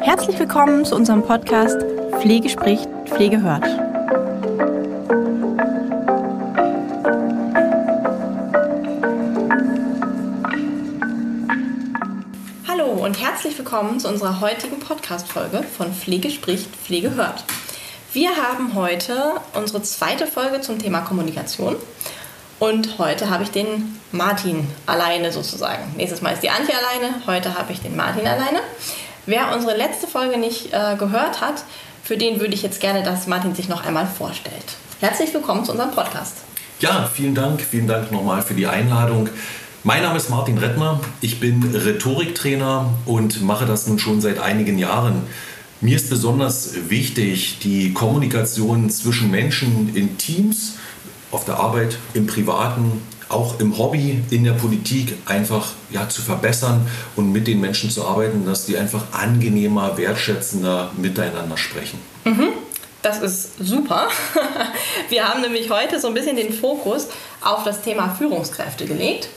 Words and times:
Herzlich 0.00 0.38
willkommen 0.38 0.86
zu 0.86 0.96
unserem 0.96 1.22
Podcast 1.22 1.84
Pflege 2.20 2.48
spricht, 2.48 2.88
Pflege 3.04 3.42
hört. 3.42 3.64
Hallo 12.66 13.04
und 13.04 13.20
herzlich 13.20 13.58
willkommen 13.58 14.00
zu 14.00 14.08
unserer 14.08 14.40
heutigen 14.40 14.80
Podcast-Folge 14.80 15.62
von 15.62 15.92
Pflege 15.92 16.30
spricht, 16.30 16.74
Pflege 16.74 17.14
hört. 17.14 17.44
Wir 18.14 18.30
haben 18.30 18.74
heute 18.74 19.34
unsere 19.54 19.82
zweite 19.82 20.26
Folge 20.26 20.62
zum 20.62 20.78
Thema 20.78 21.02
Kommunikation 21.02 21.76
und 22.68 22.98
heute 22.98 23.28
habe 23.28 23.42
ich 23.42 23.50
den 23.50 23.98
Martin 24.10 24.66
alleine 24.86 25.32
sozusagen. 25.32 25.82
Nächstes 25.96 26.22
Mal 26.22 26.30
ist 26.30 26.42
die 26.42 26.50
Antje 26.50 26.74
alleine, 26.74 27.14
heute 27.26 27.58
habe 27.58 27.72
ich 27.72 27.80
den 27.80 27.94
Martin 27.94 28.26
alleine. 28.26 28.60
Wer 29.26 29.54
unsere 29.54 29.76
letzte 29.76 30.06
Folge 30.06 30.38
nicht 30.38 30.72
äh, 30.72 30.96
gehört 30.96 31.40
hat, 31.40 31.64
für 32.02 32.16
den 32.16 32.40
würde 32.40 32.54
ich 32.54 32.62
jetzt 32.62 32.80
gerne, 32.80 33.02
dass 33.02 33.26
Martin 33.26 33.54
sich 33.54 33.68
noch 33.68 33.84
einmal 33.84 34.06
vorstellt. 34.06 34.64
Herzlich 35.00 35.32
willkommen 35.34 35.64
zu 35.64 35.72
unserem 35.72 35.90
Podcast. 35.90 36.38
Ja, 36.80 37.10
vielen 37.12 37.34
Dank. 37.34 37.60
Vielen 37.60 37.86
Dank 37.86 38.10
nochmal 38.10 38.42
für 38.42 38.54
die 38.54 38.66
Einladung. 38.66 39.28
Mein 39.82 40.02
Name 40.02 40.16
ist 40.16 40.30
Martin 40.30 40.56
Rettner. 40.56 41.00
Ich 41.20 41.40
bin 41.40 41.62
Rhetoriktrainer 41.74 42.90
und 43.04 43.42
mache 43.42 43.66
das 43.66 43.86
nun 43.86 43.98
schon 43.98 44.20
seit 44.20 44.38
einigen 44.38 44.78
Jahren. 44.78 45.26
Mir 45.80 45.96
ist 45.96 46.08
besonders 46.08 46.88
wichtig 46.88 47.58
die 47.62 47.92
Kommunikation 47.92 48.88
zwischen 48.88 49.30
Menschen 49.30 49.94
in 49.94 50.16
Teams, 50.16 50.76
auf 51.34 51.44
der 51.44 51.58
Arbeit, 51.58 51.98
im 52.14 52.26
Privaten, 52.26 53.02
auch 53.28 53.58
im 53.58 53.76
Hobby, 53.78 54.22
in 54.30 54.44
der 54.44 54.52
Politik 54.52 55.14
einfach 55.26 55.72
ja, 55.90 56.08
zu 56.08 56.22
verbessern 56.22 56.86
und 57.16 57.32
mit 57.32 57.46
den 57.46 57.60
Menschen 57.60 57.90
zu 57.90 58.06
arbeiten, 58.06 58.46
dass 58.46 58.66
die 58.66 58.76
einfach 58.76 59.02
angenehmer, 59.12 59.96
wertschätzender 59.96 60.92
miteinander 60.96 61.56
sprechen. 61.56 61.98
Mhm. 62.24 62.52
Das 63.02 63.20
ist 63.20 63.58
super. 63.58 64.08
Wir 65.10 65.28
haben 65.28 65.42
nämlich 65.42 65.70
heute 65.70 66.00
so 66.00 66.08
ein 66.08 66.14
bisschen 66.14 66.36
den 66.36 66.52
Fokus 66.52 67.08
auf 67.42 67.64
das 67.64 67.82
Thema 67.82 68.08
Führungskräfte 68.16 68.86
gelegt. 68.86 69.28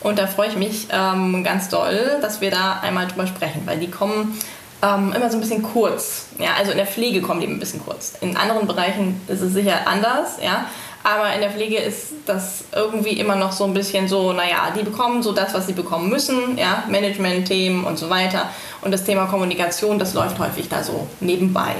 Und 0.00 0.18
da 0.18 0.28
freue 0.28 0.48
ich 0.48 0.56
mich 0.56 0.86
ähm, 0.92 1.42
ganz 1.42 1.68
doll, 1.68 2.18
dass 2.20 2.40
wir 2.40 2.52
da 2.52 2.78
einmal 2.80 3.08
drüber 3.08 3.26
sprechen, 3.26 3.62
weil 3.64 3.80
die 3.80 3.90
kommen 3.90 4.38
ähm, 4.82 5.12
immer 5.12 5.28
so 5.30 5.38
ein 5.38 5.40
bisschen 5.40 5.62
kurz. 5.62 6.26
Ja, 6.38 6.50
also 6.56 6.70
in 6.70 6.76
der 6.76 6.86
Pflege 6.86 7.22
kommen 7.22 7.40
die 7.40 7.48
ein 7.48 7.58
bisschen 7.58 7.80
kurz. 7.84 8.14
In 8.20 8.36
anderen 8.36 8.66
Bereichen 8.68 9.20
ist 9.26 9.40
es 9.40 9.52
sicher 9.52 9.86
anders, 9.86 10.36
ja. 10.42 10.66
Aber 11.06 11.32
in 11.32 11.40
der 11.40 11.50
Pflege 11.50 11.76
ist 11.76 12.14
das 12.26 12.64
irgendwie 12.74 13.20
immer 13.20 13.36
noch 13.36 13.52
so 13.52 13.62
ein 13.62 13.72
bisschen 13.72 14.08
so, 14.08 14.32
naja, 14.32 14.72
die 14.76 14.82
bekommen 14.82 15.22
so 15.22 15.30
das, 15.30 15.54
was 15.54 15.68
sie 15.68 15.72
bekommen 15.72 16.08
müssen, 16.08 16.58
ja, 16.58 16.82
Management-Themen 16.88 17.84
und 17.84 17.96
so 17.96 18.10
weiter. 18.10 18.50
Und 18.82 18.90
das 18.90 19.04
Thema 19.04 19.26
Kommunikation, 19.26 20.00
das 20.00 20.14
läuft 20.14 20.36
häufig 20.40 20.68
da 20.68 20.82
so 20.82 21.06
nebenbei. 21.20 21.76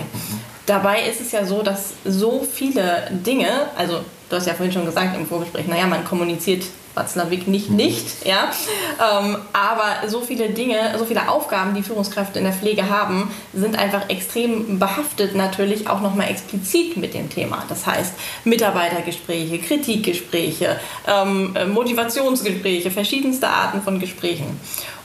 Dabei 0.67 1.03
ist 1.03 1.21
es 1.21 1.33
ja 1.33 1.45
so, 1.45 1.63
dass 1.63 1.95
so 2.05 2.47
viele 2.49 3.09
Dinge, 3.11 3.49
also 3.77 3.99
du 4.31 4.37
hast 4.37 4.47
ja 4.47 4.55
vorhin 4.55 4.73
schon 4.73 4.87
gesagt 4.87 5.17
im 5.17 5.27
Vorgespräch, 5.27 5.67
naja, 5.67 5.87
man 5.87 6.05
kommuniziert 6.05 6.63
Watzlawick 6.97 7.47
nicht 7.47 7.71
mhm. 7.71 7.77
nicht, 7.77 8.27
ja. 8.27 8.51
Ähm, 8.99 9.37
aber 9.53 10.09
so 10.09 10.23
viele 10.23 10.49
Dinge, 10.51 10.95
so 10.99 11.05
viele 11.05 11.29
Aufgaben, 11.29 11.75
die 11.75 11.83
Führungskräfte 11.83 12.39
in 12.39 12.45
der 12.47 12.55
Pflege 12.55 12.89
haben, 12.89 13.31
sind 13.53 13.79
einfach 13.79 14.09
extrem 14.09 14.79
behaftet 14.79 15.35
natürlich 15.35 15.89
auch 15.89 16.01
nochmal 16.01 16.31
explizit 16.31 16.97
mit 16.97 17.15
dem 17.15 17.29
Thema. 17.29 17.65
Das 17.69 17.87
heißt 17.87 18.15
Mitarbeitergespräche, 18.45 19.59
Kritikgespräche, 19.59 20.81
ähm, 21.07 21.55
Motivationsgespräche, 21.73 22.91
verschiedenste 22.91 23.49
Arten 23.49 23.83
von 23.83 24.01
Gesprächen. 24.01 24.59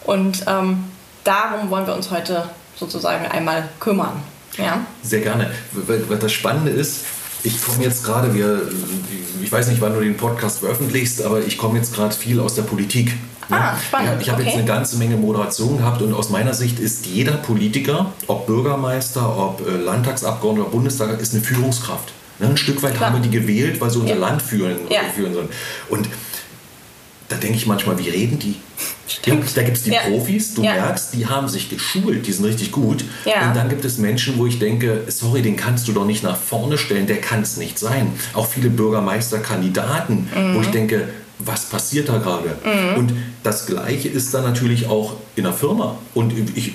Und 0.05 0.45
ähm, 0.47 0.85
darum 1.23 1.69
wollen 1.69 1.85
wir 1.85 1.95
uns 1.95 2.09
heute 2.09 2.49
sozusagen 2.77 3.25
einmal 3.25 3.67
kümmern. 3.79 4.23
Ja? 4.57 4.85
Sehr 5.03 5.21
gerne. 5.21 5.51
Weil 5.73 6.17
das 6.17 6.31
Spannende 6.31 6.71
ist, 6.71 7.05
ich 7.43 7.61
komme 7.61 7.83
jetzt 7.83 8.03
gerade, 8.03 8.33
wir, 8.33 8.61
ich 9.41 9.51
weiß 9.51 9.67
nicht, 9.67 9.81
wann 9.81 9.93
du 9.93 10.01
den 10.01 10.17
Podcast 10.17 10.59
veröffentlichst, 10.59 11.23
aber 11.23 11.39
ich 11.39 11.57
komme 11.57 11.77
jetzt 11.77 11.93
gerade 11.93 12.15
viel 12.15 12.39
aus 12.39 12.55
der 12.55 12.63
Politik. 12.63 13.13
Ah, 13.49 13.75
spannend. 13.77 14.21
Ich 14.21 14.29
habe 14.29 14.41
okay. 14.41 14.49
jetzt 14.49 14.57
eine 14.57 14.67
ganze 14.67 14.97
Menge 14.97 15.17
Moderation 15.17 15.77
gehabt 15.77 16.01
und 16.01 16.13
aus 16.13 16.29
meiner 16.29 16.53
Sicht 16.53 16.79
ist 16.79 17.05
jeder 17.05 17.33
Politiker, 17.33 18.13
ob 18.27 18.47
Bürgermeister, 18.47 19.37
ob 19.37 19.67
äh, 19.67 19.75
Landtagsabgeordneter, 19.75 20.69
Bundestag, 20.69 21.19
ist 21.19 21.33
eine 21.33 21.43
Führungskraft. 21.43 22.13
Ne, 22.39 22.47
ein 22.47 22.57
Stück 22.57 22.81
weit 22.81 22.95
Klar. 22.95 23.11
haben 23.11 23.21
wir 23.21 23.29
die 23.29 23.37
gewählt, 23.37 23.81
weil 23.81 23.89
sie 23.89 23.99
unser 23.99 24.13
ja. 24.13 24.19
Land 24.19 24.41
führen, 24.41 24.77
ja. 24.89 25.01
führen 25.13 25.33
sollen. 25.33 25.49
Und 25.89 26.07
da 27.31 27.37
denke 27.37 27.57
ich 27.57 27.65
manchmal, 27.65 27.97
wie 27.97 28.09
reden 28.09 28.39
die? 28.39 28.55
Ja, 29.25 29.35
da 29.55 29.63
gibt 29.63 29.77
es 29.77 29.83
die 29.83 29.91
ja. 29.91 30.01
Profis, 30.01 30.53
du 30.53 30.63
ja. 30.63 30.73
merkst, 30.73 31.13
die 31.13 31.25
haben 31.25 31.47
sich 31.47 31.69
geschult, 31.69 32.27
die 32.27 32.31
sind 32.31 32.45
richtig 32.45 32.71
gut. 32.71 33.05
Ja. 33.25 33.47
Und 33.47 33.55
dann 33.55 33.69
gibt 33.69 33.85
es 33.85 33.97
Menschen, 33.97 34.37
wo 34.37 34.45
ich 34.45 34.59
denke, 34.59 35.03
sorry, 35.07 35.41
den 35.41 35.55
kannst 35.55 35.87
du 35.87 35.93
doch 35.93 36.05
nicht 36.05 36.23
nach 36.23 36.35
vorne 36.35 36.77
stellen, 36.77 37.07
der 37.07 37.21
kann 37.21 37.41
es 37.41 37.55
nicht 37.55 37.79
sein. 37.79 38.11
Auch 38.33 38.47
viele 38.47 38.69
Bürgermeisterkandidaten, 38.69 40.29
mhm. 40.35 40.55
wo 40.55 40.61
ich 40.61 40.67
denke, 40.67 41.07
was 41.39 41.65
passiert 41.65 42.09
da 42.09 42.17
gerade? 42.17 42.49
Mhm. 42.65 42.97
Und 42.97 43.13
das 43.43 43.65
Gleiche 43.65 44.09
ist 44.09 44.33
dann 44.33 44.43
natürlich 44.43 44.87
auch 44.87 45.13
in 45.35 45.43
der 45.43 45.53
Firma. 45.53 45.97
Und 46.13 46.33
ich, 46.55 46.73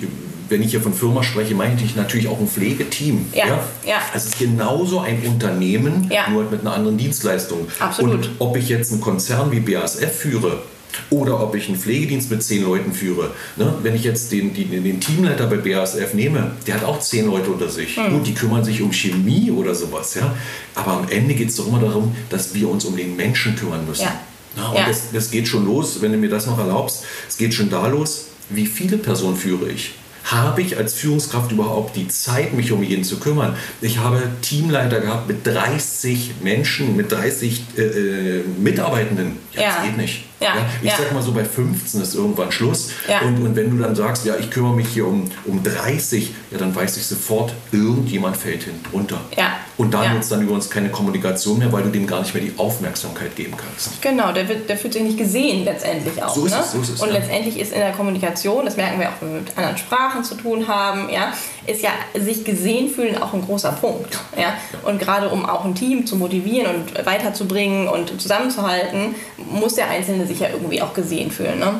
wenn 0.49 0.61
ich 0.61 0.71
hier 0.71 0.81
von 0.81 0.93
Firma 0.93 1.23
spreche, 1.23 1.55
meine 1.55 1.81
ich 1.81 1.95
natürlich 1.95 2.27
auch 2.27 2.39
ein 2.39 2.47
Pflegeteam. 2.47 3.25
Ja. 3.33 3.47
ja? 3.47 3.59
ja. 3.85 4.01
Es 4.13 4.25
ist 4.25 4.39
genauso 4.39 4.99
ein 4.99 5.21
Unternehmen, 5.25 6.09
ja. 6.11 6.29
nur 6.29 6.43
mit 6.49 6.61
einer 6.61 6.73
anderen 6.73 6.97
Dienstleistung. 6.97 7.67
Absolut. 7.79 8.13
Und 8.13 8.29
ob 8.39 8.57
ich 8.57 8.69
jetzt 8.69 8.91
einen 8.91 9.01
Konzern 9.01 9.51
wie 9.51 9.59
BASF 9.59 10.11
führe, 10.11 10.61
oder 11.09 11.41
ob 11.41 11.55
ich 11.55 11.67
einen 11.67 11.77
Pflegedienst 11.77 12.31
mit 12.31 12.41
zehn 12.41 12.63
Leuten 12.63 12.91
führe. 12.91 13.31
Ne? 13.55 13.73
Wenn 13.83 13.95
ich 13.95 14.03
jetzt 14.03 14.31
den, 14.31 14.53
den, 14.53 14.83
den, 14.83 14.99
Teamleiter 14.99 15.47
bei 15.47 15.57
BASF 15.57 16.13
nehme, 16.13 16.51
der 16.65 16.75
hat 16.75 16.83
auch 16.83 16.99
zehn 16.99 17.27
Leute 17.27 17.51
unter 17.51 17.69
sich. 17.69 17.97
Mhm. 17.97 18.09
Gut, 18.11 18.27
die 18.27 18.33
kümmern 18.33 18.63
sich 18.63 18.81
um 18.81 18.91
Chemie 18.91 19.51
oder 19.51 19.75
sowas. 19.75 20.15
Ja? 20.15 20.33
Aber 20.75 20.93
am 20.93 21.09
Ende 21.09 21.35
geht 21.35 21.49
es 21.49 21.55
doch 21.57 21.67
immer 21.67 21.79
darum, 21.79 22.15
dass 22.29 22.53
wir 22.53 22.69
uns 22.69 22.85
um 22.85 22.95
den 22.95 23.15
Menschen 23.15 23.55
kümmern 23.55 23.85
müssen. 23.85 24.03
Ja. 24.03 24.19
Na, 24.55 24.69
und 24.69 24.77
ja. 24.77 24.87
das, 24.87 25.11
das 25.13 25.29
geht 25.29 25.47
schon 25.47 25.65
los, 25.65 26.01
wenn 26.01 26.11
du 26.11 26.17
mir 26.17 26.29
das 26.29 26.47
noch 26.47 26.57
erlaubst, 26.57 27.03
es 27.27 27.37
geht 27.37 27.53
schon 27.53 27.69
da 27.69 27.87
los, 27.87 28.27
wie 28.49 28.65
viele 28.65 28.97
Personen 28.97 29.37
führe 29.37 29.69
ich? 29.69 29.93
Habe 30.31 30.61
ich 30.61 30.77
als 30.77 30.93
Führungskraft 30.93 31.51
überhaupt 31.51 31.95
die 31.95 32.07
Zeit, 32.07 32.53
mich 32.53 32.71
um 32.71 32.83
jeden 32.83 33.03
zu 33.03 33.19
kümmern? 33.19 33.55
Ich 33.81 33.97
habe 33.99 34.21
Teamleiter 34.41 34.99
gehabt 34.99 35.27
mit 35.27 35.45
30 35.45 36.35
Menschen, 36.41 36.95
mit 36.95 37.11
30 37.11 37.63
äh, 37.77 37.81
äh, 37.81 38.43
Mitarbeitenden. 38.59 39.37
Ja, 39.53 39.61
ja, 39.61 39.75
das 39.75 39.85
geht 39.85 39.97
nicht. 39.97 40.26
Ja, 40.39 40.55
ja, 40.55 40.65
ich 40.81 40.89
ja. 40.89 40.97
sag 40.97 41.11
mal 41.13 41.23
so, 41.23 41.31
bei 41.31 41.43
15 41.43 42.01
ist 42.01 42.13
irgendwann 42.13 42.51
Schluss. 42.51 42.91
Ja. 43.07 43.21
Und, 43.21 43.43
und 43.43 43.55
wenn 43.55 43.75
du 43.75 43.83
dann 43.83 43.95
sagst, 43.95 44.25
ja, 44.25 44.35
ich 44.35 44.51
kümmere 44.51 44.75
mich 44.75 44.87
hier 44.89 45.07
um, 45.07 45.29
um 45.45 45.63
30, 45.63 46.31
ja, 46.51 46.57
dann 46.59 46.75
weiß 46.75 46.97
ich 46.97 47.05
sofort, 47.07 47.53
irgendjemand 47.71 48.37
fällt 48.37 48.63
hinunter. 48.63 49.19
Ja. 49.35 49.53
Und 49.77 49.93
da 49.93 50.03
ja. 50.03 50.13
wird 50.13 50.23
es 50.23 50.29
dann 50.29 50.41
übrigens 50.41 50.69
keine 50.69 50.89
Kommunikation 50.89 51.57
mehr, 51.57 51.71
weil 51.71 51.83
du 51.83 51.89
dem 51.89 52.05
gar 52.05 52.21
nicht 52.21 52.33
mehr 52.33 52.43
die 52.43 52.53
Aufmerksamkeit 52.57 53.35
geben 53.35 53.53
kannst. 53.57 54.01
Genau, 54.01 54.31
der, 54.31 54.47
wird, 54.47 54.69
der 54.69 54.77
fühlt 54.77 54.93
sich 54.93 55.03
nicht 55.03 55.17
gesehen 55.17 55.65
letztendlich 55.65 56.21
auch. 56.21 56.35
So 56.35 56.45
ist 56.45 56.53
ne? 56.53 56.59
es, 56.61 56.71
so 56.71 56.81
ist 56.81 56.89
es. 56.89 57.01
Und 57.01 57.11
letztendlich 57.11 57.59
ist 57.59 57.73
in 57.73 57.79
der 57.79 57.91
Kommunikation, 57.91 58.65
das 58.65 58.77
merken 58.77 58.99
wir 58.99 59.09
auch, 59.09 59.21
wenn 59.21 59.33
wir 59.33 59.39
mit 59.41 59.57
anderen 59.57 59.77
Sprachen 59.77 60.23
zu 60.23 60.35
tun 60.35 60.67
haben, 60.67 61.09
ja, 61.09 61.33
ist 61.67 61.83
ja 61.83 61.91
sich 62.15 62.43
gesehen 62.45 62.89
fühlen 62.89 63.21
auch 63.21 63.33
ein 63.33 63.41
großer 63.41 63.73
Punkt. 63.73 64.17
Ja? 64.37 64.53
Und 64.83 64.99
gerade 64.99 65.29
um 65.29 65.45
auch 65.45 65.65
ein 65.65 65.75
Team 65.75 66.05
zu 66.05 66.15
motivieren 66.15 66.75
und 66.75 67.05
weiterzubringen 67.05 67.87
und 67.87 68.19
zusammenzuhalten, 68.19 69.15
muss 69.37 69.75
der 69.75 69.89
Einzelne 69.89 70.25
sich 70.25 70.39
ja 70.39 70.49
irgendwie 70.49 70.81
auch 70.81 70.93
gesehen 70.93 71.29
fühlen. 71.29 71.59
Ne? 71.59 71.73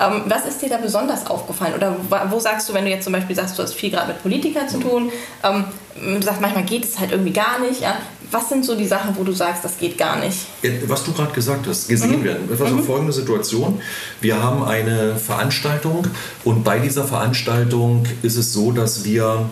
Ähm, 0.00 0.22
was 0.26 0.46
ist 0.46 0.62
dir 0.62 0.68
da 0.68 0.78
besonders 0.78 1.26
aufgefallen? 1.26 1.74
Oder 1.74 1.94
wo 2.30 2.40
sagst 2.40 2.68
du, 2.68 2.74
wenn 2.74 2.84
du 2.84 2.90
jetzt 2.90 3.04
zum 3.04 3.12
Beispiel 3.12 3.36
sagst, 3.36 3.58
du 3.58 3.62
hast 3.62 3.74
viel 3.74 3.90
gerade 3.90 4.08
mit 4.08 4.22
Politikern 4.22 4.68
zu 4.68 4.78
tun, 4.78 5.12
ähm, 5.44 5.64
du 5.94 6.22
sagst, 6.22 6.40
manchmal 6.40 6.64
geht 6.64 6.84
es 6.84 6.98
halt 6.98 7.12
irgendwie 7.12 7.32
gar 7.32 7.60
nicht. 7.60 7.82
Ja? 7.82 7.98
Was 8.30 8.48
sind 8.48 8.64
so 8.64 8.76
die 8.76 8.86
Sachen, 8.86 9.16
wo 9.16 9.24
du 9.24 9.32
sagst, 9.32 9.64
das 9.64 9.78
geht 9.78 9.98
gar 9.98 10.18
nicht? 10.18 10.38
Was 10.86 11.04
du 11.04 11.12
gerade 11.12 11.32
gesagt 11.32 11.66
hast, 11.66 11.88
gesehen 11.88 12.20
mhm. 12.20 12.24
werden. 12.24 12.48
Das 12.48 12.58
war 12.60 12.68
so 12.68 12.76
mhm. 12.76 12.84
folgende 12.84 13.12
Situation. 13.12 13.80
Wir 14.20 14.42
haben 14.42 14.64
eine 14.64 15.16
Veranstaltung 15.16 16.06
und 16.44 16.64
bei 16.64 16.78
dieser 16.78 17.04
Veranstaltung 17.04 18.06
ist 18.22 18.36
es 18.36 18.52
so, 18.52 18.72
dass 18.72 19.04
wir 19.04 19.50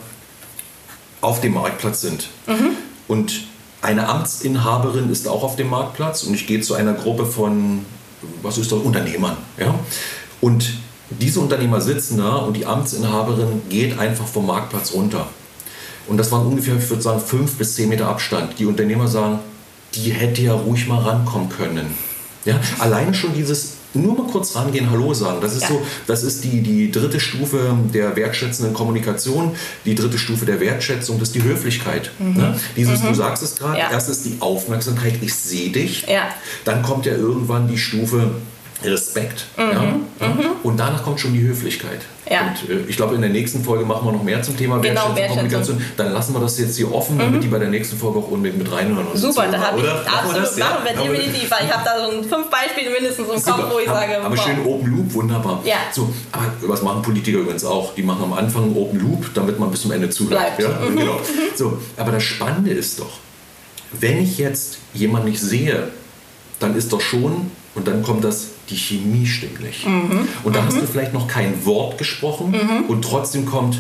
auf 1.21 1.41
dem 1.41 1.55
Marktplatz 1.55 2.01
sind. 2.01 2.29
Mhm. 2.47 2.71
Und 3.09 3.43
eine 3.83 4.09
Amtsinhaberin 4.09 5.11
ist 5.11 5.29
auch 5.29 5.43
auf 5.43 5.57
dem 5.57 5.71
Marktplatz 5.71 6.23
und 6.23 6.35
ich 6.35 6.47
gehe 6.47 6.61
zu 6.61 6.75
einer 6.75 6.95
Gruppe 6.95 7.27
von, 7.27 7.85
was 8.43 8.59
ist 8.59 8.73
das, 8.73 8.79
Unternehmern. 8.79 9.37
Ja? 9.59 9.75
Und 10.41 10.75
diese 11.11 11.41
Unternehmer 11.41 11.81
sitzen 11.81 12.19
da 12.19 12.37
und 12.37 12.57
die 12.57 12.67
Amtsinhaberin 12.67 13.63
geht 13.69 13.99
einfach 13.99 14.27
vom 14.27 14.47
Marktplatz 14.47 14.93
runter. 14.93 15.27
Und 16.07 16.17
das 16.17 16.31
waren 16.33 16.47
ungefähr, 16.47 16.77
ich 16.77 16.89
würde 16.89 17.03
sagen, 17.03 17.21
fünf 17.21 17.57
bis 17.57 17.75
zehn 17.75 17.89
Meter 17.89 18.09
Abstand. 18.09 18.59
Die 18.59 18.67
Unternehmer 18.67 19.09
sagen, 19.09 19.41
die 19.95 20.11
hätte 20.11 20.43
ja 20.43 20.55
ruhig 20.55 20.87
mal 20.87 21.01
rankommen 21.01 21.49
können. 21.49 21.95
Ja? 22.45 22.61
Allein 22.79 23.15
schon 23.15 23.35
dieses 23.35 23.79
nur 23.95 24.17
mal 24.17 24.27
kurz 24.31 24.55
rangehen, 24.55 24.91
Hallo 24.91 25.15
sagen. 25.15 25.41
Das 25.41 25.55
ist 25.55 25.63
ja. 25.63 25.69
so, 25.69 25.83
das 26.07 26.23
ist 26.23 26.45
die, 26.45 26.61
die 26.63 26.91
dritte 26.91 27.21
Stufe 27.21 27.75
der 27.93 28.15
wertschätzenden 28.17 28.75
Kommunikation. 28.75 29.55
Die 29.85 29.95
dritte 29.95 30.19
Stufe 30.19 30.45
der 30.45 30.61
Wertschätzung, 30.61 31.19
das 31.19 31.29
ist 31.29 31.35
die 31.35 31.43
Höflichkeit. 31.43 32.11
Mhm. 32.19 32.37
Ne? 32.37 32.61
Dieses, 32.77 33.03
mhm. 33.03 33.09
du 33.09 33.15
sagst 33.15 33.43
es 33.43 33.57
gerade, 33.57 33.79
ja. 33.79 33.91
erst 33.91 34.11
ist 34.11 34.27
die 34.27 34.37
Aufmerksamkeit, 34.41 35.15
ich 35.23 35.35
sehe 35.35 35.71
dich. 35.71 36.07
Ja. 36.07 36.29
Dann 36.65 36.83
kommt 36.83 37.07
ja 37.07 37.15
irgendwann 37.15 37.67
die 37.67 37.79
Stufe, 37.79 38.33
Respekt. 38.85 39.47
Mhm, 39.57 39.63
ja? 39.73 39.81
Mhm. 40.29 40.45
Und 40.63 40.77
danach 40.79 41.03
kommt 41.03 41.19
schon 41.19 41.33
die 41.33 41.41
Höflichkeit. 41.41 42.01
Ja. 42.31 42.43
Und 42.43 42.71
äh, 42.71 42.89
ich 42.89 42.97
glaube, 42.97 43.15
in 43.15 43.21
der 43.21 43.31
nächsten 43.31 43.65
Folge 43.65 43.85
machen 43.85 44.07
wir 44.07 44.13
noch 44.13 44.23
mehr 44.23 44.41
zum 44.43 44.57
Thema 44.57 44.79
genau, 44.79 45.15
Kommunikation. 45.29 45.83
Dann 45.97 46.13
lassen 46.13 46.35
wir 46.35 46.41
das 46.41 46.59
jetzt 46.59 46.77
hier 46.77 46.93
offen, 46.93 47.17
mhm. 47.17 47.21
damit 47.21 47.43
die 47.43 47.49
bei 47.49 47.59
der 47.59 47.71
nächsten 47.71 47.97
Folge 47.97 48.21
auch 48.21 48.29
unbedingt 48.29 48.63
mit 48.63 48.71
reinhören. 48.71 49.07
Und 49.07 49.17
Super, 49.17 49.49
da 49.51 49.59
habe 49.59 49.81
ich 49.81 49.89
absolut 49.89 50.43
das, 50.43 50.57
ja? 50.57 50.79
wir 50.85 50.93
definitiv, 50.93 51.45
ich 51.45 51.73
habe 51.73 51.85
da 51.85 52.07
so 52.07 52.23
fünf 52.23 52.51
Beispiele 52.51 52.91
mindestens 52.91 53.29
im 53.29 53.43
Kopf, 53.43 53.73
wo 53.73 53.79
ich 53.79 53.89
aber, 53.89 54.01
sage. 54.01 54.21
Aber 54.21 54.37
wow. 54.37 54.45
schön 54.45 54.67
Open 54.67 54.97
Loop, 54.97 55.15
wunderbar. 55.15 55.61
Ja. 55.65 55.77
So, 55.93 56.13
aber 56.31 56.53
was 56.69 56.83
machen 56.83 57.03
Politiker 57.03 57.39
übrigens 57.39 57.65
auch? 57.65 57.95
Die 57.95 58.03
machen 58.03 58.25
am 58.25 58.33
Anfang 58.35 58.77
Open 58.77 59.01
Loop, 59.01 59.35
damit 59.35 59.59
man 59.59 59.71
bis 59.71 59.83
zum 59.83 59.93
Ende 59.93 60.09
zuhört. 60.11 60.59
Ja? 60.59 60.69
Mhm. 60.69 60.97
Genau. 60.97 61.21
So, 61.57 61.79
aber 61.97 62.13
das 62.13 62.23
Spannende 62.23 62.71
ist 62.71 63.01
doch, 63.01 63.19
wenn 63.93 64.23
ich 64.23 64.39
jetzt 64.39 64.79
jemanden 64.95 65.31
nicht 65.31 65.41
sehe, 65.41 65.89
dann 66.61 66.77
ist 66.77 66.93
doch 66.93 67.01
schon, 67.01 67.51
und 67.75 67.87
dann 67.87 68.03
kommt 68.03 68.25
das 68.25 68.49
die 68.71 68.77
Chemie 68.77 69.27
stimmt 69.27 69.61
nicht. 69.61 69.87
Mhm. 69.87 70.29
Und 70.45 70.57
da 70.57 70.61
mhm. 70.61 70.67
hast 70.67 70.77
du 70.77 70.87
vielleicht 70.87 71.15
noch 71.15 71.27
kein 71.27 71.65
Wort 71.65 71.99
gesprochen 71.99 72.51
mhm. 72.51 72.85
und 72.89 73.03
trotzdem 73.03 73.47
kommt, 73.47 73.79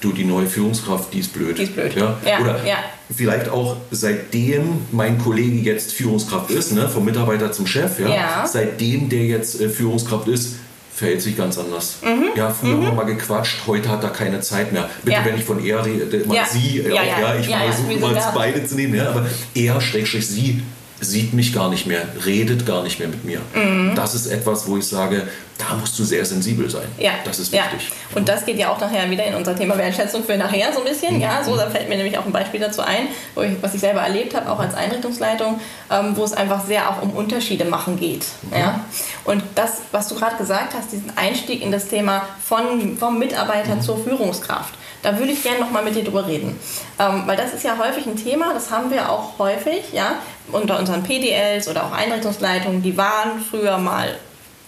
du, 0.00 0.12
die 0.12 0.24
neue 0.24 0.46
Führungskraft, 0.46 1.12
die 1.12 1.20
ist 1.20 1.32
blöd. 1.32 1.58
Die 1.58 1.64
ist 1.64 1.74
blöd. 1.74 1.94
Ja? 1.96 2.18
ja 2.24 2.40
Oder 2.40 2.64
ja. 2.64 2.76
vielleicht 3.14 3.48
auch 3.48 3.76
seitdem 3.90 4.82
mein 4.90 5.18
Kollege 5.18 5.56
jetzt 5.58 5.92
Führungskraft 5.92 6.50
ist, 6.50 6.72
ne? 6.72 6.88
vom 6.88 7.04
Mitarbeiter 7.04 7.52
zum 7.52 7.66
Chef, 7.66 7.98
ja? 7.98 8.08
ja. 8.08 8.46
seitdem 8.46 9.08
der 9.08 9.24
jetzt 9.24 9.60
äh, 9.60 9.68
Führungskraft 9.68 10.28
ist, 10.28 10.56
verhält 10.94 11.22
sich 11.22 11.36
ganz 11.36 11.56
anders. 11.58 11.98
Mhm. 12.02 12.36
Ja, 12.36 12.50
früher 12.50 12.76
mhm. 12.76 12.86
haben 12.86 12.96
wir 12.96 13.04
mal 13.04 13.06
gequatscht, 13.06 13.66
heute 13.66 13.88
hat 13.88 14.04
er 14.04 14.10
keine 14.10 14.40
Zeit 14.40 14.72
mehr. 14.72 14.88
Bitte, 15.02 15.16
ja. 15.16 15.24
wenn 15.24 15.36
ich 15.36 15.44
von 15.44 15.64
er 15.64 15.84
rede, 15.84 16.04
immer 16.16 16.34
ja. 16.34 16.44
sie, 16.44 16.80
ja, 16.80 17.00
auch, 17.00 17.20
ja, 17.20 17.34
ich 17.36 17.46
versuche 17.46 17.98
mal 17.98 18.32
beide 18.34 18.64
zu 18.66 18.74
nehmen, 18.74 18.94
ja, 18.94 19.10
aber 19.10 19.26
er, 19.54 19.80
Schrägstrich 19.80 20.26
sie, 20.26 20.62
sieht 21.02 21.34
mich 21.34 21.52
gar 21.52 21.68
nicht 21.68 21.86
mehr, 21.86 22.06
redet 22.24 22.64
gar 22.64 22.82
nicht 22.82 22.98
mehr 22.98 23.08
mit 23.08 23.24
mir. 23.24 23.40
Mhm. 23.54 23.92
Das 23.94 24.14
ist 24.14 24.26
etwas, 24.26 24.68
wo 24.68 24.76
ich 24.76 24.86
sage, 24.86 25.26
da 25.58 25.74
musst 25.74 25.98
du 25.98 26.04
sehr 26.04 26.24
sensibel 26.24 26.70
sein. 26.70 26.86
Ja. 26.98 27.12
Das 27.24 27.38
ist 27.38 27.52
wichtig. 27.52 27.88
Ja. 27.88 28.16
Und 28.16 28.28
das 28.28 28.44
geht 28.44 28.56
ja 28.56 28.70
auch 28.70 28.80
nachher 28.80 29.10
wieder 29.10 29.24
in 29.24 29.34
unser 29.34 29.56
Thema 29.56 29.76
Wertschätzung 29.76 30.24
für 30.24 30.36
nachher 30.36 30.72
so 30.72 30.80
ein 30.80 30.84
bisschen. 30.88 31.16
Mhm. 31.16 31.20
Ja, 31.20 31.42
so, 31.44 31.56
da 31.56 31.68
fällt 31.68 31.88
mir 31.88 31.96
nämlich 31.96 32.16
auch 32.16 32.24
ein 32.24 32.32
Beispiel 32.32 32.60
dazu 32.60 32.82
ein, 32.82 33.08
wo 33.34 33.42
ich, 33.42 33.50
was 33.60 33.74
ich 33.74 33.80
selber 33.80 34.00
erlebt 34.00 34.34
habe, 34.34 34.50
auch 34.50 34.60
als 34.60 34.74
Einrichtungsleitung, 34.74 35.60
ähm, 35.90 36.16
wo 36.16 36.24
es 36.24 36.32
einfach 36.32 36.64
sehr 36.64 36.88
auch 36.88 37.02
um 37.02 37.10
Unterschiede 37.10 37.64
machen 37.64 37.98
geht. 37.98 38.26
Mhm. 38.42 38.56
Ja? 38.56 38.80
Und 39.24 39.42
das, 39.56 39.82
was 39.90 40.08
du 40.08 40.14
gerade 40.14 40.36
gesagt 40.36 40.74
hast, 40.74 40.92
diesen 40.92 41.16
Einstieg 41.16 41.62
in 41.62 41.72
das 41.72 41.88
Thema 41.88 42.22
von, 42.44 42.96
vom 42.96 43.18
Mitarbeiter 43.18 43.74
mhm. 43.74 43.82
zur 43.82 44.02
Führungskraft, 44.02 44.74
da 45.02 45.18
würde 45.18 45.32
ich 45.32 45.42
gerne 45.42 45.60
nochmal 45.60 45.84
mit 45.84 45.96
dir 45.96 46.04
drüber 46.04 46.26
reden. 46.26 46.58
Ähm, 46.98 47.22
weil 47.26 47.36
das 47.36 47.52
ist 47.52 47.64
ja 47.64 47.76
häufig 47.78 48.06
ein 48.06 48.16
Thema, 48.16 48.54
das 48.54 48.70
haben 48.70 48.90
wir 48.90 49.10
auch 49.10 49.38
häufig, 49.38 49.92
ja, 49.92 50.16
unter 50.50 50.78
unseren 50.78 51.02
PDLs 51.02 51.68
oder 51.68 51.84
auch 51.84 51.92
Einrichtungsleitungen, 51.92 52.82
die 52.82 52.96
waren 52.96 53.40
früher 53.48 53.78
mal 53.78 54.16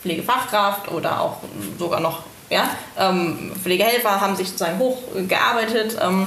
Pflegefachkraft 0.03 0.91
oder 0.91 1.21
auch 1.21 1.39
sogar 1.79 2.01
noch 2.01 2.25
ja, 2.51 2.69
ähm, 2.99 3.53
Pflegehelfer, 3.63 4.21
haben 4.21 4.37
sich 4.37 4.49
sozusagen 4.49 4.79
hochgearbeitet. 4.79 5.97
Ähm, 6.03 6.27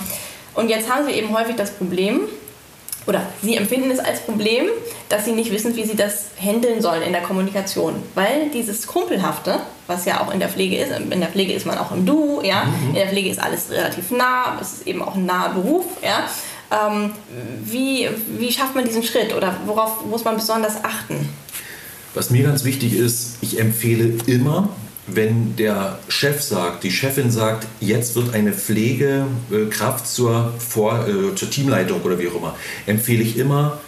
und 0.55 0.69
jetzt 0.69 0.91
haben 0.91 1.05
sie 1.05 1.11
eben 1.11 1.37
häufig 1.37 1.55
das 1.55 1.71
Problem, 1.71 2.21
oder 3.05 3.21
sie 3.41 3.55
empfinden 3.55 3.89
es 3.91 3.99
als 3.99 4.21
Problem, 4.21 4.65
dass 5.09 5.25
sie 5.25 5.31
nicht 5.31 5.51
wissen, 5.51 5.75
wie 5.75 5.85
sie 5.85 5.95
das 5.95 6.25
handeln 6.39 6.81
sollen 6.81 7.01
in 7.03 7.13
der 7.13 7.21
Kommunikation. 7.21 8.03
Weil 8.15 8.49
dieses 8.49 8.85
Kumpelhafte, 8.85 9.59
was 9.87 10.05
ja 10.05 10.21
auch 10.21 10.31
in 10.33 10.39
der 10.39 10.49
Pflege 10.49 10.77
ist, 10.77 10.91
in 10.91 11.19
der 11.19 11.29
Pflege 11.29 11.53
ist 11.53 11.65
man 11.65 11.77
auch 11.77 11.91
im 11.91 12.05
Du, 12.05 12.41
ja, 12.43 12.65
mhm. 12.65 12.89
in 12.89 12.95
der 12.95 13.07
Pflege 13.07 13.29
ist 13.29 13.39
alles 13.39 13.69
relativ 13.71 14.11
nah, 14.11 14.57
es 14.61 14.73
ist 14.73 14.87
eben 14.87 15.01
auch 15.01 15.15
ein 15.15 15.25
naher 15.25 15.53
Beruf, 15.53 15.85
ja. 16.03 16.29
Ähm, 16.69 17.11
wie, 17.63 18.09
wie 18.37 18.51
schafft 18.51 18.75
man 18.75 18.83
diesen 18.83 19.01
Schritt 19.01 19.33
oder 19.33 19.55
worauf 19.65 20.05
muss 20.05 20.25
man 20.25 20.35
besonders 20.35 20.83
achten? 20.83 21.29
Was 22.13 22.29
mir 22.29 22.43
ganz 22.43 22.65
wichtig 22.65 22.93
ist, 22.93 23.37
ich 23.41 23.59
empfehle 23.59 24.15
immer, 24.25 24.69
wenn 25.07 25.55
der 25.55 25.99
Chef 26.09 26.41
sagt, 26.41 26.83
die 26.83 26.91
Chefin 26.91 27.31
sagt, 27.31 27.65
jetzt 27.79 28.15
wird 28.15 28.33
eine 28.33 28.51
Pflegekraft 28.51 30.07
zur, 30.07 30.53
Vor 30.59 31.07
äh, 31.07 31.35
zur 31.35 31.49
Teamleitung 31.49 32.01
oder 32.01 32.19
wie 32.19 32.27
auch 32.27 32.35
immer, 32.35 32.55
empfehle 32.85 33.23
ich 33.23 33.37
immer 33.37 33.79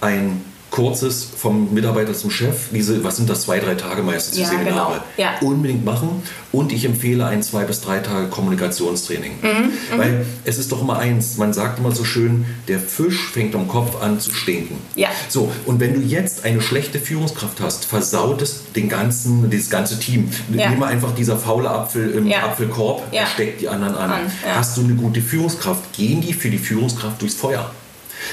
ein 0.00 0.44
kurzes 0.78 1.28
vom 1.36 1.74
Mitarbeiter 1.74 2.14
zum 2.14 2.30
Chef, 2.30 2.68
diese, 2.70 3.02
was 3.02 3.16
sind 3.16 3.28
das, 3.28 3.42
zwei, 3.42 3.58
drei 3.58 3.74
Tage 3.74 4.00
meistens, 4.00 4.36
die 4.36 4.42
ja, 4.42 4.48
Seminare, 4.48 5.02
genau. 5.16 5.30
ja. 5.30 5.34
unbedingt 5.40 5.84
machen. 5.84 6.22
Und 6.52 6.72
ich 6.72 6.84
empfehle 6.84 7.26
ein 7.26 7.42
zwei 7.42 7.64
bis 7.64 7.80
drei 7.80 7.98
Tage 7.98 8.28
Kommunikationstraining. 8.28 9.32
Mhm, 9.42 9.48
mhm, 9.48 9.98
Weil 9.98 10.26
es 10.44 10.56
ist 10.56 10.70
doch 10.70 10.80
immer 10.80 10.96
eins, 10.98 11.36
man 11.36 11.52
sagt 11.52 11.80
immer 11.80 11.90
so 11.90 12.04
schön, 12.04 12.46
der 12.68 12.78
Fisch 12.78 13.28
fängt 13.32 13.56
am 13.56 13.66
Kopf 13.66 14.00
an 14.00 14.20
zu 14.20 14.32
stinken. 14.32 14.76
Ja. 14.94 15.08
So, 15.28 15.50
und 15.66 15.80
wenn 15.80 15.94
du 15.94 16.00
jetzt 16.00 16.44
eine 16.44 16.60
schlechte 16.60 17.00
Führungskraft 17.00 17.60
hast, 17.60 17.84
versaut 17.84 18.40
es 18.40 18.62
den 18.76 18.88
ganzen, 18.88 19.50
das 19.50 19.70
ganze 19.70 19.98
Team. 19.98 20.30
Ja. 20.54 20.70
Nimm 20.70 20.84
einfach 20.84 21.12
dieser 21.12 21.36
faule 21.36 21.68
Apfel 21.70 22.12
im 22.12 22.28
ja. 22.28 22.44
Apfelkorb, 22.44 23.12
ja. 23.12 23.26
steckt 23.26 23.60
die 23.60 23.68
anderen 23.68 23.96
an. 23.96 24.10
an 24.12 24.20
Hast 24.54 24.76
du 24.76 24.84
eine 24.84 24.94
gute 24.94 25.20
Führungskraft, 25.22 25.92
gehen 25.92 26.20
die 26.20 26.32
für 26.32 26.50
die 26.50 26.58
Führungskraft 26.58 27.20
durchs 27.20 27.34
Feuer. 27.34 27.68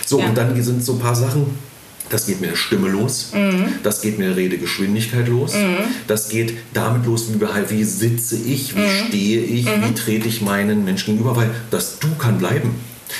So, 0.06 0.20
und 0.20 0.36
dann 0.36 0.62
sind 0.62 0.84
so 0.84 0.94
ein 0.94 1.00
paar 1.00 1.16
Sachen, 1.16 1.58
das 2.10 2.28
geht 2.28 2.42
mit 2.42 2.52
der 2.52 2.56
Stimme 2.56 2.90
los, 2.90 3.32
mhm. 3.34 3.66
das 3.84 4.02
geht 4.02 4.18
mit 4.18 4.28
der 4.28 4.36
Redegeschwindigkeit 4.36 5.28
los, 5.28 5.54
mhm. 5.54 5.78
das 6.08 6.30
geht 6.30 6.54
damit 6.74 7.06
los, 7.06 7.28
wie, 7.30 7.42
wie 7.70 7.84
sitze 7.84 8.36
ich, 8.36 8.76
wie 8.76 8.80
mhm. 8.80 9.08
stehe 9.08 9.42
ich, 9.42 9.66
wie 9.66 9.90
mhm. 9.90 9.96
trete 9.96 10.28
ich 10.28 10.42
meinen 10.42 10.86
Menschen 10.86 11.16
gegenüber, 11.16 11.36
weil 11.36 11.50
das 11.72 12.00
Du 12.00 12.14
kann 12.16 12.38
bleiben. 12.38 12.76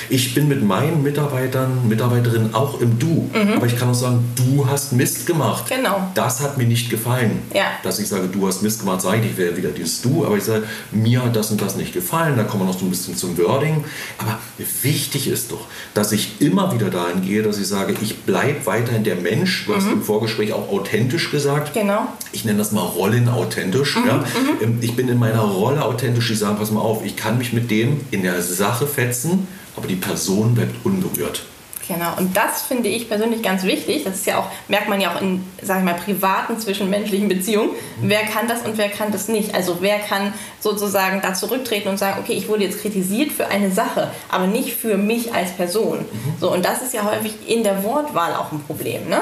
Ich 0.08 0.34
bin 0.34 0.48
mit 0.48 0.62
meinen 0.62 1.02
Mitarbeitern, 1.02 1.88
Mitarbeiterinnen 1.88 2.54
auch 2.54 2.80
im 2.80 2.98
Du. 2.98 3.30
Mhm. 3.32 3.54
Aber 3.56 3.66
ich 3.66 3.76
kann 3.76 3.88
auch 3.90 3.94
sagen, 3.94 4.24
du 4.36 4.66
hast 4.66 4.92
Mist 4.92 5.26
gemacht. 5.26 5.64
Genau. 5.68 6.10
Das 6.14 6.40
hat 6.40 6.58
mir 6.58 6.66
nicht 6.66 6.90
gefallen. 6.90 7.42
Ja. 7.54 7.64
Dass 7.82 7.98
ich 7.98 8.08
sage, 8.08 8.28
du 8.28 8.46
hast 8.46 8.62
Mist 8.62 8.80
gemacht, 8.80 9.00
sage 9.00 9.20
ich, 9.20 9.32
ich 9.32 9.36
wäre 9.36 9.56
wieder 9.56 9.70
dieses 9.70 10.02
Du. 10.02 10.24
Aber 10.24 10.36
ich 10.36 10.44
sage, 10.44 10.64
mir 10.90 11.24
hat 11.24 11.36
das 11.36 11.50
und 11.50 11.60
das 11.60 11.76
nicht 11.76 11.92
gefallen. 11.92 12.36
Da 12.36 12.44
kommen 12.44 12.64
wir 12.64 12.72
noch 12.72 12.78
so 12.78 12.84
ein 12.84 12.90
bisschen 12.90 13.16
zum 13.16 13.36
Wording. 13.38 13.84
Aber 14.18 14.38
wichtig 14.82 15.28
ist 15.28 15.52
doch, 15.52 15.66
dass 15.94 16.12
ich 16.12 16.40
immer 16.40 16.72
wieder 16.74 16.90
dahin 16.90 17.22
gehe, 17.22 17.42
dass 17.42 17.58
ich 17.58 17.66
sage, 17.66 17.94
ich 18.00 18.22
bleibe 18.22 18.66
weiterhin 18.66 19.04
der 19.04 19.16
Mensch. 19.16 19.66
Du 19.66 19.72
mhm. 19.72 19.76
hast 19.76 19.86
im 19.86 20.02
Vorgespräch 20.02 20.52
auch 20.52 20.68
authentisch 20.70 21.30
gesagt. 21.30 21.74
Genau. 21.74 22.08
Ich 22.32 22.44
nenne 22.44 22.58
das 22.58 22.72
mal 22.72 22.82
rollenauthentisch. 22.82 23.96
Mhm. 23.96 24.06
Ja. 24.06 24.16
Mhm. 24.16 24.24
Ähm, 24.62 24.78
ich 24.80 24.96
bin 24.96 25.08
in 25.08 25.18
meiner 25.18 25.42
Rolle 25.42 25.84
authentisch. 25.84 26.30
Ich 26.30 26.38
sage, 26.38 26.56
pass 26.58 26.70
mal 26.70 26.80
auf, 26.80 27.04
ich 27.04 27.16
kann 27.16 27.38
mich 27.38 27.52
mit 27.52 27.70
dem 27.70 28.00
in 28.10 28.22
der 28.22 28.42
Sache 28.42 28.86
fetzen 28.86 29.46
aber 29.76 29.86
die 29.86 29.96
Person 29.96 30.54
bleibt 30.54 30.84
unberührt. 30.84 31.42
Genau, 31.88 32.16
und 32.16 32.36
das 32.36 32.62
finde 32.62 32.88
ich 32.88 33.08
persönlich 33.08 33.42
ganz 33.42 33.62
wichtig. 33.62 34.02
Das 34.04 34.16
ist 34.16 34.26
ja 34.26 34.38
auch, 34.38 34.48
merkt 34.66 34.88
man 34.88 35.00
ja 35.00 35.14
auch 35.14 35.20
in, 35.20 35.44
sage 35.62 35.80
ich 35.80 35.84
mal, 35.84 35.94
privaten 35.94 36.58
zwischenmenschlichen 36.58 37.28
Beziehungen. 37.28 37.70
Mhm. 37.70 38.08
Wer 38.08 38.24
kann 38.24 38.48
das 38.48 38.62
und 38.62 38.76
wer 38.76 38.88
kann 38.88 39.12
das 39.12 39.28
nicht? 39.28 39.54
Also 39.54 39.78
wer 39.80 40.00
kann 40.00 40.34
sozusagen 40.60 41.20
da 41.22 41.34
zurücktreten 41.34 41.88
und 41.88 41.98
sagen, 41.98 42.20
okay, 42.20 42.32
ich 42.32 42.48
wurde 42.48 42.64
jetzt 42.64 42.80
kritisiert 42.80 43.30
für 43.30 43.46
eine 43.46 43.70
Sache, 43.70 44.10
aber 44.28 44.48
nicht 44.48 44.74
für 44.74 44.96
mich 44.96 45.32
als 45.32 45.52
Person. 45.52 45.98
Mhm. 45.98 46.34
So, 46.40 46.52
und 46.52 46.64
das 46.64 46.82
ist 46.82 46.92
ja 46.92 47.04
häufig 47.04 47.34
in 47.46 47.62
der 47.62 47.84
Wortwahl 47.84 48.34
auch 48.34 48.50
ein 48.50 48.62
Problem, 48.64 49.08
ne? 49.08 49.20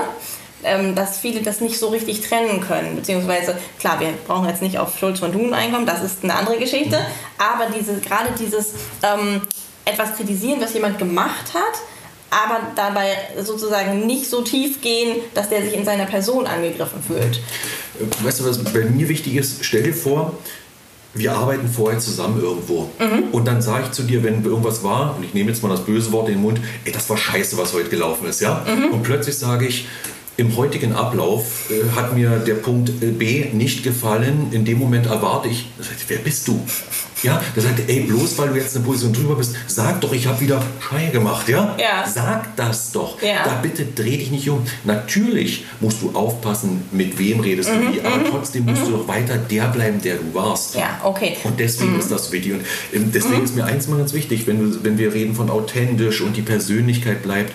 Ähm, 0.66 0.94
dass 0.94 1.18
viele 1.18 1.42
das 1.42 1.60
nicht 1.60 1.78
so 1.78 1.88
richtig 1.88 2.22
trennen 2.22 2.62
können. 2.62 2.96
Beziehungsweise, 2.96 3.54
klar, 3.78 4.00
wir 4.00 4.08
brauchen 4.26 4.48
jetzt 4.48 4.62
nicht 4.62 4.78
auf 4.78 4.98
Schulz 4.98 5.18
von 5.18 5.30
Thun 5.30 5.52
einkommen, 5.52 5.84
das 5.84 6.02
ist 6.02 6.24
eine 6.24 6.34
andere 6.34 6.56
Geschichte. 6.56 6.96
Mhm. 6.96 7.04
Aber 7.36 7.66
diese, 7.78 8.00
gerade 8.00 8.30
dieses 8.40 8.72
ähm, 9.02 9.42
etwas 9.84 10.16
kritisieren, 10.16 10.60
was 10.60 10.74
jemand 10.74 10.98
gemacht 10.98 11.52
hat, 11.52 11.80
aber 12.30 12.60
dabei 12.74 13.16
sozusagen 13.42 14.06
nicht 14.06 14.28
so 14.28 14.42
tief 14.42 14.80
gehen, 14.80 15.18
dass 15.34 15.48
der 15.50 15.62
sich 15.62 15.74
in 15.74 15.84
seiner 15.84 16.06
Person 16.06 16.46
angegriffen 16.46 17.02
fühlt. 17.02 17.40
Weißt 18.22 18.40
du, 18.40 18.44
was 18.46 18.62
bei 18.64 18.80
mir 18.80 19.08
wichtig 19.08 19.36
ist? 19.36 19.64
Stell 19.64 19.84
dir 19.84 19.94
vor, 19.94 20.36
wir 21.14 21.32
arbeiten 21.32 21.68
vorher 21.68 22.00
zusammen 22.00 22.42
irgendwo. 22.42 22.90
Mhm. 22.98 23.28
Und 23.30 23.46
dann 23.46 23.62
sage 23.62 23.84
ich 23.86 23.92
zu 23.92 24.02
dir, 24.02 24.24
wenn 24.24 24.44
irgendwas 24.44 24.82
war, 24.82 25.16
und 25.16 25.24
ich 25.24 25.32
nehme 25.32 25.50
jetzt 25.50 25.62
mal 25.62 25.68
das 25.68 25.84
böse 25.84 26.10
Wort 26.10 26.28
in 26.28 26.34
den 26.34 26.42
Mund, 26.42 26.60
ey, 26.84 26.92
das 26.92 27.08
war 27.08 27.16
scheiße, 27.16 27.56
was 27.56 27.72
heute 27.72 27.88
gelaufen 27.88 28.26
ist, 28.26 28.40
ja? 28.40 28.64
Mhm. 28.66 28.92
Und 28.94 29.02
plötzlich 29.04 29.36
sage 29.36 29.66
ich, 29.66 29.86
im 30.36 30.56
heutigen 30.56 30.92
Ablauf 30.92 31.70
äh, 31.70 31.96
hat 31.96 32.14
mir 32.14 32.38
der 32.38 32.54
Punkt 32.54 32.90
äh, 33.02 33.10
B 33.10 33.46
nicht 33.52 33.84
gefallen. 33.84 34.48
In 34.50 34.64
dem 34.64 34.78
Moment 34.78 35.06
erwarte 35.06 35.48
ich, 35.48 35.66
wer 36.08 36.18
bist 36.18 36.48
du? 36.48 36.60
Ja, 37.22 37.42
der 37.56 37.62
sagt, 37.62 37.80
ey, 37.88 38.00
bloß 38.00 38.36
weil 38.36 38.50
du 38.50 38.56
jetzt 38.56 38.76
eine 38.76 38.84
Position 38.84 39.12
drüber 39.14 39.36
bist, 39.36 39.54
sag 39.66 40.00
doch, 40.02 40.12
ich 40.12 40.26
habe 40.26 40.38
wieder 40.40 40.62
Schei 40.78 41.06
gemacht, 41.06 41.48
ja? 41.48 41.74
ja? 41.80 42.06
Sag 42.06 42.54
das 42.56 42.92
doch. 42.92 43.22
Ja. 43.22 43.44
Da 43.44 43.60
bitte 43.62 43.86
dreh 43.86 44.18
dich 44.18 44.30
nicht 44.30 44.48
um. 44.50 44.62
Natürlich 44.84 45.64
musst 45.80 46.02
du 46.02 46.10
aufpassen, 46.12 46.82
mit 46.90 47.18
wem 47.18 47.40
redest 47.40 47.70
mhm, 47.70 47.80
du 47.80 47.94
wie, 47.94 48.00
aber 48.02 48.16
mhm, 48.16 48.30
trotzdem 48.30 48.66
musst 48.66 48.82
mhm. 48.82 48.86
du 48.86 48.96
doch 48.98 49.08
weiter 49.08 49.38
der 49.38 49.68
bleiben, 49.68 50.02
der 50.02 50.16
du 50.16 50.34
warst. 50.34 50.74
Ja, 50.74 51.00
okay. 51.02 51.36
Und 51.44 51.58
deswegen 51.58 51.94
mhm. 51.94 52.00
ist 52.00 52.10
das 52.10 52.30
wichtig. 52.30 52.52
Und 52.52 52.60
ähm, 52.92 53.10
deswegen 53.14 53.38
mhm. 53.38 53.44
ist 53.44 53.56
mir 53.56 53.64
eins 53.64 53.88
mal 53.88 53.96
ganz 53.96 54.12
wichtig, 54.12 54.46
wenn, 54.46 54.84
wenn 54.84 54.98
wir 54.98 55.14
reden 55.14 55.34
von 55.34 55.48
authentisch 55.48 56.20
und 56.20 56.36
die 56.36 56.42
Persönlichkeit 56.42 57.22
bleibt, 57.22 57.52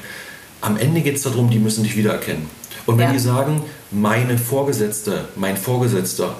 am 0.62 0.77
Ende 0.77 1.01
geht 1.01 1.17
es 1.17 1.21
darum, 1.21 1.50
die 1.50 1.59
müssen 1.59 1.83
dich 1.83 1.95
wiedererkennen. 1.95 2.59
Und 2.89 2.98
wenn 2.98 3.05
ja. 3.05 3.13
die 3.13 3.19
sagen, 3.19 3.62
meine 3.91 4.36
Vorgesetzte, 4.39 5.25
mein 5.36 5.58
Vorgesetzter, 5.58 6.34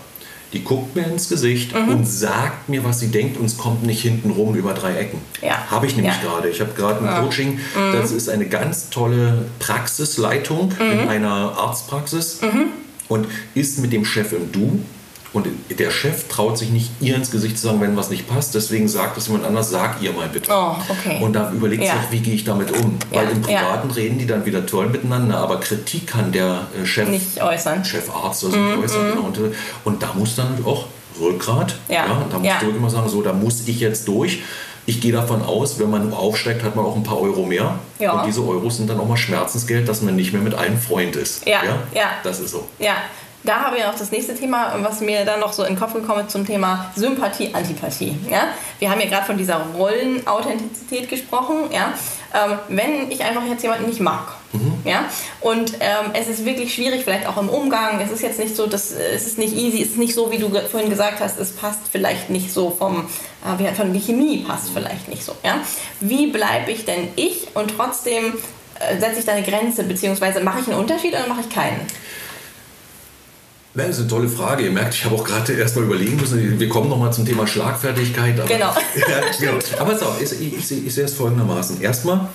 die 0.52 0.64
guckt 0.64 0.96
mir 0.96 1.04
ins 1.04 1.30
Gesicht 1.30 1.76
mhm. 1.76 1.90
und 1.90 2.06
sagt 2.06 2.70
mir, 2.70 2.84
was 2.84 3.00
sie 3.00 3.10
denkt 3.10 3.38
und 3.38 3.46
es 3.46 3.56
kommt 3.60 3.84
nicht 3.84 4.02
hinten 4.02 4.32
rum 4.32 4.56
über 4.56 4.74
drei 4.74 4.96
Ecken. 4.96 5.22
Ja. 5.44 5.70
Habe 5.70 5.86
ich 5.86 5.96
nämlich 5.96 6.16
ja. 6.16 6.28
gerade. 6.28 6.50
Ich 6.50 6.60
habe 6.60 6.72
gerade 6.74 7.02
ein 7.02 7.06
ja. 7.06 7.22
Coaching, 7.22 7.54
mhm. 7.54 7.94
das 7.94 8.12
ist 8.12 8.30
eine 8.30 8.48
ganz 8.48 8.90
tolle 8.90 9.46
Praxisleitung 9.60 10.70
mhm. 10.70 10.92
in 10.92 11.08
einer 11.08 11.56
Arztpraxis 11.56 12.42
mhm. 12.42 12.70
und 13.10 13.28
ist 13.54 13.78
mit 13.78 13.94
dem 13.94 14.04
Chef 14.04 14.34
im 14.34 14.52
Du 14.52 14.80
und 15.32 15.48
der 15.70 15.92
Chef 15.92 16.28
traut 16.28 16.58
sich 16.58 16.72
nicht, 16.72 16.90
ihr 17.02 17.16
ins 17.16 17.30
Gesicht 17.30 17.58
zu 17.60 17.68
sagen, 17.68 17.82
wenn 17.82 17.96
was 17.96 18.10
nicht 18.10 18.28
passt. 18.28 18.56
Deswegen 18.56 18.88
sagt 18.88 19.16
es 19.18 19.28
jemand 19.28 19.46
anders, 19.46 19.70
sag 19.70 20.02
ihr 20.02 20.12
mal 20.12 20.28
bitte. 20.28 20.52
Oh, 20.52 20.76
okay. 20.90 21.20
Und 21.22 21.34
da 21.34 21.52
überlegt 21.52 21.84
ja. 21.84 21.94
sich, 21.94 22.12
wie 22.12 22.20
gehe 22.20 22.34
ich 22.34 22.46
damit 22.46 22.72
um? 22.72 22.98
Ja. 23.12 23.22
Weil 23.22 23.30
im 23.30 23.42
Privaten 23.42 23.90
ja. 23.90 23.96
reden 23.96 24.18
die 24.18 24.26
dann 24.26 24.46
wieder 24.46 24.66
toll 24.66 24.88
miteinander, 24.88 25.38
aber 25.38 25.60
Kritik 25.60 26.08
kann 26.08 26.32
der 26.32 26.68
äh, 26.82 26.86
Chef, 26.86 27.08
nicht 27.10 27.42
äußern. 27.42 27.86
Chefarzt 27.86 28.44
oder 28.44 28.54
so 28.54 28.60
mm, 28.60 28.84
äußern. 28.84 29.16
Mm. 29.16 29.26
Und, 29.26 29.38
äh, 29.38 29.52
und, 29.84 30.02
da 30.02 30.14
muss 30.16 30.36
dann 30.36 30.66
auch 30.66 30.86
Rückgrat, 31.22 31.76
ja. 31.90 32.06
da 32.30 32.40
muss 32.40 32.50
du 32.60 32.80
mal 32.80 32.90
sagen, 32.90 33.10
so, 33.10 33.22
da 33.22 33.34
muss 33.34 33.68
ich 33.68 33.80
jetzt 33.80 34.08
durch. 34.08 34.42
Ich 34.86 35.00
gehe 35.02 35.12
davon 35.12 35.44
aus, 35.44 35.78
wenn 35.78 35.92
man 35.92 36.12
aufsteigt, 36.12 36.64
hat 36.64 36.76
man 36.76 36.86
auch 36.86 36.96
ein 36.96 37.04
paar 37.04 37.22
Euro 37.22 37.46
mehr. 37.46 37.78
Ja. 38.00 38.14
Und 38.14 38.26
diese 38.26 38.42
Euros 38.42 38.78
sind 38.78 38.90
dann 38.90 39.00
auch 39.00 39.08
mal 39.08 39.18
Schmerzensgeld, 39.18 39.88
dass 39.88 40.02
man 40.02 40.16
nicht 40.16 40.34
mehr 40.34 40.42
mit 40.42 40.56
allen 40.56 40.80
Freund 40.80 41.16
ist. 41.16 41.46
Ja, 41.46 41.64
ja. 41.64 41.78
ja. 41.94 42.10
Das 42.24 42.40
ist 42.40 42.52
so. 42.52 42.68
Ja, 42.80 42.96
da 43.44 43.62
habe 43.62 43.78
ich 43.78 43.86
auch 43.86 43.96
das 43.96 44.12
nächste 44.12 44.36
Thema, 44.36 44.76
was 44.82 45.00
mir 45.00 45.24
dann 45.24 45.40
noch 45.40 45.54
so 45.54 45.64
in 45.64 45.74
den 45.74 45.80
Kopf 45.80 45.94
gekommen 45.94 46.26
ist 46.26 46.32
zum 46.32 46.46
Thema 46.46 46.92
Sympathie, 46.96 47.54
Antipathie. 47.54 48.18
Ja? 48.30 48.50
Wir 48.80 48.92
haben 48.92 49.00
ja 49.00 49.08
gerade 49.08 49.26
von 49.26 49.38
dieser 49.38 49.66
Rollenauthentizität 49.78 51.10
gesprochen. 51.10 51.72
Ja? 51.72 51.94
Ähm, 52.34 52.60
wenn 52.68 53.10
ich 53.10 53.24
einfach 53.24 53.46
jetzt 53.46 53.64
jemanden 53.64 53.88
nicht 53.88 54.02
mag, 54.02 54.36
mhm. 54.52 54.74
ja? 54.84 55.06
und 55.40 55.76
ähm, 55.80 56.12
es 56.14 56.28
ist 56.28 56.46
wirklich 56.46 56.74
schwierig, 56.74 57.04
vielleicht 57.04 57.26
auch 57.28 57.38
im 57.38 57.50
Umgang, 57.50 58.00
es 58.02 58.12
ist 58.12 58.22
jetzt 58.22 58.40
nicht 58.40 58.56
so, 58.56 58.68
dass, 58.68 58.92
es 58.92 59.26
ist 59.26 59.38
nicht 59.38 59.56
easy, 59.56 59.82
es 59.82 59.92
ist 59.92 59.98
nicht 59.98 60.14
so, 60.14 60.32
wie 60.32 60.38
du 60.38 60.50
vorhin 60.70 60.90
gesagt 60.90 61.22
hast, 61.22 61.40
es 61.40 61.54
passt 61.54 61.80
vielleicht 61.92 62.30
nicht 62.30 62.54
so 62.54 62.70
vom, 62.70 63.08
äh, 63.60 63.74
von 63.74 63.94
die 63.94 64.00
Chemie 64.00 64.44
passt 64.46 64.70
vielleicht 64.74 65.08
nicht 65.08 65.24
so. 65.24 65.34
Ja? 65.44 65.62
Wie 66.02 66.28
bleibe 66.28 66.72
ich 66.72 66.86
denn 66.86 67.08
ich 67.16 67.48
und 67.56 67.74
trotzdem 67.78 68.34
äh, 68.80 69.00
setze 69.00 69.20
ich 69.20 69.26
da 69.26 69.32
eine 69.32 69.44
Grenze, 69.44 69.84
beziehungsweise 69.84 70.42
mache 70.42 70.60
ich 70.60 70.68
einen 70.68 70.78
Unterschied 70.78 71.14
oder 71.14 71.28
mache 71.28 71.42
ich 71.42 71.50
keinen? 71.50 71.88
Ja, 73.76 73.86
das 73.86 73.98
ist 73.98 74.00
eine 74.00 74.08
tolle 74.10 74.30
Frage. 74.30 74.64
Ihr 74.64 74.72
merkt, 74.72 74.96
ich 74.96 75.06
habe 75.06 75.16
auch 75.16 75.24
gerade 75.24 75.54
erst 75.54 75.76
mal 75.76 75.86
überlegen 75.86 76.18
müssen. 76.18 76.60
Wir 76.60 76.70
kommen 76.70 76.90
nochmal 76.90 77.14
zum 77.14 77.26
Thema 77.26 77.46
Schlagfertigkeit. 77.46 78.40
Aber, 78.40 78.48
genau. 78.48 78.74
ja, 78.96 79.22
genau. 79.40 79.60
Aber 79.80 79.98
so, 79.98 80.06
ich, 80.22 80.32
ich, 80.32 80.72
ich, 80.72 80.86
ich 80.88 80.94
sehe 80.94 81.06
es 81.06 81.14
folgendermaßen. 81.14 81.80
Erstmal, 81.82 82.28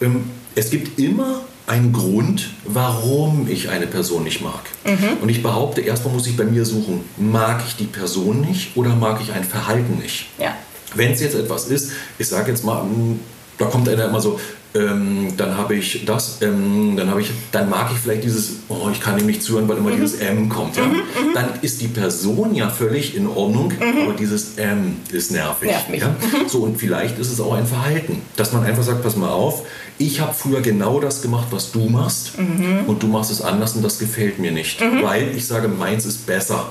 ähm, 0.00 0.30
es 0.54 0.70
gibt 0.70 0.98
immer 0.98 1.42
einen 1.66 1.92
Grund, 1.92 2.50
warum 2.64 3.48
ich 3.48 3.70
eine 3.70 3.86
Person 3.86 4.24
nicht 4.24 4.42
mag. 4.42 4.60
Mhm. 4.84 5.18
Und 5.22 5.28
ich 5.28 5.42
behaupte, 5.42 5.80
erstmal 5.80 6.14
muss 6.14 6.26
ich 6.26 6.36
bei 6.36 6.44
mir 6.44 6.64
suchen, 6.64 7.04
mag 7.16 7.62
ich 7.66 7.76
die 7.76 7.86
Person 7.86 8.40
nicht 8.42 8.76
oder 8.76 8.94
mag 8.94 9.20
ich 9.20 9.32
ein 9.32 9.44
Verhalten 9.44 9.98
nicht? 9.98 10.28
Ja. 10.38 10.54
Wenn 10.94 11.12
es 11.12 11.20
jetzt 11.20 11.34
etwas 11.34 11.66
ist, 11.66 11.92
ich 12.18 12.28
sage 12.28 12.50
jetzt 12.50 12.64
mal, 12.64 12.82
hm, 12.82 13.18
da 13.58 13.64
kommt 13.66 13.88
einer 13.88 14.04
immer 14.04 14.20
so, 14.20 14.38
ähm, 14.76 15.32
dann 15.36 15.56
habe 15.56 15.74
ich 15.76 16.04
das, 16.04 16.38
ähm, 16.42 16.94
dann 16.96 17.10
habe 17.10 17.20
ich, 17.20 17.30
dann 17.52 17.70
mag 17.70 17.90
ich 17.92 17.98
vielleicht 17.98 18.24
dieses, 18.24 18.56
oh, 18.68 18.88
ich 18.92 19.00
kann 19.00 19.18
ihm 19.18 19.26
nicht 19.26 19.42
zuhören, 19.42 19.68
weil 19.68 19.78
immer 19.78 19.90
mhm. 19.90 19.96
dieses 19.96 20.20
M 20.20 20.48
kommt. 20.48 20.76
Ja? 20.76 20.84
Mhm, 20.84 20.94
mhm. 20.94 21.34
Dann 21.34 21.48
ist 21.62 21.80
die 21.80 21.88
Person 21.88 22.54
ja 22.54 22.68
völlig 22.68 23.16
in 23.16 23.26
Ordnung, 23.26 23.72
mhm. 23.72 24.02
aber 24.02 24.12
dieses 24.14 24.56
M 24.56 24.96
ist 25.10 25.30
nervig. 25.30 25.70
nervig. 25.70 26.00
Ja? 26.00 26.08
Mhm. 26.08 26.48
So 26.48 26.58
und 26.60 26.78
vielleicht 26.78 27.18
ist 27.18 27.32
es 27.32 27.40
auch 27.40 27.54
ein 27.54 27.66
Verhalten, 27.66 28.22
dass 28.36 28.52
man 28.52 28.64
einfach 28.64 28.82
sagt, 28.82 29.02
pass 29.02 29.16
mal 29.16 29.30
auf, 29.30 29.62
ich 29.98 30.20
habe 30.20 30.34
früher 30.34 30.60
genau 30.60 31.00
das 31.00 31.22
gemacht, 31.22 31.46
was 31.50 31.72
du 31.72 31.88
machst, 31.88 32.38
mhm. 32.38 32.84
und 32.86 33.02
du 33.02 33.06
machst 33.06 33.30
es 33.30 33.40
anders 33.40 33.74
und 33.74 33.82
das 33.82 33.98
gefällt 33.98 34.38
mir 34.38 34.52
nicht, 34.52 34.80
weil 35.02 35.34
ich 35.34 35.46
sage, 35.46 35.68
meins 35.68 36.04
ist 36.04 36.26
besser. 36.26 36.70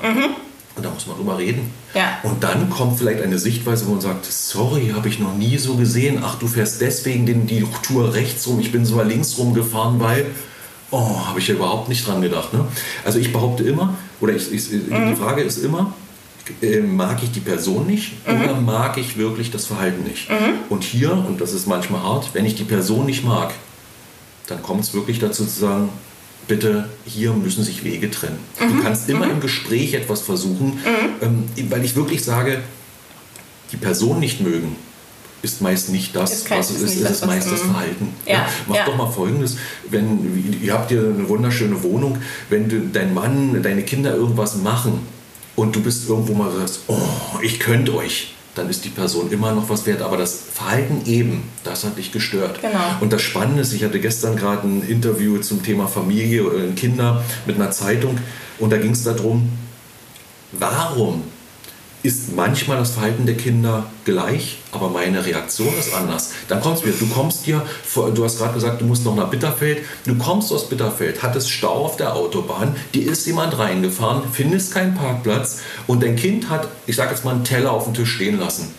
Und 0.75 0.83
da 0.83 0.89
muss 0.89 1.07
man 1.07 1.15
drüber 1.15 1.37
reden. 1.37 1.71
Ja. 1.93 2.19
Und 2.23 2.43
dann 2.43 2.69
kommt 2.69 2.99
vielleicht 2.99 3.21
eine 3.21 3.39
Sichtweise, 3.39 3.87
wo 3.87 3.91
man 3.91 4.01
sagt, 4.01 4.25
sorry, 4.25 4.91
habe 4.93 5.07
ich 5.07 5.19
noch 5.19 5.35
nie 5.35 5.57
so 5.57 5.75
gesehen. 5.75 6.19
Ach, 6.21 6.35
du 6.35 6.47
fährst 6.47 6.81
deswegen 6.81 7.25
den, 7.25 7.47
die 7.47 7.65
Tour 7.81 8.13
rechts 8.13 8.45
rum, 8.47 8.59
ich 8.59 8.71
bin 8.71 8.85
sogar 8.85 9.05
links 9.05 9.37
rum 9.37 9.53
gefahren, 9.53 9.99
weil, 9.99 10.25
oh, 10.91 11.27
habe 11.27 11.39
ich 11.39 11.47
ja 11.47 11.55
überhaupt 11.55 11.87
nicht 11.87 12.05
dran 12.05 12.21
gedacht. 12.21 12.53
Ne? 12.53 12.65
Also 13.05 13.19
ich 13.19 13.31
behaupte 13.31 13.63
immer, 13.63 13.95
oder 14.19 14.33
ich, 14.33 14.51
ich, 14.51 14.69
mhm. 14.69 15.11
die 15.11 15.15
Frage 15.15 15.43
ist 15.43 15.59
immer, 15.59 15.93
äh, 16.61 16.81
mag 16.81 17.23
ich 17.23 17.31
die 17.31 17.39
Person 17.39 17.87
nicht 17.87 18.27
mhm. 18.27 18.41
oder 18.41 18.55
mag 18.55 18.97
ich 18.97 19.17
wirklich 19.17 19.51
das 19.51 19.65
Verhalten 19.65 20.03
nicht? 20.03 20.29
Mhm. 20.29 20.59
Und 20.69 20.83
hier, 20.83 21.13
und 21.13 21.39
das 21.39 21.53
ist 21.53 21.67
manchmal 21.67 22.03
hart, 22.03 22.31
wenn 22.33 22.45
ich 22.45 22.55
die 22.55 22.65
Person 22.65 23.05
nicht 23.05 23.23
mag, 23.23 23.53
dann 24.47 24.61
kommt 24.61 24.81
es 24.81 24.93
wirklich 24.93 25.19
dazu 25.19 25.45
zu 25.45 25.59
sagen, 25.59 25.89
bitte, 26.47 26.89
hier 27.05 27.33
müssen 27.33 27.63
sich 27.63 27.83
Wege 27.83 28.11
trennen. 28.11 28.39
Mhm. 28.59 28.77
Du 28.77 28.83
kannst 28.83 29.09
immer 29.09 29.25
mhm. 29.25 29.33
im 29.33 29.39
Gespräch 29.41 29.93
etwas 29.93 30.21
versuchen, 30.21 30.79
mhm. 31.21 31.47
ähm, 31.57 31.69
weil 31.69 31.83
ich 31.83 31.95
wirklich 31.95 32.23
sage, 32.23 32.59
die 33.71 33.77
Person 33.77 34.19
nicht 34.19 34.41
mögen, 34.41 34.75
ist 35.41 35.61
meist 35.61 35.89
nicht 35.89 36.15
das, 36.15 36.33
ist 36.33 36.51
was 36.51 36.71
es 36.71 36.81
ist, 36.81 36.95
ist 36.95 37.09
es 37.09 37.25
meist 37.25 37.51
das 37.51 37.63
mhm. 37.63 37.71
Verhalten. 37.71 38.13
Ja, 38.25 38.33
ja. 38.33 38.49
Mach 38.67 38.75
ja. 38.75 38.85
doch 38.85 38.95
mal 38.95 39.11
folgendes, 39.11 39.57
wenn 39.89 40.59
ihr 40.61 40.73
habt 40.73 40.89
hier 40.89 40.99
eine 40.99 41.27
wunderschöne 41.29 41.81
Wohnung, 41.83 42.17
wenn 42.49 42.67
du, 42.67 42.81
dein 42.81 43.13
Mann, 43.13 43.61
deine 43.61 43.83
Kinder 43.83 44.15
irgendwas 44.15 44.55
machen 44.57 44.99
und 45.55 45.75
du 45.75 45.81
bist 45.81 46.09
irgendwo 46.09 46.33
mal 46.33 46.51
sagst, 46.51 46.81
oh, 46.87 46.99
ich 47.41 47.59
könnte 47.59 47.95
euch, 47.95 48.34
dann 48.55 48.69
ist 48.69 48.85
die 48.85 48.89
Person 48.89 49.31
immer 49.31 49.51
noch 49.51 49.69
was 49.69 49.85
wert. 49.85 50.01
Aber 50.01 50.17
das 50.17 50.39
Verhalten 50.53 51.01
eben, 51.05 51.43
das 51.63 51.83
hat 51.83 51.97
dich 51.97 52.11
gestört. 52.11 52.61
Genau. 52.61 52.79
Und 53.01 53.13
das 53.13 53.21
Spannende 53.21 53.61
ist, 53.61 53.73
ich 53.73 53.83
hatte 53.83 53.99
gestern 53.99 54.35
gerade 54.35 54.67
ein 54.67 54.81
Interview 54.87 55.37
zum 55.39 55.61
Thema 55.61 55.87
Familie 55.87 56.43
oder 56.43 56.65
Kinder 56.75 57.23
mit 57.45 57.57
einer 57.57 57.71
Zeitung 57.71 58.17
und 58.57 58.71
da 58.71 58.77
ging 58.77 58.91
es 58.91 59.03
darum, 59.03 59.49
warum 60.53 61.23
ist 62.05 62.35
manchmal 62.35 62.77
das 62.77 62.91
Verhalten 62.91 63.25
der 63.25 63.35
Kinder 63.35 63.87
gleich, 64.05 64.59
aber 64.71 64.89
meine 64.89 65.25
Reaktion 65.25 65.73
ist 65.79 65.91
anders. 65.91 66.33
Dann 66.47 66.61
kommst 66.61 66.83
du 66.83 66.87
wieder, 66.87 66.97
du 66.99 67.07
kommst 67.07 67.47
dir, 67.47 67.63
du 68.13 68.23
hast 68.23 68.37
gerade 68.37 68.53
gesagt, 68.53 68.79
du 68.79 68.85
musst 68.85 69.03
noch 69.03 69.15
nach 69.15 69.29
Bitterfeld, 69.29 69.79
du 70.05 70.15
kommst 70.15 70.53
aus 70.53 70.69
Bitterfeld, 70.69 71.23
hattest 71.23 71.49
Stau 71.49 71.85
auf 71.85 71.97
der 71.97 72.15
Autobahn, 72.15 72.75
dir 72.93 73.11
ist 73.11 73.25
jemand 73.25 73.57
reingefahren, 73.57 74.21
findest 74.31 74.71
keinen 74.71 74.93
Parkplatz 74.93 75.61
und 75.87 76.03
dein 76.03 76.15
Kind 76.15 76.49
hat, 76.49 76.67
ich 76.85 76.95
sage 76.95 77.09
jetzt 77.09 77.25
mal, 77.25 77.31
einen 77.31 77.43
Teller 77.43 77.71
auf 77.71 77.85
dem 77.85 77.95
Tisch 77.95 78.13
stehen 78.13 78.39
lassen. 78.39 78.71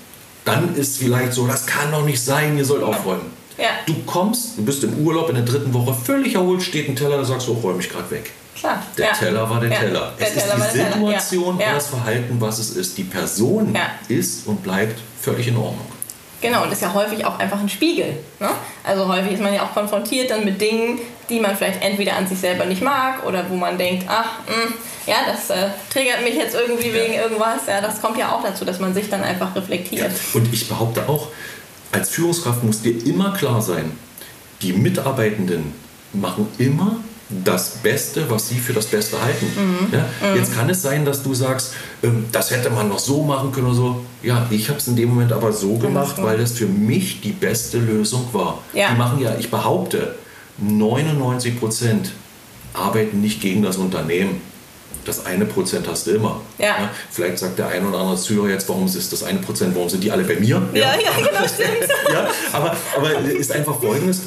Dann 0.45 0.77
ist 0.77 0.99
vielleicht 0.99 1.33
so, 1.33 1.49
das 1.49 1.67
kann 1.67 1.91
doch 1.91 2.05
nicht 2.05 2.23
sein, 2.23 2.57
ihr 2.57 2.65
sollt 2.65 2.85
aufräumen. 2.85 3.27
Ja. 3.59 3.71
Du 3.87 3.95
kommst, 4.07 4.57
du 4.57 4.65
bist 4.65 4.85
im 4.85 5.05
Urlaub 5.05 5.29
in 5.31 5.35
der 5.35 5.45
dritten 5.45 5.75
Woche, 5.75 5.95
völlig 5.95 6.37
erholt, 6.37 6.63
steht 6.63 6.89
ein 6.89 6.95
Teller, 6.95 7.17
da 7.17 7.25
sagst 7.25 7.49
du, 7.49 7.55
oh, 7.55 7.61
räume 7.61 7.81
ich 7.81 7.91
gerade 7.91 8.09
weg. 8.13 8.31
Klar. 8.59 8.83
Der 8.97 9.07
ja. 9.07 9.13
Teller 9.13 9.51
war 9.51 9.61
der 9.61 9.71
ja. 9.71 9.79
Teller. 9.79 10.13
Der 10.19 10.29
es 10.29 10.35
Teller 10.35 10.67
ist 10.67 10.75
die 10.75 10.79
Situation 10.79 11.59
ja. 11.59 11.69
und 11.69 11.75
das 11.75 11.87
Verhalten, 11.89 12.41
was 12.41 12.59
es 12.59 12.71
ist. 12.71 12.97
Die 12.99 13.05
Person 13.05 13.77
ist 14.09 14.47
und 14.47 14.63
bleibt 14.63 14.99
völlig 15.21 15.49
in 15.49 15.57
Ordnung. 15.57 15.87
Genau, 16.41 16.65
und 16.65 16.73
ist 16.73 16.83
ja 16.83 16.93
häufig 16.93 17.25
auch 17.25 17.39
einfach 17.39 17.59
ein 17.59 17.69
Spiegel. 17.69 18.19
Ne? 18.41 18.49
Also 18.85 19.09
häufig 19.09 19.33
ist 19.33 19.43
man 19.43 19.55
ja 19.55 19.63
auch 19.63 19.73
konfrontiert 19.73 20.31
dann 20.31 20.45
mit 20.45 20.61
Dingen, 20.61 20.99
die 21.29 21.41
man 21.41 21.57
vielleicht 21.57 21.83
entweder 21.83 22.15
an 22.15 22.27
sich 22.27 22.39
selber 22.39 22.67
nicht 22.67 22.83
mag 22.83 23.25
oder 23.25 23.49
wo 23.49 23.57
man 23.57 23.79
denkt, 23.79 24.05
ach, 24.07 24.41
mh, 24.47 24.55
hm, 24.55 24.75
ja, 25.07 25.17
das 25.27 25.51
äh, 25.51 25.69
triggert 25.91 26.23
mich 26.25 26.35
jetzt 26.35 26.55
irgendwie 26.55 26.93
wegen 26.93 27.15
irgendwas. 27.15 27.67
Ja, 27.67 27.81
das 27.81 28.01
kommt 28.03 28.19
ja 28.19 28.33
auch 28.33 28.43
dazu, 28.43 28.65
dass 28.65 28.81
man 28.81 28.93
sich 28.93 29.09
dann 29.09 29.23
einfach 29.23 29.55
reflektiert. 29.57 30.13
Und 30.35 30.53
ich 30.53 30.69
behaupte 30.69 31.09
auch, 31.09 31.29
als 31.93 32.11
Führungskraft 32.11 32.63
muss 32.63 32.83
dir 32.83 33.05
immer 33.07 33.33
klar 33.33 33.63
sein, 33.63 33.97
die 34.63 34.73
Mitarbeitenden 34.73 35.73
machen 36.13 36.49
immer 36.59 36.97
das 37.29 37.71
Beste, 37.83 38.31
was 38.31 38.49
sie 38.49 38.57
für 38.57 38.73
das 38.73 38.87
Beste 38.87 39.21
halten. 39.21 39.47
Mhm. 39.47 39.93
Ja? 39.93 40.31
Mhm. 40.31 40.37
Jetzt 40.37 40.55
kann 40.55 40.71
es 40.71 40.83
sein, 40.83 41.05
dass 41.05 41.23
du 41.23 41.35
sagst, 41.35 41.75
ähm, 42.03 42.27
das 42.31 42.51
hätte 42.51 42.71
man 42.71 42.89
noch 42.89 43.01
so 43.01 43.23
machen 43.23 43.51
können 43.51 43.67
oder 43.67 43.77
so. 43.77 44.05
Ja, 44.23 44.47
ich 44.51 44.69
habe 44.69 44.79
es 44.79 44.87
in 44.87 44.97
dem 44.97 45.09
Moment 45.09 45.33
aber 45.33 45.53
so 45.53 45.77
gemacht, 45.77 46.17
weil 46.19 46.39
das 46.39 46.53
für 46.53 46.67
mich 46.67 47.21
die 47.21 47.33
beste 47.33 47.79
Lösung 47.79 48.29
war. 48.33 48.63
Ja. 48.73 48.91
Die 48.91 48.97
machen 48.97 49.21
ja, 49.21 49.35
ich 49.39 49.51
behaupte, 49.51 50.15
99 50.59 51.59
Prozent 51.59 52.11
arbeiten 52.73 53.21
nicht 53.21 53.41
gegen 53.41 53.63
das 53.63 53.77
Unternehmen. 53.77 54.41
Das 55.05 55.25
eine 55.25 55.45
Prozent 55.45 55.87
hast 55.89 56.07
du 56.07 56.13
immer. 56.13 56.41
Ja. 56.59 56.67
ja. 56.67 56.91
vielleicht 57.11 57.39
sagt 57.39 57.59
der 57.59 57.69
ein 57.69 57.87
oder 57.87 57.99
andere 57.99 58.17
Zuhörer 58.17 58.51
jetzt, 58.51 58.69
warum 58.69 58.87
ist 58.87 59.13
das 59.13 59.23
eine 59.23 59.39
Prozent, 59.39 59.75
warum 59.75 59.89
sind 59.89 60.03
die 60.03 60.11
alle 60.11 60.25
bei 60.25 60.37
mir? 60.37 60.63
Ja, 60.75 60.81
ja, 60.81 60.95
ja 61.01 61.11
genau, 61.17 61.47
stimmt. 61.47 61.91
ja, 62.13 62.29
aber, 62.53 62.77
aber 62.97 63.21
ist 63.21 63.53
einfach 63.53 63.81
folgendes, 63.81 64.23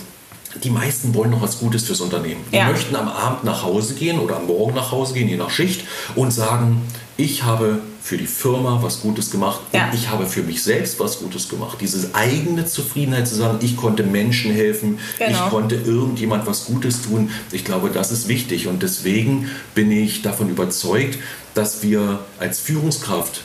die 0.63 0.69
meisten 0.69 1.13
wollen 1.13 1.31
noch 1.31 1.41
was 1.41 1.59
Gutes 1.59 1.83
fürs 1.83 2.01
Unternehmen. 2.01 2.41
Die 2.51 2.57
ja. 2.57 2.69
möchten 2.69 2.95
am 2.95 3.07
Abend 3.07 3.43
nach 3.43 3.63
Hause 3.63 3.93
gehen 3.93 4.19
oder 4.19 4.37
am 4.37 4.47
Morgen 4.47 4.73
nach 4.73 4.91
Hause 4.91 5.13
gehen, 5.13 5.29
je 5.29 5.37
nach 5.37 5.49
Schicht, 5.49 5.83
und 6.15 6.31
sagen, 6.31 6.81
ich 7.17 7.43
habe 7.43 7.79
für 8.01 8.17
die 8.17 8.25
Firma 8.25 8.79
was 8.81 9.01
Gutes 9.01 9.29
gemacht 9.29 9.59
ja. 9.73 9.85
und 9.85 9.93
ich 9.93 10.09
habe 10.09 10.25
für 10.25 10.41
mich 10.41 10.63
selbst 10.63 10.99
was 10.99 11.19
Gutes 11.19 11.49
gemacht. 11.49 11.77
Diese 11.81 12.15
eigene 12.15 12.65
Zufriedenheit 12.65 13.27
zu 13.27 13.35
sagen, 13.35 13.59
ich 13.61 13.77
konnte 13.77 14.03
Menschen 14.03 14.51
helfen, 14.51 14.99
genau. 15.19 15.31
ich 15.31 15.49
konnte 15.51 15.75
irgendjemand 15.75 16.47
was 16.47 16.65
Gutes 16.65 17.03
tun, 17.03 17.29
ich 17.51 17.65
glaube, 17.65 17.89
das 17.93 18.11
ist 18.11 18.27
wichtig. 18.27 18.67
Und 18.67 18.81
deswegen 18.81 19.49
bin 19.75 19.91
ich 19.91 20.21
davon 20.23 20.49
überzeugt, 20.49 21.19
dass 21.53 21.83
wir 21.83 22.21
als 22.39 22.59
Führungskraft 22.59 23.41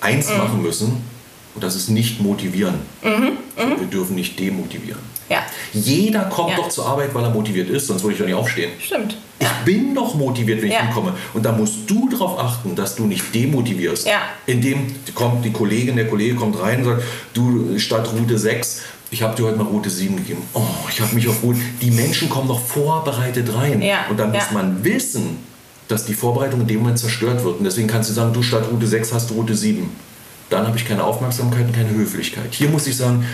eins 0.00 0.30
mhm. 0.30 0.38
machen 0.38 0.62
müssen, 0.62 1.12
und 1.54 1.62
das 1.62 1.76
ist 1.76 1.90
nicht 1.90 2.20
motivieren. 2.20 2.76
Mhm. 3.02 3.32
Mhm. 3.62 3.80
Wir 3.80 3.86
dürfen 3.86 4.14
nicht 4.14 4.38
demotivieren. 4.38 5.11
Ja. 5.32 5.42
Jeder 5.72 6.24
kommt 6.24 6.50
ja. 6.50 6.56
doch 6.56 6.68
zur 6.68 6.86
Arbeit, 6.86 7.14
weil 7.14 7.24
er 7.24 7.30
motiviert 7.30 7.68
ist, 7.68 7.86
sonst 7.86 8.02
würde 8.02 8.14
ich 8.14 8.18
doch 8.18 8.26
nicht 8.26 8.34
aufstehen. 8.34 8.70
Stimmt. 8.80 9.16
Ich 9.38 9.48
bin 9.64 9.94
doch 9.94 10.14
motiviert, 10.14 10.62
wenn 10.62 10.70
ich 10.70 10.78
hinkomme. 10.78 11.14
Und 11.34 11.44
da 11.44 11.52
musst 11.52 11.90
du 11.90 12.08
darauf 12.08 12.38
achten, 12.38 12.76
dass 12.76 12.94
du 12.94 13.06
nicht 13.06 13.34
demotivierst. 13.34 14.06
Ja. 14.06 14.20
Indem 14.46 14.94
kommt 15.14 15.44
die 15.44 15.52
Kollegin, 15.52 15.96
der 15.96 16.08
Kollege 16.08 16.36
kommt 16.36 16.60
rein 16.60 16.78
und 16.80 16.84
sagt, 16.84 17.02
du 17.34 17.78
statt 17.78 18.08
Route 18.12 18.38
6 18.38 18.82
ich 19.12 19.22
habe 19.22 19.36
dir 19.36 19.44
heute 19.44 19.58
mal 19.58 19.66
Route 19.66 19.90
7 19.90 20.16
gegeben. 20.16 20.42
Oh, 20.54 20.62
ich 20.88 20.98
habe 21.02 21.14
mich 21.14 21.28
auf 21.28 21.42
Route. 21.42 21.60
Die 21.82 21.90
Menschen 21.90 22.30
kommen 22.30 22.48
noch 22.48 22.60
vorbereitet 22.60 23.54
rein. 23.54 23.82
Ja, 23.82 24.06
und 24.08 24.18
dann 24.18 24.32
ja. 24.32 24.40
muss 24.40 24.50
man 24.52 24.82
wissen, 24.82 25.36
dass 25.86 26.06
die 26.06 26.14
Vorbereitung 26.14 26.62
in 26.62 26.66
dem 26.66 26.78
Moment 26.78 26.98
zerstört 26.98 27.44
wird. 27.44 27.58
Und 27.58 27.64
deswegen 27.64 27.88
kannst 27.88 28.08
du 28.08 28.14
sagen, 28.14 28.32
du 28.32 28.42
statt 28.42 28.64
Route 28.72 28.86
6 28.86 29.12
hast 29.12 29.28
du 29.28 29.34
Route 29.34 29.54
7. 29.54 29.90
Dann 30.48 30.66
habe 30.66 30.78
ich 30.78 30.88
keine 30.88 31.04
Aufmerksamkeit 31.04 31.66
und 31.66 31.74
keine 31.74 31.90
Höflichkeit. 31.90 32.54
Hier 32.54 32.70
muss 32.70 32.86
ich 32.86 32.96
sagen, 32.96 33.26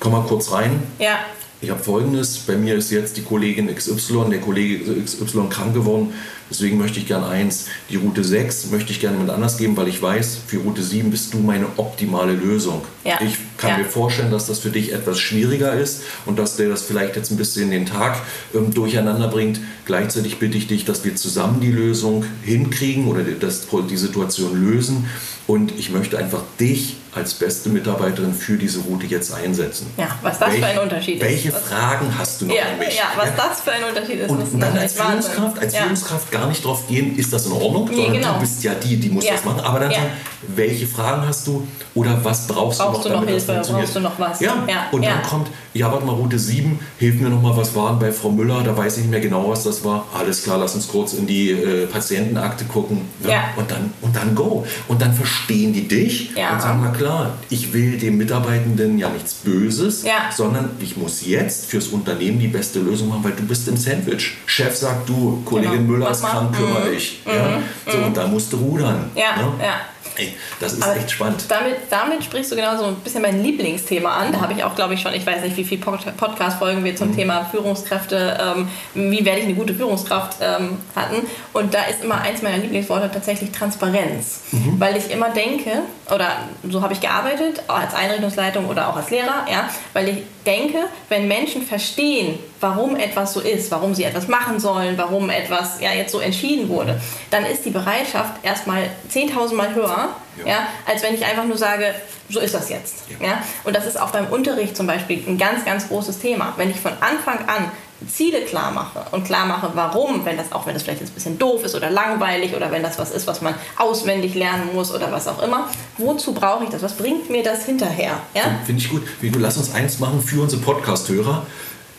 komm 0.00 0.12
mal 0.12 0.22
kurz 0.22 0.52
rein. 0.52 0.82
Ja. 0.98 1.20
Ich 1.62 1.70
habe 1.70 1.82
folgendes: 1.82 2.38
Bei 2.38 2.56
mir 2.56 2.74
ist 2.74 2.90
jetzt 2.90 3.16
die 3.16 3.22
Kollegin 3.22 3.72
XY, 3.74 4.30
der 4.30 4.40
Kollege 4.40 5.00
XY 5.00 5.48
krank 5.48 5.72
geworden. 5.72 6.12
Deswegen 6.50 6.76
möchte 6.76 6.98
ich 6.98 7.06
gerne 7.06 7.28
eins, 7.28 7.68
die 7.88 7.96
Route 7.96 8.22
6 8.22 8.70
möchte 8.72 8.92
ich 8.92 9.00
gerne 9.00 9.16
mit 9.16 9.30
anders 9.30 9.56
geben, 9.56 9.76
weil 9.76 9.88
ich 9.88 10.02
weiß, 10.02 10.40
für 10.46 10.58
Route 10.58 10.82
7 10.82 11.10
bist 11.10 11.32
du 11.32 11.38
meine 11.38 11.66
optimale 11.78 12.34
Lösung. 12.34 12.82
Ja. 13.04 13.18
Ich 13.22 13.38
kann 13.56 13.70
ja. 13.70 13.78
mir 13.78 13.84
vorstellen, 13.84 14.30
dass 14.30 14.46
das 14.46 14.58
für 14.58 14.70
dich 14.70 14.92
etwas 14.92 15.18
schwieriger 15.18 15.74
ist 15.74 16.02
und 16.26 16.38
dass 16.38 16.56
der 16.56 16.68
das 16.68 16.82
vielleicht 16.82 17.16
jetzt 17.16 17.30
ein 17.30 17.36
bisschen 17.36 17.70
den 17.70 17.86
Tag 17.86 18.16
ähm, 18.54 18.72
durcheinander 18.72 19.28
bringt. 19.28 19.60
Gleichzeitig 19.84 20.38
bitte 20.38 20.58
ich 20.58 20.66
dich, 20.66 20.84
dass 20.84 21.04
wir 21.04 21.16
zusammen 21.16 21.60
die 21.60 21.70
Lösung 21.70 22.24
hinkriegen 22.42 23.08
oder 23.08 23.22
das, 23.22 23.66
die 23.90 23.96
Situation 23.96 24.60
lösen. 24.60 25.08
Und 25.46 25.76
ich 25.78 25.90
möchte 25.90 26.18
einfach 26.18 26.42
dich 26.60 26.96
als 27.14 27.34
beste 27.34 27.68
Mitarbeiterin 27.68 28.32
für 28.32 28.56
diese 28.56 28.80
Route 28.80 29.06
jetzt 29.06 29.34
einsetzen. 29.34 29.86
Ja, 29.98 30.16
was 30.22 30.38
das 30.38 30.50
Welch, 30.50 30.60
für 30.60 30.66
ein 30.66 30.78
Unterschied 30.78 31.20
welche 31.20 31.48
ist. 31.48 31.54
Welche 31.54 31.66
Fragen 31.66 32.18
hast 32.18 32.40
du 32.40 32.46
noch 32.46 32.54
ja, 32.54 32.62
an 32.72 32.78
mich? 32.78 32.96
Ja, 32.96 33.12
was 33.16 33.28
ja? 33.28 33.34
das 33.36 33.60
für 33.60 33.72
ein 33.72 33.84
Unterschied 33.84 34.20
ist. 34.20 34.30
Und, 34.30 34.62
dann 34.62 34.78
als 34.78 34.94
Führungskraft, 34.94 35.58
als. 35.58 35.76
Führungskraft 35.76 36.30
gar 36.30 36.48
nicht 36.48 36.64
drauf 36.64 36.86
gehen, 36.88 37.18
ist 37.18 37.32
das 37.32 37.46
in 37.46 37.52
Ordnung, 37.52 37.90
nee, 37.92 38.08
genau. 38.08 38.34
du 38.34 38.40
bist 38.40 38.62
ja 38.64 38.74
die, 38.74 38.96
die 38.96 39.10
muss 39.10 39.26
das 39.26 39.44
machen. 39.44 39.60
Aber 39.60 39.80
dann 39.80 39.90
sagen, 39.90 40.10
welche 40.48 40.86
Fragen 40.86 41.26
hast 41.26 41.46
du 41.46 41.66
oder 41.94 42.18
was 42.24 42.46
brauchst, 42.46 42.78
brauchst 42.78 43.04
du 43.04 43.10
noch, 43.10 43.20
du 43.20 43.26
noch 43.26 43.26
Hilfe, 43.46 43.72
brauchst 43.72 43.96
du 43.96 44.00
noch 44.00 44.18
was? 44.18 44.40
Ja, 44.40 44.64
und 44.90 45.04
dann 45.04 45.22
kommt, 45.22 45.48
ja, 45.74 45.90
warte 45.90 46.04
mal, 46.04 46.14
Route 46.14 46.38
7, 46.38 46.78
hilf 46.98 47.20
mir 47.20 47.28
noch 47.28 47.40
mal, 47.40 47.56
was 47.56 47.74
waren 47.74 47.98
bei 47.98 48.12
Frau 48.12 48.30
Müller, 48.30 48.62
da 48.62 48.76
weiß 48.76 48.98
ich 48.98 49.02
nicht 49.02 49.10
mehr 49.10 49.20
genau, 49.20 49.48
was 49.48 49.64
das 49.64 49.84
war. 49.84 50.06
Alles 50.12 50.42
klar, 50.42 50.58
lass 50.58 50.74
uns 50.74 50.88
kurz 50.88 51.14
in 51.14 51.26
die 51.26 51.50
äh, 51.50 51.86
Patientenakte 51.86 52.64
gucken. 52.64 53.02
Ja. 53.26 53.44
Und, 53.56 53.70
dann, 53.70 53.92
und 54.00 54.14
dann 54.14 54.34
go. 54.34 54.66
Und 54.88 55.00
dann 55.00 55.12
verstehen 55.12 55.72
die 55.72 55.88
dich 55.88 56.34
ja. 56.34 56.52
und 56.52 56.62
sagen, 56.62 56.80
na 56.82 56.90
klar, 56.90 57.34
ich 57.50 57.72
will 57.72 57.98
dem 57.98 58.18
Mitarbeitenden 58.18 58.98
ja 58.98 59.08
nichts 59.08 59.34
Böses, 59.34 60.04
ja. 60.04 60.30
sondern 60.34 60.70
ich 60.80 60.96
muss 60.96 61.24
jetzt 61.26 61.66
fürs 61.66 61.88
Unternehmen 61.88 62.38
die 62.38 62.48
beste 62.48 62.80
Lösung 62.80 63.08
machen, 63.08 63.24
weil 63.24 63.32
du 63.32 63.42
bist 63.44 63.66
im 63.68 63.76
Sandwich. 63.76 64.34
Chef 64.46 64.74
sagt, 64.76 65.08
du, 65.08 65.42
Kollegin 65.44 65.78
genau. 65.78 65.92
Müller 65.92 66.10
ist 66.10 66.22
krank, 66.22 66.54
kümmere 66.54 66.88
mhm. 66.88 66.92
dich. 66.92 67.22
Ja? 67.26 67.60
So, 67.90 67.98
und 67.98 68.16
da 68.16 68.26
musst 68.26 68.52
du 68.52 68.56
rudern. 68.58 69.10
Ja, 69.14 69.36
ne? 69.36 69.52
ja. 69.60 69.80
Ey, 70.22 70.34
das 70.60 70.74
ist 70.74 70.82
Aber 70.82 70.96
echt 70.96 71.10
spannend. 71.10 71.44
Damit, 71.48 71.76
damit 71.90 72.24
sprichst 72.24 72.52
du 72.52 72.56
genau 72.56 72.76
so 72.76 72.84
ein 72.84 72.96
bisschen 72.96 73.22
mein 73.22 73.42
Lieblingsthema 73.42 74.10
an. 74.10 74.32
Da 74.32 74.40
habe 74.40 74.52
ich 74.52 74.64
auch, 74.64 74.74
glaube 74.74 74.94
ich, 74.94 75.00
schon, 75.00 75.14
ich 75.14 75.26
weiß 75.26 75.42
nicht, 75.42 75.56
wie 75.56 75.64
viele 75.64 75.80
Podcast-Folgen 75.80 76.84
wir 76.84 76.96
zum 76.96 77.08
mhm. 77.08 77.16
Thema 77.16 77.44
Führungskräfte, 77.44 78.38
ähm, 78.40 78.68
wie 78.94 79.24
werde 79.24 79.40
ich 79.40 79.46
eine 79.46 79.54
gute 79.54 79.74
Führungskraft 79.74 80.38
ähm, 80.40 80.78
hatten. 80.94 81.26
Und 81.52 81.74
da 81.74 81.84
ist 81.84 82.02
immer 82.04 82.20
eins 82.20 82.42
meiner 82.42 82.58
Lieblingsworte 82.58 83.10
tatsächlich 83.12 83.50
Transparenz. 83.52 84.42
Mhm. 84.52 84.78
Weil 84.78 84.96
ich 84.96 85.10
immer 85.10 85.30
denke, 85.30 85.82
oder 86.12 86.48
so 86.68 86.82
habe 86.82 86.92
ich 86.92 87.00
gearbeitet, 87.00 87.62
auch 87.68 87.78
als 87.78 87.94
Einrichtungsleitung 87.94 88.68
oder 88.68 88.88
auch 88.88 88.96
als 88.96 89.10
Lehrer, 89.10 89.46
ja, 89.50 89.68
weil 89.94 90.08
ich 90.10 90.18
denke, 90.44 90.78
wenn 91.08 91.26
Menschen 91.26 91.62
verstehen, 91.62 92.38
warum 92.60 92.96
etwas 92.96 93.32
so 93.32 93.40
ist, 93.40 93.70
warum 93.70 93.94
sie 93.94 94.04
etwas 94.04 94.28
machen 94.28 94.60
sollen, 94.60 94.98
warum 94.98 95.30
etwas 95.30 95.80
ja, 95.80 95.92
jetzt 95.92 96.12
so 96.12 96.20
entschieden 96.20 96.68
wurde, 96.68 97.00
dann 97.30 97.46
ist 97.46 97.64
die 97.64 97.70
Bereitschaft 97.70 98.44
erstmal 98.44 98.90
10.000 99.10 99.54
Mal 99.54 99.74
höher, 99.74 100.10
ja. 100.38 100.46
ja. 100.46 100.66
als 100.86 101.02
wenn 101.02 101.14
ich 101.14 101.24
einfach 101.24 101.44
nur 101.44 101.56
sage, 101.56 101.94
so 102.28 102.40
ist 102.40 102.54
das 102.54 102.68
jetzt. 102.68 103.04
Ja. 103.20 103.28
ja. 103.28 103.42
Und 103.64 103.74
das 103.74 103.86
ist 103.86 104.00
auch 104.00 104.10
beim 104.10 104.26
Unterricht 104.26 104.76
zum 104.76 104.86
Beispiel 104.86 105.22
ein 105.26 105.38
ganz, 105.38 105.64
ganz 105.64 105.88
großes 105.88 106.18
Thema. 106.18 106.52
Wenn 106.56 106.70
ich 106.70 106.80
von 106.80 106.92
Anfang 107.00 107.48
an 107.48 107.70
Ziele 108.08 108.42
klar 108.42 108.70
mache 108.70 109.04
und 109.10 109.24
klar 109.24 109.46
mache, 109.46 109.70
warum, 109.74 110.24
wenn 110.24 110.36
das 110.36 110.52
auch 110.52 110.66
wenn 110.66 110.74
das 110.74 110.82
vielleicht 110.82 111.00
jetzt 111.00 111.10
ein 111.10 111.14
bisschen 111.14 111.38
doof 111.38 111.64
ist 111.64 111.74
oder 111.74 111.90
langweilig 111.90 112.54
oder 112.54 112.70
wenn 112.70 112.82
das 112.82 112.98
was 112.98 113.10
ist, 113.10 113.26
was 113.26 113.40
man 113.42 113.54
auswendig 113.76 114.34
lernen 114.34 114.70
muss 114.74 114.92
oder 114.92 115.10
was 115.12 115.28
auch 115.28 115.42
immer, 115.42 115.68
wozu 115.98 116.32
brauche 116.32 116.64
ich 116.64 116.70
das? 116.70 116.82
Was 116.82 116.94
bringt 116.94 117.30
mir 117.30 117.42
das 117.42 117.64
hinterher? 117.64 118.20
Ja? 118.34 118.42
Finde 118.64 118.80
ich 118.82 118.88
gut. 118.88 119.02
Vigo, 119.20 119.38
lass 119.38 119.56
uns 119.56 119.74
eins 119.74 119.98
machen 119.98 120.22
für 120.22 120.40
unsere 120.42 120.62
Podcast-Hörer. 120.62 121.46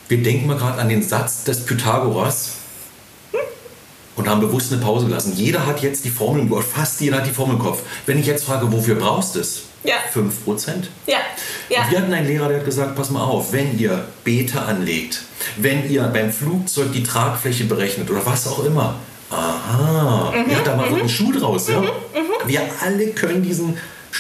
Wir 0.08 0.22
denken 0.22 0.48
mal 0.48 0.58
gerade 0.58 0.80
an 0.80 0.90
den 0.90 1.02
Satz 1.02 1.44
des 1.44 1.66
Pythagoras 1.66 2.54
und 4.16 4.28
haben 4.28 4.42
bewusst 4.42 4.72
eine 4.72 4.82
Pause 4.82 5.08
gelassen. 5.08 5.34
Jeder 5.36 5.66
hat 5.66 5.82
jetzt 5.82 6.06
die 6.06 6.10
Formel 6.10 6.42
im 6.42 6.50
Kopf, 6.50 6.74
fast 6.74 7.02
jeder 7.02 7.18
hat 7.18 7.26
die 7.26 7.32
Formel 7.32 7.56
im 7.56 7.62
Kopf. 7.62 7.82
Wenn 8.06 8.20
ich 8.20 8.26
jetzt 8.26 8.46
frage, 8.46 8.72
wofür 8.72 8.96
brauchst 8.96 9.36
du 9.36 9.40
es? 9.40 9.64
Ja. 9.84 9.96
5%. 10.14 10.30
Ja. 11.08 11.18
ja. 11.70 11.86
Wir 11.90 12.00
hatten 12.00 12.14
einen 12.14 12.28
Lehrer, 12.28 12.48
der 12.48 12.60
hat 12.60 12.66
gesagt, 12.66 12.96
pass 12.96 13.10
mal 13.10 13.24
auf, 13.24 13.52
wenn 13.52 13.78
ihr 13.78 14.06
Beete 14.24 14.62
anlegt, 14.62 15.24
wenn 15.58 15.90
ihr 15.90 16.04
beim 16.04 16.32
Flugzeug 16.32 16.94
die 16.94 17.04
Tragfläche 17.04 17.66
berechnet 17.66 18.10
oder 18.10 18.26
was 18.26 18.48
auch 18.48 18.64
immer, 18.64 18.96
aha, 19.30 20.32
mhm, 20.32 20.52
ja, 20.52 20.62
da 20.64 20.76
mal 20.76 20.90
mhm. 20.90 21.02
ein 21.02 21.10
Schuh 21.10 21.32
draus. 21.32 21.68
Ja? 21.68 21.82
Mhm, 21.82 21.90
wir 22.46 22.62
alle 22.82 23.08
können 23.08 23.44
diesen 23.44 23.78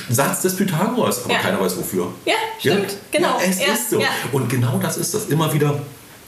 Satz 0.10 0.42
des 0.42 0.56
Pythagoras, 0.56 1.24
aber 1.24 1.34
ja. 1.34 1.40
keiner 1.40 1.62
weiß 1.62 1.78
wofür. 1.78 2.14
Ja, 2.26 2.34
stimmt, 2.60 2.92
ja? 2.92 2.98
genau. 3.12 3.40
Ja, 3.40 3.46
es 3.48 3.62
ist 3.62 3.90
so. 3.92 4.02
Und 4.32 4.50
genau 4.50 4.80
das 4.80 4.98
ist 4.98 5.14
das. 5.14 5.28
Immer 5.28 5.54
wieder 5.54 5.80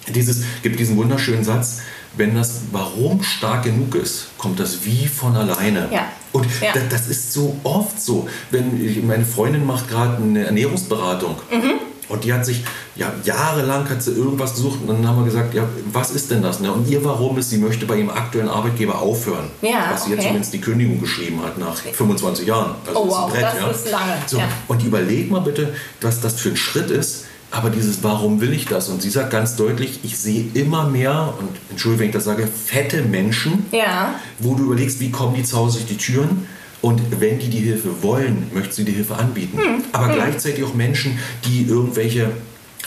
dieses, 0.07 0.43
gibt 0.61 0.79
diesen 0.79 0.97
wunderschönen 0.97 1.43
Satz, 1.43 1.81
wenn 2.15 2.35
das 2.35 2.61
Warum 2.71 3.23
stark 3.23 3.63
genug 3.63 3.95
ist, 3.95 4.27
kommt 4.37 4.59
das 4.59 4.85
Wie 4.85 5.07
von 5.07 5.35
alleine. 5.35 5.89
Ja. 5.91 6.07
Und 6.35 6.45
ja. 6.61 6.73
das, 6.73 6.83
das, 6.89 7.07
ist 7.07 7.31
so 7.31 7.55
oft 7.63 8.01
so. 8.01 8.27
Wenn 8.51 9.07
meine 9.07 9.23
Freundin 9.23 9.65
macht 9.65 9.89
gerade 9.89 10.21
eine 10.21 10.45
Ernährungsberatung 10.45 11.35
mhm. 11.49 11.79
und 12.09 12.23
die 12.25 12.33
hat 12.33 12.45
sich 12.45 12.65
ja 12.97 13.13
jahrelang 13.23 13.89
hat 13.89 14.03
sie 14.03 14.11
irgendwas 14.11 14.55
gesucht 14.55 14.79
und 14.81 14.87
dann 14.87 15.07
haben 15.07 15.19
wir 15.19 15.25
gesagt, 15.25 15.53
ja 15.53 15.63
was 15.93 16.11
ist 16.11 16.31
denn 16.31 16.41
das? 16.41 16.59
Ne? 16.59 16.73
Und 16.73 16.89
ihr 16.89 17.05
Warum 17.05 17.37
ist, 17.37 17.51
sie 17.51 17.57
möchte 17.57 17.85
bei 17.85 17.95
ihrem 17.95 18.09
aktuellen 18.09 18.49
Arbeitgeber 18.49 19.01
aufhören, 19.01 19.49
ja, 19.61 19.91
was 19.91 20.03
sie 20.03 20.07
okay. 20.07 20.15
jetzt 20.15 20.23
zumindest 20.25 20.53
die 20.53 20.61
Kündigung 20.61 20.99
geschrieben 20.99 21.41
hat 21.41 21.57
nach 21.57 21.77
25 21.77 22.45
Jahren. 22.45 22.75
Also 22.85 22.99
oh 22.99 23.09
wow, 23.09 23.31
Brett, 23.31 23.43
das 23.43 23.55
ja? 23.55 23.67
ist 23.69 23.91
lange. 23.91 24.13
So, 24.27 24.37
ja. 24.37 24.49
Und 24.67 24.83
überleg 24.83 25.31
mal 25.31 25.39
bitte, 25.39 25.73
was 26.01 26.19
das 26.19 26.33
für 26.33 26.49
ein 26.49 26.57
Schritt 26.57 26.91
ist 26.91 27.25
aber 27.51 27.69
dieses 27.69 28.03
Warum 28.03 28.41
will 28.41 28.53
ich 28.53 28.65
das? 28.65 28.89
Und 28.89 29.01
sie 29.01 29.09
sagt 29.09 29.31
ganz 29.31 29.55
deutlich, 29.55 29.99
ich 30.03 30.17
sehe 30.17 30.45
immer 30.53 30.89
mehr, 30.89 31.33
und 31.39 31.49
entschuldige, 31.69 32.01
wenn 32.01 32.09
ich 32.09 32.13
das 32.13 32.25
sage, 32.25 32.47
fette 32.47 33.01
Menschen, 33.03 33.65
ja. 33.71 34.15
wo 34.39 34.55
du 34.55 34.65
überlegst, 34.65 34.99
wie 34.99 35.11
kommen 35.11 35.35
die 35.35 35.43
zu 35.43 35.57
Hause 35.57 35.79
durch 35.79 35.89
die 35.89 35.97
Türen? 35.97 36.47
Und 36.81 37.01
wenn 37.19 37.39
die 37.39 37.49
die 37.49 37.59
Hilfe 37.59 38.03
wollen, 38.03 38.47
möchten 38.53 38.73
sie 38.73 38.85
die 38.85 38.91
Hilfe 38.91 39.15
anbieten. 39.15 39.57
Hm. 39.57 39.83
Aber 39.91 40.07
hm. 40.07 40.15
gleichzeitig 40.15 40.63
auch 40.63 40.73
Menschen, 40.73 41.17
die 41.45 41.63
irgendwelche 41.63 42.31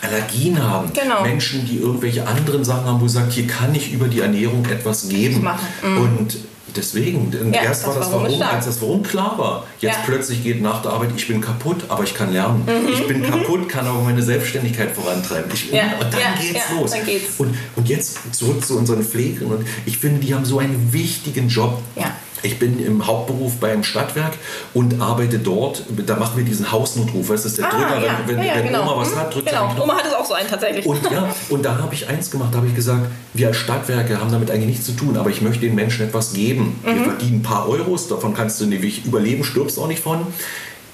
Allergien 0.02 0.62
haben. 0.62 0.92
Genau. 0.92 1.22
Menschen, 1.22 1.66
die 1.66 1.78
irgendwelche 1.78 2.26
anderen 2.26 2.64
Sachen 2.64 2.84
haben, 2.84 3.00
wo 3.00 3.08
sie 3.08 3.14
sagt, 3.14 3.32
hier 3.32 3.46
kann 3.46 3.74
ich 3.74 3.92
über 3.92 4.06
die 4.06 4.20
Ernährung 4.20 4.64
etwas 4.66 5.08
geben. 5.08 5.48
Mhm. 5.82 5.98
Und 5.98 6.36
deswegen, 6.78 7.32
ja, 7.52 7.62
erst 7.62 7.86
war 7.86 7.94
das 7.94 8.10
Warum, 8.12 8.42
als 8.42 8.64
das 8.64 8.80
Warum 8.80 9.02
klar 9.02 9.36
war. 9.36 9.66
Jetzt 9.80 9.96
ja. 9.96 10.02
plötzlich 10.06 10.42
geht 10.42 10.62
nach 10.62 10.80
der 10.82 10.92
Arbeit, 10.92 11.10
ich 11.16 11.26
bin 11.26 11.40
kaputt, 11.40 11.84
aber 11.88 12.04
ich 12.04 12.14
kann 12.14 12.32
lernen. 12.32 12.64
Mhm. 12.64 12.92
Ich 12.92 13.06
bin 13.06 13.20
mhm. 13.20 13.30
kaputt, 13.30 13.68
kann 13.68 13.86
aber 13.86 14.00
meine 14.00 14.22
Selbstständigkeit 14.22 14.90
vorantreiben. 14.92 15.50
Ich, 15.52 15.70
ja. 15.70 15.82
Und 16.00 16.12
dann 16.12 16.40
geht's 16.40 16.70
los. 16.70 16.90
Dann 16.92 17.04
geht's. 17.04 17.34
Und, 17.38 17.54
und 17.76 17.88
jetzt 17.88 18.34
zurück 18.34 18.64
zu 18.64 18.78
unseren 18.78 19.02
Pflegern. 19.02 19.50
Und 19.50 19.66
ich 19.84 19.98
finde, 19.98 20.20
die 20.20 20.34
haben 20.34 20.44
so 20.44 20.58
einen 20.58 20.92
wichtigen 20.92 21.48
Job. 21.48 21.82
Ja. 21.96 22.14
Ich 22.42 22.58
bin 22.58 22.84
im 22.84 23.06
Hauptberuf 23.06 23.56
beim 23.56 23.82
Stadtwerk 23.82 24.34
und 24.74 25.00
arbeite 25.00 25.38
dort. 25.38 25.82
Da 26.06 26.16
machen 26.16 26.36
wir 26.36 26.44
diesen 26.44 26.70
Hausnotruf. 26.70 27.28
Das 27.28 27.44
ist 27.44 27.58
der 27.58 27.66
ah, 27.66 27.70
Drücker, 27.70 28.06
ja. 28.06 28.20
wenn, 28.26 28.36
wenn, 28.36 28.46
ja, 28.46 28.54
wenn 28.54 28.66
genau. 28.66 28.82
Oma 28.82 29.00
was 29.00 29.16
hat, 29.16 29.34
drückt 29.34 29.48
genau. 29.48 29.74
Oma 29.82 29.96
hat 29.96 30.06
es 30.06 30.14
auch 30.14 30.24
so 30.24 30.34
einen 30.34 30.48
tatsächlich. 30.48 30.86
Und, 30.86 31.02
ja, 31.10 31.34
und 31.48 31.64
da 31.64 31.78
habe 31.78 31.94
ich 31.94 32.08
eins 32.08 32.30
gemacht, 32.30 32.50
da 32.52 32.58
habe 32.58 32.68
ich 32.68 32.74
gesagt, 32.74 33.06
wir 33.34 33.48
als 33.48 33.56
Stadtwerke 33.56 34.20
haben 34.20 34.30
damit 34.30 34.50
eigentlich 34.50 34.68
nichts 34.68 34.86
zu 34.86 34.92
tun, 34.92 35.16
aber 35.16 35.30
ich 35.30 35.42
möchte 35.42 35.60
den 35.60 35.74
Menschen 35.74 36.06
etwas 36.06 36.32
geben. 36.32 36.78
Mhm. 36.84 36.94
Wir 36.94 37.04
verdienen 37.04 37.38
ein 37.38 37.42
paar 37.42 37.68
Euros, 37.68 38.08
davon 38.08 38.34
kannst 38.34 38.60
du 38.60 38.66
nicht 38.66 39.04
überleben, 39.04 39.42
stirbst 39.44 39.78
auch 39.78 39.88
nicht 39.88 40.02
von. 40.02 40.26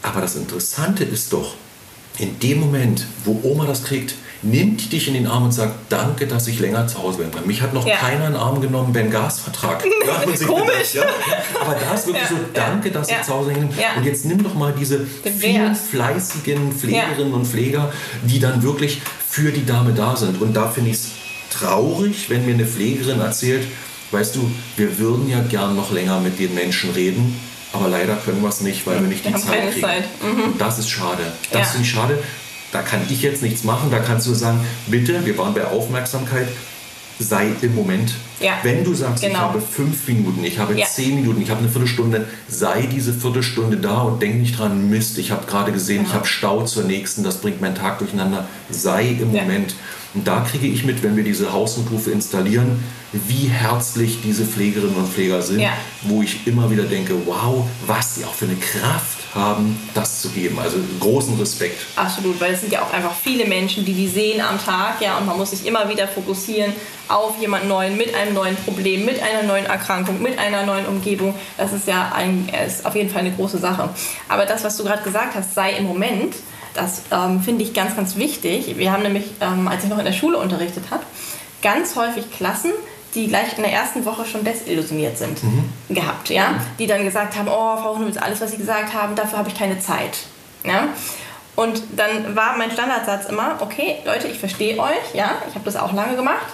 Aber 0.02 0.20
das 0.20 0.36
Interessante 0.36 1.04
ist 1.04 1.32
doch, 1.32 1.54
in 2.18 2.38
dem 2.38 2.60
Moment, 2.60 3.06
wo 3.24 3.40
Oma 3.42 3.66
das 3.66 3.84
kriegt, 3.84 4.14
nimmt 4.44 4.92
dich 4.92 5.08
in 5.08 5.14
den 5.14 5.26
Arm 5.26 5.44
und 5.44 5.52
sagt, 5.52 5.74
danke, 5.88 6.26
dass 6.26 6.46
ich 6.46 6.60
länger 6.60 6.86
zu 6.86 7.02
Hause 7.02 7.18
bin. 7.18 7.46
Mich 7.46 7.62
hat 7.62 7.72
noch 7.72 7.86
ja. 7.86 7.96
keiner 7.96 8.26
in 8.26 8.32
den 8.32 8.40
Arm 8.40 8.60
genommen 8.60 8.92
beim 8.92 9.10
Gasvertrag. 9.10 9.84
Ja, 10.04 10.20
Komisch. 10.46 10.92
Gedacht, 10.92 10.94
ja. 10.94 11.04
Aber 11.62 11.74
da 11.74 11.94
ist 11.94 12.06
wirklich 12.06 12.28
so, 12.28 12.34
danke, 12.52 12.90
dass 12.90 13.08
ich 13.08 13.22
zu 13.22 13.32
Hause 13.32 13.52
bin. 13.52 13.70
Und 13.96 14.04
jetzt 14.04 14.26
nimm 14.26 14.42
doch 14.42 14.52
mal 14.52 14.74
diese 14.78 15.00
vielen 15.06 15.74
fleißigen 15.74 16.72
Pflegerinnen 16.72 17.32
und 17.32 17.46
Pfleger, 17.46 17.90
die 18.22 18.38
dann 18.38 18.62
wirklich 18.62 19.00
für 19.26 19.50
die 19.50 19.64
Dame 19.64 19.92
da 19.94 20.14
sind. 20.14 20.42
Und 20.42 20.54
da 20.54 20.68
finde 20.68 20.90
ich 20.90 20.96
es 20.96 21.08
traurig, 21.50 22.28
wenn 22.28 22.44
mir 22.44 22.52
eine 22.52 22.66
Pflegerin 22.66 23.20
erzählt, 23.20 23.66
weißt 24.10 24.36
du, 24.36 24.50
wir 24.76 24.98
würden 24.98 25.28
ja 25.28 25.40
gern 25.40 25.74
noch 25.74 25.90
länger 25.90 26.20
mit 26.20 26.38
den 26.38 26.54
Menschen 26.54 26.90
reden, 26.90 27.40
aber 27.72 27.88
leider 27.88 28.16
können 28.16 28.42
wir 28.42 28.50
es 28.50 28.60
nicht, 28.60 28.86
weil 28.86 29.00
wir 29.00 29.08
nicht 29.08 29.24
wir 29.24 29.32
die 29.32 29.40
Zeit 29.40 29.70
kriegen. 29.70 29.86
Zeit. 29.86 30.04
Mhm. 30.22 30.52
Und 30.52 30.60
das 30.60 30.78
ist 30.78 30.90
schade. 30.90 31.22
Das 31.50 31.70
finde 31.70 31.86
ich 31.86 31.90
schade 31.90 32.18
Da 32.74 32.82
kann 32.82 33.02
ich 33.08 33.22
jetzt 33.22 33.40
nichts 33.40 33.62
machen, 33.62 33.88
da 33.92 34.00
kannst 34.00 34.26
du 34.26 34.34
sagen, 34.34 34.58
bitte, 34.88 35.24
wir 35.24 35.38
waren 35.38 35.54
bei 35.54 35.64
Aufmerksamkeit, 35.64 36.48
sei 37.20 37.52
im 37.62 37.72
Moment. 37.76 38.12
Ja. 38.40 38.58
Wenn 38.62 38.84
du 38.84 38.94
sagst, 38.94 39.22
genau. 39.22 39.34
ich 39.34 39.40
habe 39.40 39.60
fünf 39.60 40.08
Minuten, 40.08 40.44
ich 40.44 40.58
habe 40.58 40.74
ja. 40.74 40.86
zehn 40.86 41.14
Minuten, 41.14 41.40
ich 41.40 41.50
habe 41.50 41.60
eine 41.60 41.68
Viertelstunde, 41.68 42.26
sei 42.48 42.88
diese 42.90 43.12
Viertelstunde 43.12 43.76
da 43.76 44.02
und 44.02 44.20
denk 44.20 44.36
nicht 44.36 44.58
dran, 44.58 44.90
Mist, 44.90 45.18
ich 45.18 45.30
habe 45.30 45.46
gerade 45.46 45.72
gesehen, 45.72 45.98
genau. 45.98 46.08
ich 46.08 46.14
habe 46.14 46.26
Stau 46.26 46.64
zur 46.64 46.84
nächsten, 46.84 47.22
das 47.22 47.40
bringt 47.40 47.60
meinen 47.60 47.76
Tag 47.76 47.98
durcheinander. 47.98 48.46
Sei 48.70 49.08
im 49.20 49.32
ja. 49.32 49.42
Moment. 49.42 49.74
Und 50.14 50.28
da 50.28 50.40
kriege 50.40 50.68
ich 50.68 50.84
mit, 50.84 51.02
wenn 51.02 51.16
wir 51.16 51.24
diese 51.24 51.52
Hausnotruf 51.52 52.06
installieren, 52.06 52.82
wie 53.12 53.48
herzlich 53.48 54.18
diese 54.22 54.44
Pflegerinnen 54.44 54.94
und 54.94 55.08
Pfleger 55.08 55.42
sind, 55.42 55.60
ja. 55.60 55.72
wo 56.02 56.22
ich 56.22 56.46
immer 56.46 56.70
wieder 56.70 56.84
denke, 56.84 57.14
wow, 57.26 57.64
was 57.86 58.16
sie 58.16 58.24
auch 58.24 58.34
für 58.34 58.44
eine 58.44 58.56
Kraft 58.56 59.18
haben, 59.34 59.76
das 59.94 60.22
zu 60.22 60.28
geben. 60.30 60.58
Also 60.60 60.78
großen 61.00 61.38
Respekt. 61.38 61.80
Absolut, 61.96 62.40
weil 62.40 62.54
es 62.54 62.60
sind 62.60 62.72
ja 62.72 62.82
auch 62.82 62.92
einfach 62.92 63.12
viele 63.14 63.44
Menschen, 63.46 63.84
die 63.84 63.92
die 63.92 64.08
sehen 64.08 64.40
am 64.40 64.62
Tag, 64.64 65.00
ja, 65.00 65.18
und 65.18 65.26
man 65.26 65.36
muss 65.36 65.50
sich 65.50 65.66
immer 65.66 65.88
wieder 65.88 66.06
fokussieren 66.06 66.72
auf 67.08 67.38
jemanden 67.40 67.68
neuen 67.68 67.96
mit 67.96 68.14
einem 68.14 68.23
neuen 68.32 68.56
Problem, 68.56 69.04
mit 69.04 69.22
einer 69.22 69.42
neuen 69.42 69.66
Erkrankung, 69.66 70.22
mit 70.22 70.38
einer 70.38 70.64
neuen 70.64 70.86
Umgebung. 70.86 71.34
Das 71.56 71.72
ist 71.72 71.86
ja 71.86 72.12
ein, 72.14 72.48
ist 72.66 72.86
auf 72.86 72.94
jeden 72.94 73.10
Fall 73.10 73.20
eine 73.20 73.32
große 73.32 73.58
Sache. 73.58 73.90
Aber 74.28 74.46
das, 74.46 74.64
was 74.64 74.76
du 74.76 74.84
gerade 74.84 75.02
gesagt 75.02 75.34
hast, 75.34 75.54
sei 75.54 75.72
im 75.72 75.84
Moment, 75.84 76.34
das 76.74 77.02
ähm, 77.10 77.40
finde 77.40 77.62
ich 77.62 77.72
ganz, 77.72 77.96
ganz 77.96 78.16
wichtig. 78.16 78.76
Wir 78.76 78.92
haben 78.92 79.02
nämlich, 79.02 79.24
ähm, 79.40 79.68
als 79.68 79.84
ich 79.84 79.90
noch 79.90 79.98
in 79.98 80.04
der 80.04 80.12
Schule 80.12 80.38
unterrichtet 80.38 80.84
habe, 80.90 81.04
ganz 81.62 81.96
häufig 81.96 82.30
Klassen, 82.30 82.72
die 83.14 83.28
gleich 83.28 83.56
in 83.56 83.62
der 83.62 83.72
ersten 83.72 84.04
Woche 84.04 84.24
schon 84.26 84.44
desillusioniert 84.44 85.16
sind, 85.16 85.42
mhm. 85.42 85.72
gehabt, 85.88 86.30
ja, 86.30 86.60
die 86.78 86.86
dann 86.86 87.04
gesagt 87.04 87.36
haben, 87.36 87.48
oh, 87.48 87.76
Frau 87.76 87.96
Hunewitz, 87.96 88.16
alles, 88.16 88.40
was 88.40 88.50
Sie 88.50 88.56
gesagt 88.56 88.92
haben, 88.92 89.14
dafür 89.14 89.38
habe 89.38 89.48
ich 89.48 89.56
keine 89.56 89.78
Zeit, 89.78 90.18
ja. 90.64 90.88
Und 91.56 91.82
dann 91.94 92.34
war 92.34 92.56
mein 92.56 92.72
Standardsatz 92.72 93.26
immer, 93.26 93.58
okay, 93.60 93.98
Leute, 94.04 94.26
ich 94.26 94.40
verstehe 94.40 94.76
euch, 94.76 95.14
ja, 95.14 95.36
ich 95.48 95.54
habe 95.54 95.64
das 95.64 95.76
auch 95.76 95.92
lange 95.92 96.16
gemacht, 96.16 96.46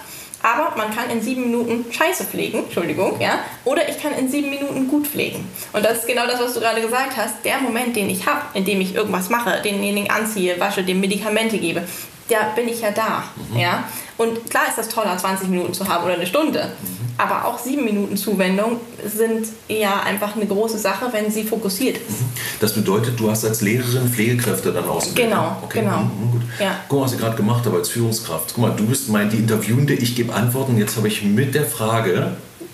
aber 0.43 0.75
man 0.77 0.93
kann 0.95 1.09
in 1.09 1.21
sieben 1.21 1.43
Minuten 1.43 1.91
Scheiße 1.91 2.25
pflegen, 2.25 2.59
Entschuldigung, 2.59 3.19
ja, 3.19 3.39
oder 3.65 3.87
ich 3.89 4.01
kann 4.01 4.13
in 4.13 4.29
sieben 4.29 4.49
Minuten 4.49 4.87
gut 4.87 5.07
pflegen. 5.07 5.47
Und 5.73 5.85
das 5.85 5.99
ist 5.99 6.07
genau 6.07 6.25
das, 6.25 6.39
was 6.39 6.53
du 6.53 6.59
gerade 6.59 6.81
gesagt 6.81 7.15
hast. 7.17 7.43
Der 7.45 7.59
Moment, 7.59 7.95
den 7.95 8.09
ich 8.09 8.25
habe, 8.25 8.41
in 8.53 8.65
dem 8.65 8.81
ich 8.81 8.95
irgendwas 8.95 9.29
mache, 9.29 9.61
denjenigen 9.63 10.09
anziehe, 10.09 10.59
wasche, 10.59 10.83
dem 10.83 10.99
Medikamente 10.99 11.57
gebe, 11.57 11.83
da 12.29 12.51
bin 12.55 12.67
ich 12.69 12.81
ja 12.81 12.91
da, 12.91 13.23
mhm. 13.51 13.59
ja. 13.59 13.83
Und 14.21 14.51
klar 14.51 14.67
ist 14.69 14.77
das 14.77 14.87
toller, 14.87 15.17
20 15.17 15.49
Minuten 15.49 15.73
zu 15.73 15.87
haben 15.87 16.03
oder 16.05 16.13
eine 16.13 16.27
Stunde. 16.27 16.59
Mhm. 16.59 17.01
Aber 17.17 17.45
auch 17.45 17.57
sieben 17.57 17.85
Minuten 17.85 18.15
Zuwendung 18.15 18.77
sind 19.03 19.47
ja 19.67 20.01
einfach 20.01 20.35
eine 20.35 20.45
große 20.45 20.77
Sache, 20.77 21.07
wenn 21.11 21.31
sie 21.31 21.43
fokussiert 21.43 21.97
ist. 21.97 22.21
Mhm. 22.21 22.25
Das 22.59 22.73
bedeutet, 22.73 23.19
du 23.19 23.31
hast 23.31 23.43
als 23.45 23.61
Lehrerin 23.61 24.07
Pflegekräfte 24.07 24.71
dann 24.71 24.85
ausgebildet. 24.85 25.31
Genau, 25.31 25.57
okay. 25.63 25.81
genau. 25.81 26.01
Mhm, 26.01 26.31
gut. 26.33 26.41
Ja. 26.59 26.75
Guck 26.87 26.99
mal, 26.99 27.05
was 27.05 27.13
ich 27.13 27.19
gerade 27.19 27.35
gemacht 27.35 27.65
habe 27.65 27.77
als 27.77 27.89
Führungskraft. 27.89 28.51
Guck 28.53 28.63
mal, 28.63 28.75
du 28.75 28.85
bist 28.85 29.09
mein, 29.09 29.29
die 29.31 29.37
Interviewende, 29.37 29.95
ich 29.95 30.15
gebe 30.15 30.33
Antworten. 30.33 30.77
Jetzt 30.77 30.97
habe 30.97 31.07
ich 31.07 31.23
mit 31.23 31.55
der 31.55 31.65
Frage 31.65 32.33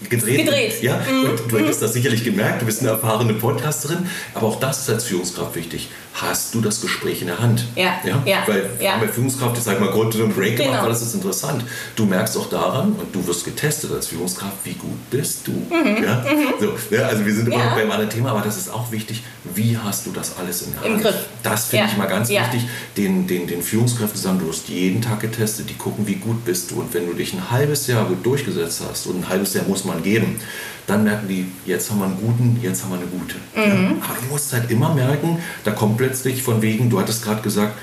gedreht. 0.10 0.46
Gedreht. 0.46 0.82
Ja, 0.82 1.00
mhm. 1.00 1.30
und 1.30 1.52
du 1.52 1.58
hättest 1.58 1.82
das 1.82 1.94
sicherlich 1.94 2.24
gemerkt, 2.24 2.62
du 2.62 2.66
bist 2.66 2.82
eine 2.82 2.90
erfahrene 2.90 3.34
Podcasterin, 3.34 4.08
aber 4.34 4.48
auch 4.48 4.60
das 4.60 4.82
ist 4.82 4.90
als 4.90 5.06
Führungskraft 5.06 5.56
wichtig. 5.56 5.90
Hast 6.14 6.56
du 6.56 6.62
das 6.62 6.82
Gespräch 6.82 7.22
in 7.22 7.28
der 7.28 7.38
Hand? 7.38 7.64
Ja. 7.76 8.00
ja? 8.04 8.24
ja. 8.26 8.44
Weil 8.48 8.68
ja. 8.80 8.98
bei 8.98 9.08
Führungskraft, 9.08 9.56
ich 9.56 9.64
sage 9.64 9.80
mal, 9.80 9.92
Grund 9.92 10.16
und 10.16 10.36
Break 10.36 10.58
genau. 10.58 10.70
gemacht, 10.70 10.84
weil 10.84 10.90
das 10.90 11.04
ist 11.04 11.14
interessant. 11.14 11.64
Du 11.96 12.06
merkst 12.06 12.36
auch 12.38 12.50
daran, 12.50 12.94
und 12.94 13.14
du 13.14 13.26
wirst 13.28 13.46
getestet 13.46 13.92
als 13.92 14.08
Führungskraft, 14.08 14.58
wie 14.64 14.74
gut 14.74 15.10
bist 15.12 15.48
du. 15.48 15.52
Mhm. 15.52 16.04
Ja? 16.04 16.26
Mhm. 16.28 16.54
So, 16.60 16.96
ja, 16.96 17.04
also 17.04 17.24
wir 17.24 17.34
sind 17.34 17.48
immer 17.48 17.64
noch 17.64 17.76
beim 17.76 17.92
anderen 17.92 18.10
Thema, 18.10 18.32
aber 18.32 18.42
das 18.42 18.58
ist 18.58 18.74
auch 18.74 18.92
wichtig, 18.92 19.22
wie 19.54 19.78
hast 19.78 20.08
du 20.08 20.12
das 20.12 20.38
alles 20.40 20.64
in 20.64 20.72
der 20.72 20.82
Hand? 20.82 20.96
Im 20.96 21.02
Griff. 21.02 21.16
Das 21.44 21.66
finde 21.66 21.86
ich 21.92 21.98
mal 21.98 22.08
ganz 22.08 22.30
wichtig, 22.30 22.68
den, 22.98 23.28
den, 23.28 23.46
den 23.46 23.62
Führungskräften 23.62 24.18
zu 24.18 24.24
sagen, 24.24 24.40
du 24.40 24.50
hast 24.50 24.70
jeden 24.70 25.02
Tag 25.04 25.20
getestet, 25.20 25.70
die 25.70 25.76
gucken, 25.76 26.08
wie 26.08 26.16
gut 26.16 26.44
bist 26.46 26.72
du. 26.72 26.80
Und 26.80 26.96
wenn 26.96 27.06
du 27.06 27.14
dich 27.14 27.34
ein 27.34 27.52
halbes 27.52 27.86
Jahr 27.86 28.06
gut 28.06 28.26
durchgesetzt 28.26 28.82
hast, 28.90 29.06
und 29.06 29.22
ein 29.22 29.30
halbes 29.30 29.54
Jahr 29.54 29.66
muss 29.66 29.86
man 29.86 29.87
geben, 29.96 30.40
dann 30.88 31.04
merken 31.04 31.28
die, 31.28 31.52
jetzt 31.66 31.92
haben 31.92 32.00
wir 32.00 32.06
einen 32.06 32.18
guten, 32.18 32.60
jetzt 32.62 32.84
haben 32.84 32.92
wir 32.92 32.98
eine 32.98 33.08
gute. 33.08 33.36
Mhm. 33.56 33.98
Ja, 33.98 34.04
aber 34.04 34.20
du 34.22 34.32
musst 34.32 34.54
halt 34.54 34.72
immer 34.72 34.94
merken, 34.94 35.40
da 35.64 35.72
kommt 35.72 35.98
plötzlich 35.98 36.42
von 36.42 36.62
wegen, 36.62 36.90
du 36.90 37.00
hattest 37.00 37.24
gerade 37.24 37.42
gesagt, 37.42 37.78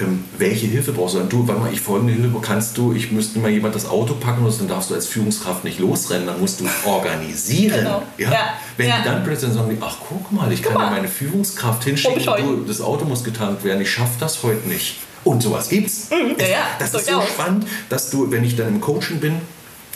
ähm, 0.00 0.24
welche 0.38 0.66
Hilfe 0.66 0.92
brauchst 0.92 1.14
du? 1.14 1.20
Und 1.20 1.32
du, 1.32 1.46
warte 1.46 1.60
mal, 1.60 1.72
ich 1.72 1.80
folgende 1.80 2.14
Hilfe 2.14 2.38
kannst 2.40 2.76
du, 2.76 2.92
ich 2.92 3.12
müsste 3.12 3.38
mal 3.38 3.50
jemand 3.50 3.74
das 3.74 3.86
Auto 3.86 4.14
packen 4.14 4.44
und 4.44 4.60
dann 4.60 4.68
darfst 4.68 4.90
du 4.90 4.94
als 4.94 5.06
Führungskraft 5.06 5.64
nicht 5.64 5.78
losrennen, 5.78 6.26
dann 6.26 6.40
musst 6.40 6.60
du 6.60 6.66
organisieren. 6.84 7.78
Genau. 7.78 8.02
Ja? 8.18 8.32
ja? 8.32 8.54
Wenn 8.76 8.88
ja. 8.88 8.98
die 8.98 9.04
dann 9.04 9.24
plötzlich 9.24 9.52
sagen, 9.52 9.76
ach 9.80 9.96
guck 10.08 10.32
mal, 10.32 10.52
ich 10.52 10.62
kann 10.62 10.80
ja 10.80 10.90
meine 10.90 11.08
Führungskraft 11.08 11.84
hinschicken, 11.84 12.24
du, 12.24 12.64
das 12.66 12.80
Auto 12.80 13.04
muss 13.04 13.22
getankt 13.22 13.64
werden, 13.64 13.80
ich 13.82 13.90
schaffe 13.90 14.14
das 14.18 14.42
heute 14.42 14.68
nicht. 14.68 14.96
Und 15.22 15.42
sowas 15.42 15.70
gibt's. 15.70 16.10
Mhm, 16.10 16.36
ja, 16.38 16.66
das 16.78 16.92
ist 16.92 17.06
so 17.06 17.22
spannend, 17.22 17.66
dass 17.88 18.10
du, 18.10 18.30
wenn 18.30 18.44
ich 18.44 18.56
dann 18.56 18.68
im 18.68 18.80
Coaching 18.80 19.20
bin, 19.20 19.40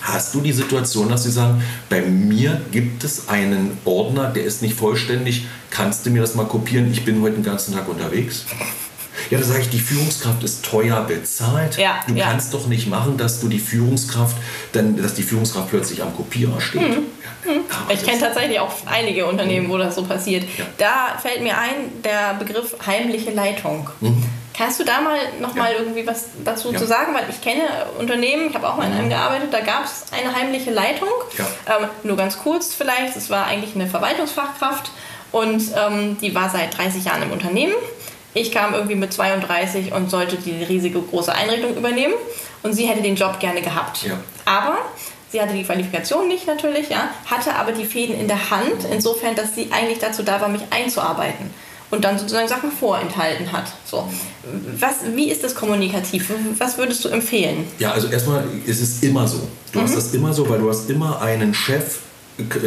Hast 0.01 0.35
du 0.35 0.41
die 0.41 0.53
Situation, 0.53 1.09
dass 1.09 1.25
sie 1.25 1.31
sagen, 1.31 1.63
bei 1.89 2.03
mir 2.03 2.61
gibt 2.71 3.05
es 3.05 3.29
einen 3.29 3.77
Ordner, 3.85 4.29
der 4.31 4.45
ist 4.45 4.63
nicht 4.63 4.75
vollständig, 4.75 5.47
kannst 5.71 6.07
du 6.07 6.11
mir 6.11 6.21
das 6.21 6.35
mal 6.35 6.47
kopieren? 6.47 6.91
Ich 6.93 7.05
bin 7.05 7.21
heute 7.21 7.37
den 7.37 7.45
ganzen 7.45 7.75
Tag 7.75 7.89
unterwegs. 7.89 8.45
Ja, 9.31 9.39
da 9.39 9.45
sage 9.45 9.61
ich, 9.61 9.69
die 9.69 9.81
Führungskraft 9.81 10.43
ist 10.43 10.65
teuer 10.65 11.03
bezahlt. 11.03 11.77
Ja, 11.77 12.01
du 12.07 12.15
ja. 12.15 12.27
kannst 12.27 12.55
doch 12.55 12.67
nicht 12.67 12.89
machen, 12.89 13.17
dass 13.19 13.41
du 13.41 13.49
die 13.49 13.59
Führungskraft, 13.59 14.37
dann, 14.73 14.97
dass 14.97 15.15
die 15.15 15.23
Führungskraft 15.23 15.71
plötzlich 15.71 16.03
am 16.03 16.15
Kopierer 16.17 16.61
steht. 16.61 16.83
Mhm. 16.83 17.05
Ja, 17.45 17.53
mhm. 17.53 17.61
ich 17.91 18.03
kenne 18.03 18.21
tatsächlich 18.21 18.59
auch 18.61 18.73
einige 18.87 19.27
Unternehmen, 19.27 19.69
wo 19.69 19.77
das 19.77 19.97
so 19.97 20.05
passiert. 20.05 20.45
Da 20.79 21.19
fällt 21.21 21.43
mir 21.43 21.59
ein 21.59 22.03
der 22.05 22.35
Begriff 22.35 22.77
heimliche 22.87 23.33
Leitung. 23.33 23.91
Kannst 24.59 24.81
du 24.81 24.85
da 24.85 25.01
mal 25.01 25.17
noch 25.41 25.55
ja. 25.55 25.63
mal 25.63 25.73
irgendwie 25.73 26.05
was 26.05 26.31
dazu 26.45 26.73
ja. 26.73 26.79
zu 26.79 26.85
sagen? 26.85 27.15
Weil 27.15 27.31
ich 27.31 27.41
kenne 27.41 27.63
Unternehmen, 27.97 28.49
ich 28.49 28.55
habe 28.57 28.69
auch 28.69 28.77
mal 28.77 28.89
in 28.89 28.93
einem 28.93 29.05
mhm. 29.05 29.11
gearbeitet, 29.11 29.53
da 29.53 29.61
gab 29.61 29.85
es 29.85 30.07
eine 30.11 30.35
heimliche 30.35 30.73
Leitung. 30.73 31.09
Ja. 31.39 31.47
Ähm, 31.79 31.89
nur 32.03 32.17
ganz 32.17 32.41
kurz 32.41 32.75
vielleicht, 32.75 33.17
es 33.17 33.31
war 33.31 33.47
eigentlich 33.47 33.77
eine 33.77 33.87
Verwaltungsfachkraft 33.87 34.91
und 35.31 35.63
ähm, 35.77 36.19
die 36.21 36.35
war 36.35 36.51
seit 36.51 36.77
30 36.77 37.05
Jahren 37.05 37.23
im 37.23 37.31
Unternehmen. 37.31 37.75
Ich 38.35 38.51
kam 38.51 38.75
irgendwie 38.75 38.97
mit 38.97 39.13
32 39.13 39.93
und 39.93 40.11
sollte 40.11 40.37
die 40.37 40.65
riesige 40.65 41.01
große 41.01 41.33
Einrichtung 41.33 41.77
übernehmen 41.77 42.15
und 42.65 42.73
sie 42.73 42.87
hätte 42.87 43.01
den 43.01 43.15
Job 43.15 43.39
gerne 43.39 43.63
gehabt. 43.63 44.07
Aber 44.45 44.79
Sie 45.31 45.43
hatte 45.43 45.53
die 45.53 45.63
Qualifikation 45.63 46.27
nicht 46.27 46.47
natürlich, 46.47 46.89
ja, 46.89 47.11
hatte 47.27 47.55
aber 47.55 47.73
die 47.73 47.85
Fäden 47.85 48.19
in 48.19 48.29
der 48.29 48.49
Hand, 48.51 48.87
insofern, 48.91 49.35
dass 49.35 49.55
sie 49.55 49.69
eigentlich 49.71 49.99
dazu 49.99 50.23
da 50.23 50.41
war, 50.41 50.49
mich 50.49 50.63
einzuarbeiten 50.71 51.51
und 51.91 52.05
dann 52.05 52.19
sozusagen 52.19 52.49
Sachen 52.49 52.71
vorenthalten 52.71 53.51
hat. 53.51 53.67
So. 53.85 54.09
Was, 54.79 54.97
wie 55.15 55.31
ist 55.31 55.43
das 55.45 55.55
kommunikativ? 55.55 56.31
Was 56.59 56.79
würdest 56.79 57.05
du 57.05 57.09
empfehlen? 57.09 57.67
Ja, 57.79 57.93
also 57.93 58.09
erstmal 58.09 58.45
ist 58.67 58.81
es 58.81 59.03
immer 59.03 59.27
so. 59.27 59.41
Du 59.73 59.79
mhm. 59.79 59.85
hast 59.85 59.97
das 59.97 60.15
immer 60.15 60.33
so, 60.33 60.49
weil 60.49 60.59
du 60.59 60.69
hast 60.69 60.89
immer 60.91 61.21
einen 61.21 61.55
Chef 61.55 61.99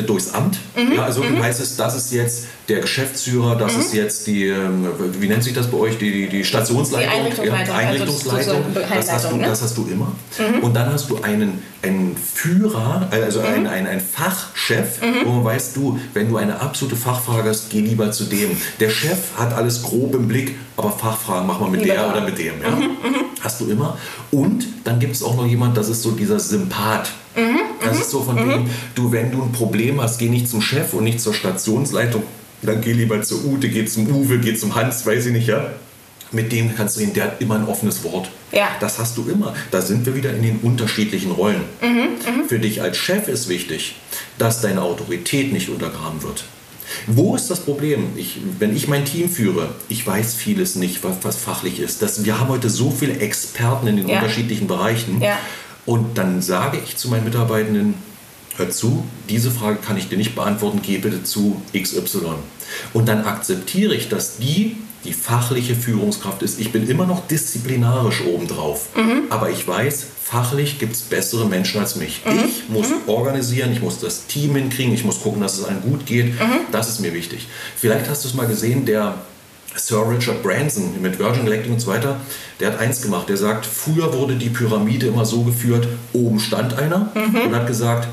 durchs 0.05 0.33
Amt. 0.33 0.57
Mhm. 0.75 0.95
Ja, 0.95 1.03
also 1.05 1.23
mhm. 1.23 1.41
heißt 1.41 1.61
es, 1.61 1.77
das 1.77 1.95
ist 1.95 2.11
jetzt 2.11 2.45
der 2.67 2.81
Geschäftsführer, 2.81 3.55
das 3.55 3.73
mhm. 3.73 3.79
ist 3.79 3.93
jetzt 3.93 4.27
die, 4.27 4.47
ähm, 4.47 4.87
wie 5.19 5.27
nennt 5.27 5.43
sich 5.43 5.53
das 5.53 5.67
bei 5.67 5.77
euch, 5.77 5.97
die, 5.97 6.11
die, 6.11 6.29
die 6.29 6.43
Stationsleitung? 6.43 7.09
Die 7.09 7.19
Einrichtungsleitung. 7.19 7.73
Ja, 7.73 7.79
Einrichtungsleitung. 7.79 8.63
Also 8.65 8.79
das, 8.79 9.11
hast 9.11 9.31
du, 9.31 9.35
ne? 9.37 9.45
das 9.45 9.61
hast 9.61 9.77
du 9.77 9.87
immer. 9.89 10.11
Mhm. 10.37 10.63
Und 10.63 10.73
dann 10.73 10.91
hast 10.91 11.09
du 11.09 11.21
einen, 11.21 11.61
einen 11.81 12.17
Führer, 12.17 13.07
also 13.11 13.39
mhm. 13.39 13.45
einen, 13.45 13.67
einen, 13.67 13.87
einen 13.87 14.01
Fachchef, 14.01 15.01
mhm. 15.01 15.25
wo 15.25 15.29
man 15.31 15.45
weißt 15.45 15.75
du, 15.77 15.99
wenn 16.13 16.29
du 16.29 16.37
eine 16.37 16.59
absolute 16.59 16.97
Fachfrage 16.97 17.49
hast, 17.49 17.69
geh 17.69 17.79
lieber 17.79 18.11
zu 18.11 18.25
dem. 18.25 18.57
Der 18.79 18.89
Chef 18.89 19.37
hat 19.37 19.53
alles 19.53 19.83
grob 19.83 20.15
im 20.15 20.27
Blick, 20.27 20.55
aber 20.75 20.91
Fachfragen 20.91 21.47
mach 21.47 21.59
mal 21.59 21.69
mit 21.69 21.81
lieber 21.81 21.93
der 21.93 22.09
oder 22.09 22.21
mit 22.21 22.37
dem. 22.37 22.61
Ja? 22.61 22.77
Hast 23.39 23.61
du 23.61 23.69
immer. 23.69 23.97
Und 24.31 24.65
dann 24.83 24.99
gibt 24.99 25.15
es 25.15 25.23
auch 25.23 25.35
noch 25.35 25.45
jemand, 25.45 25.77
das 25.77 25.89
ist 25.89 26.01
so 26.01 26.11
dieser 26.11 26.39
Sympath. 26.39 27.09
Mhm, 27.35 27.59
das 27.83 27.99
ist 27.99 28.11
so 28.11 28.21
von 28.21 28.35
mhm. 28.35 28.49
wegen, 28.49 28.69
du, 28.95 29.11
wenn 29.11 29.31
du 29.31 29.41
ein 29.41 29.51
Problem 29.51 30.01
hast, 30.01 30.17
geh 30.17 30.29
nicht 30.29 30.47
zum 30.47 30.61
Chef 30.61 30.93
und 30.93 31.03
nicht 31.03 31.21
zur 31.21 31.33
Stationsleitung, 31.33 32.23
dann 32.61 32.81
geh 32.81 32.93
lieber 32.93 33.21
zur 33.21 33.43
Ute, 33.45 33.69
geh 33.69 33.85
zum 33.85 34.07
Uwe, 34.07 34.39
geh 34.39 34.55
zum 34.55 34.75
Hans, 34.75 35.05
weiß 35.05 35.27
ich 35.27 35.33
nicht, 35.33 35.47
ja. 35.47 35.71
Mit 36.33 36.51
dem 36.53 36.73
kannst 36.75 36.95
du 36.95 37.01
reden, 37.01 37.13
der 37.13 37.25
hat 37.25 37.41
immer 37.41 37.55
ein 37.55 37.65
offenes 37.65 38.03
Wort. 38.05 38.29
Ja. 38.53 38.69
Das 38.79 38.99
hast 38.99 39.17
du 39.17 39.29
immer. 39.29 39.53
Da 39.69 39.81
sind 39.81 40.05
wir 40.05 40.15
wieder 40.15 40.33
in 40.33 40.43
den 40.43 40.59
unterschiedlichen 40.59 41.31
Rollen. 41.31 41.63
Mhm, 41.81 41.87
mhm. 41.89 42.47
Für 42.47 42.59
dich 42.59 42.81
als 42.81 42.95
Chef 42.97 43.27
ist 43.27 43.49
wichtig, 43.49 43.95
dass 44.37 44.61
deine 44.61 44.81
Autorität 44.81 45.51
nicht 45.51 45.69
untergraben 45.69 46.23
wird. 46.23 46.45
Wo 47.07 47.35
ist 47.35 47.49
das 47.49 47.61
Problem? 47.61 48.09
Ich, 48.15 48.37
wenn 48.59 48.75
ich 48.75 48.87
mein 48.87 49.05
Team 49.05 49.29
führe, 49.29 49.69
ich 49.89 50.05
weiß 50.05 50.35
vieles 50.35 50.75
nicht, 50.75 51.03
was, 51.03 51.17
was 51.23 51.37
fachlich 51.37 51.79
ist. 51.79 52.01
Das, 52.01 52.25
wir 52.25 52.39
haben 52.39 52.49
heute 52.49 52.69
so 52.69 52.91
viele 52.91 53.17
Experten 53.19 53.87
in 53.87 53.97
den 53.97 54.07
ja. 54.07 54.19
unterschiedlichen 54.19 54.67
Bereichen. 54.67 55.21
Ja. 55.21 55.37
Und 55.85 56.17
dann 56.17 56.41
sage 56.41 56.79
ich 56.83 56.97
zu 56.97 57.09
meinen 57.09 57.23
Mitarbeitenden, 57.23 57.95
hör 58.57 58.69
zu, 58.69 59.03
diese 59.29 59.51
Frage 59.51 59.77
kann 59.77 59.97
ich 59.97 60.09
dir 60.09 60.17
nicht 60.17 60.35
beantworten, 60.35 60.81
geh 60.83 60.97
bitte 60.97 61.23
zu 61.23 61.61
XY. 61.73 62.35
Und 62.93 63.07
dann 63.07 63.25
akzeptiere 63.25 63.95
ich, 63.95 64.09
dass 64.09 64.37
die 64.37 64.77
die 65.03 65.13
fachliche 65.13 65.75
Führungskraft 65.75 66.43
ist. 66.43 66.59
Ich 66.59 66.71
bin 66.71 66.87
immer 66.87 67.05
noch 67.05 67.27
disziplinarisch 67.27 68.21
obendrauf, 68.23 68.95
mhm. 68.95 69.23
aber 69.31 69.49
ich 69.49 69.67
weiß, 69.67 70.05
fachlich 70.23 70.77
gibt 70.77 70.93
es 70.93 71.01
bessere 71.01 71.47
Menschen 71.47 71.81
als 71.81 71.95
mich. 71.95 72.21
Mhm. 72.23 72.39
Ich 72.45 72.69
muss 72.69 72.89
mhm. 72.89 73.07
organisieren, 73.09 73.71
ich 73.73 73.81
muss 73.81 73.99
das 73.99 74.27
Team 74.27 74.55
hinkriegen, 74.55 74.93
ich 74.93 75.03
muss 75.03 75.21
gucken, 75.21 75.41
dass 75.41 75.57
es 75.57 75.65
allen 75.65 75.81
gut 75.81 76.05
geht. 76.05 76.39
Mhm. 76.39 76.59
Das 76.71 76.87
ist 76.87 76.99
mir 76.99 77.13
wichtig. 77.13 77.47
Vielleicht 77.75 78.09
hast 78.09 78.23
du 78.23 78.27
es 78.27 78.35
mal 78.35 78.47
gesehen, 78.47 78.85
der 78.85 79.15
Sir 79.75 80.09
Richard 80.09 80.43
Branson 80.43 81.01
mit 81.01 81.17
Virgin 81.17 81.45
Galactic 81.45 81.71
und 81.71 81.79
so 81.79 81.87
weiter, 81.87 82.17
der 82.59 82.73
hat 82.73 82.79
eins 82.79 83.01
gemacht. 83.01 83.29
Der 83.29 83.37
sagt, 83.37 83.65
früher 83.65 84.13
wurde 84.13 84.35
die 84.35 84.49
Pyramide 84.49 85.07
immer 85.07 85.25
so 85.25 85.43
geführt, 85.43 85.87
oben 86.13 86.39
stand 86.39 86.77
einer 86.77 87.11
mhm. 87.15 87.47
und 87.47 87.55
hat 87.55 87.67
gesagt, 87.67 88.07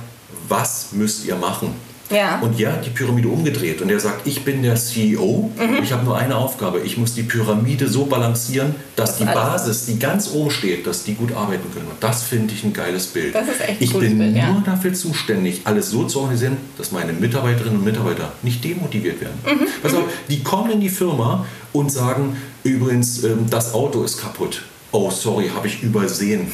was 0.49 0.93
müsst 0.93 1.25
ihr 1.27 1.37
machen? 1.37 1.75
Ja. 2.11 2.41
Und 2.41 2.59
ja, 2.59 2.77
die 2.77 2.91
Pyramide 2.91 3.29
umgedreht. 3.29 3.83
Und 3.83 3.91
er 3.91 4.01
sagt, 4.01 4.27
ich 4.27 4.45
bin 4.45 4.63
der 4.63 4.77
CEO 4.77 5.51
mhm. 5.57 5.83
ich 5.83 5.93
habe 5.93 6.05
nur 6.05 6.17
eine 6.17 6.37
Aufgabe. 6.37 6.81
Ich 6.81 6.97
muss 6.97 7.15
die 7.15 7.23
Pyramide 7.23 7.89
so 7.89 8.07
balancieren, 8.07 8.75
dass 8.97 9.11
das 9.11 9.19
die 9.19 9.25
Basis, 9.25 9.87
die 9.87 9.99
ganz 9.99 10.31
oben 10.33 10.51
steht, 10.51 10.87
dass 10.87 11.05
die 11.05 11.15
gut 11.15 11.33
arbeiten 11.33 11.71
können. 11.73 11.87
Und 11.87 12.03
das 12.03 12.23
finde 12.23 12.55
ich 12.55 12.65
ein 12.65 12.73
geiles 12.73 13.09
Bild. 13.09 13.35
Das 13.35 13.49
ist 13.49 13.61
echt 13.61 13.81
ich 13.81 13.93
bin 13.93 14.19
Bild, 14.19 14.33
nur 14.33 14.43
ja. 14.43 14.63
dafür 14.65 14.95
zuständig, 14.95 15.63
alles 15.65 15.91
so 15.91 16.05
zu 16.05 16.21
organisieren, 16.21 16.57
dass 16.77 16.93
meine 16.93 17.13
Mitarbeiterinnen 17.13 17.79
und 17.79 17.85
Mitarbeiter 17.85 18.33
nicht 18.43 18.65
demotiviert 18.65 19.21
werden. 19.21 19.39
Mhm. 19.45 19.67
Also, 19.83 20.05
die 20.29 20.43
kommen 20.43 20.71
in 20.71 20.81
die 20.81 20.89
Firma 20.89 21.47
und 21.73 21.93
sagen, 21.93 22.37
übrigens, 22.65 23.25
ähm, 23.25 23.47
das 23.51 23.75
Auto 23.75 24.03
ist 24.03 24.21
kaputt. 24.21 24.63
Oh, 24.93 25.11
sorry, 25.11 25.51
habe 25.55 25.67
ich 25.67 25.83
übersehen. 25.83 26.51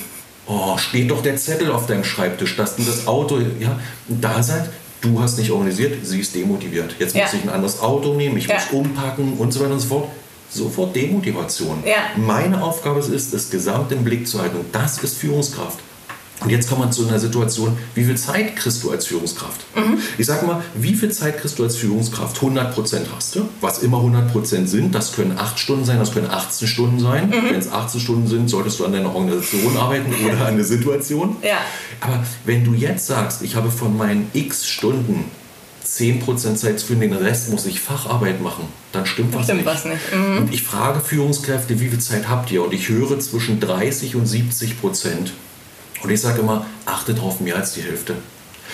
Oh, 0.46 0.76
steht 0.76 1.10
doch 1.10 1.22
der 1.22 1.36
Zettel 1.36 1.70
auf 1.70 1.86
deinem 1.86 2.04
Schreibtisch, 2.04 2.56
dass 2.56 2.76
du 2.76 2.82
das 2.82 3.06
Auto, 3.06 3.38
ja, 3.60 3.78
da 4.08 4.42
seid, 4.42 4.68
du 5.04 5.20
hast 5.20 5.38
nicht 5.38 5.50
organisiert, 5.50 6.04
sie 6.04 6.20
ist 6.20 6.34
demotiviert. 6.34 6.96
Jetzt 6.98 7.14
ja. 7.14 7.24
muss 7.24 7.34
ich 7.34 7.42
ein 7.42 7.50
anderes 7.50 7.80
Auto 7.80 8.14
nehmen, 8.14 8.36
ich 8.36 8.46
ja. 8.46 8.54
muss 8.54 8.70
umpacken 8.72 9.34
und 9.34 9.52
so 9.52 9.60
weiter 9.60 9.72
und 9.72 9.80
so 9.80 9.88
fort. 9.88 10.08
Sofort 10.50 10.94
Demotivation. 10.94 11.82
Ja. 11.84 11.96
Meine 12.16 12.62
Aufgabe 12.62 13.00
ist, 13.00 13.34
das 13.34 13.50
Gesamte 13.50 13.96
im 13.96 14.04
Blick 14.04 14.28
zu 14.28 14.40
halten. 14.40 14.56
Und 14.56 14.72
das 14.72 15.02
ist 15.02 15.18
Führungskraft. 15.18 15.80
Und 16.40 16.50
jetzt 16.50 16.68
kommt 16.68 16.80
man 16.80 16.92
zu 16.92 17.06
einer 17.06 17.18
Situation, 17.18 17.76
wie 17.94 18.04
viel 18.04 18.16
Zeit 18.16 18.56
kriegst 18.56 18.82
du 18.82 18.90
als 18.90 19.06
Führungskraft? 19.06 19.64
Mhm. 19.76 19.98
Ich 20.18 20.26
sage 20.26 20.44
mal, 20.44 20.62
wie 20.74 20.94
viel 20.94 21.10
Zeit 21.10 21.40
kriegst 21.40 21.58
du 21.58 21.62
als 21.62 21.76
Führungskraft? 21.76 22.38
100% 22.38 22.74
hast 23.14 23.36
du, 23.36 23.48
was 23.60 23.78
immer 23.78 23.98
100% 23.98 24.66
sind. 24.66 24.94
Das 24.94 25.14
können 25.14 25.38
8 25.38 25.58
Stunden 25.58 25.84
sein, 25.84 25.98
das 25.98 26.12
können 26.12 26.28
18 26.28 26.68
Stunden 26.68 27.00
sein. 27.00 27.28
Mhm. 27.28 27.50
Wenn 27.50 27.58
es 27.58 27.70
18 27.70 28.00
Stunden 28.00 28.26
sind, 28.26 28.50
solltest 28.50 28.80
du 28.80 28.84
an 28.84 28.92
deiner 28.92 29.14
Organisation 29.14 29.76
arbeiten 29.76 30.12
oder 30.26 30.46
an 30.46 30.56
der 30.56 30.66
Situation. 30.66 31.36
Ja. 31.42 31.58
Aber 32.00 32.24
wenn 32.44 32.64
du 32.64 32.74
jetzt 32.74 33.06
sagst, 33.06 33.42
ich 33.42 33.54
habe 33.54 33.70
von 33.70 33.96
meinen 33.96 34.28
x 34.34 34.66
Stunden 34.68 35.30
10% 35.86 36.56
Zeit 36.56 36.80
für 36.80 36.96
den 36.96 37.12
Rest 37.12 37.50
muss 37.50 37.66
ich 37.66 37.80
Facharbeit 37.80 38.40
machen, 38.40 38.64
dann 38.92 39.06
stimmt 39.06 39.34
was 39.34 39.44
stimmt 39.44 39.58
nicht. 39.58 39.66
Was 39.66 39.84
nicht. 39.84 40.00
Mhm. 40.14 40.38
Und 40.38 40.54
ich 40.54 40.62
frage 40.62 41.00
Führungskräfte, 41.00 41.78
wie 41.78 41.88
viel 41.88 42.00
Zeit 42.00 42.28
habt 42.28 42.50
ihr? 42.50 42.64
Und 42.64 42.72
ich 42.72 42.88
höre 42.88 43.18
zwischen 43.20 43.60
30 43.60 44.16
und 44.16 44.26
70 44.26 44.80
Prozent. 44.80 45.32
Und 46.04 46.10
ich 46.10 46.20
sage 46.20 46.40
immer, 46.40 46.66
achte 46.84 47.14
darauf, 47.14 47.40
mehr 47.40 47.56
als 47.56 47.72
die 47.72 47.82
Hälfte. 47.82 48.14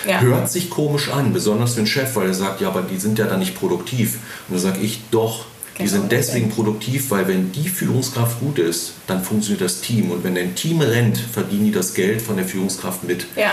Ja. 0.07 0.19
Hört 0.19 0.51
sich 0.51 0.69
komisch 0.69 1.09
an, 1.09 1.31
besonders 1.31 1.73
für 1.73 1.81
den 1.81 1.87
Chef, 1.87 2.15
weil 2.15 2.27
er 2.27 2.33
sagt, 2.33 2.59
ja, 2.59 2.67
aber 2.67 2.81
die 2.81 2.97
sind 2.97 3.17
ja 3.19 3.25
dann 3.25 3.39
nicht 3.39 3.55
produktiv. 3.55 4.15
Und 4.47 4.55
dann 4.55 4.59
sage 4.59 4.81
ich, 4.81 5.01
doch, 5.11 5.45
die 5.77 5.83
genau. 5.83 5.91
sind 5.91 6.11
deswegen 6.11 6.49
produktiv, 6.49 7.09
weil 7.11 7.27
wenn 7.27 7.51
die 7.51 7.69
Führungskraft 7.69 8.39
gut 8.39 8.59
ist, 8.59 8.93
dann 9.07 9.23
funktioniert 9.23 9.61
das 9.61 9.79
Team. 9.79 10.11
Und 10.11 10.23
wenn 10.23 10.37
ein 10.37 10.55
Team 10.55 10.81
rennt, 10.81 11.17
verdienen 11.17 11.65
die 11.65 11.71
das 11.71 11.93
Geld 11.93 12.21
von 12.21 12.35
der 12.35 12.45
Führungskraft 12.45 13.03
mit. 13.03 13.25
Ja. 13.35 13.51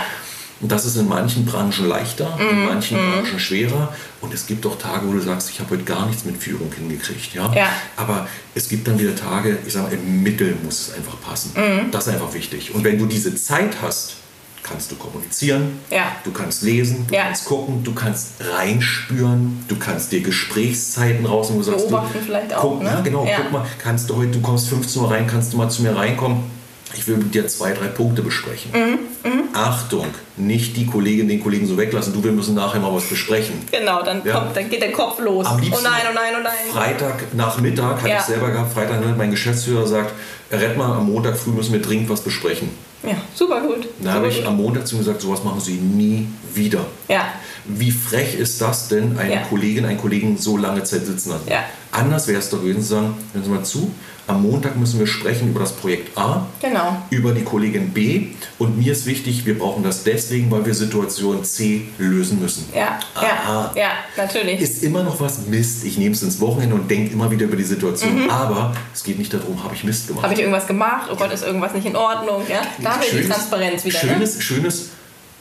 Und 0.61 0.71
das 0.71 0.85
ist 0.85 0.97
in 0.97 1.07
manchen 1.07 1.45
Branchen 1.45 1.87
leichter, 1.87 2.35
mm, 2.35 2.41
in 2.41 2.59
mhm. 2.59 2.65
manchen 2.65 2.97
mm. 2.97 3.11
Branchen 3.11 3.39
schwerer. 3.39 3.93
Und 4.21 4.33
es 4.33 4.45
gibt 4.45 4.65
auch 4.65 4.77
Tage, 4.77 5.07
wo 5.07 5.13
du 5.13 5.21
sagst, 5.21 5.49
ich 5.49 5.59
habe 5.59 5.71
heute 5.71 5.83
gar 5.83 6.05
nichts 6.05 6.25
mit 6.25 6.37
Führung 6.37 6.71
hingekriegt. 6.71 7.33
Ja? 7.33 7.51
ja? 7.53 7.69
Aber 7.95 8.27
es 8.55 8.67
gibt 8.67 8.87
dann 8.87 8.99
wieder 8.99 9.15
Tage, 9.15 9.57
ich 9.65 9.73
sage 9.73 9.87
mal, 9.87 9.93
im 9.93 10.21
Mittel 10.21 10.55
muss 10.63 10.89
es 10.89 10.93
einfach 10.93 11.19
passen. 11.21 11.53
Mm. 11.55 11.91
Das 11.91 12.07
ist 12.07 12.13
einfach 12.13 12.33
wichtig. 12.33 12.75
Und 12.75 12.83
wenn 12.83 12.97
du 12.97 13.05
diese 13.05 13.33
Zeit 13.35 13.77
hast, 13.81 14.15
kannst 14.61 14.91
du 14.91 14.95
kommunizieren, 14.97 15.79
ja. 15.89 16.11
du 16.23 16.31
kannst 16.31 16.61
lesen, 16.61 17.07
du 17.07 17.15
ja. 17.15 17.23
kannst 17.23 17.45
gucken, 17.45 17.83
du 17.83 17.93
kannst 17.93 18.33
reinspüren, 18.39 19.63
du 19.67 19.77
kannst 19.77 20.11
dir 20.11 20.21
Gesprächszeiten 20.21 21.25
raus, 21.25 21.47
wo 21.51 21.57
du 21.57 21.63
sagst, 21.63 21.87
Beobachten 21.87 22.19
du, 22.19 22.25
vielleicht 22.25 22.53
auch. 22.53 22.61
Guck, 22.61 22.83
ne? 22.83 22.89
Ja, 22.89 23.01
genau, 23.01 23.27
guck 23.35 23.51
mal, 23.51 23.65
kannst 23.79 24.09
du 24.09 24.17
heute, 24.17 24.31
du 24.31 24.41
kommst 24.41 24.67
15 24.67 25.01
Uhr 25.01 25.09
rein, 25.09 25.25
kannst 25.25 25.53
du 25.53 25.57
mal 25.57 25.69
zu 25.69 25.81
mir 25.81 25.95
reinkommen 25.95 26.58
ich 26.95 27.07
will 27.07 27.17
mit 27.17 27.33
dir 27.33 27.47
zwei, 27.47 27.73
drei 27.73 27.87
Punkte 27.87 28.21
besprechen. 28.21 28.71
Mhm, 28.71 29.29
mh. 29.29 29.43
Achtung, 29.53 30.07
nicht 30.37 30.75
die 30.77 30.85
Kollegin, 30.85 31.27
den 31.27 31.41
Kollegen 31.41 31.67
so 31.67 31.77
weglassen, 31.77 32.13
du, 32.13 32.23
wir 32.23 32.31
müssen 32.31 32.55
nachher 32.55 32.79
mal 32.79 32.93
was 32.93 33.05
besprechen. 33.05 33.61
Genau, 33.71 34.01
dann, 34.03 34.21
ja? 34.25 34.33
kommt, 34.39 34.55
dann 34.55 34.69
geht 34.69 34.81
der 34.81 34.91
Kopf 34.91 35.19
los. 35.19 35.45
Am 35.45 35.59
liebsten 35.59 35.85
oh 35.85 35.89
nein, 35.89 36.01
oh 36.09 36.13
nein, 36.13 36.33
oh 36.37 36.43
nein. 36.43 36.53
Freitag 36.71 37.33
Nachmittag, 37.33 37.97
hatte 37.97 38.09
ja. 38.09 38.19
ich 38.19 38.25
selber 38.25 38.49
gehabt, 38.49 38.73
Freitag 38.73 39.01
mein 39.17 39.31
Geschäftsführer 39.31 39.85
sagt, 39.87 40.13
rett 40.51 40.77
mal, 40.77 40.97
am 40.97 41.11
Montag 41.11 41.37
früh 41.37 41.51
müssen 41.51 41.73
wir 41.73 41.81
dringend 41.81 42.09
was 42.09 42.21
besprechen. 42.21 42.69
Ja, 43.03 43.15
super 43.33 43.61
gut. 43.61 43.87
Dann 44.01 44.13
habe 44.13 44.27
ich 44.27 44.45
am 44.45 44.57
Montag 44.57 44.85
zu 44.85 44.95
ihm 44.95 44.99
gesagt, 44.99 45.21
sowas 45.21 45.43
machen 45.43 45.61
Sie 45.61 45.75
nie 45.75 46.27
wieder. 46.53 46.85
Ja. 47.07 47.33
Wie 47.65 47.91
frech 47.91 48.35
ist 48.35 48.61
das 48.61 48.87
denn, 48.89 49.17
eine 49.17 49.35
ja. 49.35 49.41
Kollegin, 49.41 49.85
einen 49.85 49.97
Kollegen 49.97 50.37
so 50.37 50.57
lange 50.57 50.83
Zeit 50.83 51.05
sitzen 51.05 51.29
lassen? 51.29 51.47
Ja. 51.49 51.63
Anders 51.91 52.27
wäre 52.27 52.39
es 52.39 52.49
doch 52.49 52.59
gewesen, 52.59 52.81
zu 52.81 52.87
sagen, 52.87 53.17
hören 53.33 53.43
Sie 53.43 53.49
mal 53.49 53.63
zu, 53.63 53.91
am 54.29 54.43
Montag 54.43 54.77
müssen 54.77 54.99
wir 54.99 55.07
sprechen 55.07 55.49
über 55.49 55.59
das 55.59 55.73
Projekt 55.73 56.15
A, 56.17 56.45
genau. 56.61 57.01
über 57.09 57.31
die 57.31 57.43
Kollegin 57.43 57.89
B 57.89 58.27
und 58.59 58.77
mir 58.77 58.91
ist 58.91 59.05
wichtig, 59.05 59.45
wir 59.45 59.57
brauchen 59.57 59.83
das 59.83 60.03
deswegen, 60.03 60.51
weil 60.51 60.65
wir 60.65 60.73
Situation 60.73 61.43
C 61.43 61.87
lösen 61.97 62.39
müssen. 62.39 62.65
Ja, 62.73 62.99
ja, 63.21 63.71
ja, 63.75 63.89
natürlich. 64.15 64.61
Ist 64.61 64.83
immer 64.83 65.03
noch 65.03 65.19
was 65.19 65.47
Mist. 65.47 65.83
Ich 65.83 65.97
nehme 65.97 66.13
es 66.13 66.21
ins 66.21 66.39
Wochenende 66.39 66.75
und 66.75 66.89
denke 66.89 67.11
immer 67.11 67.31
wieder 67.31 67.45
über 67.45 67.55
die 67.55 67.63
Situation. 67.63 68.23
Mhm. 68.23 68.29
Aber 68.29 68.73
es 68.93 69.03
geht 69.03 69.17
nicht 69.17 69.33
darum, 69.33 69.63
habe 69.63 69.73
ich 69.73 69.83
Mist 69.83 70.07
gemacht. 70.07 70.23
Habe 70.23 70.33
ich 70.33 70.39
irgendwas 70.39 70.67
gemacht? 70.67 71.09
Oh 71.11 71.15
Gott, 71.15 71.31
ist 71.31 71.43
irgendwas 71.43 71.73
nicht 71.73 71.87
in 71.87 71.95
Ordnung? 71.95 72.43
Ja? 72.47 72.61
Da 72.83 72.91
haben 72.91 73.01
wir 73.01 73.21
die 73.21 73.27
Transparenz 73.27 73.83
wieder. 73.83 74.03
Ne? 74.03 74.13
Schönes, 74.13 74.35
ne? 74.35 74.41
schönes 74.41 74.89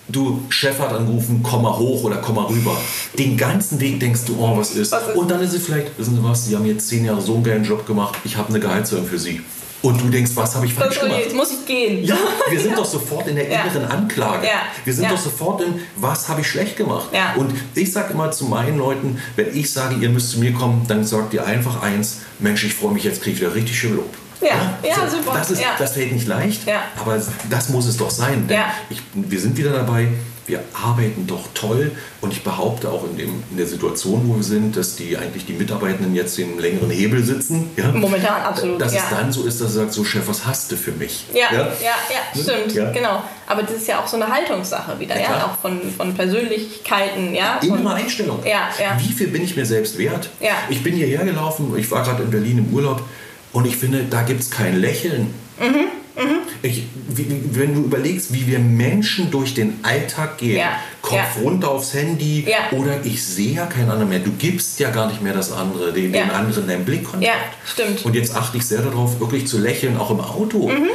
du, 0.08 0.42
Chef 0.48 0.78
hat 0.78 0.92
angerufen, 0.92 1.40
komm 1.42 1.62
mal 1.62 1.76
hoch 1.76 2.04
oder 2.04 2.16
komm 2.16 2.36
mal 2.36 2.46
rüber. 2.46 2.76
Den 3.18 3.36
ganzen 3.36 3.80
Weg 3.80 4.00
denkst 4.00 4.22
du, 4.26 4.36
oh, 4.38 4.56
was 4.56 4.72
ist? 4.72 4.92
Was 4.92 5.08
ist? 5.08 5.16
Und 5.16 5.30
dann 5.30 5.40
ist 5.40 5.52
sie 5.52 5.58
vielleicht, 5.58 5.98
wissen 5.98 6.16
Sie 6.16 6.24
was, 6.24 6.46
Sie 6.46 6.56
haben 6.56 6.66
jetzt 6.66 6.88
zehn 6.88 7.04
Jahre 7.04 7.20
so 7.20 7.34
einen 7.34 7.44
geilen 7.44 7.64
Job 7.64 7.86
gemacht, 7.86 8.18
ich 8.24 8.36
habe 8.36 8.48
eine 8.48 8.60
Gehaltserhöhung 8.60 9.06
für 9.06 9.18
Sie. 9.18 9.40
Und 9.80 10.00
du 10.00 10.08
denkst, 10.08 10.32
was 10.34 10.56
habe 10.56 10.66
ich 10.66 10.74
falsch 10.74 10.98
gemacht? 10.98 11.20
Jetzt 11.20 11.36
muss 11.36 11.52
ich 11.52 11.64
gehen. 11.64 12.04
Ja, 12.04 12.16
wir 12.50 12.58
sind 12.60 12.72
ja. 12.72 12.76
doch 12.76 12.84
sofort 12.84 13.28
in 13.28 13.36
der 13.36 13.46
inneren 13.46 13.82
ja. 13.82 13.88
Anklage. 13.88 14.46
Ja. 14.46 14.62
Wir 14.84 14.92
sind 14.92 15.08
doch 15.08 15.18
sofort 15.18 15.60
in, 15.60 15.74
was 15.96 16.28
habe 16.28 16.40
ich 16.40 16.48
schlecht 16.48 16.76
gemacht? 16.76 17.10
Und 17.36 17.52
ich 17.74 17.92
sage 17.92 18.12
immer 18.12 18.30
zu 18.32 18.46
meinen 18.46 18.78
Leuten, 18.78 19.20
wenn 19.36 19.56
ich 19.56 19.72
sage, 19.72 19.94
ihr 20.00 20.10
müsst 20.10 20.32
zu 20.32 20.40
mir 20.40 20.52
kommen, 20.52 20.84
dann 20.88 21.04
sagt 21.04 21.32
ihr 21.32 21.46
einfach 21.46 21.80
eins, 21.82 22.22
Mensch, 22.40 22.64
ich 22.64 22.74
freue 22.74 22.92
mich, 22.92 23.04
jetzt 23.04 23.22
kriege 23.22 23.36
ich 23.36 23.40
wieder 23.40 23.54
richtig 23.54 23.78
schön 23.78 23.96
Lob. 23.96 24.12
Ja, 24.40 24.78
ja, 24.82 25.08
so, 25.08 25.16
super. 25.16 25.32
Das, 25.34 25.50
ist, 25.50 25.60
ja. 25.60 25.68
das 25.78 25.92
fällt 25.92 26.12
nicht 26.12 26.26
leicht, 26.26 26.66
ja. 26.66 26.82
aber 27.00 27.20
das 27.50 27.68
muss 27.68 27.86
es 27.86 27.96
doch 27.96 28.10
sein. 28.10 28.46
Denn 28.46 28.60
ich, 28.90 29.00
wir 29.14 29.40
sind 29.40 29.56
wieder 29.56 29.72
dabei, 29.72 30.08
wir 30.48 30.60
arbeiten 30.72 31.26
doch 31.26 31.46
toll 31.54 31.92
und 32.20 32.32
ich 32.32 32.42
behaupte 32.42 32.90
auch 32.90 33.04
in, 33.04 33.16
dem, 33.18 33.42
in 33.50 33.56
der 33.56 33.66
Situation, 33.66 34.22
wo 34.26 34.36
wir 34.36 34.42
sind, 34.42 34.76
dass 34.76 34.96
die 34.96 35.16
eigentlich 35.16 35.44
die 35.44 35.52
Mitarbeitenden 35.52 36.14
jetzt 36.14 36.38
in 36.38 36.58
längeren 36.58 36.90
Hebel 36.90 37.22
sitzen. 37.22 37.70
Ja? 37.76 37.92
Momentan 37.92 38.42
absolut. 38.42 38.80
Dass 38.80 38.94
ja. 38.94 39.02
es 39.02 39.10
dann 39.10 39.30
so 39.30 39.44
ist, 39.44 39.60
dass 39.60 39.74
er 39.74 39.82
sagt, 39.82 39.92
so 39.92 40.04
Chef, 40.04 40.26
was 40.26 40.46
hast 40.46 40.72
du 40.72 40.76
für 40.76 40.92
mich? 40.92 41.26
Ja, 41.34 41.52
ja, 41.52 41.58
ja, 41.58 41.94
ja 42.10 42.42
stimmt, 42.42 42.74
ja. 42.74 42.90
genau. 42.90 43.22
Aber 43.46 43.62
das 43.62 43.72
ist 43.72 43.88
ja 43.88 44.00
auch 44.00 44.06
so 44.06 44.16
eine 44.16 44.28
Haltungssache 44.28 44.98
wieder, 44.98 45.20
ja, 45.20 45.46
auch 45.46 45.60
von, 45.60 45.80
von 45.94 46.14
Persönlichkeiten, 46.14 47.34
ja. 47.34 47.58
Innere 47.58 47.94
Einstellung. 47.94 48.40
Ja, 48.44 48.70
ja. 48.80 48.98
Wie 48.98 49.12
viel 49.12 49.28
bin 49.28 49.42
ich 49.42 49.54
mir 49.56 49.66
selbst 49.66 49.98
wert? 49.98 50.30
Ja. 50.40 50.52
Ich 50.70 50.82
bin 50.82 50.94
hierher 50.94 51.24
gelaufen, 51.24 51.74
ich 51.76 51.90
war 51.90 52.02
gerade 52.02 52.22
in 52.22 52.30
Berlin 52.30 52.58
im 52.58 52.72
Urlaub 52.72 53.02
und 53.52 53.66
ich 53.66 53.76
finde, 53.76 54.04
da 54.08 54.22
gibt 54.22 54.40
es 54.40 54.50
kein 54.50 54.76
Lächeln. 54.76 55.34
Mhm. 55.58 55.88
Mhm. 56.18 56.38
Ich, 56.62 56.82
wenn 57.06 57.74
du 57.74 57.82
überlegst, 57.82 58.32
wie 58.32 58.48
wir 58.48 58.58
Menschen 58.58 59.30
durch 59.30 59.54
den 59.54 59.78
Alltag 59.84 60.38
gehen, 60.38 60.56
ja. 60.56 60.72
Kopf 61.00 61.14
ja. 61.14 61.42
runter 61.42 61.70
aufs 61.70 61.94
Handy 61.94 62.44
ja. 62.48 62.76
oder 62.76 63.04
ich 63.04 63.24
sehe 63.24 63.54
ja 63.54 63.66
keinen 63.66 63.90
anderen 63.90 64.08
mehr. 64.08 64.18
Du 64.18 64.32
gibst 64.32 64.80
ja 64.80 64.90
gar 64.90 65.06
nicht 65.06 65.22
mehr 65.22 65.32
das 65.32 65.52
andere, 65.52 65.92
den, 65.92 66.12
den 66.12 66.30
anderen 66.30 66.66
deinen 66.66 66.84
Blickkontakt. 66.84 67.24
Ja, 67.24 67.34
stimmt. 67.64 68.04
Und 68.04 68.14
jetzt 68.16 68.34
achte 68.34 68.56
ich 68.56 68.66
sehr 68.66 68.82
darauf, 68.82 69.20
wirklich 69.20 69.46
zu 69.46 69.58
lächeln, 69.58 69.96
auch 69.96 70.10
im 70.10 70.20
Auto. 70.20 70.68
Mhm. 70.68 70.88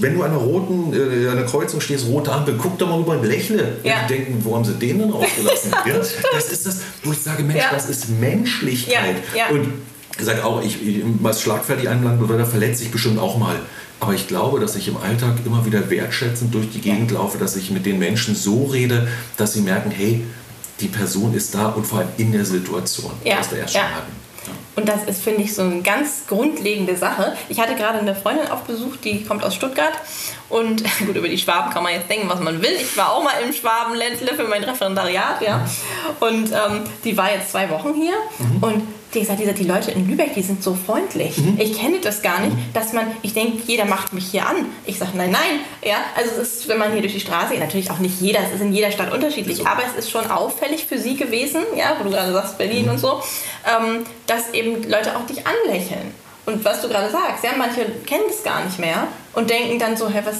Wenn 0.00 0.14
du 0.14 0.22
an 0.24 0.32
einer 0.32 0.40
roten, 0.40 0.92
äh, 0.92 1.28
an 1.28 1.38
einer 1.38 1.46
Kreuzung 1.46 1.80
stehst, 1.80 2.06
rote 2.08 2.32
Ampel, 2.32 2.58
guck 2.60 2.76
doch 2.78 2.88
mal 2.88 2.98
rüber 2.98 3.12
und 3.12 3.24
lächle. 3.24 3.78
Ja. 3.84 4.02
Und 4.02 4.10
denken, 4.10 4.40
wo 4.42 4.56
haben 4.56 4.64
sie 4.64 4.74
den 4.74 4.98
denn 4.98 5.10
rausgelassen? 5.12 5.70
ja, 5.86 5.94
das 6.32 6.50
ist 6.50 6.66
das, 6.66 6.80
wo 7.04 7.12
ich 7.12 7.18
sage, 7.18 7.44
Mensch, 7.44 7.62
das 7.70 7.88
ist 7.88 8.08
Menschlichkeit. 8.08 9.16
Und 9.50 9.68
ich 10.18 10.24
sage 10.24 10.44
auch, 10.44 10.62
ich, 10.62 10.78
was 11.20 11.42
schlagfertig 11.42 11.88
einlangt, 11.88 12.20
da 12.28 12.44
verletze 12.44 12.84
ich 12.84 12.90
bestimmt 12.90 13.18
auch 13.18 13.38
mal. 13.38 13.56
Aber 14.00 14.12
ich 14.14 14.28
glaube, 14.28 14.60
dass 14.60 14.76
ich 14.76 14.88
im 14.88 14.96
Alltag 14.96 15.36
immer 15.44 15.64
wieder 15.64 15.88
wertschätzend 15.90 16.54
durch 16.54 16.70
die 16.70 16.80
Gegend 16.80 17.10
laufe, 17.10 17.38
dass 17.38 17.56
ich 17.56 17.70
mit 17.70 17.86
den 17.86 17.98
Menschen 17.98 18.34
so 18.34 18.64
rede, 18.64 19.08
dass 19.36 19.54
sie 19.54 19.60
merken, 19.60 19.90
hey, 19.90 20.22
die 20.80 20.88
Person 20.88 21.34
ist 21.34 21.54
da 21.54 21.68
und 21.68 21.86
vor 21.86 22.00
allem 22.00 22.08
in 22.18 22.32
der 22.32 22.44
Situation, 22.44 23.12
ja. 23.24 23.38
was 23.38 23.50
wir 23.50 23.58
erst 23.58 23.72
schon 23.72 23.82
ja. 23.82 24.02
Und 24.76 24.86
das 24.88 25.04
ist, 25.04 25.22
finde 25.22 25.42
ich, 25.42 25.54
so 25.54 25.62
eine 25.62 25.80
ganz 25.80 26.26
grundlegende 26.28 26.96
Sache. 26.96 27.34
Ich 27.48 27.58
hatte 27.58 27.74
gerade 27.74 27.98
eine 27.98 28.14
Freundin 28.14 28.48
auf 28.48 28.64
Besuch, 28.64 28.96
die 28.96 29.24
kommt 29.24 29.42
aus 29.42 29.54
Stuttgart. 29.54 29.94
Und 30.50 30.84
gut, 31.06 31.16
über 31.16 31.28
die 31.28 31.38
Schwaben 31.38 31.72
kann 31.72 31.82
man 31.82 31.94
jetzt 31.94 32.10
denken, 32.10 32.28
was 32.28 32.40
man 32.40 32.60
will. 32.60 32.72
Ich 32.78 32.96
war 32.96 33.12
auch 33.12 33.24
mal 33.24 33.32
im 33.44 33.52
Schwabenländle 33.54 34.34
für 34.34 34.44
mein 34.44 34.62
Referendariat, 34.62 35.40
ja. 35.40 35.66
Und 36.20 36.52
ähm, 36.52 36.84
die 37.04 37.16
war 37.16 37.32
jetzt 37.32 37.52
zwei 37.52 37.70
Wochen 37.70 37.94
hier. 37.94 38.14
Mhm. 38.38 38.62
Und 38.62 38.82
die 39.14 39.20
gesagt, 39.20 39.40
die, 39.40 39.52
die 39.52 39.64
Leute 39.64 39.90
in 39.90 40.08
Lübeck, 40.08 40.34
die 40.34 40.42
sind 40.42 40.62
so 40.62 40.74
freundlich. 40.74 41.38
Mhm. 41.38 41.58
Ich 41.58 41.78
kenne 41.78 42.00
das 42.00 42.22
gar 42.22 42.40
nicht, 42.40 42.56
dass 42.74 42.92
man, 42.92 43.06
ich 43.22 43.34
denke, 43.34 43.58
jeder 43.66 43.84
macht 43.84 44.12
mich 44.12 44.26
hier 44.26 44.46
an. 44.46 44.66
Ich 44.84 44.98
sage, 44.98 45.12
nein, 45.14 45.30
nein. 45.30 45.60
Ja, 45.84 45.96
also 46.16 46.30
es 46.40 46.48
ist, 46.48 46.68
wenn 46.68 46.78
man 46.78 46.92
hier 46.92 47.00
durch 47.00 47.14
die 47.14 47.20
Straße 47.20 47.52
geht, 47.52 47.60
natürlich 47.60 47.90
auch 47.90 47.98
nicht 47.98 48.20
jeder, 48.20 48.40
es 48.40 48.54
ist 48.54 48.60
in 48.60 48.72
jeder 48.72 48.90
Stadt 48.90 49.12
unterschiedlich, 49.12 49.66
aber 49.66 49.82
es 49.86 50.04
ist 50.04 50.10
schon 50.10 50.26
auffällig 50.30 50.86
für 50.86 50.98
sie 50.98 51.16
gewesen, 51.16 51.62
ja, 51.76 51.96
wo 51.98 52.04
du 52.04 52.10
gerade 52.10 52.32
sagst, 52.32 52.58
Berlin 52.58 52.86
mhm. 52.86 52.90
und 52.92 52.98
so, 52.98 53.22
ähm, 53.64 54.04
dass 54.26 54.52
eben 54.52 54.82
Leute 54.88 55.16
auch 55.16 55.26
dich 55.26 55.42
anlächeln. 55.46 56.12
Und 56.46 56.64
was 56.64 56.80
du 56.80 56.88
gerade 56.88 57.10
sagst, 57.10 57.42
ja, 57.42 57.50
manche 57.58 57.86
kennen 58.06 58.24
das 58.28 58.44
gar 58.44 58.64
nicht 58.64 58.78
mehr 58.78 59.08
und 59.32 59.50
denken 59.50 59.78
dann 59.78 59.96
so, 59.96 60.08
hä, 60.08 60.20
was, 60.24 60.36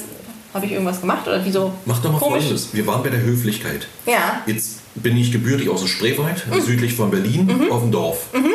habe 0.55 0.67
ich 0.67 0.73
irgendwas 0.73 1.01
gemacht 1.01 1.27
oder 1.27 1.45
wieso? 1.45 1.73
Mach 1.85 2.01
doch 2.01 2.13
mal 2.13 2.19
folgendes. 2.19 2.73
Wir 2.73 2.87
waren 2.87 3.03
bei 3.03 3.11
der 3.11 3.21
Höflichkeit. 3.21 3.87
Ja. 4.07 4.43
Jetzt 4.47 4.81
bin 4.97 5.17
ich 5.17 5.33
gebürtig 5.33 5.69
aus 5.69 5.81
dem 5.81 5.89
Spreewald, 5.89 6.47
mhm. 6.47 6.61
südlich 6.61 6.95
von 6.95 7.11
Berlin, 7.11 7.47
mhm. 7.47 7.73
auf 7.73 7.83
dem 7.83 7.93
Dorf. 7.93 8.33
Mhm. 8.33 8.53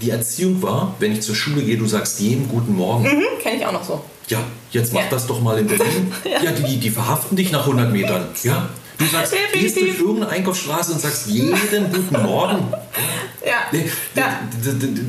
Die 0.00 0.10
Erziehung 0.10 0.62
war, 0.62 0.96
wenn 0.98 1.12
ich 1.12 1.22
zur 1.22 1.34
Schule 1.34 1.62
gehe, 1.62 1.76
du 1.76 1.86
sagst 1.86 2.18
jedem 2.20 2.48
guten 2.48 2.74
Morgen. 2.74 3.04
Mhm. 3.04 3.22
Kenne 3.40 3.58
ich 3.58 3.66
auch 3.66 3.72
noch 3.72 3.84
so. 3.84 4.02
Ja, 4.28 4.42
jetzt 4.70 4.92
mach 4.92 5.02
ja. 5.02 5.08
das 5.10 5.26
doch 5.26 5.40
mal 5.40 5.58
in 5.58 5.66
Berlin. 5.66 6.12
ja, 6.24 6.42
ja 6.42 6.50
die, 6.52 6.78
die 6.78 6.90
verhaften 6.90 7.36
dich 7.36 7.52
nach 7.52 7.62
100 7.62 7.92
Metern. 7.92 8.26
Ja, 8.42 8.68
Du 8.98 9.06
sagst, 9.06 9.34
gehst 9.52 9.76
durch 9.76 9.98
irgendeine 9.98 10.28
Einkaufsstraße 10.28 10.92
und 10.92 11.00
sagst 11.00 11.26
jeden 11.26 11.52
guten 11.92 12.22
Morgen. 12.22 12.72
Ja. 13.44 13.78
ja. 14.14 14.40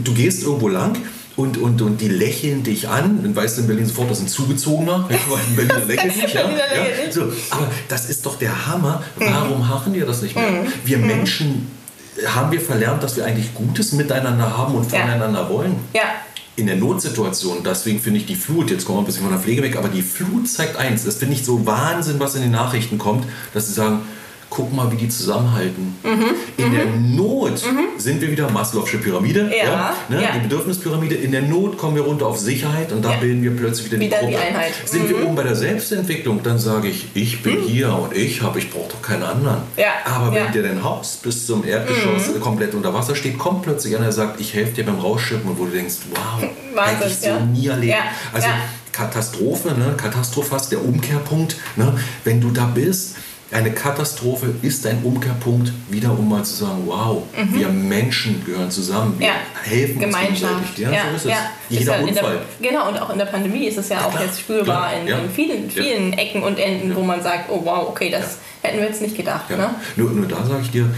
Du 0.04 0.14
gehst 0.14 0.44
irgendwo 0.44 0.68
lang 0.68 0.98
und, 1.36 1.58
und, 1.58 1.82
und 1.82 2.00
die 2.00 2.10
lächeln 2.10 2.64
dich 2.64 2.88
an. 2.88 3.24
Dann 3.24 3.36
weißt 3.36 3.58
du 3.58 3.62
in 3.62 3.68
Berlin 3.68 3.86
sofort, 3.86 4.12
das 4.12 4.20
ist 4.20 4.26
ein 4.26 4.28
Zugezogener. 4.30 5.10
In 5.50 5.56
Berlin 5.56 5.88
lächelt 5.88 6.16
nicht. 6.16 6.34
Ja? 6.34 6.42
Ja? 6.42 7.12
So, 7.12 7.24
aber 7.50 7.72
das 7.88 8.10
ist 8.10 8.26
doch 8.26 8.38
der 8.38 8.68
Hammer. 8.68 9.04
Warum 9.16 9.60
mhm. 9.60 9.94
wir 9.94 10.06
das 10.06 10.22
nicht 10.22 10.36
mehr? 10.36 10.52
Mhm. 10.52 10.68
Wir 10.86 10.98
mhm. 11.00 11.08
Menschen 11.08 11.72
haben 12.28 12.52
wir 12.52 12.62
verlernt, 12.62 13.02
dass 13.02 13.18
wir 13.18 13.26
eigentlich 13.26 13.54
Gutes 13.56 13.94
miteinander 13.94 14.56
haben 14.56 14.76
und 14.76 14.86
voneinander 14.86 15.42
ja. 15.42 15.50
wollen. 15.50 15.76
Ja. 15.94 16.02
In 16.56 16.68
der 16.68 16.76
Notsituation, 16.76 17.64
deswegen 17.66 18.00
finde 18.00 18.20
ich 18.20 18.28
die 18.28 18.36
Flut, 18.36 18.70
jetzt 18.70 18.86
kommen 18.86 19.00
wir 19.00 19.02
ein 19.02 19.06
bisschen 19.06 19.24
von 19.24 19.32
der 19.32 19.42
Pflege 19.42 19.64
weg, 19.64 19.76
aber 19.76 19.88
die 19.88 20.04
Flut 20.04 20.48
zeigt 20.48 20.78
eins, 20.78 21.04
das 21.04 21.16
finde 21.16 21.34
ich 21.34 21.44
so 21.44 21.66
Wahnsinn, 21.66 22.20
was 22.20 22.36
in 22.36 22.44
den 22.44 22.52
Nachrichten 22.52 23.00
kommt, 23.00 23.26
dass 23.56 23.68
sie 23.68 23.74
sagen, 23.74 24.02
guck 24.54 24.72
mal, 24.72 24.92
wie 24.92 24.98
die 24.98 25.10
zusammenhalten. 25.10 25.96
Mhm. 26.04 26.26
In 26.58 26.70
mhm. 26.70 26.76
der 26.76 26.86
Not 26.86 27.64
mhm. 27.66 28.00
sind 28.00 28.22
wir 28.22 28.30
wieder 28.30 28.50
Maslow'sche 28.50 28.98
Pyramide, 29.00 29.50
ja. 29.50 29.66
ja, 29.66 29.96
ne? 30.10 30.22
ja. 30.22 30.32
die 30.36 30.42
Bedürfnispyramide. 30.42 31.16
In 31.16 31.32
der 31.32 31.42
Not 31.42 31.78
kommen 31.78 31.96
wir 31.96 32.04
runter 32.04 32.28
auf 32.28 32.38
Sicherheit 32.38 32.92
und 32.92 33.04
da 33.04 33.14
bilden 33.14 33.42
wir 33.42 33.56
plötzlich 33.56 33.92
wieder, 33.92 34.00
wieder 34.00 34.18
die 34.20 34.26
Gruppe. 34.26 34.38
Die 34.38 34.48
Einheit. 34.48 34.74
Sind 34.86 35.10
wir 35.10 35.18
mhm. 35.18 35.26
oben 35.26 35.36
bei 35.36 35.44
der 35.44 35.56
Selbstentwicklung, 35.56 36.44
dann 36.44 36.60
sage 36.60 36.88
ich, 36.88 37.08
ich 37.16 37.42
bin 37.42 37.62
mhm. 37.62 37.68
hier 37.68 37.94
und 37.94 38.16
ich 38.16 38.44
habe, 38.44 38.60
ich 38.60 38.70
brauche 38.70 38.92
doch 38.92 39.02
keinen 39.02 39.24
anderen. 39.24 39.62
Aber 40.06 40.34
wenn 40.34 40.52
dir 40.52 40.62
dein 40.62 40.84
Haus 40.84 41.18
bis 41.18 41.48
zum 41.48 41.66
Erdgeschoss 41.66 42.36
mhm. 42.36 42.40
komplett 42.40 42.76
unter 42.76 42.94
Wasser 42.94 43.16
steht, 43.16 43.40
kommt 43.40 43.64
plötzlich 43.64 43.96
einer, 43.96 44.06
der 44.06 44.14
sagt, 44.14 44.40
ich 44.40 44.54
helfe 44.54 44.74
dir 44.74 44.86
beim 44.86 45.00
Rausschippen 45.00 45.50
und 45.50 45.58
wo 45.58 45.66
du 45.66 45.72
denkst, 45.72 45.96
wow, 46.14 46.42
hätte 46.86 47.10
ich 47.10 47.18
so 47.18 47.40
nie 47.40 47.68
erlebt. 47.68 47.96
Also 48.32 48.48
Katastrophe, 48.92 49.70
ne? 49.70 49.96
Katastrophas, 49.98 50.70
der 50.70 50.86
Umkehrpunkt, 50.86 51.56
ne? 51.76 51.98
wenn 52.24 52.40
du 52.40 52.52
da 52.52 52.66
bist 52.66 53.16
eine 53.54 53.72
Katastrophe 53.72 54.54
ist 54.62 54.86
ein 54.88 55.04
Umkehrpunkt, 55.04 55.72
wieder 55.90 56.12
um 56.12 56.28
mal 56.28 56.44
zu 56.44 56.56
sagen, 56.56 56.84
wow, 56.86 57.24
mhm. 57.38 57.54
wir 57.54 57.68
Menschen 57.70 58.44
gehören 58.46 58.72
zusammen, 58.72 59.16
wir 59.20 59.28
ja. 59.28 59.34
helfen 59.64 60.00
Gemeinschaft. 60.00 60.56
uns 60.56 60.76
gegenseitig. 60.76 60.80
Ja, 60.80 60.92
ja, 60.92 61.04
so 61.12 61.16
ist 61.16 61.26
es. 61.26 61.80
Jeder 61.80 62.00
ist 62.00 62.10
Unfall. 62.10 62.40
Der, 62.60 62.72
genau, 62.72 62.90
und 62.90 63.02
auch 63.02 63.10
in 63.12 63.18
der 63.20 63.26
Pandemie 63.26 63.66
ist 63.66 63.78
es 63.78 63.90
ja, 63.90 64.06
auch 64.06 64.20
jetzt 64.20 64.40
spürbar 64.40 64.92
in, 64.94 65.08
in, 65.08 65.30
vielen, 65.30 65.70
vielen 65.70 66.14
Ecken 66.14 66.44
und 66.44 66.58
Enden, 66.58 66.96
wo 66.96 67.02
man 67.02 67.22
sagt, 67.22 67.50
oh 67.50 67.62
wow, 67.64 67.88
okay, 67.90 68.10
das 68.10 68.38
hätten 68.62 68.80
wir 68.80 68.88
jetzt 68.88 69.02
nicht 69.02 69.16
gedacht. 69.16 69.50
Ne? 69.50 69.70
Nur, 69.96 70.12
nur 70.12 70.28
da 70.28 70.44
sage 70.46 70.62
ich 70.64 70.72
dir, 70.72 70.90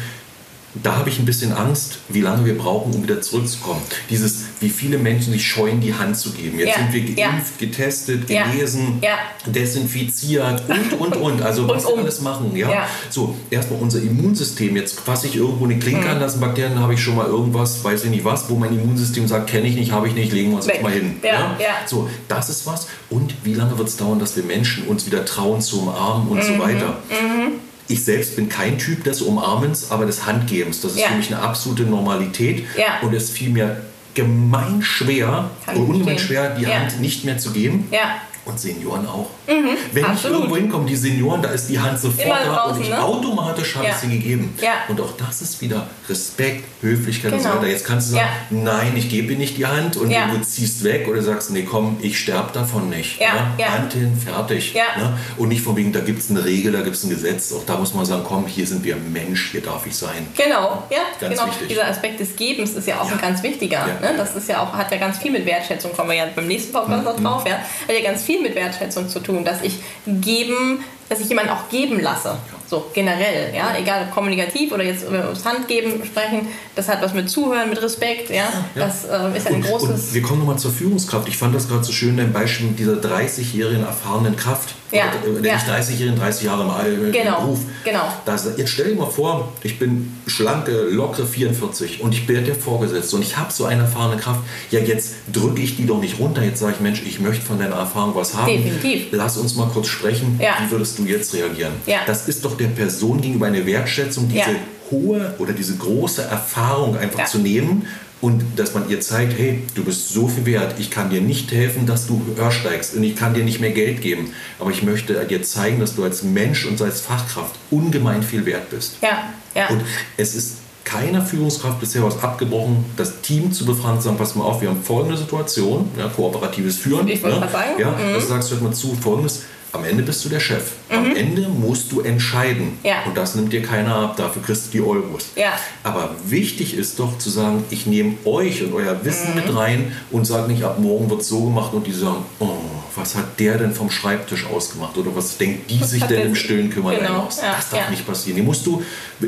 da 0.84 0.98
habe 0.98 1.10
ich 1.10 1.20
ein 1.20 1.26
bisschen 1.26 1.54
Angst, 1.54 2.00
wie 2.10 2.22
lange 2.22 2.46
wir 2.46 2.58
brauchen, 2.58 2.94
um 2.94 3.04
wieder 3.04 3.22
zurückzukommen. 3.22 3.82
Dieses, 4.10 4.46
wie 4.60 4.70
viele 4.70 4.98
Menschen 4.98 5.32
sich 5.32 5.48
scheuen, 5.48 5.80
die 5.80 5.94
Hand 5.94 6.18
zu 6.18 6.32
geben. 6.32 6.60
Jetzt 6.60 6.70
ja. 6.70 6.76
sind 6.78 6.94
wir 6.94 7.16
geimpft, 7.16 7.62
ja. 7.62 7.68
getestet, 7.68 8.28
gelesen, 8.28 9.00
ja. 9.02 9.18
desinfiziert 9.46 10.64
und, 10.68 11.00
und, 11.00 11.16
und. 11.16 11.42
Also 11.46 11.68
was 11.68 11.86
wir 11.86 11.98
alles 11.98 12.22
machen. 12.22 12.56
Ja? 12.56 12.88
So, 13.10 13.36
erstmal 13.52 13.80
unser 13.80 14.02
Immunsystem. 14.02 14.76
Jetzt 14.76 15.00
fasse 15.00 15.28
ich 15.28 15.36
irgendwo 15.36 15.66
eine 15.66 15.78
Klinke 15.78 16.06
mhm. 16.06 16.12
an, 16.12 16.20
das 16.20 16.40
Bakterien, 16.40 16.80
habe 16.80 16.96
ich 16.96 17.02
schon 17.02 17.16
mal 17.16 17.28
irgendwas, 17.28 17.84
weiß 17.84 18.06
ich 18.06 18.10
nicht 18.10 18.26
was, 18.26 18.50
wo 18.50 18.56
mein 18.56 18.74
Immunsystem 18.74 19.28
sagt, 19.28 19.48
kenne 19.48 19.68
ich 19.68 19.76
nicht, 19.76 19.92
habe 19.92 20.08
ich 20.08 20.16
nicht, 20.16 20.32
legen 20.34 20.50
wir 20.50 20.58
uns 20.58 20.66
jetzt 20.66 20.82
mal 20.82 20.92
hin. 20.92 21.18
Ja. 21.24 21.56
So, 21.86 22.10
das 22.28 22.50
ist 22.50 22.66
was. 22.66 22.88
Und 23.10 23.36
wie 23.44 23.54
lange 23.54 23.78
wird 23.78 23.88
es 23.88 23.98
dauern, 23.98 24.20
dass 24.20 24.36
wir 24.36 24.44
Menschen 24.44 24.88
uns 24.88 25.06
wieder 25.06 25.24
trauen 25.24 25.62
zu 25.62 25.82
umarmen 25.82 26.28
und 26.30 26.38
mhm. 26.38 26.42
so 26.42 26.60
weiter. 26.60 26.98
Mhm 27.10 27.65
ich 27.88 28.04
selbst 28.04 28.36
bin 28.36 28.50
kein 28.50 28.78
Typ 28.78 29.04
des 29.04 29.22
Umarmens, 29.22 29.92
aber 29.92 30.06
des 30.06 30.26
Handgebens. 30.26 30.82
Das 30.82 30.94
ist 30.94 31.00
ja. 31.00 31.08
für 31.08 31.16
mich 31.16 31.34
eine 31.34 31.42
absolute 31.42 31.84
Normalität 31.84 32.66
ja. 32.78 33.00
und 33.02 33.14
es 33.14 33.30
fiel 33.30 33.50
mir 33.50 33.82
gemein 34.14 34.82
schwer, 34.82 35.52
ungemein 35.76 36.18
schwer, 36.18 36.56
die 36.56 36.64
ja. 36.64 36.80
Hand 36.80 37.02
nicht 37.02 37.26
mehr 37.26 37.38
zu 37.38 37.52
geben. 37.52 37.88
Ja. 37.92 38.22
Und 38.46 38.60
Senioren 38.60 39.08
auch. 39.08 39.30
Mhm, 39.48 39.70
Wenn 39.92 40.06
absolut. 40.06 40.38
ich 40.38 40.42
irgendwo 40.42 40.56
hinkomme, 40.58 40.86
die 40.86 40.96
Senioren, 40.96 41.42
da 41.42 41.50
ist 41.50 41.68
die 41.68 41.80
Hand 41.80 42.00
sofort 42.00 42.28
Immer 42.28 42.40
da 42.40 42.56
draußen, 42.56 42.78
und 42.78 42.84
ich 42.84 42.90
ne? 42.90 43.04
automatisch 43.04 43.76
habe 43.76 43.86
ja. 43.86 43.92
ich 43.92 43.98
sie 43.98 44.08
gegeben. 44.08 44.54
Ja. 44.62 44.74
Und 44.88 45.02
auch 45.02 45.14
das 45.18 45.42
ist 45.42 45.60
wieder 45.62 45.88
Respekt, 46.08 46.64
Höflichkeit 46.82 47.32
genau. 47.32 47.44
und 47.44 47.52
so 47.52 47.58
weiter. 47.58 47.68
Jetzt 47.72 47.86
kannst 47.86 48.10
du 48.10 48.14
sagen, 48.14 48.28
ja. 48.52 48.58
nein, 48.58 48.94
ich 48.96 49.10
gebe 49.10 49.30
dir 49.30 49.38
nicht 49.38 49.58
die 49.58 49.66
Hand 49.66 49.98
und 49.98 50.12
du 50.12 50.42
ziehst 50.42 50.84
weg 50.84 51.08
oder 51.08 51.24
sagst, 51.24 51.50
nee, 51.52 51.64
komm, 51.64 51.98
ich 52.02 52.20
sterbe 52.20 52.52
davon 52.54 52.90
nicht. 52.90 53.20
Ja. 53.20 53.34
Ne? 53.58 53.68
Hand 53.68 53.94
hin, 53.94 54.16
fertig. 54.16 54.76
Ne? 54.76 55.18
Und 55.38 55.50
nicht 55.50 55.64
von 55.64 55.76
wegen, 55.76 55.92
da 55.92 56.02
gibt 56.02 56.20
es 56.20 56.30
eine 56.30 56.46
Regel, 56.46 56.72
da 56.72 56.82
gibt 56.82 56.96
es 56.96 57.04
ein 57.04 57.10
Gesetz. 57.10 57.52
Auch 57.52 57.66
da 57.66 57.78
muss 57.78 57.96
man 57.96 58.06
sagen, 58.06 58.24
komm, 58.28 58.46
hier 58.46 58.68
sind 58.68 58.84
wir 58.84 58.96
Mensch, 58.96 59.52
hier 59.52 59.62
darf 59.62 59.88
ich 59.88 59.96
sein. 59.96 60.28
Genau, 60.36 60.84
ja, 60.92 61.00
ganz 61.20 61.34
genau. 61.34 61.48
Wichtig. 61.48 61.70
Dieser 61.70 61.88
Aspekt 61.88 62.20
des 62.20 62.36
Gebens 62.36 62.74
ist 62.74 62.88
ja 62.88 63.02
auch 63.02 63.12
ein 63.12 63.20
ganz 63.20 63.42
wichtiger. 63.42 63.86
Ne? 64.02 64.14
Das 64.18 64.36
ist 64.36 64.48
ja 64.48 64.62
auch, 64.62 64.72
hat 64.74 64.92
ja 64.92 64.98
ganz 64.98 65.18
viel 65.18 65.32
mit 65.32 65.46
Wertschätzung, 65.46 65.94
kommen 65.94 66.10
wir 66.10 66.18
ja 66.18 66.28
beim 66.36 66.48
nächsten 66.48 66.72
Podcast 66.72 67.00
mhm. 67.00 67.24
noch 67.24 67.32
drauf, 67.32 67.48
ja, 67.48 67.56
hat 67.56 67.96
ja 67.98 68.04
ganz 68.04 68.24
viel 68.24 68.35
mit 68.42 68.56
Wertschätzung 68.56 69.10
zu 69.10 69.20
tun, 69.20 69.44
dass 69.46 69.62
ich 69.62 69.80
geben, 70.06 70.84
dass 71.10 71.20
ich 71.20 71.30
jemanden 71.30 71.52
auch 71.52 71.70
geben 71.70 72.00
lasse. 72.00 72.38
So 72.68 72.86
generell, 72.94 73.54
ja, 73.54 73.76
egal 73.78 74.08
ob 74.08 74.14
kommunikativ 74.14 74.72
oder 74.72 74.84
jetzt 74.84 75.08
über 75.08 75.20
das 75.20 75.46
Handgeben 75.46 76.04
sprechen, 76.04 76.48
das 76.76 76.90
hat 76.90 77.02
was 77.02 77.14
mit 77.14 77.30
Zuhören, 77.30 77.70
mit 77.70 77.82
Respekt, 77.82 78.30
ja, 78.30 78.36
ja. 78.36 78.66
das 78.74 79.06
äh, 79.06 79.38
ist 79.38 79.48
ein 79.48 79.56
und, 79.56 79.66
großes. 79.66 79.90
Und 79.90 80.14
wir 80.14 80.22
kommen 80.22 80.40
nochmal 80.40 80.58
zur 80.58 80.72
Führungskraft. 80.72 81.28
Ich 81.28 81.38
fand 81.38 81.54
das 81.54 81.68
gerade 81.68 81.84
so 81.84 81.92
schön, 81.92 82.18
dein 82.18 82.34
Beispiel 82.34 82.68
mit 82.68 82.80
dieser 82.80 82.96
30-jährigen 82.96 83.86
erfahrenen 83.86 84.36
Kraft. 84.36 84.74
Ja. 84.92 85.12
Oder, 85.24 85.40
äh, 85.40 85.48
ja. 85.48 85.56
nicht 85.56 85.68
30-jährigen, 85.68 86.20
30 86.20 86.44
Jahre 86.44 86.88
im, 86.88 87.12
genau. 87.12 87.42
Beruf. 87.42 87.60
Genau. 87.84 88.08
Das, 88.26 88.48
jetzt 88.58 88.72
stell 88.72 88.90
dir 88.90 88.96
mal 88.96 89.10
vor, 89.10 89.54
ich 89.64 89.78
bin 89.78 90.16
schlanke, 90.28 90.72
lockere 90.90 91.26
44 91.26 92.02
und 92.02 92.14
ich 92.14 92.26
bin 92.26 92.46
der 92.46 92.56
Vorgesetzte 92.56 93.16
und 93.16 93.22
ich 93.22 93.38
habe 93.38 93.52
so 93.52 93.66
eine 93.66 93.84
erfahrene 93.84 94.20
Kraft. 94.20 94.42
Ja, 94.72 94.80
jetzt 94.80 95.16
drücke 95.32 95.62
ich 95.62 95.78
die 95.78 95.86
doch 95.86 96.00
nicht 96.00 96.20
runter. 96.20 96.44
Jetzt 96.44 96.60
sage 96.60 96.74
ich, 96.76 96.80
Mensch, 96.80 97.04
ich 97.06 97.20
möchte 97.20 97.46
von 97.46 97.60
deiner 97.60 97.76
Erfahrung 97.76 98.16
was 98.16 98.34
haben. 98.36 98.52
Definitiv. 98.52 99.08
Lass 99.12 99.38
uns 99.38 99.56
mal 99.56 99.68
kurz 99.68 99.88
sprechen. 99.88 100.40
Ja. 100.42 100.56
Wie 100.62 100.72
würdest 100.72 100.98
du 100.98 101.06
jetzt 101.06 101.34
reagieren? 101.34 101.74
Ja. 101.86 102.00
Das 102.06 102.28
ist 102.28 102.46
doch 102.46 102.55
der 102.58 102.68
Person 102.68 103.22
gegenüber 103.22 103.48
eine 103.48 103.66
Wertschätzung, 103.66 104.28
diese 104.28 104.40
ja. 104.40 104.58
hohe 104.92 105.36
oder 105.40 105.54
diese 105.54 105.76
große 105.78 106.24
Erfahrung 106.24 106.98
einfach 106.98 107.20
ja. 107.20 107.26
zu 107.26 107.40
nehmen 107.40 107.88
und 108.22 108.44
dass 108.56 108.74
man 108.74 108.90
ihr 108.90 109.02
zeigt, 109.02 109.38
hey, 109.38 109.62
du 109.76 109.84
bist 109.84 110.10
so 110.10 110.28
viel 110.28 110.46
wert, 110.46 110.76
ich 110.80 110.90
kann 110.90 111.10
dir 111.10 111.22
nicht 111.22 111.52
helfen, 111.52 111.86
dass 111.86 112.08
du 112.08 112.22
höher 112.36 112.52
steigst 112.52 112.96
und 112.96 113.04
ich 113.04 113.16
kann 113.16 113.34
dir 113.34 113.44
nicht 113.44 113.60
mehr 113.60 113.72
Geld 113.72 114.02
geben, 114.02 114.34
aber 114.60 114.72
ich 114.72 114.84
möchte 114.84 115.14
dir 115.26 115.44
zeigen, 115.44 115.80
dass 115.80 115.96
du 115.96 116.04
als 116.04 116.24
Mensch 116.24 116.66
und 116.66 116.82
als 116.82 117.02
Fachkraft 117.02 117.56
ungemein 117.70 118.24
viel 118.24 118.46
wert 118.46 118.70
bist. 118.70 118.98
Ja, 119.02 119.34
ja. 119.54 119.68
Und 119.68 119.82
es 120.18 120.34
ist 120.34 120.58
keiner 120.86 121.22
Führungskraft 121.22 121.80
bisher 121.80 122.04
was 122.04 122.22
abgebrochen, 122.24 122.86
das 122.96 123.22
Team 123.22 123.52
zu 123.52 123.66
befragen, 123.66 124.00
zu 124.00 124.06
sagen, 124.06 124.18
pass 124.18 124.36
mal 124.36 124.46
auf, 124.46 124.62
wir 124.62 124.70
haben 124.70 124.82
folgende 124.82 125.18
Situation, 125.18 125.90
ja, 125.98 126.08
kooperatives 126.08 126.78
Führen. 126.78 127.08
Ich 127.08 127.22
wollte 127.22 127.40
ne? 127.40 127.50
sagen. 127.52 127.72
Ja, 127.80 127.92
mhm. 127.92 128.14
du 128.14 128.20
sagst, 128.22 128.52
hört 128.52 128.62
mal 128.62 128.74
zu, 128.74 128.96
folgendes, 128.96 129.44
am 129.76 129.84
Ende 129.84 130.04
bist 130.04 130.24
du 130.26 130.30
der 130.30 130.40
Chef. 130.40 130.72
Mhm. 130.90 130.96
Am 130.96 131.16
Ende 131.16 131.42
musst 131.48 131.92
du 131.92 132.02
entscheiden. 132.02 132.78
Ja. 132.84 133.04
Und 133.06 133.16
das 133.16 133.36
nimmt 133.36 133.54
dir 133.54 133.62
keiner 133.62 133.96
ab. 133.96 134.18
Dafür 134.18 134.42
kriegst 134.42 134.68
du 134.68 134.72
die 134.72 134.82
Euros. 134.82 135.28
Ja. 135.36 135.54
Aber 135.84 136.16
wichtig 136.26 136.76
ist 136.76 137.00
doch 137.00 137.18
zu 137.18 137.30
sagen, 137.30 137.64
ich 137.70 137.86
nehme 137.86 138.16
euch 138.26 138.64
und 138.64 138.74
euer 138.74 139.04
Wissen 139.04 139.30
mhm. 139.30 139.36
mit 139.36 139.56
rein 139.56 139.92
und 140.12 140.26
sage 140.26 140.52
nicht, 140.52 140.64
ab 140.64 140.80
morgen 140.80 141.10
wird 141.10 141.24
so 141.24 141.44
gemacht 141.44 141.74
und 141.74 141.86
die 141.86 141.94
sagen, 141.94 142.26
oh, 142.40 142.58
was 142.96 143.16
hat 143.16 143.40
der 143.40 143.58
denn 143.58 143.74
vom 143.74 143.90
Schreibtisch 143.90 144.46
ausgemacht? 144.46 144.98
Oder 144.98 145.16
was 145.16 145.38
denkt 145.38 145.70
die 145.70 145.84
sich 145.84 146.04
denn 146.04 146.28
im 146.28 146.36
Stillen 146.36 146.70
kümmern 146.70 146.98
genau. 146.98 147.24
aus? 147.24 147.42
Ja. 147.42 147.56
Das 147.56 147.70
darf 147.70 147.90
nicht 147.90 148.08
passieren. 148.08 148.38
Die 148.38 148.44
musst 148.44 148.66
du, 148.66 148.84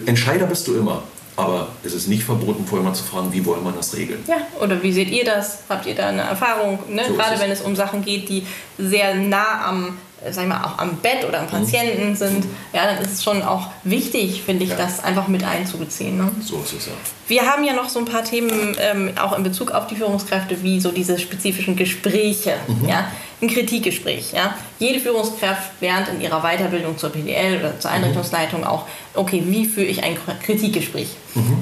Entscheider 0.06 0.46
bist 0.46 0.68
du 0.68 0.76
immer. 0.76 1.04
Aber 1.38 1.68
es 1.84 1.94
ist 1.94 2.08
nicht 2.08 2.24
verboten, 2.24 2.66
vorher 2.66 2.84
mal 2.84 2.96
zu 2.96 3.04
fragen, 3.04 3.32
wie 3.32 3.46
wollen 3.46 3.64
wir 3.64 3.72
das 3.72 3.96
regeln. 3.96 4.24
Ja, 4.28 4.38
oder 4.60 4.82
wie 4.82 4.92
seht 4.92 5.12
ihr 5.12 5.24
das? 5.24 5.60
Habt 5.70 5.86
ihr 5.86 5.94
da 5.94 6.08
eine 6.08 6.24
Erfahrung? 6.24 6.80
Ne? 6.90 7.04
So 7.08 7.14
Gerade 7.14 7.40
wenn 7.40 7.52
es 7.52 7.62
um 7.62 7.76
Sachen 7.76 8.04
geht, 8.04 8.28
die 8.28 8.44
sehr 8.80 9.14
nah 9.14 9.68
am 9.68 10.00
sag 10.32 10.44
ich 10.44 10.50
mal, 10.50 10.64
auch 10.64 10.78
am 10.78 10.98
Bett 10.98 11.26
oder 11.28 11.40
am 11.40 11.46
mhm. 11.46 11.50
Patienten 11.50 12.16
sind, 12.16 12.46
ja, 12.74 12.86
dann 12.86 12.98
ist 13.04 13.14
es 13.14 13.24
schon 13.24 13.42
auch 13.42 13.68
wichtig, 13.84 14.44
finde 14.44 14.64
ich, 14.64 14.72
ja. 14.72 14.76
das 14.76 15.04
einfach 15.04 15.28
mit 15.28 15.44
einzubeziehen. 15.44 16.18
Ne? 16.18 16.32
So 16.42 16.62
ist 16.64 16.74
es 16.74 16.86
ja. 16.88 16.94
Wir 17.28 17.42
haben 17.46 17.64
ja 17.64 17.74
noch 17.74 17.90
so 17.90 18.00
ein 18.00 18.06
paar 18.06 18.24
Themen, 18.24 18.76
ähm, 18.80 19.12
auch 19.20 19.38
in 19.38 19.44
Bezug 19.44 19.72
auf 19.72 19.88
die 19.88 19.96
Führungskräfte, 19.96 20.64
wie 20.64 20.80
so 20.80 20.92
diese 20.92 21.20
spezifischen 21.20 21.76
Gespräche. 21.76 22.56
Mhm. 22.68 22.88
Ja? 22.88 23.12
Ein 23.42 23.50
Kritikgespräch. 23.50 24.32
Ja? 24.34 24.56
Jede 24.80 25.00
Führungskraft 25.00 25.82
lernt 25.82 26.08
in 26.10 26.22
ihrer 26.22 26.42
Weiterbildung 26.42 26.98
zur 26.98 27.10
PDL 27.10 27.60
oder 27.60 27.80
zur 27.80 27.92
mhm. 27.92 27.98
Einrichtungsleitung 27.98 28.64
auch, 28.64 28.86
okay, 29.14 29.44
wie 29.46 29.66
führe 29.66 29.88
ich 29.88 30.04
ein 30.04 30.18
Kritikgespräch? 30.44 31.10
Mhm. 31.36 31.58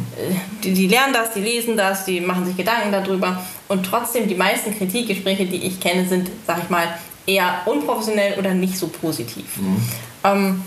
die, 0.64 0.74
die, 0.74 0.88
lernen 0.88 1.14
das, 1.14 1.34
die 1.34 1.42
lesen 1.42 1.76
das, 1.76 2.06
die 2.06 2.22
machen 2.22 2.46
sich 2.46 2.56
Gedanken 2.56 2.92
darüber. 2.92 3.42
Und 3.68 3.86
trotzdem, 3.86 4.28
die 4.28 4.36
meisten 4.36 4.78
Kritikgespräche, 4.78 5.46
die 5.46 5.58
ich 5.66 5.80
kenne, 5.80 6.08
sind, 6.08 6.30
sag 6.46 6.60
ich 6.64 6.70
mal, 6.70 6.88
eher 7.26 7.62
unprofessionell 7.66 8.38
oder 8.38 8.54
nicht 8.54 8.78
so 8.78 8.88
positiv. 8.88 9.58
Mhm. 9.58 9.82
Ähm, 10.24 10.62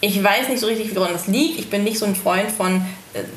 ich 0.00 0.22
weiß 0.22 0.48
nicht 0.48 0.60
so 0.60 0.66
richtig, 0.66 0.94
woran 0.94 1.12
das 1.12 1.26
liegt. 1.26 1.58
Ich 1.58 1.70
bin 1.70 1.84
nicht 1.84 1.98
so 1.98 2.04
ein 2.04 2.14
Freund 2.14 2.50
von 2.50 2.84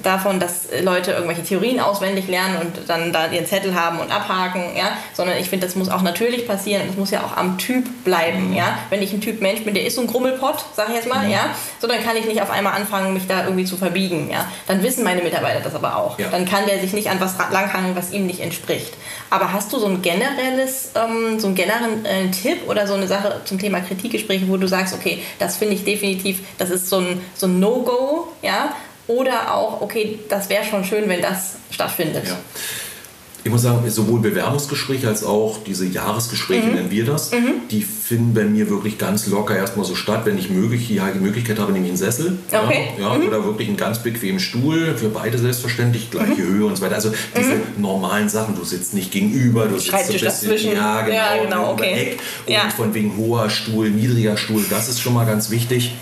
davon, 0.01 0.39
dass 0.39 0.67
Leute 0.81 1.11
irgendwelche 1.11 1.43
Theorien 1.43 1.79
auswendig 1.79 2.27
lernen 2.27 2.57
und 2.61 2.89
dann 2.89 3.13
da 3.13 3.27
ihren 3.27 3.45
Zettel 3.45 3.75
haben 3.75 3.99
und 3.99 4.11
abhaken, 4.11 4.75
ja, 4.75 4.97
sondern 5.13 5.37
ich 5.37 5.49
finde, 5.49 5.67
das 5.67 5.75
muss 5.75 5.89
auch 5.89 6.01
natürlich 6.01 6.47
passieren 6.47 6.81
und 6.83 6.89
das 6.89 6.97
muss 6.97 7.11
ja 7.11 7.23
auch 7.23 7.37
am 7.37 7.57
Typ 7.57 7.85
bleiben, 8.03 8.53
ja. 8.55 8.79
Wenn 8.89 9.01
ich 9.01 9.13
ein 9.13 9.21
Typ 9.21 9.41
Mensch 9.41 9.63
bin, 9.63 9.73
der 9.73 9.85
ist 9.85 9.95
so 9.95 10.01
ein 10.01 10.07
Grummelpott, 10.07 10.65
sag 10.75 10.89
ich 10.89 10.95
jetzt 10.95 11.07
mal, 11.07 11.25
mhm. 11.25 11.31
ja, 11.31 11.49
so 11.79 11.87
dann 11.87 12.03
kann 12.03 12.15
ich 12.15 12.25
nicht 12.25 12.41
auf 12.41 12.49
einmal 12.49 12.73
anfangen, 12.73 13.13
mich 13.13 13.27
da 13.27 13.43
irgendwie 13.43 13.65
zu 13.65 13.77
verbiegen, 13.77 14.29
ja. 14.31 14.49
Dann 14.67 14.81
wissen 14.81 15.03
meine 15.03 15.21
Mitarbeiter 15.21 15.59
das 15.59 15.75
aber 15.75 15.95
auch. 15.95 16.17
Ja. 16.17 16.29
Dann 16.29 16.45
kann 16.45 16.65
der 16.65 16.79
sich 16.79 16.93
nicht 16.93 17.09
an 17.09 17.19
was 17.19 17.35
langhangeln, 17.51 17.95
was 17.95 18.11
ihm 18.11 18.25
nicht 18.25 18.39
entspricht. 18.39 18.93
Aber 19.29 19.51
hast 19.53 19.71
du 19.73 19.79
so 19.79 19.87
ein 19.87 20.01
generelles, 20.01 20.91
ähm, 20.95 21.39
so 21.39 21.47
einen 21.47 21.55
generellen 21.55 22.05
äh, 22.05 22.31
Tipp 22.31 22.67
oder 22.67 22.87
so 22.87 22.93
eine 22.93 23.07
Sache 23.07 23.41
zum 23.45 23.59
Thema 23.59 23.81
Kritikgespräche, 23.81 24.47
wo 24.47 24.57
du 24.57 24.67
sagst, 24.67 24.93
okay, 24.93 25.21
das 25.37 25.57
finde 25.57 25.75
ich 25.75 25.83
definitiv, 25.83 26.39
das 26.57 26.69
ist 26.69 26.89
so 26.89 26.97
ein, 26.97 27.21
so 27.35 27.47
ein 27.47 27.59
No-Go, 27.59 28.29
ja, 28.41 28.73
oder 29.07 29.53
auch, 29.53 29.81
okay, 29.81 30.19
das 30.29 30.49
wäre 30.49 30.63
schon 30.63 30.83
schön, 30.83 31.07
wenn 31.07 31.21
das 31.21 31.55
stattfindet. 31.71 32.27
Ja. 32.27 32.37
Ich 33.43 33.51
muss 33.51 33.61
sagen, 33.61 33.89
sowohl 33.89 34.19
Bewerbungsgespräche 34.19 35.07
als 35.07 35.23
auch 35.23 35.59
diese 35.65 35.85
Jahresgespräche, 35.85 36.67
mhm. 36.67 36.73
nennen 36.73 36.91
wir 36.91 37.05
das, 37.05 37.31
mhm. 37.31 37.61
die 37.71 37.81
finden 37.81 38.33
bei 38.33 38.43
mir 38.43 38.69
wirklich 38.69 38.97
ganz 38.97 39.25
locker 39.27 39.55
erstmal 39.55 39.85
so 39.85 39.95
statt, 39.95 40.25
wenn 40.25 40.37
ich 40.37 40.49
möglich, 40.49 40.87
die 40.87 40.99
Möglichkeit 41.19 41.57
habe, 41.57 41.71
nehme 41.71 41.85
ich 41.85 41.91
einen 41.91 41.97
Sessel 41.97 42.37
okay. 42.51 42.89
ja, 42.99 43.13
ja 43.13 43.17
mhm. 43.17 43.27
oder 43.27 43.45
wirklich 43.45 43.69
einen 43.69 43.77
ganz 43.77 43.99
bequemen 43.99 44.41
Stuhl, 44.41 44.97
für 44.97 45.07
beide 45.07 45.37
selbstverständlich, 45.37 46.11
gleiche 46.11 46.41
mhm. 46.41 46.47
Höhe 46.47 46.65
und 46.65 46.75
so 46.75 46.81
weiter. 46.83 46.95
Also 46.95 47.13
diese 47.37 47.53
mhm. 47.53 47.61
normalen 47.77 48.27
Sachen, 48.27 48.53
du 48.53 48.65
sitzt 48.65 48.93
nicht 48.93 49.11
gegenüber, 49.11 49.67
du 49.67 49.79
sitzt 49.79 49.91
so 49.91 49.95
ein 49.95 50.07
bisschen, 50.07 50.27
dazwischen. 50.27 50.73
ja 50.73 51.01
genau, 51.03 51.15
ja, 51.15 51.43
genau 51.43 51.71
okay. 51.71 51.93
Eck 51.93 52.19
und 52.47 52.53
ja. 52.53 52.69
von 52.75 52.93
wegen 52.93 53.15
hoher 53.15 53.49
Stuhl, 53.49 53.89
niedriger 53.89 54.35
Stuhl, 54.35 54.65
das 54.69 54.89
ist 54.89 54.99
schon 54.99 55.13
mal 55.13 55.25
ganz 55.25 55.51
wichtig. 55.51 55.93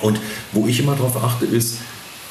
Und 0.00 0.20
wo 0.52 0.68
ich 0.68 0.78
immer 0.78 0.94
darauf 0.94 1.16
achte, 1.24 1.46
ist, 1.46 1.78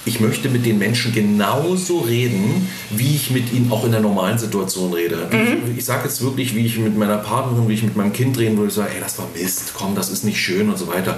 ich 0.06 0.20
möchte 0.20 0.50
mit 0.50 0.66
den 0.66 0.80
Menschen 0.80 1.14
genauso 1.14 2.00
reden, 2.00 2.70
wie 2.90 3.16
ich 3.16 3.32
mit 3.32 3.54
ihnen 3.54 3.72
auch 3.72 3.86
in 3.86 3.92
der 3.92 4.02
normalen 4.02 4.38
Situation 4.38 4.94
rede. 4.94 5.28
Mhm. 5.32 5.72
Ich, 5.72 5.80
ich 5.80 5.86
sage 5.86 6.04
jetzt 6.06 6.22
wirklich, 6.22 6.56
wie 6.56 6.66
ich 6.66 6.78
mit 6.78 6.98
meiner 6.98 7.18
Partnerin, 7.18 7.70
wie 7.70 7.74
ich 7.74 7.84
mit 7.84 7.96
meinem 7.96 8.14
Kind 8.14 8.38
reden 8.38 8.58
würde, 8.58 8.70
ich 8.70 8.76
sage, 8.76 8.92
ey, 8.94 9.02
das 9.02 9.18
war 9.18 9.28
Mist, 9.36 9.72
komm, 9.74 9.96
das 9.96 10.10
ist 10.10 10.24
nicht 10.24 10.40
schön 10.40 10.70
und 10.70 10.78
so 10.78 10.88
weiter. 10.88 11.18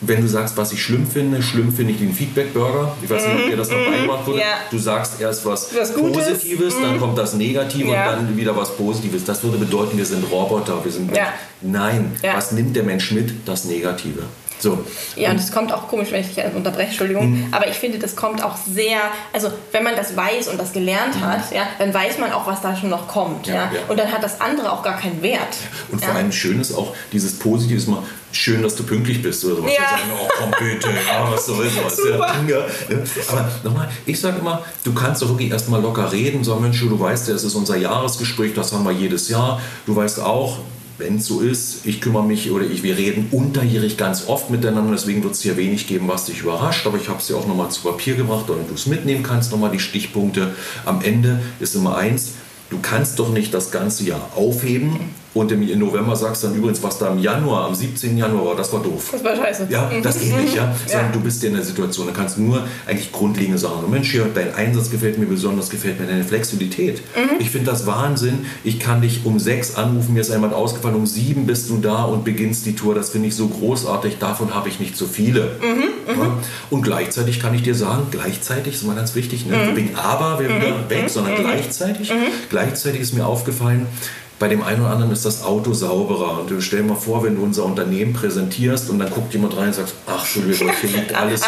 Wenn 0.00 0.20
du 0.20 0.28
sagst, 0.28 0.56
was 0.56 0.72
ich 0.72 0.82
schlimm 0.82 1.06
finde, 1.06 1.42
schlimm 1.42 1.72
finde 1.72 1.92
ich 1.92 1.98
den 1.98 2.12
Feedback-Burger. 2.12 2.94
Ich 3.02 3.08
weiß 3.08 3.26
nicht, 3.26 3.36
ob 3.36 3.50
dir 3.50 3.56
das 3.56 3.70
noch 3.70 3.78
mhm. 3.78 3.92
beigebracht 3.92 4.26
wurde. 4.26 4.40
Ja. 4.40 4.46
Du 4.70 4.78
sagst 4.78 5.20
erst 5.20 5.46
was, 5.46 5.70
was 5.74 5.94
Positives, 5.94 6.76
mhm. 6.76 6.82
dann 6.82 7.00
kommt 7.00 7.16
das 7.16 7.34
Negative 7.34 7.92
ja. 7.92 8.10
und 8.10 8.26
dann 8.26 8.36
wieder 8.36 8.54
was 8.56 8.76
Positives. 8.76 9.24
Das 9.24 9.42
würde 9.44 9.58
bedeuten, 9.58 9.96
wir 9.96 10.04
sind 10.04 10.24
Roboter, 10.30 10.84
wir 10.84 10.92
sind. 10.92 11.16
Ja. 11.16 11.28
Nein, 11.62 12.12
was 12.34 12.52
nimmt 12.52 12.74
der 12.74 12.82
Mensch 12.82 13.12
mit? 13.12 13.32
Das 13.46 13.64
Negative. 13.64 14.24
So. 14.58 14.84
Ja, 15.16 15.30
und 15.30 15.40
es 15.40 15.52
kommt 15.52 15.72
auch 15.72 15.88
komisch, 15.88 16.10
wenn 16.10 16.20
ich 16.20 16.34
dich 16.34 16.44
unterbreche, 16.54 16.88
Entschuldigung, 16.88 17.30
mhm. 17.30 17.48
aber 17.52 17.68
ich 17.68 17.74
finde, 17.74 17.98
das 17.98 18.16
kommt 18.16 18.42
auch 18.42 18.56
sehr, 18.56 19.00
also 19.32 19.50
wenn 19.72 19.82
man 19.82 19.96
das 19.96 20.16
weiß 20.16 20.48
und 20.48 20.58
das 20.58 20.72
gelernt 20.72 21.16
mhm. 21.16 21.26
hat, 21.26 21.52
ja, 21.52 21.66
dann 21.78 21.92
weiß 21.92 22.18
man 22.18 22.32
auch, 22.32 22.46
was 22.46 22.60
da 22.60 22.76
schon 22.76 22.88
noch 22.88 23.08
kommt. 23.08 23.46
Ja, 23.46 23.54
ja. 23.54 23.60
ja. 23.60 23.80
Und 23.88 23.98
dann 23.98 24.10
hat 24.10 24.22
das 24.22 24.40
andere 24.40 24.72
auch 24.72 24.82
gar 24.82 24.98
keinen 24.98 25.22
Wert. 25.22 25.56
Und 25.90 26.04
vor 26.04 26.14
allem 26.14 26.32
schön 26.32 26.60
ist 26.60 26.72
auch 26.74 26.94
dieses 27.12 27.38
Positive, 27.38 27.78
ist 27.78 27.88
mal 27.88 28.02
schön, 28.32 28.62
dass 28.62 28.74
du 28.74 28.82
pünktlich 28.84 29.22
bist 29.22 29.44
oder 29.44 29.56
sowas. 29.56 29.72
Ja. 29.74 29.90
Sagen, 29.90 30.02
oh 30.12 30.28
komm 30.38 30.50
bitte, 30.58 30.88
ja, 31.08 31.30
was 31.30 31.46
soll 31.46 31.68
sowas. 31.68 32.00
Ja, 32.48 32.64
aber 33.28 33.50
nochmal, 33.62 33.88
ich 34.06 34.20
sage 34.20 34.38
immer, 34.38 34.62
du 34.82 34.92
kannst 34.92 35.22
doch 35.22 35.28
wirklich 35.28 35.50
erstmal 35.50 35.80
locker 35.80 36.10
reden, 36.10 36.42
sagen, 36.44 36.62
Mensch, 36.62 36.80
du 36.80 36.98
weißt 36.98 37.28
ja, 37.28 37.34
es 37.34 37.44
ist 37.44 37.54
unser 37.54 37.76
Jahresgespräch, 37.76 38.54
das 38.54 38.72
haben 38.72 38.84
wir 38.84 38.92
jedes 38.92 39.28
Jahr. 39.28 39.60
Du 39.86 39.94
weißt 39.94 40.20
auch, 40.20 40.58
wenn 40.98 41.16
es 41.16 41.26
so 41.26 41.40
ist, 41.40 41.84
ich 41.84 42.00
kümmere 42.00 42.24
mich 42.24 42.50
oder 42.50 42.64
ich, 42.64 42.82
wir 42.82 42.96
reden 42.96 43.28
unterjährig 43.30 43.96
ganz 43.96 44.28
oft 44.28 44.50
miteinander, 44.50 44.92
deswegen 44.92 45.22
wird 45.22 45.34
es 45.34 45.42
hier 45.42 45.56
wenig 45.56 45.86
geben, 45.86 46.08
was 46.08 46.26
dich 46.26 46.40
überrascht, 46.40 46.86
aber 46.86 46.98
ich 46.98 47.08
habe 47.08 47.18
es 47.18 47.26
dir 47.26 47.36
auch 47.36 47.46
nochmal 47.46 47.70
zu 47.70 47.82
Papier 47.82 48.14
gebracht, 48.14 48.44
damit 48.48 48.70
du 48.70 48.74
es 48.74 48.86
mitnehmen 48.86 49.22
kannst, 49.22 49.50
nochmal 49.50 49.70
die 49.70 49.80
Stichpunkte. 49.80 50.54
Am 50.84 51.02
Ende 51.02 51.40
ist 51.60 51.74
immer 51.74 51.96
eins, 51.96 52.34
du 52.70 52.78
kannst 52.80 53.18
doch 53.18 53.30
nicht 53.30 53.52
das 53.52 53.70
ganze 53.70 54.04
Jahr 54.04 54.30
aufheben 54.36 54.98
und 55.34 55.50
im 55.50 55.78
November 55.78 56.14
sagst 56.14 56.42
du 56.42 56.46
dann 56.46 56.56
übrigens, 56.56 56.82
was 56.82 56.98
da 56.98 57.08
im 57.08 57.18
Januar, 57.18 57.66
am 57.66 57.74
17. 57.74 58.16
Januar 58.16 58.46
war, 58.46 58.56
das 58.56 58.72
war 58.72 58.80
doof. 58.80 59.08
Das 59.10 59.24
war 59.24 59.34
scheiße. 59.34 59.66
Ja, 59.68 59.90
das 60.00 60.20
geht 60.20 60.36
nicht, 60.36 60.54
ja. 60.54 60.74
Sondern 60.86 61.06
ja. 61.06 61.12
du 61.12 61.20
bist 61.20 61.42
ja 61.42 61.48
in 61.48 61.56
der 61.56 61.64
Situation, 61.64 62.06
da 62.06 62.12
kannst 62.12 62.36
du 62.36 62.42
nur 62.42 62.64
eigentlich 62.86 63.10
grundlegende 63.10 63.58
Sachen. 63.58 63.84
Und 63.84 63.90
Mensch, 63.90 64.12
hier, 64.12 64.26
dein 64.32 64.54
Einsatz 64.54 64.90
gefällt 64.90 65.18
mir 65.18 65.26
besonders, 65.26 65.70
gefällt 65.70 65.98
mir 65.98 66.06
deine 66.06 66.22
Flexibilität. 66.22 67.02
Mhm. 67.16 67.40
Ich 67.40 67.50
finde 67.50 67.70
das 67.70 67.84
Wahnsinn. 67.86 68.46
Ich 68.62 68.78
kann 68.78 69.02
dich 69.02 69.22
um 69.24 69.40
sechs 69.40 69.74
anrufen, 69.74 70.14
mir 70.14 70.20
ist 70.20 70.30
einmal 70.30 70.54
ausgefallen, 70.54 70.94
um 70.94 71.06
sieben 71.06 71.46
bist 71.46 71.68
du 71.68 71.78
da 71.78 72.04
und 72.04 72.24
beginnst 72.24 72.64
die 72.66 72.76
Tour. 72.76 72.94
Das 72.94 73.10
finde 73.10 73.28
ich 73.28 73.34
so 73.34 73.48
großartig, 73.48 74.18
davon 74.18 74.54
habe 74.54 74.68
ich 74.68 74.78
nicht 74.78 74.96
so 74.96 75.06
viele. 75.06 75.56
Mhm. 75.60 75.94
Ja? 76.06 76.38
Und 76.70 76.82
gleichzeitig 76.82 77.40
kann 77.40 77.54
ich 77.54 77.62
dir 77.62 77.74
sagen, 77.74 78.06
gleichzeitig 78.10 78.74
ist 78.74 78.84
mal 78.84 78.94
ganz 78.94 79.14
wichtig, 79.16 79.46
ne? 79.46 79.56
Mhm. 79.56 79.76
wegen 79.76 79.96
aber 79.96 80.38
wäre 80.38 80.56
wieder 80.56 80.78
mhm. 80.78 80.90
weg, 80.90 81.08
sondern 81.08 81.34
mhm. 81.34 81.38
gleichzeitig. 81.38 82.10
Mhm. 82.10 82.26
Gleichzeitig 82.50 83.00
ist 83.00 83.14
mir 83.14 83.26
aufgefallen, 83.26 83.86
bei 84.38 84.48
dem 84.48 84.62
einen 84.62 84.80
oder 84.80 84.90
anderen 84.90 85.12
ist 85.12 85.24
das 85.24 85.42
Auto 85.42 85.72
sauberer. 85.72 86.40
Und 86.40 86.62
stell 86.62 86.82
dir 86.82 86.88
mal 86.88 86.96
vor, 86.96 87.22
wenn 87.22 87.36
du 87.36 87.42
unser 87.42 87.64
Unternehmen 87.64 88.12
präsentierst 88.12 88.90
und 88.90 88.98
dann 88.98 89.10
guckt 89.10 89.32
jemand 89.32 89.56
rein 89.56 89.68
und 89.68 89.74
sagt, 89.74 89.92
ach, 90.06 90.22
Entschuldigung, 90.22 90.70
hier 90.80 90.90
liegt 91.00 91.14
alles 91.14 91.40
so. 91.40 91.46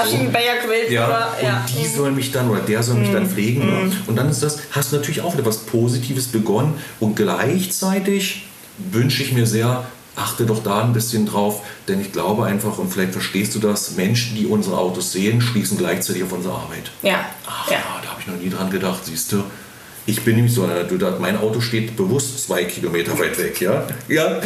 Ja, 0.90 1.06
oder, 1.06 1.36
ja. 1.42 1.60
Und 1.60 1.74
die 1.76 1.86
sollen 1.86 2.14
mich 2.14 2.30
dann, 2.30 2.48
oder 2.48 2.60
der 2.60 2.82
soll 2.82 2.96
mich 2.96 3.10
dann 3.10 3.28
pflegen. 3.28 3.66
Mm. 3.66 3.92
Und 4.06 4.16
dann 4.16 4.30
ist 4.30 4.42
das, 4.42 4.58
hast 4.70 4.92
du 4.92 4.96
natürlich 4.96 5.20
auch 5.20 5.34
wieder 5.34 5.46
was 5.46 5.58
Positives 5.58 6.28
begonnen. 6.28 6.74
Und 7.00 7.16
gleichzeitig 7.16 8.46
wünsche 8.78 9.22
ich 9.22 9.32
mir 9.32 9.46
sehr, 9.46 9.84
achte 10.14 10.46
doch 10.46 10.62
da 10.62 10.82
ein 10.82 10.92
bisschen 10.92 11.26
drauf, 11.26 11.62
denn 11.88 12.00
ich 12.00 12.12
glaube 12.12 12.46
einfach, 12.46 12.78
und 12.78 12.92
vielleicht 12.92 13.12
verstehst 13.12 13.54
du 13.54 13.58
das, 13.58 13.92
Menschen, 13.92 14.36
die 14.36 14.46
unsere 14.46 14.78
Autos 14.78 15.12
sehen, 15.12 15.40
schließen 15.40 15.76
gleichzeitig 15.76 16.22
auf 16.22 16.32
unsere 16.32 16.54
Arbeit. 16.54 16.90
Ja. 17.02 17.26
Ach 17.46 17.70
ja, 17.70 17.78
ja 17.78 18.00
da 18.02 18.10
habe 18.10 18.20
ich 18.20 18.26
noch 18.26 18.36
nie 18.36 18.48
dran 18.48 18.70
gedacht, 18.70 19.04
siehst 19.04 19.32
du. 19.32 19.44
Ich 20.08 20.24
bin 20.24 20.36
nämlich 20.36 20.54
so 20.54 20.62
einer 20.62 20.74
Natur, 20.74 21.16
mein 21.18 21.36
Auto 21.36 21.60
steht 21.60 21.96
bewusst 21.96 22.46
zwei 22.46 22.64
Kilometer 22.64 23.18
weit 23.18 23.36
weg, 23.38 23.60
ja. 23.60 23.84
ja. 24.08 24.40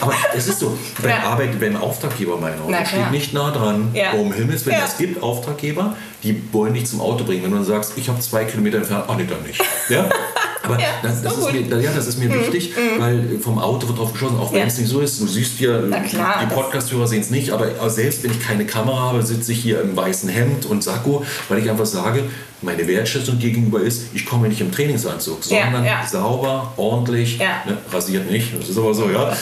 Aber 0.00 0.14
es 0.36 0.48
ist 0.48 0.58
so, 0.58 0.76
beim, 1.00 1.10
ja. 1.10 1.22
Arbeit, 1.22 1.58
beim 1.58 1.76
Auftraggeber 1.76 2.36
mein 2.36 2.54
Auto 2.60 2.70
Na, 2.70 2.84
steht 2.84 3.10
nicht 3.10 3.32
nah 3.32 3.50
dran. 3.50 3.88
Ja. 3.94 4.12
Um 4.12 4.32
Himmels 4.32 4.66
Willen, 4.66 4.78
ja. 4.78 4.84
es 4.84 4.98
gibt 4.98 5.22
Auftraggeber, 5.22 5.96
die 6.22 6.42
wollen 6.52 6.74
dich 6.74 6.86
zum 6.86 7.00
Auto 7.00 7.24
bringen. 7.24 7.42
Wenn 7.42 7.52
du 7.52 7.56
dann 7.56 7.66
sagst, 7.66 7.94
ich 7.96 8.08
habe 8.10 8.20
zwei 8.20 8.44
Kilometer 8.44 8.78
entfernt, 8.78 9.04
ach 9.08 9.16
nee, 9.16 9.24
dann 9.28 9.42
nicht. 9.42 9.62
Ja? 9.88 10.10
Aber 10.68 10.80
ja, 10.80 10.88
das, 11.02 11.22
das, 11.22 11.38
ist 11.38 11.52
mir, 11.52 11.80
ja, 11.80 11.92
das 11.92 12.06
ist 12.06 12.18
mir 12.18 12.28
mhm. 12.28 12.40
wichtig, 12.40 12.72
mhm. 12.76 13.00
weil 13.00 13.38
vom 13.40 13.58
Auto 13.58 13.88
wird 13.88 13.98
drauf 13.98 14.12
geschossen, 14.12 14.38
auch 14.38 14.52
wenn 14.52 14.66
es 14.66 14.78
nicht 14.78 14.88
so 14.88 15.00
ist. 15.00 15.20
Du 15.20 15.26
siehst 15.26 15.58
ja, 15.60 15.80
klar, 16.08 16.40
die 16.42 16.54
Podcast-Hörer 16.54 17.06
sehen 17.06 17.20
es 17.20 17.30
nicht, 17.30 17.50
aber 17.50 17.68
selbst 17.90 18.22
wenn 18.22 18.30
ich 18.30 18.40
keine 18.40 18.66
Kamera 18.66 19.00
habe, 19.00 19.22
sitze 19.22 19.52
ich 19.52 19.60
hier 19.60 19.80
im 19.80 19.96
weißen 19.96 20.28
Hemd 20.28 20.66
und 20.66 20.84
Sakko, 20.84 21.24
weil 21.48 21.58
ich 21.58 21.70
einfach 21.70 21.86
sage, 21.86 22.24
meine 22.60 22.86
Wertschätzung 22.86 23.38
dir 23.38 23.50
gegenüber 23.50 23.80
ist, 23.80 24.06
ich 24.14 24.26
komme 24.26 24.48
nicht 24.48 24.60
im 24.60 24.72
Trainingsanzug, 24.72 25.44
sondern 25.44 25.84
ja, 25.84 26.00
ja. 26.02 26.06
sauber, 26.06 26.72
ordentlich, 26.76 27.38
ja. 27.38 27.62
ne, 27.66 27.78
rasiert 27.92 28.30
nicht, 28.30 28.52
das 28.58 28.68
ist 28.68 28.78
aber 28.78 28.92
so, 28.94 29.08
ja. 29.08 29.32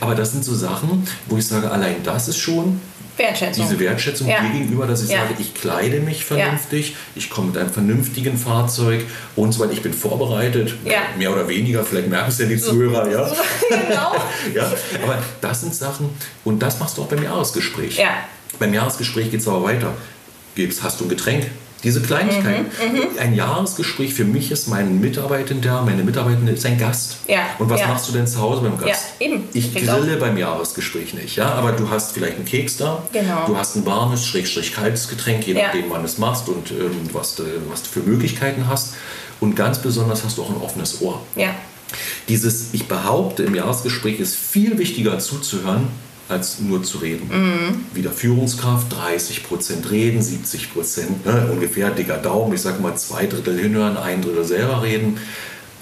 Aber 0.00 0.14
das 0.14 0.32
sind 0.32 0.44
so 0.44 0.54
Sachen, 0.54 1.06
wo 1.26 1.36
ich 1.36 1.46
sage, 1.46 1.70
allein 1.70 1.96
das 2.04 2.28
ist 2.28 2.38
schon 2.38 2.80
Wertschätzung. 3.20 3.64
Diese 3.64 3.80
Wertschätzung 3.80 4.28
ja. 4.28 4.42
gegenüber, 4.42 4.86
dass 4.86 5.02
ich 5.02 5.10
ja. 5.10 5.22
sage, 5.22 5.34
ich 5.38 5.54
kleide 5.54 6.00
mich 6.00 6.24
vernünftig, 6.24 6.90
ja. 6.90 6.96
ich 7.14 7.30
komme 7.30 7.48
mit 7.48 7.58
einem 7.58 7.70
vernünftigen 7.70 8.36
Fahrzeug 8.36 9.04
und 9.36 9.52
so 9.52 9.60
weiter. 9.60 9.72
Ich 9.72 9.82
bin 9.82 9.92
vorbereitet, 9.92 10.74
mehr 11.16 11.32
oder 11.32 11.48
weniger, 11.48 11.84
vielleicht 11.84 12.08
merken 12.08 12.30
es 12.30 12.38
ja 12.38 12.46
die 12.46 12.58
Zuhörer, 12.58 13.10
ja. 13.10 13.30
genau. 13.68 14.14
ja. 14.54 14.72
Aber 15.02 15.18
das 15.40 15.60
sind 15.60 15.74
Sachen, 15.74 16.10
und 16.44 16.60
das 16.60 16.78
machst 16.80 16.98
du 16.98 17.02
auch 17.02 17.08
beim 17.08 17.22
Jahresgespräch. 17.22 18.02
Beim 18.58 18.74
Jahresgespräch 18.74 19.30
geht 19.30 19.40
es 19.40 19.48
aber 19.48 19.62
weiter. 19.62 19.94
Hast 20.82 21.00
du 21.00 21.04
ein 21.04 21.08
Getränk? 21.08 21.46
Diese 21.82 22.02
Kleinigkeiten. 22.02 22.66
Mhm, 22.92 22.98
mhm, 22.98 23.18
ein 23.18 23.34
Jahresgespräch 23.34 24.12
für 24.12 24.24
mich 24.24 24.50
ist 24.50 24.68
mein 24.68 25.00
Mitarbeitender, 25.00 25.82
meine 25.82 26.02
Mitarbeitende 26.02 26.52
ist 26.52 26.66
ein 26.66 26.78
Gast. 26.78 27.18
Ja, 27.26 27.46
und 27.58 27.70
was 27.70 27.80
ja. 27.80 27.88
machst 27.88 28.08
du 28.08 28.12
denn 28.12 28.26
zu 28.26 28.40
Hause 28.40 28.62
beim 28.62 28.78
Gast? 28.78 29.14
Ja, 29.18 29.26
eben. 29.26 29.48
Ich 29.54 29.74
grille 29.74 30.16
beim 30.16 30.36
Jahresgespräch 30.36 31.14
nicht, 31.14 31.36
ja, 31.36 31.52
aber 31.52 31.72
du 31.72 31.88
hast 31.88 32.12
vielleicht 32.12 32.36
einen 32.36 32.44
Keks 32.44 32.76
da, 32.76 33.02
genau. 33.12 33.46
du 33.46 33.56
hast 33.56 33.76
ein 33.76 33.86
warmes, 33.86 34.26
schrägstrich 34.26 34.74
kaltes 34.74 35.08
Getränk, 35.08 35.46
je 35.46 35.54
nachdem, 35.54 35.88
wann 35.88 36.04
es 36.04 36.18
machst 36.18 36.48
und 36.48 36.70
ähm, 36.70 37.08
was, 37.12 37.36
du, 37.36 37.44
was 37.70 37.82
du 37.82 37.88
für 37.88 38.00
Möglichkeiten 38.00 38.66
hast. 38.68 38.94
Und 39.40 39.56
ganz 39.56 39.80
besonders 39.80 40.22
hast 40.22 40.36
du 40.36 40.42
auch 40.42 40.50
ein 40.50 40.60
offenes 40.60 41.00
Ohr. 41.00 41.22
Ja. 41.34 41.54
Dieses, 42.28 42.72
ich 42.72 42.86
behaupte, 42.86 43.42
im 43.42 43.54
Jahresgespräch 43.54 44.20
ist 44.20 44.36
viel 44.36 44.78
wichtiger 44.78 45.18
zuzuhören, 45.18 45.88
als 46.30 46.60
nur 46.60 46.82
zu 46.82 46.98
reden. 46.98 47.28
Mhm. 47.28 47.84
Wieder 47.94 48.10
Führungskraft, 48.10 48.92
30 48.92 49.44
Prozent 49.44 49.90
reden, 49.90 50.22
70 50.22 50.72
Prozent, 50.72 51.26
ne, 51.26 51.48
ungefähr 51.50 51.90
dicker 51.90 52.18
Daumen, 52.18 52.54
ich 52.54 52.60
sage 52.60 52.80
mal 52.80 52.96
zwei 52.96 53.26
Drittel 53.26 53.58
hinhören, 53.58 53.96
ein 53.96 54.22
Drittel 54.22 54.44
selber 54.44 54.82
reden. 54.82 55.18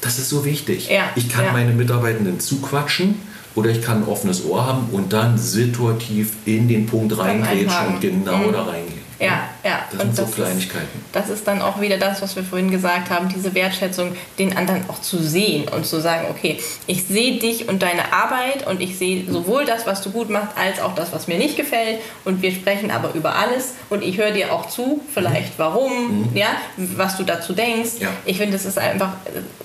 Das 0.01 0.19
ist 0.19 0.29
so 0.29 0.45
wichtig. 0.45 0.89
Ja. 0.91 1.11
Ich 1.17 1.29
kann 1.29 1.45
ja. 1.45 1.53
meine 1.53 1.73
Mitarbeitenden 1.73 2.41
zuquatschen 2.41 3.17
oder 3.55 3.71
ich 3.71 3.83
kann 3.83 4.03
ein 4.03 4.09
offenes 4.09 4.45
Ohr 4.45 4.67
haben 4.67 4.89
und 4.93 5.13
dann 5.13 5.37
situativ 5.37 6.33
in 6.45 6.69
den 6.69 6.87
Punkt 6.87 7.19
reingrätschen 7.19 7.95
und 7.95 8.01
genau 8.01 8.39
mhm. 8.39 8.53
da 8.53 8.63
reingehen. 8.63 9.09
Ja, 9.19 9.51
ja. 9.69 9.85
Das 9.91 10.01
sind 10.03 10.17
so 10.17 10.25
Kleinigkeiten. 10.27 10.85
Ist, 10.85 11.15
das 11.15 11.29
ist 11.29 11.47
dann 11.47 11.63
auch 11.63 11.81
wieder 11.81 11.99
das, 11.99 12.23
was 12.23 12.35
wir 12.37 12.43
vorhin 12.43 12.71
gesagt 12.71 13.11
haben, 13.11 13.29
diese 13.29 13.55
Wertschätzung, 13.55 14.17
den 14.39 14.57
anderen 14.57 14.89
auch 14.89 15.01
zu 15.01 15.19
sehen 15.19 15.69
und 15.69 15.87
zu 15.87 16.01
sagen, 16.01 16.27
okay, 16.31 16.59
ich 16.87 17.05
sehe 17.05 17.39
dich 17.39 17.69
und 17.69 17.83
deine 17.83 18.13
Arbeit 18.13 18.67
und 18.67 18.81
ich 18.81 18.99
sehe 18.99 19.31
sowohl 19.31 19.65
das, 19.65 19.87
was 19.87 20.03
du 20.03 20.11
gut 20.11 20.31
machst, 20.31 20.57
als 20.57 20.81
auch 20.81 20.95
das, 20.95 21.13
was 21.13 21.29
mir 21.29 21.39
nicht 21.39 21.57
gefällt 21.57 22.01
und 22.25 22.43
wir 22.43 22.53
sprechen 22.53 22.91
aber 22.91 23.15
über 23.15 23.37
alles 23.37 23.75
und 23.91 24.03
ich 24.03 24.19
höre 24.19 24.31
dir 24.31 24.53
auch 24.53 24.67
zu, 24.69 25.03
vielleicht 25.13 25.59
mhm. 25.59 25.63
warum, 25.63 26.31
mhm. 26.31 26.37
ja, 26.37 26.49
was 26.77 27.17
du 27.17 27.25
dazu 27.25 27.53
denkst. 27.53 28.01
Ja. 28.01 28.09
Ich 28.25 28.39
finde, 28.39 28.53
das 28.53 28.65
ist 28.65 28.79
einfach, 28.79 29.13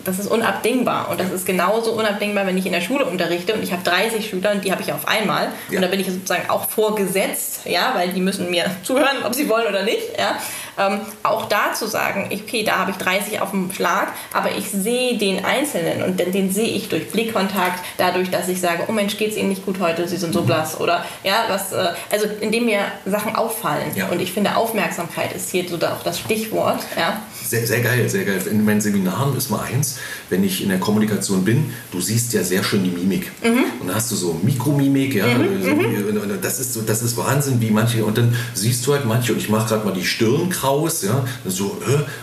das 0.04 0.20
ist 0.20 0.28
unabdingbar 0.28 1.10
und 1.10 1.20
das 1.20 1.32
ist 1.32 1.46
genauso 1.46 1.94
unabdingbar, 1.94 2.46
wenn 2.46 2.58
ich 2.58 2.66
in 2.66 2.74
der 2.74 2.82
Schule 2.82 3.06
unterrichte 3.06 3.54
und 3.54 3.64
ich 3.64 3.72
habe 3.72 3.84
30 3.84 4.30
Schüler 4.30 4.52
und 4.52 4.66
die 4.66 4.72
habe 4.72 4.82
ich 4.82 4.92
auf 4.92 5.08
einmal 5.08 5.50
ja. 5.70 5.78
und 5.78 5.82
da 5.82 5.88
bin 5.88 6.00
ich 6.00 6.08
sozusagen 6.08 6.50
auch 6.50 6.70
vorgesetzt, 6.70 7.62
ja, 7.66 7.94
weil 7.96 8.10
die 8.10 8.22
müssen 8.22 8.50
mir 8.50 8.66
zuhören, 8.84 9.24
ob 9.26 9.34
sie 9.34 9.48
wollen 9.50 9.68
oder 9.68 9.84
nicht, 9.84 9.93
ja. 10.18 10.38
Ähm, 10.78 11.02
auch 11.22 11.46
da 11.46 11.74
zu 11.74 11.86
sagen, 11.86 12.30
okay, 12.34 12.64
da 12.64 12.80
habe 12.80 12.92
ich 12.92 12.98
30 12.98 13.42
auf 13.42 13.52
dem 13.52 13.72
Schlag, 13.72 14.12
aber 14.34 14.52
ich 14.58 14.70
sehe 14.70 15.18
den 15.18 15.46
Einzelnen 15.46 16.02
und 16.02 16.20
den, 16.20 16.32
den 16.32 16.52
sehe 16.52 16.70
ich 16.70 16.90
durch 16.90 17.12
Blickkontakt, 17.12 17.84
dadurch, 17.98 18.32
dass 18.32 18.50
ich 18.50 18.60
sage, 18.60 18.86
oh 18.88 18.92
Mensch, 18.92 19.18
geht 19.18 19.32
es 19.32 19.38
Ihnen 19.38 19.50
nicht 19.50 19.66
gut 19.66 19.80
heute, 19.80 20.08
Sie 20.08 20.18
sind 20.18 20.34
so 20.34 20.42
mhm. 20.42 20.48
blass 20.48 20.80
oder 20.80 21.06
ja, 21.24 21.46
was, 21.48 21.74
äh, 21.74 21.90
also 22.12 22.28
indem 22.42 22.66
mir 22.66 22.82
Sachen 23.06 23.36
auffallen 23.36 23.92
ja. 23.96 24.08
und 24.08 24.20
ich 24.20 24.32
finde, 24.32 24.56
Aufmerksamkeit 24.56 25.34
ist 25.34 25.52
hier 25.52 25.68
so 25.70 25.76
auch 25.76 26.04
das 26.04 26.20
Stichwort, 26.20 26.80
ja. 26.98 27.22
Sehr, 27.48 27.68
sehr 27.68 27.82
geil, 27.82 28.10
sehr 28.10 28.26
geil. 28.26 28.42
In 28.50 28.66
meinen 28.66 28.82
Seminaren 28.82 29.36
ist 29.36 29.50
mal 29.50 29.62
eins, 29.62 30.00
wenn 30.30 30.44
ich 30.44 30.64
in 30.64 30.70
der 30.70 30.80
Kommunikation 30.80 31.44
bin, 31.44 31.74
du 31.92 32.00
siehst 32.02 32.34
ja 32.34 32.44
sehr 32.44 32.64
schön 32.64 32.84
die 32.84 32.90
Mimik. 32.90 33.32
Mhm. 33.44 33.64
Und 33.82 33.88
dann 33.88 33.96
hast 33.96 34.12
du 34.12 34.16
so 34.16 34.40
Mikromimik, 34.42 35.16
ja, 35.16 35.28
mhm. 35.28 35.62
mhm. 35.62 36.42
das 36.42 36.60
ist 36.60 36.74
so, 36.74 36.82
das 36.82 37.02
ist 37.04 37.18
Wahnsinn, 37.18 37.60
wie 37.62 37.70
manche, 37.70 38.04
und 38.06 38.18
dann 38.18 38.36
siehst 38.54 38.86
du 38.88 38.94
halt 38.94 39.06
manche, 39.06 39.34
und 39.34 39.40
ich 39.40 39.50
mache 39.50 39.68
gerade 39.68 39.86
mal 39.86 39.94
die 39.94 40.06
Stirn 40.06 40.50
kraus, 40.50 41.02
ja, 41.04 41.26
so, 41.46 41.78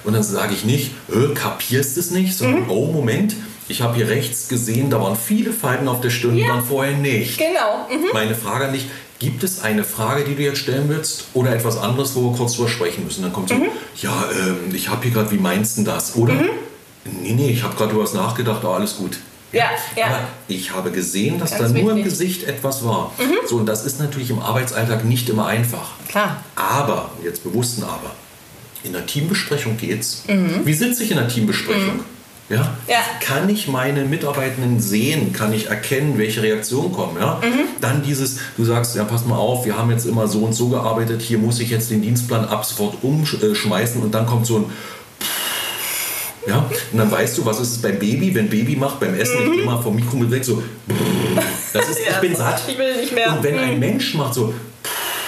und 0.04 0.12
dann 0.12 0.22
sage 0.22 0.54
ich 0.54 0.64
nicht, 0.64 0.92
kapierst 1.34 1.98
es 1.98 2.10
nicht, 2.10 2.36
sondern, 2.36 2.64
mhm. 2.64 2.70
oh, 2.70 2.86
Moment, 2.92 3.36
ich 3.68 3.82
habe 3.82 3.94
hier 3.94 4.08
rechts 4.08 4.48
gesehen, 4.48 4.90
da 4.90 5.00
waren 5.00 5.16
viele 5.16 5.52
Falten 5.52 5.86
auf 5.86 6.00
der 6.00 6.10
Stirn, 6.10 6.36
ja. 6.36 6.44
die 6.44 6.50
waren 6.50 6.64
vorher 6.64 6.96
nicht. 6.96 7.38
Genau. 7.38 7.86
Mhm. 7.88 8.08
Meine 8.12 8.34
Frage 8.34 8.66
an 8.66 8.72
dich, 8.72 8.86
gibt 9.20 9.44
es 9.44 9.60
eine 9.60 9.84
Frage, 9.84 10.24
die 10.24 10.34
du 10.34 10.42
jetzt 10.42 10.58
stellen 10.58 10.88
willst 10.88 11.26
oder 11.34 11.54
etwas 11.54 11.76
anderes, 11.76 12.16
wo 12.16 12.30
wir 12.30 12.36
kurz 12.36 12.54
drüber 12.54 12.68
sprechen 12.68 13.04
müssen? 13.04 13.22
Dann 13.22 13.32
kommt 13.32 13.50
so, 13.50 13.54
mhm. 13.54 13.68
ja, 14.00 14.28
ähm, 14.32 14.74
ich 14.74 14.88
habe 14.88 15.04
hier 15.04 15.12
gerade, 15.12 15.30
wie 15.30 15.38
meinst 15.38 15.78
du 15.78 15.84
das? 15.84 16.16
Oder, 16.16 16.34
mhm. 16.34 16.48
nee, 17.22 17.34
nee, 17.34 17.50
ich 17.50 17.62
habe 17.62 17.76
gerade 17.76 17.92
über 17.92 18.02
was 18.02 18.14
nachgedacht, 18.14 18.64
aber 18.64 18.74
alles 18.74 18.96
gut. 18.96 19.18
Ja, 19.52 19.70
ja. 19.96 20.06
Aber 20.06 20.20
ich 20.48 20.72
habe 20.72 20.90
gesehen, 20.90 21.38
dass 21.38 21.50
Ganz 21.50 21.62
da 21.62 21.68
nur 21.68 21.88
wichtig. 21.88 21.98
im 21.98 22.04
Gesicht 22.04 22.44
etwas 22.44 22.84
war. 22.84 23.12
Mhm. 23.18 23.46
So, 23.46 23.56
und 23.56 23.66
das 23.66 23.84
ist 23.84 24.00
natürlich 24.00 24.30
im 24.30 24.38
Arbeitsalltag 24.38 25.04
nicht 25.04 25.28
immer 25.28 25.46
einfach. 25.46 25.90
Klar. 26.08 26.42
Aber, 26.56 27.10
jetzt 27.22 27.44
bewusst 27.44 27.78
ein 27.78 27.84
Aber, 27.84 28.12
in 28.84 28.92
der 28.92 29.06
Teambesprechung 29.06 29.76
geht's. 29.76 30.22
Mhm. 30.28 30.60
Wie 30.64 30.72
sitze 30.72 31.04
ich 31.04 31.10
in 31.10 31.18
der 31.18 31.28
Teambesprechung? 31.28 32.00
Ja? 32.50 32.76
ja? 32.88 32.98
Kann 33.20 33.48
ich 33.48 33.68
meine 33.68 34.04
Mitarbeitenden 34.04 34.80
sehen? 34.80 35.32
Kann 35.32 35.52
ich 35.52 35.68
erkennen, 35.68 36.18
welche 36.18 36.42
Reaktionen 36.42 36.92
kommen? 36.92 37.16
Ja? 37.18 37.40
Mhm. 37.42 37.68
Dann 37.80 38.02
dieses, 38.02 38.40
du 38.56 38.64
sagst, 38.64 38.96
ja, 38.96 39.04
pass 39.04 39.24
mal 39.24 39.36
auf, 39.36 39.64
wir 39.64 39.78
haben 39.78 39.90
jetzt 39.90 40.04
immer 40.04 40.26
so 40.26 40.40
und 40.40 40.52
so 40.52 40.68
gearbeitet, 40.68 41.22
hier 41.22 41.38
muss 41.38 41.60
ich 41.60 41.70
jetzt 41.70 41.90
den 41.90 42.02
Dienstplan 42.02 42.44
ab 42.44 42.64
sofort 42.64 42.96
umschmeißen 43.02 44.02
und 44.02 44.12
dann 44.12 44.26
kommt 44.26 44.46
so 44.46 44.58
ein 44.58 44.64
ja, 46.46 46.64
und 46.90 46.98
dann 46.98 47.10
weißt 47.10 47.36
du, 47.36 47.44
was 47.44 47.60
ist 47.60 47.70
es 47.70 47.82
beim 47.82 47.98
Baby, 47.98 48.34
wenn 48.34 48.48
Baby 48.48 48.74
macht 48.74 48.98
beim 48.98 49.14
Essen, 49.14 49.44
mhm. 49.44 49.52
ich 49.52 49.58
gehe 49.58 49.66
mal 49.66 49.80
vom 49.80 49.94
Mikro 49.94 50.16
mit 50.16 50.30
weg, 50.30 50.42
so, 50.42 50.62
das 51.72 51.88
ist, 51.88 52.00
ja, 52.04 52.12
ich 52.14 52.20
bin 52.20 52.34
satt. 52.34 52.62
Ich 52.66 52.78
will 52.78 52.96
nicht 52.96 53.12
mehr. 53.12 53.36
Und 53.36 53.42
wenn 53.42 53.58
ein 53.58 53.74
mhm. 53.74 53.80
Mensch 53.80 54.14
macht 54.14 54.34
so, 54.34 54.54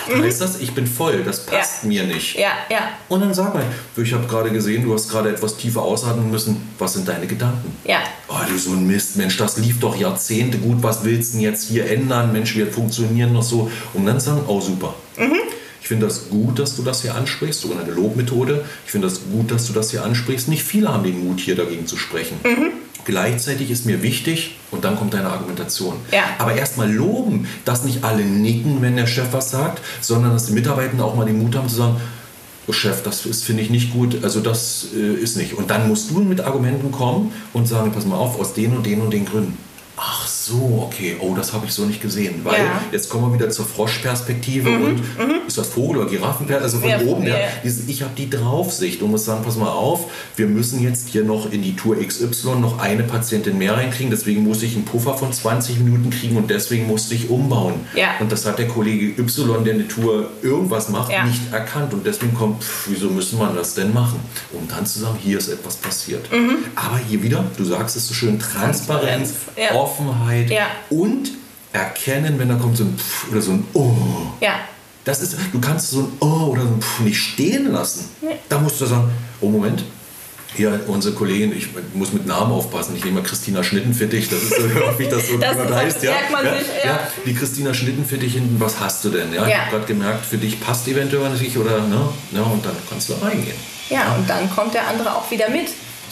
mhm. 0.08 0.22
heißt 0.22 0.40
das, 0.40 0.60
ich 0.60 0.72
bin 0.72 0.86
voll, 0.86 1.22
das 1.24 1.46
passt 1.46 1.82
ja. 1.82 1.88
mir 1.88 2.04
nicht. 2.04 2.36
Ja, 2.36 2.50
ja. 2.70 2.90
Und 3.08 3.20
dann 3.20 3.34
sag 3.34 3.54
mal, 3.54 3.64
ich 3.96 4.12
habe 4.12 4.26
gerade 4.26 4.50
gesehen, 4.50 4.84
du 4.84 4.94
hast 4.94 5.08
gerade 5.08 5.30
etwas 5.30 5.56
tiefer 5.56 5.82
ausatmen 5.82 6.30
müssen, 6.30 6.68
was 6.78 6.94
sind 6.94 7.08
deine 7.08 7.26
Gedanken? 7.26 7.76
Ja. 7.84 7.98
Oh, 8.28 8.34
du 8.48 8.58
so 8.58 8.70
ein 8.70 8.86
Mist, 8.86 9.16
Mensch, 9.16 9.36
das 9.36 9.56
lief 9.58 9.80
doch 9.80 9.96
Jahrzehnte 9.96 10.58
gut, 10.58 10.82
was 10.82 11.04
willst 11.04 11.32
du 11.32 11.38
denn 11.38 11.42
jetzt 11.42 11.68
hier 11.68 11.90
ändern? 11.90 12.32
Mensch, 12.32 12.56
wir 12.56 12.66
funktionieren 12.66 13.32
noch 13.32 13.42
so. 13.42 13.70
Und 13.94 14.06
dann 14.06 14.20
sagen, 14.20 14.42
oh 14.46 14.60
super. 14.60 14.94
Mhm. 15.16 15.36
Ich 15.80 15.88
finde 15.88 16.06
das 16.06 16.28
gut, 16.28 16.60
dass 16.60 16.76
du 16.76 16.82
das 16.82 17.02
hier 17.02 17.14
ansprichst, 17.16 17.60
sogar 17.60 17.80
eine 17.80 17.92
Lobmethode. 17.92 18.64
Ich 18.86 18.92
finde 18.92 19.08
das 19.08 19.20
gut, 19.24 19.50
dass 19.50 19.66
du 19.66 19.72
das 19.72 19.90
hier 19.90 20.04
ansprichst. 20.04 20.48
Nicht 20.48 20.62
viele 20.62 20.88
haben 20.88 21.02
den 21.02 21.26
Mut, 21.26 21.40
hier 21.40 21.56
dagegen 21.56 21.88
zu 21.88 21.96
sprechen. 21.96 22.38
Mhm. 22.44 22.70
Gleichzeitig 23.04 23.70
ist 23.70 23.86
mir 23.86 24.02
wichtig, 24.02 24.56
und 24.72 24.84
dann 24.84 24.96
kommt 24.96 25.14
deine 25.14 25.28
Argumentation. 25.28 25.96
Ja. 26.10 26.22
Aber 26.38 26.54
erstmal 26.54 26.90
loben, 26.90 27.46
dass 27.64 27.84
nicht 27.84 28.02
alle 28.04 28.24
nicken, 28.24 28.80
wenn 28.80 28.96
der 28.96 29.06
Chef 29.06 29.32
was 29.32 29.50
sagt, 29.50 29.82
sondern 30.00 30.32
dass 30.32 30.46
die 30.46 30.52
Mitarbeiter 30.52 31.04
auch 31.04 31.14
mal 31.14 31.26
den 31.26 31.38
Mut 31.38 31.54
haben 31.54 31.68
zu 31.68 31.76
sagen, 31.76 31.96
oh 32.66 32.72
Chef, 32.72 33.02
das 33.02 33.20
finde 33.20 33.62
ich 33.62 33.70
nicht 33.70 33.92
gut, 33.92 34.24
also 34.24 34.40
das 34.40 34.88
äh, 34.94 35.14
ist 35.14 35.36
nicht. 35.36 35.54
Und 35.54 35.70
dann 35.70 35.88
musst 35.88 36.10
du 36.10 36.20
mit 36.20 36.40
Argumenten 36.40 36.90
kommen 36.90 37.32
und 37.52 37.68
sagen, 37.68 37.92
pass 37.92 38.06
mal 38.06 38.16
auf, 38.16 38.40
aus 38.40 38.54
den 38.54 38.76
und 38.76 38.86
den 38.86 39.00
und 39.00 39.10
den 39.10 39.26
Gründen. 39.26 39.58
Ach 39.96 40.26
so, 40.44 40.86
okay, 40.86 41.16
oh, 41.20 41.34
das 41.34 41.52
habe 41.52 41.66
ich 41.66 41.72
so 41.72 41.84
nicht 41.84 42.00
gesehen. 42.00 42.40
Weil 42.44 42.60
ja. 42.60 42.82
jetzt 42.90 43.08
kommen 43.08 43.30
wir 43.30 43.38
wieder 43.38 43.50
zur 43.50 43.64
Froschperspektive 43.64 44.70
mhm. 44.70 44.84
und 44.84 44.96
mhm. 44.96 45.46
ist 45.46 45.58
das 45.58 45.68
Vogel- 45.68 45.98
oder 46.00 46.10
Giraffenperspektive? 46.10 46.62
Also 46.62 46.78
von 46.78 46.88
ja, 46.88 47.00
oben, 47.00 47.26
ja. 47.26 47.36
Dieses, 47.62 47.88
ich 47.88 48.02
habe 48.02 48.12
die 48.16 48.28
Draufsicht 48.28 49.02
und 49.02 49.10
muss 49.10 49.24
sagen, 49.24 49.44
pass 49.44 49.56
mal 49.56 49.70
auf, 49.70 50.10
wir 50.36 50.46
müssen 50.46 50.82
jetzt 50.82 51.08
hier 51.08 51.24
noch 51.24 51.50
in 51.52 51.62
die 51.62 51.76
Tour 51.76 51.96
XY 51.96 52.56
noch 52.60 52.78
eine 52.78 53.02
Patientin 53.04 53.58
mehr 53.58 53.76
reinkriegen, 53.76 54.10
deswegen 54.10 54.42
muss 54.44 54.62
ich 54.62 54.74
einen 54.74 54.84
Puffer 54.84 55.14
von 55.14 55.32
20 55.32 55.78
Minuten 55.80 56.10
kriegen 56.10 56.36
und 56.36 56.50
deswegen 56.50 56.86
musste 56.86 57.14
ich 57.14 57.30
umbauen. 57.30 57.74
Ja. 57.94 58.14
Und 58.20 58.32
das 58.32 58.44
hat 58.44 58.58
der 58.58 58.68
Kollege 58.68 59.20
Y, 59.20 59.64
der 59.64 59.74
eine 59.74 59.88
Tour 59.88 60.30
irgendwas 60.42 60.88
macht, 60.88 61.12
nicht 61.26 61.52
erkannt 61.52 61.92
und 61.92 62.06
deswegen 62.06 62.34
kommt, 62.34 62.62
pff, 62.62 62.88
wieso 62.90 63.10
müssen 63.10 63.38
wir 63.38 63.52
das 63.54 63.74
denn 63.74 63.92
machen? 63.92 64.20
Um 64.52 64.66
dann 64.68 64.86
zu 64.86 64.98
sagen, 64.98 65.18
hier 65.22 65.38
ist 65.38 65.48
etwas 65.48 65.76
passiert. 65.76 66.30
Mhm. 66.32 66.58
Aber 66.74 66.98
hier 67.08 67.22
wieder, 67.22 67.44
du 67.56 67.64
sagst 67.64 67.96
es 67.96 68.08
so 68.08 68.14
schön, 68.14 68.38
Transparenz, 68.38 69.32
Transparenz 69.54 69.74
Offenheit 69.74 70.31
ja. 70.40 70.66
und 70.90 71.30
erkennen, 71.72 72.38
wenn 72.38 72.48
da 72.48 72.56
kommt 72.56 72.76
so 72.76 72.84
ein 72.84 72.98
Pff 72.98 73.30
oder 73.30 73.42
so 73.42 73.52
ein 73.52 73.64
Oh. 73.72 73.92
Ja. 74.40 74.60
Das 75.04 75.20
ist, 75.20 75.36
du 75.52 75.60
kannst 75.60 75.90
so 75.90 76.00
ein 76.00 76.12
Oh 76.20 76.50
oder 76.50 76.62
so 76.62 76.68
ein 76.68 76.82
Pff 76.82 77.00
nicht 77.00 77.18
stehen 77.18 77.72
lassen. 77.72 78.08
Nee. 78.20 78.36
Da 78.48 78.58
musst 78.58 78.80
du 78.80 78.86
sagen, 78.86 79.10
oh 79.40 79.48
Moment, 79.48 79.84
hier 80.54 80.80
unsere 80.86 81.14
Kollegin, 81.14 81.56
ich 81.56 81.68
muss 81.94 82.12
mit 82.12 82.26
Namen 82.26 82.52
aufpassen, 82.52 82.94
ich 82.96 83.04
nehme 83.04 83.20
mal 83.20 83.26
Christina 83.26 83.62
Schnittenfittich, 83.64 84.28
das 84.28 84.42
ist 84.42 84.54
so 84.54 84.64
wie 84.98 85.08
das 85.08 85.28
so 85.28 85.38
das 85.38 85.56
heißt. 85.56 86.02
Ja. 86.02 86.12
Man 86.30 86.44
ja, 86.44 86.58
sich, 86.58 86.68
ja. 86.84 86.90
ja, 86.90 87.08
die 87.24 87.34
Christina 87.34 87.72
Schnittenfittich 87.72 88.34
hinten, 88.34 88.60
was 88.60 88.78
hast 88.78 89.04
du 89.04 89.10
denn? 89.10 89.32
Ja, 89.32 89.42
ja. 89.42 89.48
Ich 89.48 89.54
habe 89.54 89.70
gerade 89.70 89.86
gemerkt, 89.86 90.26
für 90.26 90.38
dich 90.38 90.60
passt 90.60 90.86
eventuell 90.88 91.30
nicht 91.30 91.56
oder 91.56 91.80
ne? 91.80 92.08
Ja, 92.32 92.42
und 92.42 92.64
dann 92.64 92.76
kannst 92.88 93.08
du 93.08 93.14
reingehen. 93.14 93.56
Ja, 93.88 94.14
und 94.14 94.28
dann 94.28 94.50
kommt 94.50 94.74
der 94.74 94.86
andere 94.88 95.14
auch 95.14 95.30
wieder 95.30 95.48
mit. 95.48 95.68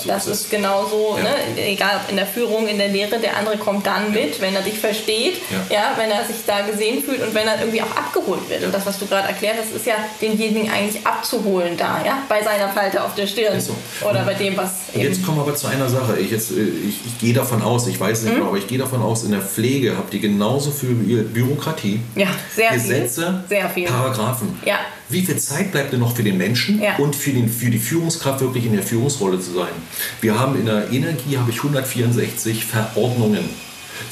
Das 0.06 0.26
ist 0.26 0.50
genauso, 0.50 1.16
ja. 1.16 1.24
ne? 1.24 1.66
egal 1.66 2.00
ob 2.02 2.10
in 2.10 2.16
der 2.16 2.26
Führung, 2.26 2.66
in 2.68 2.78
der 2.78 2.88
Lehre, 2.88 3.18
der 3.18 3.36
andere 3.36 3.56
kommt 3.58 3.86
dann 3.86 4.12
mit, 4.12 4.40
wenn 4.40 4.54
er 4.54 4.62
dich 4.62 4.78
versteht, 4.78 5.36
ja. 5.50 5.76
ja. 5.76 5.92
wenn 5.96 6.10
er 6.10 6.24
sich 6.24 6.36
da 6.46 6.62
gesehen 6.62 7.02
fühlt 7.02 7.22
und 7.22 7.34
wenn 7.34 7.46
er 7.46 7.58
irgendwie 7.60 7.82
auch 7.82 7.96
abgeholt 7.96 8.48
wird. 8.48 8.64
Und 8.64 8.74
das, 8.74 8.86
was 8.86 8.98
du 8.98 9.06
gerade 9.06 9.28
erklärt 9.28 9.56
hast, 9.60 9.74
ist 9.74 9.86
ja 9.86 9.94
denjenigen 10.20 10.70
eigentlich 10.70 11.06
abzuholen 11.06 11.76
da, 11.76 12.02
ja, 12.04 12.22
bei 12.28 12.42
seiner 12.42 12.68
Falte 12.68 13.02
auf 13.02 13.14
der 13.14 13.26
Stirn 13.26 13.60
so. 13.60 13.74
oder 14.08 14.24
bei 14.24 14.34
dem, 14.34 14.56
was. 14.56 14.70
Jetzt 14.94 15.24
kommen 15.24 15.38
wir 15.38 15.42
aber 15.42 15.54
zu 15.54 15.66
einer 15.66 15.88
Sache. 15.88 16.18
Ich, 16.18 16.30
jetzt, 16.30 16.50
äh, 16.50 16.62
ich, 16.62 17.06
ich 17.06 17.18
gehe 17.18 17.34
davon 17.34 17.62
aus, 17.62 17.86
ich 17.86 17.98
weiß 17.98 18.22
nicht 18.22 18.32
mhm. 18.32 18.36
genau, 18.36 18.48
aber 18.48 18.58
ich 18.58 18.66
gehe 18.66 18.78
davon 18.78 19.02
aus, 19.02 19.24
in 19.24 19.32
der 19.32 19.42
Pflege 19.42 19.96
habt 19.96 20.12
ihr 20.14 20.20
genauso 20.20 20.70
viel 20.70 20.94
Bürokratie, 20.94 22.00
ja, 22.14 22.28
sehr 22.54 22.72
Gesetze, 22.72 23.44
viel. 23.48 23.58
Sehr 23.58 23.70
viel. 23.70 23.86
Paragraphen. 23.86 24.58
Ja. 24.64 24.78
Wie 25.10 25.22
viel 25.22 25.36
Zeit 25.36 25.72
bleibt 25.72 25.92
denn 25.92 26.00
noch 26.00 26.14
für 26.14 26.22
den 26.22 26.38
Menschen 26.38 26.80
ja. 26.80 26.96
und 26.96 27.16
für, 27.16 27.32
den, 27.32 27.48
für 27.48 27.70
die 27.70 27.78
Führungskraft 27.78 28.40
wirklich 28.40 28.64
in 28.64 28.72
der 28.72 28.82
Führungsrolle 28.82 29.40
zu 29.40 29.52
sein? 29.52 29.72
Wir 30.20 30.38
haben 30.38 30.58
in 30.58 30.66
der 30.66 30.90
Energie 30.92 31.36
habe 31.36 31.50
ich 31.50 31.58
164 31.58 32.64
Verordnungen. 32.64 33.48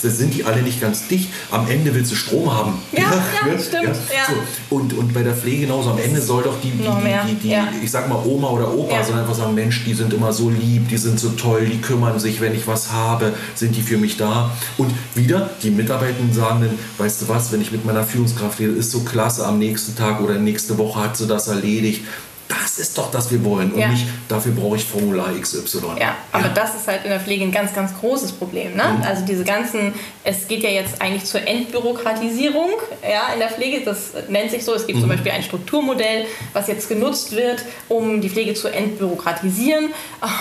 Sind 0.00 0.34
die 0.34 0.44
alle 0.44 0.62
nicht 0.62 0.80
ganz 0.80 1.08
dicht. 1.08 1.28
Am 1.50 1.68
Ende 1.68 1.94
willst 1.94 2.12
du 2.12 2.16
Strom 2.16 2.52
haben. 2.52 2.74
Ja, 2.92 3.02
ja, 3.02 3.52
ne? 3.52 3.58
stimmt. 3.58 3.86
Ja. 3.86 4.26
So. 4.28 4.76
Und, 4.76 4.92
und 4.94 5.14
bei 5.14 5.22
der 5.22 5.34
Pflege 5.34 5.62
genauso. 5.62 5.90
Am 5.90 5.98
Ende 5.98 6.20
soll 6.20 6.42
doch 6.42 6.60
die, 6.60 6.70
die, 6.70 6.82
die, 6.82 7.34
die, 7.34 7.48
die 7.48 7.84
ich 7.84 7.90
sag 7.90 8.08
mal 8.08 8.22
Oma 8.24 8.48
oder 8.48 8.72
Opa, 8.72 9.02
sondern 9.02 9.24
einfach 9.24 9.36
sagen, 9.36 9.54
Mensch, 9.54 9.84
die 9.84 9.94
sind 9.94 10.12
immer 10.12 10.32
so 10.32 10.50
lieb, 10.50 10.88
die 10.88 10.98
sind 10.98 11.18
so 11.18 11.30
toll, 11.30 11.66
die 11.66 11.80
kümmern 11.80 12.18
sich, 12.18 12.40
wenn 12.40 12.54
ich 12.54 12.66
was 12.66 12.92
habe, 12.92 13.32
sind 13.54 13.76
die 13.76 13.82
für 13.82 13.98
mich 13.98 14.16
da. 14.16 14.50
Und 14.76 14.92
wieder, 15.14 15.50
die 15.62 15.70
Mitarbeitenden 15.70 16.32
sagen 16.32 16.60
dann, 16.60 16.78
weißt 16.98 17.22
du 17.22 17.28
was, 17.28 17.52
wenn 17.52 17.60
ich 17.60 17.72
mit 17.72 17.84
meiner 17.84 18.04
Führungskraft 18.04 18.60
rede, 18.60 18.72
ist 18.72 18.90
so 18.90 19.00
klasse, 19.00 19.46
am 19.46 19.58
nächsten 19.58 19.96
Tag 19.96 20.20
oder 20.20 20.34
nächste 20.34 20.78
Woche 20.78 21.00
hat 21.00 21.16
sie 21.16 21.26
das 21.26 21.48
erledigt 21.48 22.02
das 22.48 22.78
ist 22.78 22.96
doch, 22.96 23.10
das 23.10 23.30
wir 23.30 23.44
wollen 23.44 23.72
und 23.72 23.78
ja. 23.78 23.88
nicht, 23.88 24.06
dafür 24.28 24.52
brauche 24.52 24.76
ich 24.76 24.84
Formular 24.84 25.32
XY. 25.38 25.78
Ja, 26.00 26.16
aber 26.32 26.46
ja. 26.46 26.52
das 26.54 26.74
ist 26.74 26.88
halt 26.88 27.04
in 27.04 27.10
der 27.10 27.20
Pflege 27.20 27.44
ein 27.44 27.52
ganz, 27.52 27.74
ganz 27.74 27.92
großes 27.98 28.32
Problem. 28.32 28.74
Ne? 28.74 28.84
Mhm. 28.84 29.02
Also 29.02 29.24
diese 29.26 29.44
ganzen, 29.44 29.92
es 30.24 30.48
geht 30.48 30.62
ja 30.62 30.70
jetzt 30.70 31.00
eigentlich 31.02 31.24
zur 31.24 31.46
Entbürokratisierung 31.46 32.70
ja, 33.02 33.32
in 33.34 33.40
der 33.40 33.50
Pflege, 33.50 33.84
das 33.84 34.12
nennt 34.28 34.50
sich 34.50 34.64
so, 34.64 34.74
es 34.74 34.86
gibt 34.86 34.96
mhm. 34.96 35.02
zum 35.02 35.10
Beispiel 35.10 35.32
ein 35.32 35.42
Strukturmodell, 35.42 36.24
was 36.54 36.68
jetzt 36.68 36.88
genutzt 36.88 37.32
wird, 37.32 37.62
um 37.88 38.20
die 38.22 38.30
Pflege 38.30 38.54
zu 38.54 38.68
entbürokratisieren. 38.68 39.90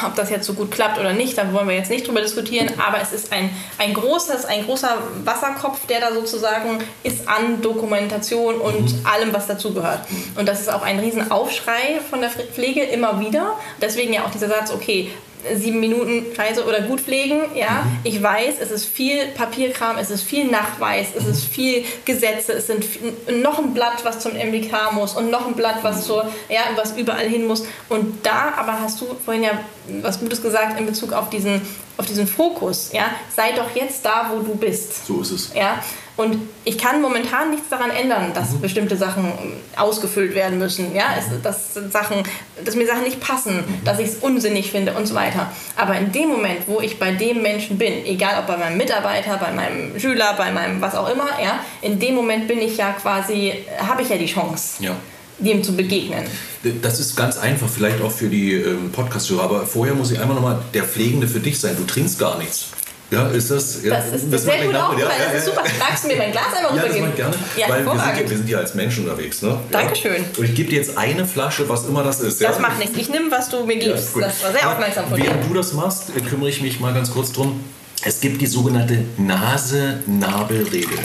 Ob 0.06 0.16
das 0.16 0.30
jetzt 0.30 0.46
so 0.46 0.54
gut 0.54 0.72
klappt 0.72 1.00
oder 1.00 1.12
nicht, 1.12 1.38
da 1.38 1.52
wollen 1.52 1.68
wir 1.68 1.76
jetzt 1.76 1.90
nicht 1.90 2.08
drüber 2.08 2.22
diskutieren, 2.22 2.70
aber 2.78 3.02
es 3.02 3.12
ist 3.12 3.34
ein, 3.34 3.50
ein, 3.78 3.94
großes, 3.94 4.46
ein 4.46 4.66
großer 4.66 4.98
Wasserkopf, 5.26 5.86
der 5.88 6.00
da 6.00 6.14
sozusagen 6.14 6.80
ist 7.04 7.28
an 7.28 7.62
Dokumentation 7.62 8.56
und 8.56 8.94
mhm. 8.94 9.06
allem, 9.06 9.34
was 9.34 9.48
dazugehört. 9.48 10.02
Und 10.36 10.48
das 10.48 10.62
ist 10.62 10.72
auch 10.72 10.84
ein 10.84 11.00
Riesenaufschrei 11.00 11.97
von 12.02 12.22
der 12.22 12.30
Pflege 12.30 12.84
immer 12.84 13.20
wieder. 13.20 13.58
Deswegen 13.82 14.14
ja 14.14 14.26
auch 14.26 14.32
dieser 14.32 14.48
Satz, 14.48 14.72
okay, 14.72 15.12
sieben 15.56 15.80
Minuten 15.80 16.26
Scheiße 16.36 16.66
oder 16.66 16.82
gut 16.82 17.02
pflegen. 17.02 17.42
Ja, 17.56 17.84
mhm. 17.84 18.00
ich 18.04 18.22
weiß, 18.22 18.56
es 18.60 18.72
ist 18.72 18.86
viel 18.86 19.28
Papierkram, 19.28 19.98
es 19.98 20.10
ist 20.10 20.24
viel 20.24 20.46
Nachweis, 20.46 21.08
es 21.16 21.26
ist 21.26 21.46
viel 21.46 21.86
Gesetze, 22.06 22.54
es 22.54 22.68
sind 22.68 22.84
noch 23.42 23.60
ein 23.60 23.74
Blatt, 23.74 24.04
was 24.04 24.20
zum 24.20 24.34
MWK 24.34 24.94
muss 24.94 25.16
und 25.16 25.30
noch 25.30 25.48
ein 25.48 25.54
Blatt, 25.54 25.84
was 25.84 26.06
zur, 26.06 26.32
ja, 26.50 26.62
was 26.76 26.98
überall 26.98 27.28
hin 27.28 27.46
muss. 27.46 27.66
Und 27.90 28.26
da, 28.26 28.54
aber 28.58 28.80
hast 28.80 29.00
du 29.02 29.06
vorhin 29.24 29.44
ja 29.44 29.52
was 30.02 30.20
Gutes 30.20 30.42
gesagt 30.42 30.80
in 30.80 30.86
Bezug 30.86 31.14
auf 31.14 31.30
diesen, 31.30 31.62
auf 31.98 32.06
diesen 32.06 32.28
Fokus. 32.28 32.92
Ja, 32.92 33.12
sei 33.34 33.52
doch 33.54 33.76
jetzt 33.76 34.04
da, 34.04 34.32
wo 34.34 34.40
du 34.40 34.56
bist. 34.56 35.06
So 35.06 35.22
ist 35.22 35.32
es. 35.32 35.54
Ja, 35.54 35.82
und 36.18 36.50
ich 36.66 36.80
kann 36.80 37.02
momentan 37.02 37.52
nichts 37.52 37.70
daran 37.70 37.92
ändern, 37.92 38.34
dass 38.34 38.54
mhm. 38.54 38.62
bestimmte 38.62 38.98
Sachen 38.98 39.32
ausgefüllt 39.76 40.34
werden 40.34 40.58
müssen, 40.58 40.96
ja, 40.96 41.16
es, 41.18 41.26
dass, 41.44 41.76
Sachen, 41.92 42.24
dass 42.66 42.76
mir 42.76 42.88
Sachen 42.88 43.04
nicht 43.04 43.20
passen, 43.20 43.58
mhm. 43.58 43.84
dass 43.86 44.00
ich 44.00 44.08
es 44.08 44.16
unsinnig 44.16 44.72
finde 44.72 44.94
und 44.94 45.06
so 45.06 45.14
weiter. 45.14 45.52
Aber 45.76 45.96
in 45.96 46.12
dem 46.12 46.30
Moment, 46.30 46.68
wo 46.68 46.82
ich 46.82 46.98
bei 46.98 47.12
dem 47.12 47.44
Menschen 47.44 47.78
bin, 47.78 48.04
egal 48.06 48.40
ob 48.40 48.48
bei 48.48 48.58
meinem 48.58 48.78
Mitarbeiter, 48.78 49.38
bei 49.38 49.52
meinem 49.52 50.00
Schüler, 50.00 50.34
bei 50.36 50.52
meinem 50.52 50.82
was 50.82 50.96
auch 50.96 51.08
immer, 51.08 51.28
ja, 51.42 51.60
in 51.82 52.00
dem 52.00 52.16
Moment 52.16 52.48
bin 52.48 52.60
ich 52.60 52.78
ja 52.78 52.94
quasi, 52.94 53.54
habe 53.78 54.02
ich 54.02 54.10
ja 54.10 54.18
die 54.18 54.26
Chance. 54.26 54.84
Ja 54.84 54.96
dem 55.40 55.64
zu 55.64 55.76
begegnen. 55.76 56.24
Das 56.82 57.00
ist 57.00 57.16
ganz 57.16 57.38
einfach, 57.38 57.70
vielleicht 57.70 58.02
auch 58.02 58.12
für 58.12 58.28
die 58.28 58.54
ähm, 58.54 58.92
Podcast-Hörer, 58.92 59.44
aber 59.44 59.68
vorher 59.68 59.94
muss 59.94 60.10
ich 60.10 60.20
einmal 60.20 60.34
nochmal 60.34 60.60
der 60.74 60.84
Pflegende 60.84 61.28
für 61.28 61.40
dich 61.40 61.60
sein. 61.60 61.76
Du 61.78 61.84
trinkst 61.84 62.18
gar 62.18 62.40
nichts. 62.40 62.72
Ja, 63.10 63.28
ist 63.28 63.52
das? 63.52 63.84
Ja, 63.84 63.96
das 63.96 64.22
ist, 64.22 64.34
das 64.34 64.44
sehr 64.44 64.66
gut 64.66 64.76
auch, 64.76 64.98
ja, 64.98 65.08
das 65.08 65.40
ist 65.40 65.46
super. 65.46 65.64
Magst 65.80 66.04
du 66.04 66.08
mir 66.10 66.18
mein 66.18 66.32
Glas 66.32 66.54
einmal 66.56 66.74
rübergeben? 66.74 67.04
Ja, 67.04 67.08
das 67.08 67.16
gerne. 67.16 67.36
Ja, 67.56 67.70
weil 67.70 67.86
wir 67.86 68.16
sind, 68.16 68.30
wir 68.30 68.38
sind 68.38 68.50
ja 68.50 68.58
als 68.58 68.74
Menschen 68.76 69.06
unterwegs. 69.06 69.42
Ne? 69.42 69.58
Dankeschön. 69.72 70.26
Und 70.38 70.44
ich 70.44 70.56
gebe 70.56 70.70
dir 70.70 70.78
jetzt 70.78 70.98
eine 70.98 71.26
Flasche, 71.26 71.70
was 71.70 71.86
immer 71.86 72.04
das 72.04 72.20
ist. 72.20 72.42
Das 72.42 72.60
macht 72.60 72.80
nichts. 72.80 72.98
Ich 72.98 73.10
nehme, 73.10 73.32
was 73.32 73.50
du 73.50 73.66
mir 73.66 73.78
gibst. 73.78 74.10
das 74.20 74.44
war 74.44 74.52
sehr 74.52 74.70
aufmerksam 74.70 75.08
von 75.08 75.18
dir. 75.18 75.26
Während 75.26 75.50
du 75.50 75.54
das 75.54 75.74
machst, 75.74 76.12
kümmere 76.30 76.50
ich 76.50 76.62
mich 76.62 76.80
mal 76.80 76.94
ganz 76.94 77.12
kurz 77.12 77.32
drum. 77.32 77.64
Es 78.04 78.20
gibt 78.20 78.42
die 78.42 78.46
sogenannte 78.46 79.06
Nase-Nabel-Regel. 79.18 81.00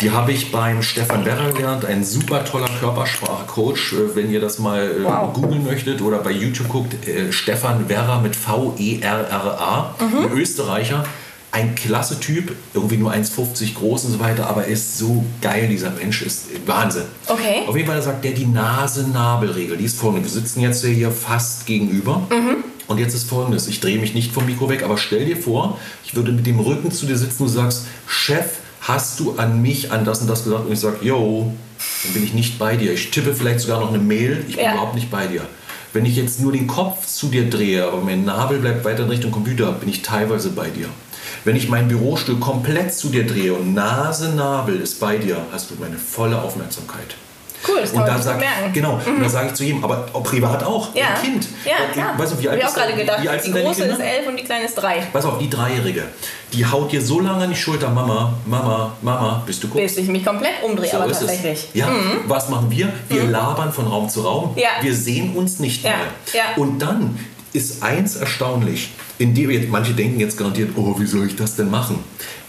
Die 0.00 0.10
habe 0.10 0.32
ich 0.32 0.50
beim 0.50 0.82
Stefan 0.82 1.24
Werrer 1.26 1.52
gelernt, 1.52 1.84
ein 1.84 2.02
super 2.02 2.44
toller 2.44 2.68
Körpersprache-Coach. 2.80 3.92
Äh, 3.92 4.16
wenn 4.16 4.30
ihr 4.30 4.40
das 4.40 4.58
mal 4.58 4.82
äh, 4.82 5.04
wow. 5.04 5.32
googeln 5.34 5.64
möchtet 5.64 6.00
oder 6.00 6.18
bei 6.18 6.30
YouTube 6.30 6.68
guckt, 6.68 7.06
äh, 7.06 7.30
Stefan 7.30 7.88
Werrer 7.90 8.20
mit 8.20 8.34
V-E-R-R-A, 8.34 9.94
mhm. 10.00 10.18
ein 10.18 10.32
Österreicher 10.32 11.04
ein 11.52 11.74
klasse 11.74 12.20
Typ, 12.20 12.52
irgendwie 12.74 12.96
nur 12.96 13.12
1,50 13.12 13.74
groß 13.74 14.04
und 14.04 14.12
so 14.12 14.20
weiter, 14.20 14.48
aber 14.48 14.66
er 14.66 14.72
ist 14.72 14.98
so 14.98 15.24
geil, 15.40 15.68
dieser 15.68 15.90
Mensch 15.90 16.22
ist 16.22 16.46
Wahnsinn. 16.66 17.04
Okay. 17.26 17.62
Auf 17.66 17.76
jeden 17.76 17.88
Fall 17.88 18.00
sagt 18.02 18.24
der 18.24 18.32
die 18.32 18.46
Nase-Nabel-Regel. 18.46 19.76
Die 19.76 19.84
ist 19.84 19.98
folgende. 19.98 20.26
Wir 20.26 20.32
sitzen 20.32 20.60
jetzt 20.60 20.84
hier 20.84 21.10
fast 21.10 21.66
gegenüber. 21.66 22.22
Mhm. 22.30 22.64
Und 22.86 22.98
jetzt 22.98 23.14
ist 23.14 23.28
folgendes: 23.28 23.66
Ich 23.66 23.80
drehe 23.80 23.98
mich 23.98 24.14
nicht 24.14 24.32
vom 24.32 24.46
Mikro 24.46 24.68
weg, 24.68 24.82
aber 24.82 24.96
stell 24.96 25.24
dir 25.24 25.36
vor, 25.36 25.78
ich 26.04 26.14
würde 26.14 26.32
mit 26.32 26.46
dem 26.46 26.60
Rücken 26.60 26.92
zu 26.92 27.06
dir 27.06 27.16
sitzen 27.16 27.42
und 27.42 27.48
du 27.48 27.54
sagst, 27.54 27.86
Chef, 28.06 28.58
hast 28.80 29.18
du 29.20 29.34
an 29.36 29.60
mich 29.60 29.92
an 29.92 30.04
das 30.04 30.20
und 30.20 30.28
das 30.28 30.44
gesagt? 30.44 30.66
Und 30.66 30.72
ich 30.72 30.80
sage, 30.80 30.98
yo, 31.02 31.52
dann 32.04 32.12
bin 32.14 32.24
ich 32.24 32.34
nicht 32.34 32.58
bei 32.58 32.76
dir. 32.76 32.92
Ich 32.92 33.10
tippe 33.10 33.34
vielleicht 33.34 33.60
sogar 33.60 33.80
noch 33.80 33.90
eine 33.90 33.98
Mail, 33.98 34.44
ich 34.48 34.56
bin 34.56 34.64
ja. 34.64 34.72
überhaupt 34.72 34.94
nicht 34.94 35.10
bei 35.10 35.26
dir. 35.26 35.42
Wenn 35.92 36.06
ich 36.06 36.16
jetzt 36.16 36.40
nur 36.40 36.52
den 36.52 36.68
Kopf 36.68 37.06
zu 37.06 37.28
dir 37.28 37.50
drehe, 37.50 37.84
aber 37.84 38.00
mein 38.00 38.24
Nabel 38.24 38.58
bleibt 38.58 38.84
weiter 38.84 39.02
in 39.02 39.10
Richtung 39.10 39.32
Computer, 39.32 39.72
bin 39.72 39.88
ich 39.88 40.02
teilweise 40.02 40.50
bei 40.50 40.70
dir. 40.70 40.88
Wenn 41.44 41.56
ich 41.56 41.68
meinen 41.68 41.88
Bürostuhl 41.88 42.38
komplett 42.38 42.92
zu 42.92 43.08
dir 43.08 43.26
drehe 43.26 43.54
und 43.54 43.74
Nase, 43.74 44.34
Nabel 44.34 44.80
ist 44.80 45.00
bei 45.00 45.16
dir, 45.16 45.38
hast 45.52 45.70
du 45.70 45.74
meine 45.80 45.96
volle 45.96 46.40
Aufmerksamkeit. 46.40 47.16
Cool, 47.66 47.80
das 47.82 47.92
kann 47.92 48.02
und 48.02 48.08
da 48.08 48.18
sag, 48.18 48.42
Genau, 48.72 49.00
mhm. 49.04 49.16
und 49.16 49.22
da 49.22 49.28
sage 49.28 49.48
ich 49.48 49.54
zu 49.54 49.64
jedem, 49.64 49.84
aber 49.84 49.96
privat 50.22 50.64
auch, 50.64 50.94
ja. 50.94 51.08
ein 51.08 51.22
Kind. 51.22 51.48
Ja, 51.64 51.92
klar. 51.92 52.18
Weißt 52.18 52.32
du, 52.32 52.42
wie 52.42 52.48
alt 52.48 52.58
ich 52.58 52.66
auch 52.66 52.74
gerade 52.74 52.94
gedacht, 52.94 53.28
alt 53.28 53.46
die 53.46 53.52
große 53.52 53.84
ist 53.84 54.00
elf 54.00 54.26
und 54.28 54.38
die 54.38 54.44
kleine 54.44 54.64
ist 54.64 54.74
drei. 54.74 55.02
Pass 55.12 55.26
auf, 55.26 55.38
die 55.38 55.50
Dreijährige, 55.50 56.04
die 56.52 56.64
haut 56.64 56.90
dir 56.90 57.02
so 57.02 57.20
lange 57.20 57.44
an 57.44 57.50
die 57.50 57.56
Schulter, 57.56 57.90
Mama, 57.90 58.32
Mama, 58.46 58.96
Mama, 59.02 59.42
bist 59.44 59.62
du 59.62 59.68
guckst. 59.68 59.94
Bis 59.94 59.96
ich 59.98 60.08
mich 60.08 60.24
komplett 60.24 60.62
umdrehe, 60.62 60.90
so 60.90 60.96
aber 60.96 61.12
tatsächlich. 61.12 61.68
Es. 61.68 61.74
Ja, 61.74 61.88
mhm. 61.88 62.20
was 62.26 62.48
machen 62.48 62.70
wir? 62.70 62.92
Wir 63.08 63.24
mhm. 63.24 63.30
labern 63.30 63.72
von 63.72 63.86
Raum 63.86 64.08
zu 64.08 64.22
Raum. 64.22 64.54
Ja. 64.56 64.68
Wir 64.80 64.94
sehen 64.94 65.36
uns 65.36 65.58
nicht 65.58 65.84
mal. 65.84 65.92
Ja. 66.32 66.44
Und 66.56 66.78
dann 66.78 67.18
ist 67.52 67.82
eins 67.82 68.16
erstaunlich. 68.16 68.90
In 69.18 69.34
dem, 69.34 69.70
manche 69.70 69.92
denken 69.92 70.20
jetzt 70.20 70.38
garantiert, 70.38 70.70
oh, 70.76 70.94
wie 70.98 71.06
soll 71.06 71.26
ich 71.26 71.36
das 71.36 71.56
denn 71.56 71.70
machen? 71.70 71.98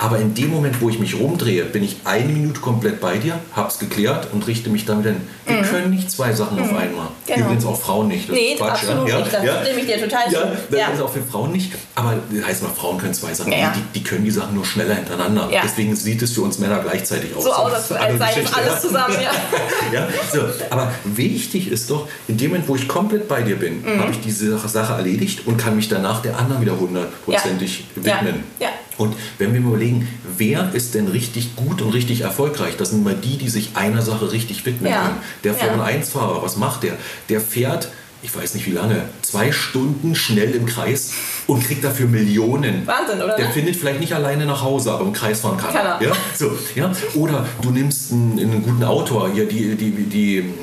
Aber 0.02 0.18
in 0.18 0.34
dem 0.34 0.50
Moment, 0.50 0.82
wo 0.82 0.90
ich 0.90 0.98
mich 0.98 1.20
rumdrehe, 1.20 1.64
bin 1.64 1.84
ich 1.84 1.98
eine 2.06 2.34
Minute 2.34 2.60
komplett 2.60 3.00
bei 3.00 3.20
dir, 3.20 3.38
hab's 3.56 3.78
geklärt 3.78 4.30
und 4.34 4.48
richte 4.48 4.72
mich 4.72 4.86
damit 4.86 5.06
hin. 5.06 5.18
Wir 5.46 5.58
mhm. 5.58 5.62
können 5.62 5.90
nicht 5.92 6.10
zwei 6.10 6.34
Sachen 6.34 6.58
mhm. 6.58 6.64
auf 6.64 6.70
einmal. 6.70 7.08
Genau. 7.28 7.46
Übrigens 7.46 7.66
auch 7.66 7.80
Frauen 7.80 8.08
nicht. 8.08 8.28
Das 8.28 8.36
nee, 8.36 8.56
Quatsch, 8.58 8.72
absolut 8.72 9.08
ja? 9.08 9.20
nicht. 9.20 9.32
Das 9.32 9.46
ja? 9.46 9.64
stimme 9.64 9.80
ich 9.80 9.86
dir 9.86 10.02
total 10.02 10.28
zu. 10.28 10.34
Ja, 10.34 10.52
das 10.72 10.80
ja. 10.80 10.88
ist 10.88 11.02
auch 11.02 11.14
für 11.14 11.22
Frauen 11.22 11.52
nicht. 11.52 11.74
Aber 11.94 12.16
das 12.32 12.46
heißt 12.48 12.64
mal, 12.64 12.70
Frauen 12.70 12.98
können 12.98 13.14
zwei 13.14 13.32
Sachen. 13.36 13.52
Ja. 13.52 13.76
Die, 13.76 14.00
die, 14.00 14.04
können 14.04 14.26
die 14.26 14.32
Sachen 14.32 14.56
nur 14.56 14.66
schneller 14.66 14.96
hintereinander. 14.96 15.50
Deswegen 15.64 15.96
sieht 15.96 16.24
es 16.24 16.32
für 16.32 16.42
uns 16.42 16.58
Männer 16.58 16.80
gleichzeitig 16.80 17.36
aus. 17.36 17.44
So 17.44 17.54
aus, 17.54 17.92
als 17.92 18.18
sei 18.18 18.44
alles 18.54 18.82
zusammen. 18.82 19.16
Ja, 19.92 20.08
so. 20.32 20.40
Aber 20.70 20.92
wichtig 21.04 21.70
ist 21.70 21.90
doch, 21.92 22.08
in 22.28 22.38
dem 22.38 22.52
Moment, 22.52 22.68
wo 22.68 22.76
ich 22.76 22.88
komplett 22.88 23.28
bei 23.28 23.42
dir 23.42 23.58
bin, 23.58 23.82
mhm. 23.82 24.00
habe 24.00 24.12
ich 24.12 24.22
diese 24.22 24.58
Sache 24.58 24.94
erledigt 24.94 25.46
und 25.46 25.58
kann 25.58 25.76
mich 25.76 25.90
danach 25.90 26.22
der 26.22 26.38
anderen 26.38 26.62
wieder 26.62 26.80
hundertprozentig 26.80 27.86
widmen. 27.96 28.44
Ja. 28.60 28.70
Und 29.02 29.16
wenn 29.38 29.54
wir 29.54 29.62
mal 29.62 29.70
überlegen, 29.70 30.08
wer 30.38 30.74
ist 30.74 30.96
denn 30.96 31.08
richtig 31.08 31.56
gut 31.56 31.82
und 31.82 31.94
richtig 31.94 32.22
erfolgreich? 32.22 32.78
Das 32.78 32.92
sind 32.92 33.04
mal 33.04 33.16
die, 33.16 33.38
die 33.38 33.50
sich 33.50 33.72
einer 33.76 34.02
Sache 34.02 34.32
richtig 34.32 34.66
widmen 34.66 34.92
ja. 34.92 35.02
können. 35.02 35.18
Der 35.44 35.54
Formel-1-Fahrer, 35.54 36.44
was 36.44 36.58
macht 36.58 36.84
der? 36.84 36.98
Der 37.30 37.42
fährt 37.42 37.90
ich 38.24 38.36
weiß 38.36 38.54
nicht 38.54 38.68
wie 38.68 38.72
lange, 38.72 39.06
zwei 39.24 39.52
Stunden 39.52 40.14
schnell 40.14 40.52
im 40.52 40.68
Kreis 40.68 41.14
und 41.48 41.64
kriegt 41.64 41.84
dafür 41.84 42.08
Millionen. 42.08 42.86
Wahnsinn, 42.86 43.22
oder? 43.22 43.36
Der 43.36 43.50
findet 43.50 43.76
vielleicht 43.76 44.00
nicht 44.00 44.14
alleine 44.14 44.46
nach 44.46 44.62
Hause, 44.62 44.92
aber 44.92 45.06
im 45.06 45.14
Kreis 45.14 45.42
fahren 45.42 45.58
kann. 45.58 45.74
kann 45.74 45.86
er. 45.86 46.02
Ja? 46.04 46.12
So, 46.38 46.52
ja? 46.76 46.92
Oder 47.16 47.48
du 47.62 47.72
nimmst 47.72 48.12
einen, 48.12 48.40
einen 48.40 48.62
guten 48.62 48.84
Autor, 48.84 49.32
hier 49.34 49.48
die, 49.48 49.76
die, 49.76 49.92
die 49.92 50.54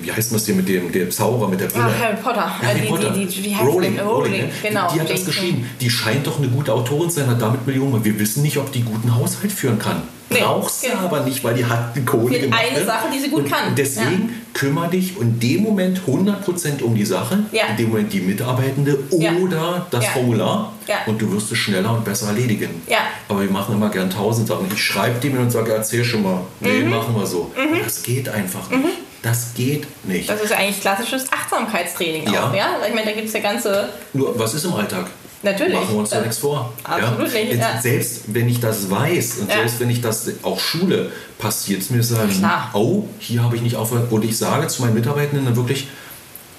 wie 0.00 0.12
heißt 0.12 0.32
das 0.32 0.46
hier 0.46 0.54
mit 0.54 0.68
dem, 0.68 0.92
dem 0.92 1.10
Zauberer, 1.10 1.48
mit 1.48 1.60
der 1.60 1.66
Brille? 1.66 1.86
Ah, 1.86 2.00
Harry 2.00 2.16
Potter. 2.16 2.62
Harry 2.62 2.80
die, 2.80 2.86
Potter. 2.86 3.10
Die, 3.10 3.26
die, 3.26 3.44
wie 3.44 3.54
heißt 3.54 3.66
Rowling, 3.66 3.98
Rowling, 3.98 4.32
Rowling 4.32 4.50
genau. 4.62 4.92
Die, 4.92 5.00
hat 5.00 5.10
das 5.10 5.24
geschrieben. 5.24 5.66
Die 5.80 5.90
scheint 5.90 6.26
doch 6.26 6.38
eine 6.38 6.48
gute 6.48 6.72
Autorin 6.72 7.10
zu 7.10 7.20
sein, 7.20 7.28
hat 7.28 7.42
damit 7.42 7.66
Millionen. 7.66 8.04
Wir 8.04 8.18
wissen 8.18 8.42
nicht, 8.42 8.56
ob 8.58 8.70
die 8.72 8.82
guten 8.82 9.14
Haushalt 9.14 9.52
führen 9.52 9.78
kann. 9.78 10.02
Nee, 10.32 10.40
Brauchst 10.40 10.82
genau. 10.82 11.00
aber 11.00 11.20
nicht, 11.20 11.44
weil 11.44 11.54
die 11.54 11.64
hat 11.64 11.94
die 11.94 12.04
Kohle 12.04 12.38
gemacht. 12.38 12.60
eine 12.60 12.80
ne? 12.80 12.86
Sache, 12.86 13.08
die 13.12 13.18
sie 13.18 13.28
gut 13.28 13.44
und 13.44 13.50
kann. 13.50 13.74
Deswegen 13.76 14.28
ja. 14.28 14.34
kümmere 14.54 14.88
dich 14.88 15.20
in 15.20 15.38
dem 15.38 15.62
Moment 15.62 16.00
100% 16.06 16.82
um 16.82 16.94
die 16.94 17.04
Sache, 17.04 17.40
ja. 17.52 17.66
in 17.70 17.76
dem 17.76 17.90
Moment 17.90 18.12
die 18.12 18.20
Mitarbeitende 18.20 18.98
ja. 19.10 19.32
oder 19.34 19.86
das 19.90 20.06
Formular 20.06 20.72
und 21.06 21.20
du 21.20 21.32
wirst 21.32 21.52
es 21.52 21.58
schneller 21.58 21.92
und 21.92 22.04
besser 22.04 22.28
erledigen. 22.28 22.82
Aber 23.28 23.42
wir 23.42 23.50
machen 23.50 23.74
immer 23.74 23.90
gern 23.90 24.10
tausend 24.10 24.48
Sachen. 24.48 24.66
Ich 24.72 24.82
schreibe 24.82 25.20
dir 25.20 25.38
und 25.38 25.50
sage, 25.50 25.72
erzähl 25.72 26.04
schon 26.04 26.22
mal. 26.22 26.40
Nee, 26.60 26.80
mhm. 26.80 26.90
machen 26.90 27.14
wir 27.14 27.26
so. 27.26 27.52
Mhm. 27.56 27.80
Das 27.84 28.02
geht 28.02 28.28
einfach 28.28 28.70
nicht. 28.70 28.82
Mhm. 28.82 29.11
Das 29.22 29.54
geht 29.54 29.86
nicht. 30.04 30.28
Das 30.28 30.42
ist 30.42 30.52
eigentlich 30.52 30.80
klassisches 30.80 31.32
Achtsamkeitstraining 31.32 32.32
ja. 32.32 32.48
auch, 32.48 32.54
ja? 32.54 32.76
Ich 32.86 32.92
meine, 32.92 33.06
da 33.06 33.12
gibt 33.12 33.28
es 33.28 33.32
ja 33.32 33.40
ganze... 33.40 33.88
Nur, 34.12 34.36
was 34.38 34.54
ist 34.54 34.64
im 34.64 34.74
Alltag? 34.74 35.06
Natürlich. 35.44 35.74
Machen 35.74 35.90
wir 35.90 35.98
uns 35.98 36.10
da 36.10 36.20
nichts 36.20 36.38
vor. 36.38 36.72
Absolut 36.84 37.32
ja? 37.32 37.40
nicht. 37.40 37.54
Ja. 37.54 37.80
Selbst 37.80 38.22
wenn 38.28 38.48
ich 38.48 38.60
das 38.60 38.90
weiß 38.90 39.38
und 39.38 39.48
ja. 39.48 39.56
selbst 39.56 39.80
wenn 39.80 39.90
ich 39.90 40.00
das 40.00 40.30
auch 40.42 40.58
schule, 40.58 41.10
passiert 41.38 41.82
es 41.82 41.90
mir 41.90 42.02
sagen, 42.02 42.32
oh, 42.74 43.04
hier 43.18 43.42
habe 43.42 43.56
ich 43.56 43.62
nicht 43.62 43.76
aufgehört. 43.76 44.10
Und 44.12 44.24
ich 44.24 44.38
sage 44.38 44.68
zu 44.68 44.82
meinen 44.82 44.94
Mitarbeitenden 44.94 45.44
dann 45.44 45.56
wirklich 45.56 45.88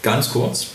ganz 0.01 0.32
kurz, 0.32 0.68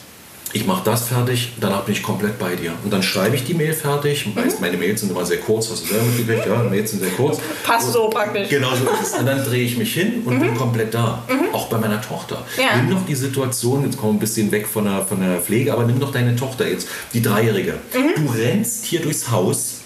ich 0.53 0.67
mache 0.67 0.83
das 0.85 1.09
fertig, 1.09 1.53
danach 1.61 1.83
bin 1.83 1.95
ich 1.95 2.03
komplett 2.03 2.39
bei 2.39 2.57
dir. 2.57 2.73
Und 2.83 2.91
dann 2.91 3.03
schreibe 3.03 3.37
ich 3.37 3.45
die 3.45 3.55
Mail 3.55 3.75
fertig. 3.75 4.27
Mhm. 4.27 4.43
Meine 4.61 4.77
Mails 4.77 5.01
sind 5.01 5.11
immer 5.11 5.25
sehr 5.25 5.39
kurz, 5.39 5.71
hast 5.71 5.85
du 5.85 5.89
selber 5.89 6.07
mitgekriegt, 6.07 6.47
ja, 6.47 6.63
Mails 6.63 6.91
sind 6.91 7.01
sehr 7.01 7.11
kurz. 7.11 7.39
Passt 7.63 7.93
so 7.93 8.09
praktisch. 8.09 8.49
Genau 8.49 8.71
so 8.71 8.85
ist 9.03 9.13
es. 9.13 9.19
Und 9.19 9.27
dann 9.27 9.45
drehe 9.45 9.65
ich 9.65 9.77
mich 9.77 9.93
hin 9.93 10.23
und 10.25 10.37
mhm. 10.37 10.41
bin 10.41 10.55
komplett 10.57 10.95
da. 10.95 11.23
Mhm. 11.29 11.55
Auch 11.55 11.67
bei 11.69 11.77
meiner 11.77 12.01
Tochter. 12.01 12.45
Ja. 12.57 12.77
Nimm 12.77 12.91
doch 12.91 13.05
die 13.07 13.15
Situation, 13.15 13.85
jetzt 13.85 13.99
kommen 13.99 14.15
wir 14.15 14.17
ein 14.17 14.21
bisschen 14.21 14.51
weg 14.51 14.67
von 14.67 14.85
der, 14.85 15.05
von 15.05 15.21
der 15.21 15.41
Pflege, 15.41 15.73
aber 15.73 15.85
nimm 15.85 16.01
doch 16.01 16.13
deine 16.13 16.35
Tochter 16.35 16.67
jetzt, 16.67 16.89
die 17.13 17.21
Dreijährige. 17.21 17.75
Mhm. 17.95 18.27
Du 18.27 18.33
rennst 18.33 18.87
hier 18.87 19.01
durchs 19.01 19.31
Haus 19.31 19.79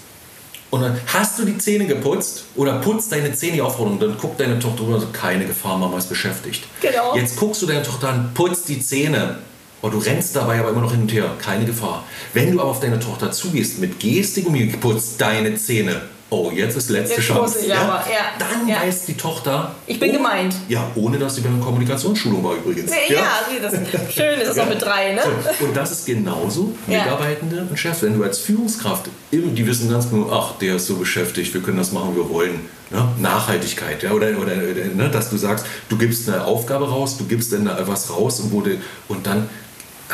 und 0.69 0.81
dann 0.81 0.99
hast 1.07 1.37
du 1.37 1.45
die 1.45 1.57
Zähne 1.57 1.85
geputzt 1.85 2.45
oder 2.55 2.79
putzt 2.79 3.11
deine 3.11 3.33
Zähne 3.33 3.63
auf 3.63 3.79
und 3.79 4.01
dann 4.01 4.17
guckt 4.17 4.39
deine 4.39 4.57
Tochter 4.59 4.83
rüber 4.83 4.95
und 4.95 5.01
sagt, 5.01 5.13
keine 5.13 5.45
Gefahr, 5.45 5.77
Mama 5.77 5.97
ist 5.97 6.09
beschäftigt. 6.09 6.63
Genau. 6.81 7.15
Jetzt 7.15 7.35
guckst 7.35 7.61
du 7.61 7.65
deine 7.65 7.83
Tochter 7.83 8.09
an, 8.09 8.31
putzt 8.33 8.69
die 8.69 8.79
Zähne 8.79 9.39
Oh, 9.85 9.89
du 9.89 9.97
rennst 9.97 10.33
dabei 10.33 10.61
aber 10.61 10.69
immer 10.69 10.79
noch 10.79 10.91
hin 10.91 11.01
und 11.01 11.11
her, 11.11 11.31
keine 11.39 11.65
Gefahr. 11.65 12.05
Wenn 12.33 12.53
du 12.53 12.61
aber 12.61 12.69
auf 12.69 12.79
deine 12.79 13.01
Tochter 13.01 13.33
zugehst 13.33 13.79
mit 13.79 13.99
Gestik 13.99 14.45
und 14.45 14.53
mir 14.53 14.71
putzt 14.77 15.19
deine 15.19 15.55
Zähne, 15.55 16.03
oh, 16.29 16.49
jetzt 16.55 16.77
ist 16.77 16.89
letzte 16.89 17.15
jetzt 17.17 17.25
Chance. 17.25 17.59
Ich 17.63 17.67
ja? 17.67 17.81
Aber, 17.81 18.09
ja. 18.09 18.31
Dann 18.39 18.65
ja. 18.65 18.77
weiß 18.77 19.07
die 19.07 19.15
Tochter. 19.15 19.75
Ich 19.85 19.99
bin 19.99 20.11
oh, 20.11 20.13
gemeint. 20.13 20.55
Ja, 20.69 20.89
ohne 20.95 21.19
dass 21.19 21.35
sie 21.35 21.41
bei 21.41 21.49
einer 21.49 21.61
Kommunikationsschulung 21.61 22.41
war 22.41 22.55
übrigens. 22.55 22.91
Ja, 23.09 23.13
ja. 23.13 23.23
das 23.61 23.73
schön 24.13 24.39
ist 24.39 24.51
es 24.51 24.57
auch 24.57 24.69
mit 24.69 24.81
drei, 24.81 25.15
ne? 25.15 25.21
Und 25.59 25.75
das 25.75 25.91
ist 25.91 26.05
genauso 26.05 26.73
Mitarbeitende 26.87 27.67
und 27.69 27.77
Chefs. 27.77 28.03
Wenn 28.03 28.17
du 28.17 28.23
als 28.23 28.39
Führungskraft, 28.39 29.09
die 29.33 29.67
wissen 29.67 29.89
ganz 29.89 30.09
genau, 30.09 30.31
ach, 30.31 30.57
der 30.59 30.77
ist 30.77 30.87
so 30.87 30.95
beschäftigt, 30.95 31.53
wir 31.53 31.61
können 31.61 31.77
das 31.77 31.91
machen, 31.91 32.15
wir 32.15 32.29
wollen. 32.29 32.69
Ne? 32.89 33.07
Nachhaltigkeit, 33.19 34.03
ja, 34.03 34.11
oder, 34.11 34.27
oder 34.39 34.55
ne? 34.55 35.09
dass 35.11 35.31
du 35.31 35.37
sagst, 35.37 35.65
du 35.89 35.97
gibst 35.97 36.29
eine 36.29 36.45
Aufgabe 36.45 36.87
raus, 36.87 37.17
du 37.17 37.25
gibst 37.25 37.51
dann 37.51 37.67
was 37.87 38.11
raus 38.11 38.39
und, 38.39 38.51
wurde, 38.51 38.77
und 39.07 39.25
dann 39.25 39.49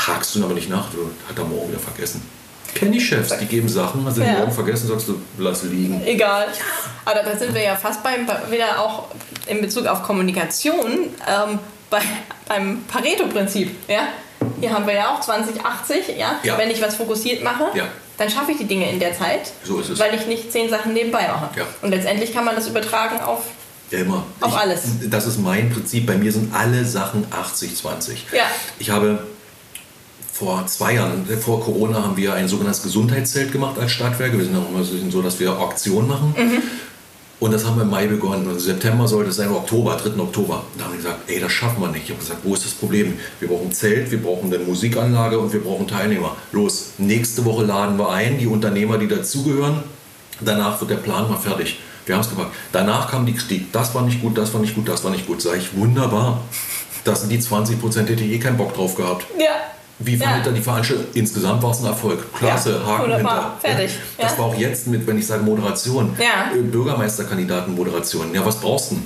hakst 0.08 0.36
du 0.36 0.43
aber 0.43 0.54
nicht 0.54 0.70
nach, 0.70 0.89
du 0.91 1.10
hat 1.28 1.38
er 1.38 1.45
morgen 1.45 1.70
wieder 1.70 1.80
vergessen. 1.80 2.22
Kenne 2.74 2.97
ich 2.97 3.08
Chefs, 3.08 3.36
die 3.38 3.45
geben 3.45 3.68
Sachen, 3.68 4.06
also 4.06 4.22
ja. 4.22 4.34
morgen 4.34 4.52
vergessen, 4.52 4.88
sagst 4.88 5.08
du, 5.08 5.20
lass 5.38 5.64
liegen. 5.64 6.02
Egal. 6.06 6.47
Aber 7.06 7.24
da 7.24 7.36
sind 7.36 7.54
wir 7.54 7.64
ja 7.64 7.76
fast 7.76 8.04
beim, 8.04 8.28
wieder 8.50 8.80
auch 8.80 9.08
in 9.47 9.62
Bezug 9.62 9.88
auf 9.88 10.04
Kommunikation 10.04 10.86
ähm, 11.28 11.60
bei, 11.89 12.02
beim 12.47 12.84
Pareto-Prinzip. 12.84 13.72
Ja? 13.88 14.10
Hier 14.60 14.72
haben 14.72 14.86
wir 14.86 14.93
ja 14.93 15.16
auch 15.16 15.22
2080. 15.22 16.18
Ja? 16.18 16.39
ja? 16.43 16.58
Wenn 16.58 16.70
ich 16.70 16.82
was 16.82 16.95
fokussiert 16.95 17.43
mache, 17.43 17.66
ja. 17.76 17.86
dann 18.18 18.30
schaffe 18.30 18.52
ich 18.52 18.58
die 18.58 18.68
Dinge 18.68 18.89
in 18.91 19.00
der 19.00 19.18
Zeit, 19.18 19.52
so 19.64 19.80
ist 19.80 19.89
es. 19.89 20.00
weil 20.00 20.14
ich 20.14 20.28
nicht 20.28 20.52
zehn 20.52 20.70
Sachen 20.70 20.93
nebenbei 20.93 21.28
mache. 21.28 21.50
Ja. 21.58 21.66
Und 21.82 21.89
letztendlich 21.89 22.34
kann 22.34 22.45
man 22.45 22.56
das 22.56 22.68
übertragen 22.68 23.20
auf 23.20 23.41
ja, 23.91 24.00
immer. 24.00 24.24
Auf 24.39 24.52
ich, 24.52 24.58
alles. 24.60 24.82
Das 25.10 25.26
ist 25.26 25.39
mein 25.39 25.72
Prinzip. 25.72 26.06
Bei 26.06 26.16
mir 26.16 26.32
sind 26.32 26.54
alle 26.54 26.86
Sachen 26.86 27.26
80-20. 27.32 28.18
Ja. 28.32 28.43
Ich 28.78 28.91
habe 28.91 29.26
vor 30.40 30.66
zwei 30.68 30.94
Jahren, 30.94 31.26
vor 31.42 31.62
Corona, 31.62 32.02
haben 32.02 32.16
wir 32.16 32.34
ein 32.34 32.48
sogenanntes 32.48 32.82
Gesundheitszelt 32.82 33.52
gemacht 33.52 33.78
als 33.78 33.92
Stadtwerke. 33.92 34.38
Wir 34.38 34.46
sind 34.46 34.56
auch 34.56 34.70
immer 34.70 34.84
so, 34.84 35.22
dass 35.22 35.38
wir 35.40 35.60
Auktionen 35.60 36.08
machen. 36.08 36.34
Mhm. 36.38 36.62
Und 37.42 37.54
das 37.54 37.66
haben 37.66 37.76
wir 37.76 37.84
im 37.84 37.90
Mai 37.90 38.08
begonnen. 38.08 38.48
Und 38.48 38.60
September 38.60 39.06
sollte 39.06 39.32
es 39.32 39.36
sein, 39.36 39.52
Oktober, 39.52 39.98
3. 40.02 40.18
Oktober. 40.22 40.64
Da 40.78 40.86
haben 40.86 40.92
wir 40.92 40.98
gesagt, 40.98 41.20
ey, 41.28 41.42
das 41.42 41.52
schaffen 41.52 41.82
wir 41.82 41.90
nicht. 41.90 42.06
Ich 42.06 42.10
habe 42.12 42.20
gesagt, 42.20 42.40
wo 42.44 42.54
ist 42.54 42.64
das 42.64 42.72
Problem? 42.72 43.14
Wir 43.40 43.50
brauchen 43.50 43.68
ein 43.68 43.74
Zelt, 43.74 44.12
wir 44.12 44.22
brauchen 44.22 44.54
eine 44.54 44.64
Musikanlage 44.64 45.38
und 45.38 45.52
wir 45.52 45.62
brauchen 45.62 45.88
Teilnehmer. 45.88 46.36
Los, 46.54 46.92
nächste 46.98 47.44
Woche 47.44 47.66
laden 47.66 47.98
wir 47.98 48.10
ein, 48.10 48.38
die 48.38 48.48
Unternehmer, 48.48 48.98
die 48.98 49.08
dazugehören. 49.08 49.84
Danach 50.40 50.80
wird 50.80 50.92
der 50.92 50.98
Plan 50.98 51.30
mal 51.30 51.38
fertig. 51.38 51.80
Wir 52.06 52.16
haben 52.16 52.22
es 52.22 52.30
gemacht. 52.30 52.52
Danach 52.72 53.12
kam 53.12 53.26
die 53.26 53.34
Kritik. 53.34 53.74
Das 53.74 53.94
war 53.94 54.04
nicht 54.04 54.22
gut, 54.22 54.38
das 54.38 54.54
war 54.54 54.62
nicht 54.62 54.76
gut, 54.76 54.88
das 54.88 55.04
war 55.04 55.12
nicht 55.12 55.28
gut. 55.28 55.42
Sag 55.42 55.58
ich, 55.58 55.76
wunderbar. 55.76 56.42
Das 57.04 57.22
sind 57.22 57.30
die 57.30 57.40
20 57.40 57.80
Prozent, 57.80 58.10
hätte 58.10 58.24
ich 58.24 58.32
eh 58.32 58.40
keinen 58.40 58.58
Bock 58.58 58.74
drauf 58.74 58.96
gehabt. 58.96 59.26
Ja. 59.38 59.79
Wie 60.00 60.16
fandet 60.16 60.45
ja. 60.45 60.52
er 60.52 60.56
die 60.56 60.62
Veranstaltung? 60.62 61.06
Insgesamt 61.14 61.62
war 61.62 61.72
es 61.72 61.80
ein 61.80 61.86
Erfolg. 61.88 62.34
Klasse, 62.34 62.82
ja, 62.82 62.88
Haken 62.88 63.16
hinter. 63.16 63.58
Fertig. 63.60 63.91
Ja. 64.18 64.24
Das 64.24 64.38
war 64.38 64.45
auch 64.45 64.56
jetzt 64.56 64.88
mit, 64.88 65.06
wenn 65.06 65.18
ich 65.18 65.28
sage 65.28 65.43
Moderation, 65.43 66.16
ja. 66.18 66.58
Äh, 66.58 66.62
Bürgermeisterkandidatenmoderation. 66.62 68.34
Ja, 68.34 68.45
was 68.45 68.60
brauchst 68.60 68.91
du? 68.91 69.02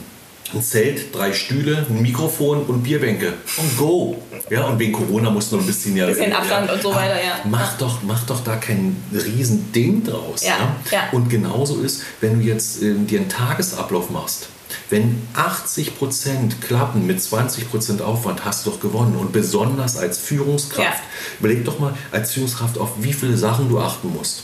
Ein 0.53 0.61
Zelt, 0.61 1.15
drei 1.15 1.33
Stühle, 1.33 1.83
ein 1.89 1.99
Mikrofon 2.03 2.63
und 2.65 2.83
Bierbänke. 2.83 3.33
Und 3.57 3.77
go! 3.77 4.21
Ja, 4.51 4.65
und 4.65 4.77
wegen 4.77 4.93
Corona 4.93 5.31
musst 5.31 5.51
du 5.51 5.55
noch 5.55 5.63
ein 5.63 5.67
bisschen 5.67 5.97
ja. 5.97 6.05
Bisschen 6.05 6.31
Abstand 6.31 6.69
und 6.69 6.79
so 6.79 6.93
weiter, 6.93 7.15
ja. 7.15 7.39
Mach 7.45 7.75
doch, 7.79 8.03
mach 8.03 8.23
doch 8.25 8.43
da 8.43 8.57
kein 8.57 8.95
Riesending 9.11 10.03
draus. 10.03 10.43
Ja. 10.43 10.75
ja. 10.91 11.09
Und 11.11 11.27
genauso 11.27 11.81
ist, 11.81 12.03
wenn 12.21 12.39
du 12.39 12.45
jetzt 12.45 12.83
äh, 12.83 12.93
dir 12.93 13.21
einen 13.21 13.29
Tagesablauf 13.29 14.11
machst 14.11 14.49
wenn 14.89 15.21
80% 15.35 16.61
klappen 16.61 17.05
mit 17.07 17.19
20% 17.19 18.01
Aufwand, 18.01 18.45
hast 18.45 18.65
du 18.65 18.71
doch 18.71 18.79
gewonnen. 18.79 19.15
Und 19.15 19.31
besonders 19.31 19.97
als 19.97 20.17
Führungskraft, 20.17 20.81
ja. 20.81 21.39
überleg 21.39 21.65
doch 21.65 21.79
mal 21.79 21.93
als 22.11 22.31
Führungskraft, 22.33 22.77
auf 22.77 22.91
wie 22.99 23.13
viele 23.13 23.37
Sachen 23.37 23.69
du 23.69 23.79
achten 23.79 24.13
musst. 24.13 24.43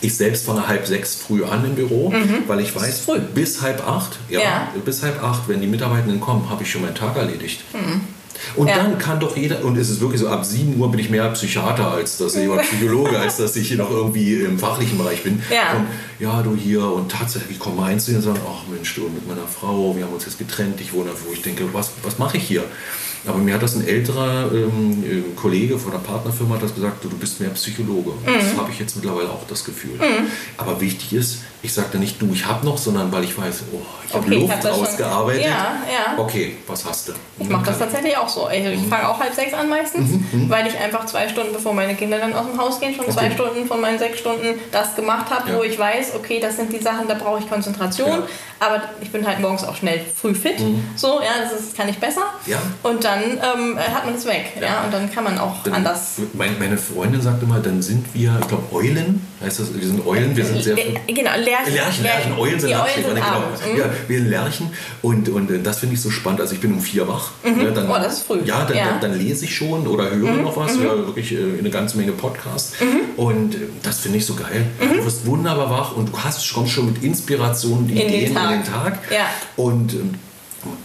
Ich 0.00 0.16
selbst 0.16 0.46
fange 0.46 0.66
halb 0.66 0.86
sechs 0.86 1.14
früh 1.14 1.44
an 1.44 1.64
im 1.64 1.76
Büro, 1.76 2.10
mhm. 2.10 2.42
weil 2.48 2.58
ich 2.60 2.74
weiß, 2.74 3.06
bis 3.34 3.62
halb 3.62 3.86
acht, 3.86 4.18
ja, 4.28 4.40
ja, 4.40 4.68
bis 4.84 5.02
halb 5.02 5.22
acht, 5.22 5.42
wenn 5.46 5.60
die 5.60 5.68
Mitarbeitenden 5.68 6.20
kommen, 6.20 6.50
habe 6.50 6.64
ich 6.64 6.70
schon 6.70 6.82
meinen 6.82 6.96
Tag 6.96 7.16
erledigt. 7.16 7.60
Mhm. 7.72 8.00
Und 8.56 8.68
ja. 8.68 8.76
dann 8.76 8.98
kann 8.98 9.20
doch 9.20 9.36
jeder, 9.36 9.64
und 9.64 9.76
es 9.76 9.90
ist 9.90 10.00
wirklich 10.00 10.20
so, 10.20 10.28
ab 10.28 10.44
7 10.44 10.78
Uhr 10.78 10.90
bin 10.90 11.00
ich 11.00 11.10
mehr 11.10 11.28
Psychiater 11.30 11.92
als 11.92 12.18
dass 12.18 12.36
ich 12.36 12.48
Psychologe, 12.62 13.18
als 13.18 13.36
dass 13.36 13.56
ich 13.56 13.68
hier 13.68 13.78
noch 13.78 13.90
irgendwie 13.90 14.34
im 14.34 14.58
fachlichen 14.58 14.98
Bereich 14.98 15.22
bin. 15.22 15.42
Ja, 15.50 15.76
und, 15.76 15.86
ja 16.18 16.42
du 16.42 16.56
hier 16.56 16.84
und 16.84 17.10
tatsächlich 17.10 17.58
kommen 17.58 17.80
Einzelne 17.80 18.18
und 18.18 18.24
sagen, 18.24 18.40
ach 18.46 18.68
Mensch, 18.72 18.94
du 18.94 19.02
mit 19.02 19.26
meiner 19.26 19.46
Frau, 19.46 19.96
wir 19.96 20.04
haben 20.04 20.12
uns 20.12 20.24
jetzt 20.24 20.38
getrennt, 20.38 20.80
ich 20.80 20.92
wohne, 20.92 21.10
wo 21.26 21.32
ich 21.32 21.42
denke, 21.42 21.64
was, 21.72 21.92
was 22.02 22.18
mache 22.18 22.36
ich 22.36 22.44
hier? 22.44 22.64
Aber 23.26 23.38
mir 23.38 23.54
hat 23.54 23.62
das 23.62 23.76
ein 23.76 23.86
älterer 23.86 24.50
ähm, 24.52 25.04
äh, 25.04 25.22
Kollege 25.36 25.78
von 25.78 25.92
der 25.92 25.98
Partnerfirma 25.98 26.56
hat 26.56 26.62
das 26.62 26.74
gesagt, 26.74 27.04
du, 27.04 27.08
du 27.08 27.16
bist 27.16 27.40
mehr 27.40 27.50
Psychologe. 27.50 28.10
Mhm. 28.10 28.34
Das 28.34 28.56
habe 28.56 28.70
ich 28.72 28.80
jetzt 28.80 28.96
mittlerweile 28.96 29.28
auch 29.30 29.46
das 29.46 29.64
Gefühl. 29.64 29.94
Mhm. 29.94 30.26
Aber 30.56 30.80
wichtig 30.80 31.12
ist, 31.12 31.38
ich 31.64 31.72
sage 31.72 31.88
da 31.92 31.98
nicht, 31.98 32.20
du, 32.20 32.32
ich 32.32 32.44
habe 32.44 32.66
noch, 32.66 32.76
sondern 32.76 33.12
weil 33.12 33.22
ich 33.22 33.38
weiß, 33.38 33.62
oh, 33.72 33.80
ich 34.06 34.12
habe 34.12 34.26
okay, 34.26 34.40
Luft 34.40 34.64
rausgearbeitet. 34.64 35.44
Ja, 35.44 35.76
ja. 35.86 36.18
Okay, 36.18 36.56
was 36.66 36.84
hast 36.84 37.08
du? 37.08 37.12
Ich 37.38 37.48
mache 37.48 37.66
das 37.66 37.78
tatsächlich 37.78 38.16
auch 38.16 38.28
so. 38.28 38.48
Ich, 38.50 38.64
mhm. 38.64 38.88
fange 38.88 39.08
auch 39.08 39.20
halb 39.20 39.32
sechs 39.32 39.54
an 39.54 39.68
meistens, 39.68 40.10
mhm, 40.10 40.26
mhm. 40.32 40.50
weil 40.50 40.66
ich 40.66 40.76
einfach 40.76 41.06
zwei 41.06 41.28
Stunden, 41.28 41.52
bevor 41.52 41.72
meine 41.72 41.94
Kinder 41.94 42.18
dann 42.18 42.34
aus 42.34 42.46
dem 42.46 42.60
Haus 42.60 42.80
gehen, 42.80 42.94
schon 42.94 43.04
okay. 43.04 43.14
zwei 43.14 43.30
Stunden 43.30 43.66
von 43.66 43.80
meinen 43.80 43.98
sechs 44.00 44.18
Stunden 44.18 44.58
das 44.72 44.96
gemacht 44.96 45.30
habe, 45.30 45.50
ja. 45.50 45.58
wo 45.58 45.62
ich 45.62 45.78
weiß, 45.78 46.14
okay, 46.16 46.40
das 46.40 46.56
sind 46.56 46.72
die 46.72 46.82
Sachen, 46.82 47.06
da 47.06 47.14
brauche 47.14 47.38
ich 47.38 47.48
Konzentration. 47.48 48.10
Ja. 48.10 48.26
Aber 48.58 48.82
ich 49.00 49.10
bin 49.10 49.26
halt 49.26 49.40
morgens 49.40 49.64
auch 49.64 49.74
schnell 49.74 50.00
früh 50.14 50.34
fit. 50.34 50.60
Mhm. 50.60 50.84
So, 50.94 51.20
ja, 51.20 51.42
das 51.42 51.60
ist, 51.60 51.76
kann 51.76 51.88
ich 51.88 51.98
besser. 51.98 52.22
Ja. 52.46 52.58
Und 52.82 53.04
dann 53.04 53.22
ähm, 53.22 53.78
hat 53.78 54.04
man 54.04 54.14
es 54.14 54.24
weg. 54.24 54.52
Ja. 54.56 54.62
ja. 54.62 54.84
Und 54.84 54.94
dann 54.94 55.12
kann 55.12 55.24
man 55.24 55.38
auch 55.38 55.62
dann, 55.64 55.74
anders. 55.74 56.18
Meine, 56.32 56.52
meine 56.58 56.78
Freundin 56.78 57.20
sagte 57.20 57.46
mal, 57.46 57.60
dann 57.60 57.82
sind 57.82 58.06
wir, 58.14 58.36
ich 58.40 58.48
glaube, 58.48 58.64
Eulen. 58.72 59.26
Heißt 59.42 59.58
das, 59.58 59.74
wir 59.74 59.84
sind 59.84 60.06
Eulen, 60.06 60.36
wir 60.36 60.44
sind 60.44 60.62
sehr. 60.62 60.76
Genau, 61.08 61.30
Lerchen. 61.52 61.74
Lerchen, 61.74 62.02
Lerchen. 62.04 62.32
Eulen 62.38 62.60
sind, 62.60 62.70
Lerchen, 62.70 63.02
genau. 63.02 63.40
Mhm. 63.40 63.78
Ja, 63.78 63.84
wir 64.08 64.18
sind 64.18 64.28
Lerchen. 64.28 64.70
Und, 65.02 65.28
und 65.28 65.50
äh, 65.50 65.60
das 65.62 65.78
finde 65.80 65.94
ich 65.94 66.00
so 66.00 66.10
spannend. 66.10 66.40
Also 66.40 66.54
ich 66.54 66.60
bin 66.60 66.72
um 66.72 66.80
vier 66.80 67.06
wach. 67.06 67.32
Mhm. 67.44 67.60
Ja, 67.60 67.70
dann, 67.70 67.90
oh, 67.90 67.94
das 67.94 68.14
ist 68.14 68.26
früh. 68.26 68.40
Ja, 68.44 68.64
dann, 68.64 68.76
ja. 68.76 68.86
Dann, 68.86 69.00
dann, 69.00 69.18
lese 69.18 69.44
ich 69.44 69.54
schon 69.54 69.86
oder 69.86 70.10
höre 70.10 70.32
mhm. 70.32 70.42
noch 70.42 70.56
was. 70.56 70.76
Mhm. 70.76 70.84
Ja, 70.84 70.96
wirklich 70.96 71.32
äh, 71.32 71.58
eine 71.58 71.70
ganze 71.70 71.96
Menge 71.96 72.12
Podcasts. 72.12 72.80
Mhm. 72.80 73.22
Und 73.22 73.54
äh, 73.54 73.58
das 73.82 74.00
finde 74.00 74.18
ich 74.18 74.26
so 74.26 74.34
geil. 74.34 74.66
Mhm. 74.80 74.98
Du 74.98 75.04
wirst 75.04 75.26
wunderbar 75.26 75.70
wach 75.70 75.96
und 75.96 76.10
du 76.10 76.18
hast, 76.18 76.52
kommst 76.52 76.72
schon 76.72 76.86
mit 76.86 77.02
Inspirationen, 77.02 77.88
Ideen 77.88 78.08
in 78.08 78.20
den 78.20 78.34
Tag. 78.34 78.52
In 78.52 78.62
den 78.62 78.72
Tag. 78.72 78.98
Ja. 79.10 79.26
Und 79.56 79.92
ähm, 79.92 80.14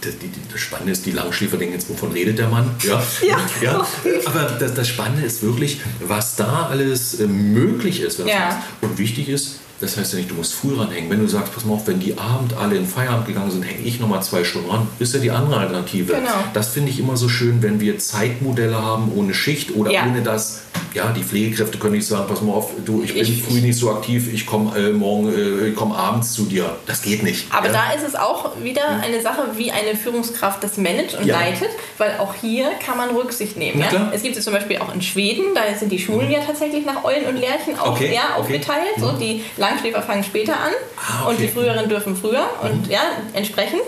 das, 0.00 0.12
das, 0.52 0.60
Spannende 0.60 0.92
ist, 0.92 1.06
die 1.06 1.12
Langschläfer 1.12 1.56
denken 1.56 1.74
jetzt, 1.74 1.88
wovon 1.88 2.10
redet 2.12 2.38
der 2.38 2.48
Mann? 2.48 2.70
Ja. 2.82 3.00
ja. 3.22 3.38
ja. 3.62 3.86
Aber 4.26 4.56
das, 4.58 4.74
das, 4.74 4.88
Spannende 4.88 5.24
ist 5.24 5.42
wirklich, 5.42 5.80
was 6.00 6.34
da 6.36 6.66
alles 6.68 7.18
möglich 7.20 8.00
ist. 8.00 8.18
Ja. 8.26 8.62
Und 8.80 8.98
wichtig 8.98 9.28
ist, 9.28 9.60
das 9.80 9.96
heißt 9.96 10.12
ja 10.12 10.18
nicht, 10.18 10.30
du 10.30 10.34
musst 10.34 10.54
früh 10.54 10.74
ranhängen. 10.74 11.08
Wenn 11.08 11.20
du 11.20 11.28
sagst, 11.28 11.54
pass 11.54 11.64
mal 11.64 11.74
auf, 11.74 11.86
wenn 11.86 12.00
die 12.00 12.18
Abend 12.18 12.54
alle 12.56 12.76
in 12.76 12.86
Feierabend 12.86 13.26
gegangen 13.26 13.50
sind, 13.50 13.62
hänge 13.62 13.82
ich 13.82 14.00
nochmal 14.00 14.22
zwei 14.22 14.42
Stunden 14.42 14.70
ran. 14.70 14.88
Ist 14.98 15.14
ja 15.14 15.20
die 15.20 15.30
andere 15.30 15.60
Alternative. 15.60 16.14
Genau. 16.14 16.30
Das 16.52 16.68
finde 16.68 16.90
ich 16.90 16.98
immer 16.98 17.16
so 17.16 17.28
schön, 17.28 17.62
wenn 17.62 17.78
wir 17.78 17.98
Zeitmodelle 17.98 18.82
haben 18.82 19.12
ohne 19.14 19.34
Schicht 19.34 19.74
oder 19.74 19.92
ja. 19.92 20.06
ohne 20.06 20.22
das. 20.22 20.62
Ja, 20.94 21.12
die 21.12 21.22
Pflegekräfte 21.22 21.78
können 21.78 21.94
nicht 21.94 22.06
sagen, 22.06 22.26
pass 22.28 22.40
mal 22.40 22.52
auf, 22.52 22.70
du, 22.84 23.02
ich 23.02 23.12
bin 23.12 23.22
ich, 23.22 23.42
früh 23.42 23.60
nicht 23.60 23.78
so 23.78 23.90
aktiv, 23.90 24.32
ich 24.32 24.46
komme 24.46 24.76
äh, 24.76 24.92
morgen, 24.92 25.32
äh, 25.32 25.68
ich 25.68 25.76
komme 25.76 25.94
abends 25.94 26.32
zu 26.32 26.44
dir. 26.44 26.76
Das 26.86 27.02
geht 27.02 27.22
nicht. 27.22 27.46
Aber 27.52 27.66
ja? 27.66 27.72
da 27.72 27.92
ist 27.92 28.06
es 28.06 28.14
auch 28.14 28.60
wieder 28.62 28.82
eine 29.02 29.20
Sache, 29.20 29.42
wie 29.56 29.70
eine 29.70 29.96
Führungskraft 29.96 30.62
das 30.64 30.76
managt 30.76 31.14
und 31.14 31.26
ja. 31.26 31.38
leitet, 31.38 31.70
weil 31.98 32.16
auch 32.18 32.34
hier 32.34 32.70
kann 32.84 32.96
man 32.96 33.10
Rücksicht 33.10 33.56
nehmen. 33.56 33.80
Ja? 33.80 34.10
Es 34.12 34.22
gibt 34.22 34.36
es 34.36 34.44
zum 34.44 34.54
Beispiel 34.54 34.78
auch 34.78 34.92
in 34.92 35.02
Schweden, 35.02 35.54
da 35.54 35.62
sind 35.78 35.92
die 35.92 35.98
Schulen 35.98 36.26
mhm. 36.26 36.32
ja 36.32 36.40
tatsächlich 36.40 36.84
nach 36.86 37.04
Eulen 37.04 37.26
und 37.26 37.36
Lerchen 37.36 37.78
auch 37.78 37.92
okay. 37.92 38.12
ja, 38.14 38.36
aufgeteilt. 38.36 38.96
Okay. 38.96 39.00
So, 39.00 39.12
die 39.12 39.44
Langschläfer 39.70 40.02
fangen 40.02 40.24
später 40.24 40.54
an 40.54 40.72
ah, 40.96 41.22
okay. 41.22 41.30
und 41.30 41.40
die 41.40 41.48
früheren 41.48 41.88
dürfen 41.88 42.16
früher 42.16 42.48
und 42.62 42.86
mhm. 42.86 42.90
ja, 42.90 43.02
entsprechend. 43.32 43.82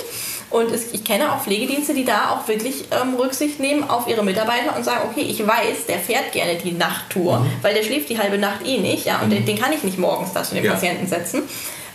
Und 0.50 0.72
es, 0.72 0.92
ich 0.92 1.04
kenne 1.04 1.32
auch 1.32 1.42
Pflegedienste, 1.42 1.94
die 1.94 2.04
da 2.04 2.30
auch 2.30 2.48
wirklich 2.48 2.84
ähm, 2.90 3.14
Rücksicht 3.14 3.60
nehmen 3.60 3.88
auf 3.88 4.08
ihre 4.08 4.24
Mitarbeiter 4.24 4.76
und 4.76 4.84
sagen, 4.84 5.08
okay, 5.08 5.22
ich 5.22 5.46
weiß, 5.46 5.86
der 5.88 5.98
fährt 5.98 6.32
gerne 6.32 6.56
die 6.56 6.72
Nachttour, 6.72 7.38
mhm. 7.38 7.50
weil 7.62 7.72
der 7.72 7.84
schläft 7.84 8.08
die 8.08 8.18
halbe 8.18 8.36
Nacht 8.36 8.66
eh 8.66 8.78
nicht, 8.78 9.06
ja, 9.06 9.20
und 9.20 9.28
mhm. 9.28 9.34
den, 9.34 9.46
den, 9.46 9.58
kann 9.58 9.72
ich 9.72 9.84
nicht 9.84 9.98
morgens 9.98 10.32
da 10.32 10.42
zu 10.42 10.56
den 10.56 10.64
ja. 10.64 10.72
Patienten 10.72 11.06
setzen. 11.06 11.42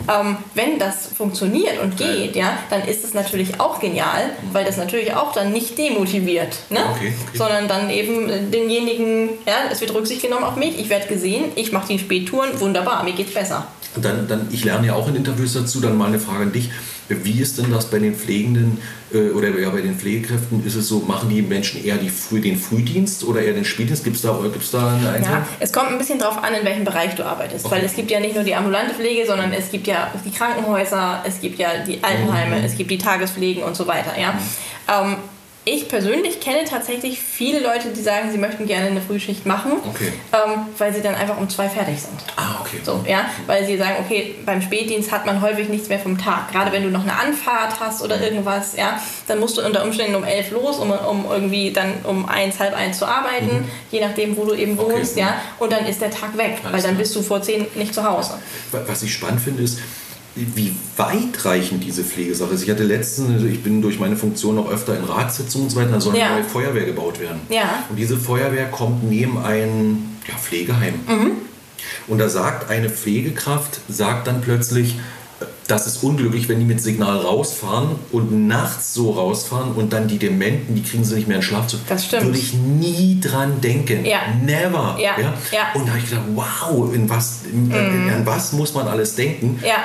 Ähm, 0.08 0.36
wenn 0.54 0.78
das 0.78 1.08
funktioniert 1.16 1.80
und 1.82 1.96
geht, 1.96 2.36
ja, 2.36 2.58
dann 2.70 2.82
ist 2.86 3.04
es 3.04 3.14
natürlich 3.14 3.60
auch 3.60 3.80
genial, 3.80 4.30
weil 4.52 4.64
das 4.64 4.76
natürlich 4.76 5.14
auch 5.14 5.32
dann 5.32 5.52
nicht 5.52 5.76
demotiviert, 5.76 6.56
ne? 6.70 6.80
Okay, 6.90 7.14
okay. 7.28 7.38
sondern 7.38 7.66
dann 7.66 7.90
eben 7.90 8.50
denjenigen, 8.50 9.30
ja, 9.46 9.70
es 9.70 9.80
wird 9.80 9.94
Rücksicht 9.94 10.22
genommen 10.22 10.44
auf 10.44 10.56
mich, 10.56 10.78
ich 10.78 10.90
werde 10.90 11.06
gesehen, 11.08 11.46
ich 11.56 11.72
mache 11.72 11.88
die 11.88 11.98
Spättouren, 11.98 12.60
wunderbar, 12.60 13.04
mir 13.04 13.12
geht's 13.12 13.32
besser. 13.32 13.66
Dann, 14.02 14.28
dann, 14.28 14.48
ich 14.50 14.64
lerne 14.64 14.88
ja 14.88 14.94
auch 14.94 15.08
in 15.08 15.16
Interviews 15.16 15.54
dazu, 15.54 15.80
dann 15.80 15.96
mal 15.96 16.06
eine 16.06 16.18
Frage 16.18 16.44
an 16.44 16.52
dich. 16.52 16.70
Wie 17.08 17.40
ist 17.40 17.58
denn 17.58 17.70
das 17.70 17.88
bei 17.88 18.00
den 18.00 18.16
Pflegenden 18.16 18.78
äh, 19.14 19.30
oder 19.30 19.56
ja, 19.58 19.70
bei 19.70 19.80
den 19.80 19.96
Pflegekräften? 19.96 20.66
Ist 20.66 20.74
es 20.74 20.88
so, 20.88 21.00
machen 21.00 21.30
die 21.30 21.40
Menschen 21.40 21.84
eher 21.84 21.96
die 21.96 22.08
Früh, 22.08 22.40
den 22.40 22.58
Frühdienst 22.58 23.22
oder 23.24 23.42
eher 23.42 23.52
den 23.52 23.64
Spätdienst? 23.64 24.02
Gibt 24.02 24.16
es 24.16 24.22
da, 24.22 24.36
gibt's 24.42 24.72
da 24.72 24.88
eine 24.88 25.10
Einteilung? 25.10 25.40
Ja, 25.40 25.46
es 25.60 25.72
kommt 25.72 25.90
ein 25.90 25.98
bisschen 25.98 26.18
darauf 26.18 26.42
an, 26.42 26.52
in 26.54 26.64
welchem 26.64 26.84
Bereich 26.84 27.14
du 27.14 27.24
arbeitest. 27.24 27.64
Okay. 27.64 27.76
Weil 27.76 27.84
es 27.84 27.94
gibt 27.94 28.10
ja 28.10 28.18
nicht 28.18 28.34
nur 28.34 28.42
die 28.42 28.54
ambulante 28.54 28.94
Pflege, 28.94 29.24
sondern 29.24 29.52
es 29.52 29.70
gibt 29.70 29.86
ja 29.86 30.10
die 30.24 30.32
Krankenhäuser, 30.32 31.22
es 31.24 31.40
gibt 31.40 31.60
ja 31.60 31.68
die 31.86 32.02
Altenheime, 32.02 32.58
mhm. 32.58 32.64
es 32.64 32.76
gibt 32.76 32.90
die 32.90 32.98
Tagespflegen 32.98 33.62
und 33.62 33.76
so 33.76 33.86
weiter. 33.86 34.18
Ja? 34.18 34.32
Mhm. 34.32 35.10
Ähm, 35.12 35.16
Ich 35.68 35.88
persönlich 35.88 36.38
kenne 36.38 36.62
tatsächlich 36.62 37.18
viele 37.18 37.58
Leute, 37.58 37.88
die 37.88 38.00
sagen, 38.00 38.30
sie 38.30 38.38
möchten 38.38 38.68
gerne 38.68 38.86
eine 38.86 39.00
Frühschicht 39.00 39.46
machen, 39.46 39.72
okay. 39.84 40.12
ähm, 40.32 40.60
weil 40.78 40.94
sie 40.94 41.02
dann 41.02 41.16
einfach 41.16 41.38
um 41.38 41.50
zwei 41.50 41.68
fertig 41.68 42.00
sind. 42.00 42.14
Ah, 42.36 42.60
okay. 42.60 42.76
So, 42.84 43.04
ja, 43.04 43.28
weil 43.48 43.66
sie 43.66 43.76
sagen, 43.76 43.96
okay, 43.98 44.36
beim 44.46 44.62
Spätdienst 44.62 45.10
hat 45.10 45.26
man 45.26 45.40
häufig 45.40 45.68
nichts 45.68 45.88
mehr 45.88 45.98
vom 45.98 46.18
Tag. 46.18 46.52
Gerade 46.52 46.70
wenn 46.70 46.84
du 46.84 46.90
noch 46.90 47.02
eine 47.02 47.18
Anfahrt 47.18 47.80
hast 47.80 48.00
oder 48.00 48.20
irgendwas, 48.20 48.76
ja, 48.76 49.02
dann 49.26 49.40
musst 49.40 49.58
du 49.58 49.66
unter 49.66 49.82
Umständen 49.82 50.14
um 50.14 50.22
elf 50.22 50.52
los, 50.52 50.78
um, 50.78 50.92
um 50.92 51.24
irgendwie 51.28 51.72
dann 51.72 51.94
um 52.04 52.28
eins, 52.28 52.60
halb 52.60 52.76
eins 52.76 52.98
zu 52.98 53.06
arbeiten, 53.06 53.62
mhm. 53.62 53.70
je 53.90 54.00
nachdem, 54.00 54.36
wo 54.36 54.44
du 54.44 54.54
eben 54.54 54.78
wohnst, 54.78 55.14
okay. 55.14 55.22
ja, 55.22 55.40
und 55.58 55.72
dann 55.72 55.84
ist 55.86 56.00
der 56.00 56.12
Tag 56.12 56.38
weg, 56.38 56.58
Alles 56.62 56.74
weil 56.74 56.82
dann 56.82 56.90
klar. 56.90 56.94
bist 56.94 57.16
du 57.16 57.22
vor 57.22 57.42
zehn 57.42 57.66
nicht 57.74 57.92
zu 57.92 58.04
Hause. 58.04 58.34
Was 58.70 59.02
ich 59.02 59.12
spannend 59.12 59.40
finde, 59.40 59.64
ist, 59.64 59.80
wie 60.36 60.72
weitreichend 60.96 61.82
diese 61.82 62.04
Pflegesache 62.04 62.52
ist. 62.52 62.62
Ich 62.62 62.70
hatte 62.70 62.84
letztens, 62.84 63.30
also 63.30 63.46
ich 63.46 63.62
bin 63.62 63.80
durch 63.80 63.98
meine 63.98 64.16
Funktion 64.16 64.56
noch 64.56 64.70
öfter 64.70 64.96
in 64.96 65.04
Ratssitzungen 65.04 65.66
und 65.66 65.70
so 65.70 65.80
weiter, 65.80 65.92
da 65.92 66.00
soll 66.00 66.14
eine 66.14 66.40
neue 66.40 66.44
Feuerwehr 66.44 66.84
gebaut 66.84 67.18
werden. 67.20 67.40
Ja. 67.48 67.84
Und 67.88 67.96
diese 67.96 68.16
Feuerwehr 68.16 68.66
kommt 68.66 69.04
neben 69.08 69.38
ein 69.38 70.18
ja, 70.28 70.34
Pflegeheim. 70.36 70.94
Mhm. 71.06 71.30
Und 72.06 72.18
da 72.18 72.28
sagt 72.28 72.70
eine 72.70 72.90
Pflegekraft, 72.90 73.80
sagt 73.88 74.26
dann 74.26 74.40
plötzlich, 74.42 74.96
das 75.66 75.86
ist 75.86 76.02
unglücklich, 76.02 76.48
wenn 76.48 76.60
die 76.60 76.64
mit 76.64 76.80
Signal 76.80 77.18
rausfahren 77.18 77.96
und 78.12 78.46
nachts 78.46 78.94
so 78.94 79.12
rausfahren 79.12 79.72
und 79.72 79.92
dann 79.92 80.06
die 80.06 80.18
Dementen, 80.18 80.74
die 80.74 80.82
kriegen 80.82 81.04
sie 81.04 81.16
nicht 81.16 81.28
mehr 81.28 81.38
in 81.38 81.42
Schlafzug. 81.42 81.80
Das 81.88 82.06
stimmt. 82.06 82.26
Würde 82.26 82.38
ich 82.38 82.54
nie 82.54 83.20
dran 83.20 83.60
denken. 83.60 84.04
Ja. 84.04 84.20
Never. 84.44 84.96
Ja. 85.00 85.18
ja? 85.18 85.34
ja. 85.50 85.60
Und 85.74 85.86
da 85.86 85.92
habe 85.92 85.98
ich 85.98 86.08
gedacht, 86.08 86.26
wow, 86.34 86.94
in 86.94 87.08
was, 87.08 87.40
in, 87.50 87.68
mhm. 87.68 88.10
an 88.14 88.26
was 88.26 88.52
muss 88.52 88.74
man 88.74 88.86
alles 88.86 89.16
denken? 89.16 89.58
Ja. 89.64 89.78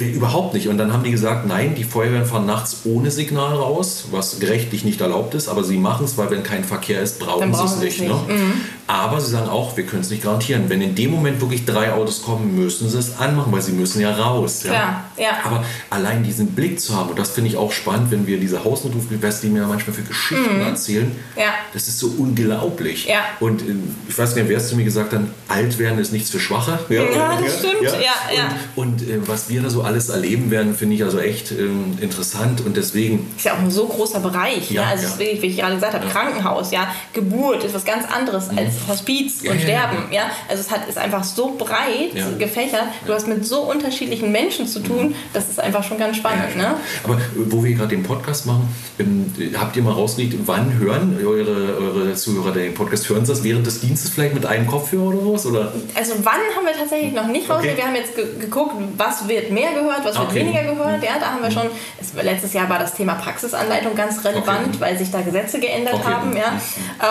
Überhaupt 0.00 0.54
nicht. 0.54 0.66
Und 0.66 0.78
dann 0.78 0.92
haben 0.92 1.04
die 1.04 1.12
gesagt, 1.12 1.46
nein, 1.46 1.76
die 1.76 1.84
Feuerwehren 1.84 2.26
fahren 2.26 2.44
nachts 2.44 2.78
ohne 2.84 3.12
Signal 3.12 3.54
raus, 3.54 4.06
was 4.10 4.42
rechtlich 4.42 4.84
nicht 4.84 5.00
erlaubt 5.00 5.34
ist, 5.34 5.48
aber 5.48 5.62
sie 5.62 5.76
machen 5.76 6.06
es, 6.06 6.18
weil 6.18 6.28
wenn 6.30 6.42
kein 6.42 6.64
Verkehr 6.64 7.00
ist, 7.00 7.20
brauchen 7.20 7.54
sie 7.54 7.64
es 7.64 7.76
nicht. 7.76 8.00
nicht. 8.00 8.10
Ne? 8.10 8.34
Mhm. 8.34 8.52
Aber 8.88 9.20
sie 9.20 9.30
sagen 9.30 9.48
auch, 9.48 9.76
wir 9.76 9.86
können 9.86 10.02
es 10.02 10.10
nicht 10.10 10.24
garantieren. 10.24 10.64
Wenn 10.66 10.80
in 10.82 10.96
dem 10.96 11.12
Moment 11.12 11.40
wirklich 11.40 11.64
drei 11.64 11.92
Autos 11.92 12.22
kommen, 12.22 12.56
müssen 12.56 12.88
sie 12.88 12.98
es 12.98 13.20
anmachen, 13.20 13.52
weil 13.52 13.62
sie 13.62 13.70
müssen 13.70 14.00
ja 14.00 14.10
raus. 14.10 14.64
Ja? 14.64 14.70
Klar, 14.70 15.04
ja. 15.16 15.30
Aber 15.44 15.64
allein 15.90 16.24
diesen 16.24 16.48
Blick 16.48 16.80
zu 16.80 16.96
haben, 16.96 17.10
und 17.10 17.18
das 17.18 17.30
finde 17.30 17.50
ich 17.50 17.56
auch 17.56 17.70
spannend, 17.70 18.10
wenn 18.10 18.26
wir 18.26 18.40
diese 18.40 18.64
Hausnotrufgewässer, 18.64 19.42
die 19.42 19.50
mir 19.50 19.64
manchmal 19.68 19.94
für 19.94 20.02
Geschichten 20.02 20.56
mhm. 20.56 20.66
erzählen, 20.66 21.14
ja. 21.36 21.54
das 21.72 21.86
ist 21.86 22.00
so 22.00 22.12
unglaublich. 22.18 23.06
Ja. 23.06 23.20
Und 23.38 23.62
äh, 23.62 23.66
ich 24.08 24.18
weiß 24.18 24.34
nicht, 24.34 24.48
wer 24.48 24.56
es 24.56 24.68
zu 24.68 24.74
mir 24.74 24.84
gesagt 24.84 25.12
hat, 25.12 25.20
alt 25.46 25.78
werden 25.78 26.00
ist 26.00 26.12
nichts 26.12 26.30
für 26.30 26.40
Schwache. 26.40 26.80
Ja, 26.88 27.04
ja 27.04 27.40
das 27.40 27.58
stimmt. 27.60 27.82
Ja. 27.84 27.92
Ja, 28.34 28.48
Und, 28.74 29.02
und 29.02 29.08
äh, 29.08 29.28
was 29.28 29.48
wir 29.48 29.59
da 29.62 29.70
so 29.70 29.82
alles 29.82 30.08
erleben 30.08 30.50
werden, 30.50 30.74
finde 30.74 30.96
ich 30.96 31.04
also 31.04 31.18
echt 31.18 31.52
ähm, 31.52 31.98
interessant 32.00 32.64
und 32.64 32.76
deswegen... 32.76 33.30
Ist 33.36 33.44
ja 33.44 33.54
auch 33.54 33.58
ein 33.58 33.70
so 33.70 33.86
großer 33.86 34.20
Bereich. 34.20 34.70
Ja, 34.70 34.84
Also 34.84 35.04
ja. 35.04 35.32
Ist, 35.32 35.42
wie 35.42 35.46
ich 35.46 35.56
gerade 35.56 35.74
gesagt 35.74 35.94
habe, 35.94 36.06
Krankenhaus, 36.06 36.70
ja, 36.70 36.88
Geburt 37.12 37.64
ist 37.64 37.74
was 37.74 37.84
ganz 37.84 38.04
anderes 38.10 38.50
mhm. 38.50 38.58
als 38.58 38.74
Hospiz 38.88 39.42
ja, 39.42 39.52
und 39.52 39.60
Sterben. 39.60 39.96
Ja, 40.10 40.30
Also 40.48 40.60
es 40.60 40.70
hat, 40.70 40.88
ist 40.88 40.98
einfach 40.98 41.24
so 41.24 41.54
breit 41.56 42.14
gefächert. 42.38 42.84
Du 43.06 43.12
hast 43.12 43.28
mit 43.28 43.44
so 43.44 43.60
unterschiedlichen 43.62 44.32
Menschen 44.32 44.66
zu 44.66 44.80
tun, 44.80 45.14
das 45.32 45.48
ist 45.48 45.60
einfach 45.60 45.84
schon 45.84 45.98
ganz 45.98 46.16
spannend. 46.16 46.56
Ne? 46.56 46.74
Aber 47.04 47.18
wo 47.36 47.62
wir 47.64 47.74
gerade 47.74 47.88
den 47.90 48.02
Podcast 48.02 48.46
machen, 48.46 48.68
ähm, 48.98 49.32
habt 49.58 49.76
ihr 49.76 49.82
mal 49.82 49.92
rausgelegt, 49.92 50.36
wann 50.46 50.78
hören 50.78 51.16
eure, 51.24 51.76
eure 51.78 52.14
Zuhörer 52.14 52.52
den 52.52 52.74
Podcast? 52.74 53.08
Hören 53.08 53.24
sie 53.24 53.32
das 53.32 53.42
während 53.42 53.66
des 53.66 53.80
Dienstes 53.80 54.10
vielleicht 54.10 54.34
mit 54.34 54.46
einem 54.46 54.66
Kopfhörer 54.66 55.14
oder 55.14 55.32
was? 55.32 55.46
Oder? 55.46 55.72
Also 55.94 56.14
wann 56.22 56.40
haben 56.56 56.66
wir 56.66 56.72
tatsächlich 56.76 57.12
noch 57.12 57.26
nicht 57.26 57.48
rausgelegt. 57.48 57.78
Okay. 57.78 57.82
Wir 57.82 57.86
haben 57.86 57.96
jetzt 57.96 58.16
ge 58.16 58.26
geguckt, 58.40 58.74
was 58.96 59.28
wird 59.28 59.49
mehr 59.50 59.72
gehört, 59.72 60.04
was 60.04 60.18
wird 60.18 60.28
okay. 60.28 60.40
weniger 60.40 60.62
gehört. 60.62 61.02
Ja, 61.02 61.18
da 61.18 61.32
haben 61.32 61.42
wir 61.42 61.50
schon, 61.50 61.66
es, 62.00 62.12
letztes 62.14 62.52
Jahr 62.52 62.68
war 62.68 62.78
das 62.78 62.94
Thema 62.94 63.14
Praxisanleitung 63.14 63.94
ganz 63.94 64.24
relevant, 64.24 64.68
okay. 64.68 64.80
weil 64.80 64.98
sich 64.98 65.10
da 65.10 65.20
Gesetze 65.20 65.60
geändert 65.60 66.04
haben. 66.04 66.36
Ja. 66.36 66.60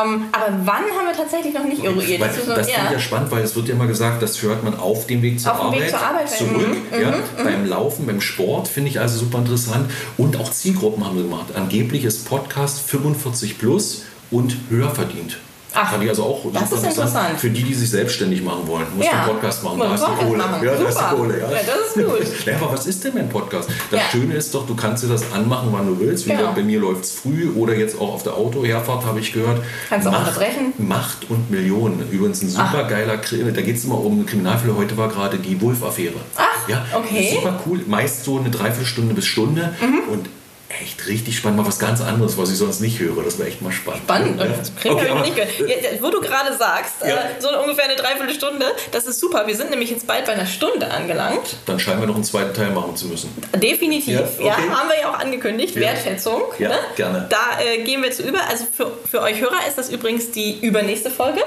Ähm, 0.04 0.26
aber 0.32 0.48
wann 0.66 0.84
haben 0.84 1.08
wir 1.08 1.16
tatsächlich 1.16 1.54
noch 1.54 1.64
nicht 1.64 1.84
eruiert? 1.84 2.22
Das, 2.22 2.36
das 2.36 2.46
finde 2.46 2.62
ich 2.62 2.92
ja 2.92 3.00
spannend, 3.00 3.32
weil 3.32 3.44
es 3.44 3.56
wird 3.56 3.68
ja 3.68 3.76
immer 3.76 3.88
gesagt, 3.88 4.22
das 4.22 4.42
hört 4.42 4.64
man 4.64 4.78
auf 4.80 5.08
dem 5.08 5.22
Weg 5.22 5.40
zur, 5.40 5.54
auf 5.54 5.62
Arbeit, 5.66 5.82
Weg 5.82 5.90
zur 5.90 6.00
Arbeit 6.00 6.30
zurück, 6.30 6.78
mhm. 6.92 7.02
ja, 7.02 7.12
mhm. 7.12 7.44
beim 7.44 7.66
Laufen, 7.66 8.06
beim 8.06 8.22
Sport, 8.22 8.68
finde 8.68 8.90
ich 8.90 9.00
also 9.00 9.20
super 9.20 9.40
interessant. 9.40 9.92
Und 10.18 10.38
auch 10.38 10.52
Zielgruppen 10.52 11.06
haben 11.06 11.16
wir 11.16 11.24
gemacht. 11.24 11.56
Angeblich 11.56 12.04
ist 12.04 12.28
Podcast 12.28 12.90
45 12.90 13.58
plus 13.58 14.04
und 14.32 14.56
höher 14.70 14.90
verdient. 14.90 15.38
Ach, 15.74 15.92
Fand 15.92 16.04
ich 16.04 16.10
also 16.10 16.24
auch 16.24 16.46
das 16.52 16.72
ist 16.72 16.84
interessant. 16.84 17.40
Für 17.40 17.50
die, 17.50 17.64
die 17.64 17.74
sich 17.74 17.90
selbstständig 17.90 18.44
machen 18.44 18.68
wollen. 18.68 18.88
Muss 18.96 19.06
ja. 19.06 19.12
einen 19.12 19.26
Podcast 19.26 19.64
machen, 19.64 19.80
da 19.80 19.94
ist 19.94 20.04
die 20.04 20.26
Kohle. 20.26 20.38
Machen. 20.38 20.66
Ja, 20.66 20.76
da 20.76 20.90
ist 20.90 21.00
die 21.00 21.16
Kohle. 21.16 21.40
Ja. 21.40 21.48
das 21.48 21.96
ist 21.96 22.06
gut. 22.06 22.46
ja, 22.46 22.56
aber 22.56 22.74
was 22.74 22.88
ist 22.88 23.04
denn 23.04 23.18
ein 23.18 23.30
Podcast? 23.30 23.70
Das 23.92 24.00
ja. 24.00 24.06
Schöne 24.12 24.34
ist 24.34 24.54
doch, 24.54 24.66
du 24.66 24.76
kannst 24.76 25.04
dir 25.04 25.08
das 25.08 25.32
anmachen, 25.32 25.70
wann 25.72 25.86
du 25.86 26.00
willst. 26.00 26.26
Wie 26.26 26.30
genau. 26.30 26.42
gesagt, 26.42 26.56
bei 26.56 26.64
mir 26.64 26.80
läuft 26.80 27.04
es 27.04 27.12
früh 27.12 27.52
oder 27.52 27.76
jetzt 27.76 28.00
auch 28.00 28.14
auf 28.14 28.24
der 28.24 28.34
Autoherfahrt, 28.34 29.06
habe 29.06 29.20
ich 29.20 29.32
gehört. 29.32 29.62
Kannst 29.90 30.08
du 30.08 30.12
auch 30.12 30.20
unterbrechen. 30.20 30.74
Macht 30.78 31.30
und 31.30 31.52
Millionen. 31.52 32.10
Übrigens 32.10 32.42
ein 32.42 32.50
super 32.50 32.86
geiler, 32.86 33.18
da 33.18 33.62
geht 33.62 33.76
es 33.76 33.86
immer 33.86 34.00
um 34.04 34.26
Kriminalfälle. 34.26 34.76
Heute 34.76 34.98
war 34.98 35.10
gerade 35.10 35.38
die 35.38 35.62
Wolf-Affäre. 35.62 36.16
Ach, 36.36 36.68
ja, 36.68 36.86
okay. 36.94 37.32
Super 37.36 37.60
cool. 37.66 37.82
Meist 37.88 38.24
so 38.24 38.40
eine 38.40 38.50
Dreiviertelstunde 38.50 39.14
bis 39.14 39.26
Stunde. 39.26 39.74
Mhm. 39.80 40.14
Und 40.14 40.30
echt 40.70 41.08
richtig 41.08 41.36
spannend, 41.36 41.58
mal 41.58 41.68
was 41.68 41.80
ganz 41.80 42.00
anderes, 42.02 42.38
was 42.38 42.52
ich 42.52 42.58
sonst 42.58 42.80
nicht 42.80 43.00
höre. 43.00 43.24
Das 43.24 43.40
wäre 43.40 43.50
echt 43.50 43.62
mal 43.62 43.72
spannend. 43.72 44.04
Spannend, 44.04 44.40
ja. 44.40 44.48
das 44.48 44.76
kriegen 44.76 44.96
okay, 44.96 45.08
wir 45.08 45.16
nicht 45.22 45.36
gehört. 45.36 45.60
Ja, 45.60 46.02
wo 46.02 46.10
du 46.10 46.22
gerade 46.22 46.56
sagst, 46.56 46.96
ja. 47.02 47.08
äh, 47.08 47.16
so 47.40 47.50
ungefähr 47.60 47.86
eine 47.86 47.96
Dreiviertelstunde, 47.96 48.66
das 48.92 49.08
ist 49.08 49.20
super. 49.20 49.48
Wir 49.48 49.56
sind 49.56 49.72
nämlich 49.72 49.90
jetzt 49.90 50.06
bald 50.06 50.26
bei 50.26 50.34
einer 50.34 50.46
Stunde 50.46 50.92
angelangt. 50.92 51.58
Dann 51.66 51.80
scheinen 51.80 52.02
wir 52.02 52.08
noch 52.08 52.16
einen 52.16 52.24
zweiten 52.24 52.54
Teil 52.54 52.70
machen 52.70 52.96
zu 52.96 53.08
müssen. 53.08 53.30
Definitiv, 53.56 54.14
ja, 54.40 54.54
okay. 54.54 54.70
haben 54.70 54.90
wir 54.90 55.00
ja 55.02 55.12
auch 55.12 55.20
angekündigt. 55.20 55.76
Wertschätzung. 55.76 56.44
Ja, 56.60 56.70
ne? 56.70 56.76
gerne. 56.96 57.28
Da 57.30 57.62
äh, 57.64 57.84
gehen 57.84 58.04
wir 58.04 58.12
zu 58.12 58.24
über. 58.24 58.40
Also 58.50 58.66
für, 58.72 58.92
für 59.10 59.22
euch 59.22 59.42
Hörer 59.42 59.68
ist 59.68 59.78
das 59.78 59.90
übrigens 59.90 60.32
die 60.32 60.60
übernächste 60.60 61.10
Folge. 61.10 61.42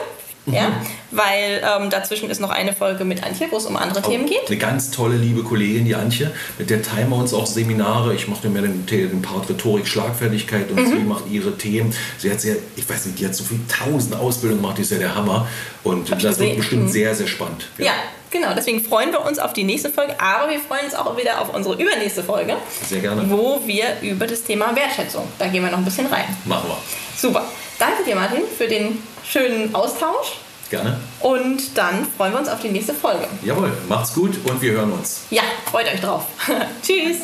Mhm. 0.46 0.54
Ja, 0.54 0.72
weil 1.12 1.62
ähm, 1.62 1.90
dazwischen 1.90 2.28
ist 2.28 2.40
noch 2.40 2.50
eine 2.50 2.72
Folge 2.72 3.04
mit 3.04 3.22
Antje, 3.22 3.46
wo 3.50 3.58
es 3.58 3.66
um 3.66 3.76
andere 3.76 4.02
oh, 4.04 4.08
Themen 4.08 4.26
geht. 4.26 4.48
Eine 4.48 4.56
ganz 4.56 4.90
tolle, 4.90 5.16
liebe 5.16 5.44
Kollegin, 5.44 5.84
die 5.84 5.94
Antje, 5.94 6.32
mit 6.58 6.68
der 6.68 6.82
teilen 6.82 7.10
wir 7.10 7.16
uns 7.16 7.32
auch 7.32 7.46
Seminare. 7.46 8.14
Ich 8.14 8.26
mache 8.26 8.48
mir 8.48 8.62
den, 8.62 8.84
den 8.86 9.22
Part 9.22 9.48
Rhetorik, 9.48 9.86
Schlagfertigkeit 9.86 10.70
und 10.70 10.80
mhm. 10.80 10.86
sie 10.86 11.04
macht 11.04 11.24
ihre 11.30 11.56
Themen. 11.56 11.94
Sie 12.18 12.30
hat 12.30 12.40
sehr, 12.40 12.56
ich 12.76 12.88
weiß 12.88 13.06
nicht, 13.06 13.20
die 13.20 13.26
hat 13.26 13.34
so 13.34 13.44
viel 13.44 13.60
tausend 13.68 14.16
Ausbildungen 14.16 14.62
gemacht, 14.62 14.78
die 14.78 14.82
ist 14.82 14.90
ja 14.90 14.98
der 14.98 15.14
Hammer. 15.14 15.46
Und 15.84 16.10
Hab 16.10 16.18
das 16.18 16.38
wird 16.38 16.56
bestimmt 16.56 16.84
mhm. 16.84 16.88
sehr, 16.88 17.14
sehr 17.14 17.28
spannend. 17.28 17.68
Ja. 17.78 17.86
ja. 17.86 17.92
Genau, 18.32 18.54
deswegen 18.54 18.82
freuen 18.82 19.12
wir 19.12 19.24
uns 19.24 19.38
auf 19.38 19.52
die 19.52 19.62
nächste 19.62 19.90
Folge, 19.90 20.18
aber 20.18 20.50
wir 20.50 20.58
freuen 20.58 20.86
uns 20.86 20.94
auch 20.94 21.16
wieder 21.18 21.38
auf 21.38 21.54
unsere 21.54 21.74
übernächste 21.74 22.24
Folge. 22.24 22.56
Sehr 22.88 23.00
gerne. 23.00 23.30
Wo 23.30 23.60
wir 23.66 23.98
über 24.00 24.26
das 24.26 24.42
Thema 24.42 24.74
Wertschätzung, 24.74 25.28
da 25.38 25.48
gehen 25.48 25.62
wir 25.62 25.70
noch 25.70 25.78
ein 25.78 25.84
bisschen 25.84 26.06
rein. 26.06 26.24
Machen 26.46 26.70
wir. 26.70 26.78
Super. 27.14 27.44
Danke 27.78 28.04
dir, 28.04 28.16
Martin, 28.16 28.42
für 28.56 28.66
den 28.66 29.02
schönen 29.22 29.74
Austausch. 29.74 30.38
Gerne. 30.70 30.98
Und 31.20 31.76
dann 31.76 32.06
freuen 32.16 32.32
wir 32.32 32.40
uns 32.40 32.48
auf 32.48 32.60
die 32.62 32.70
nächste 32.70 32.94
Folge. 32.94 33.26
Jawohl, 33.44 33.70
macht's 33.86 34.14
gut 34.14 34.38
und 34.44 34.62
wir 34.62 34.72
hören 34.72 34.92
uns. 34.92 35.24
Ja, 35.28 35.42
freut 35.70 35.92
euch 35.92 36.00
drauf. 36.00 36.24
Tschüss. 36.82 37.18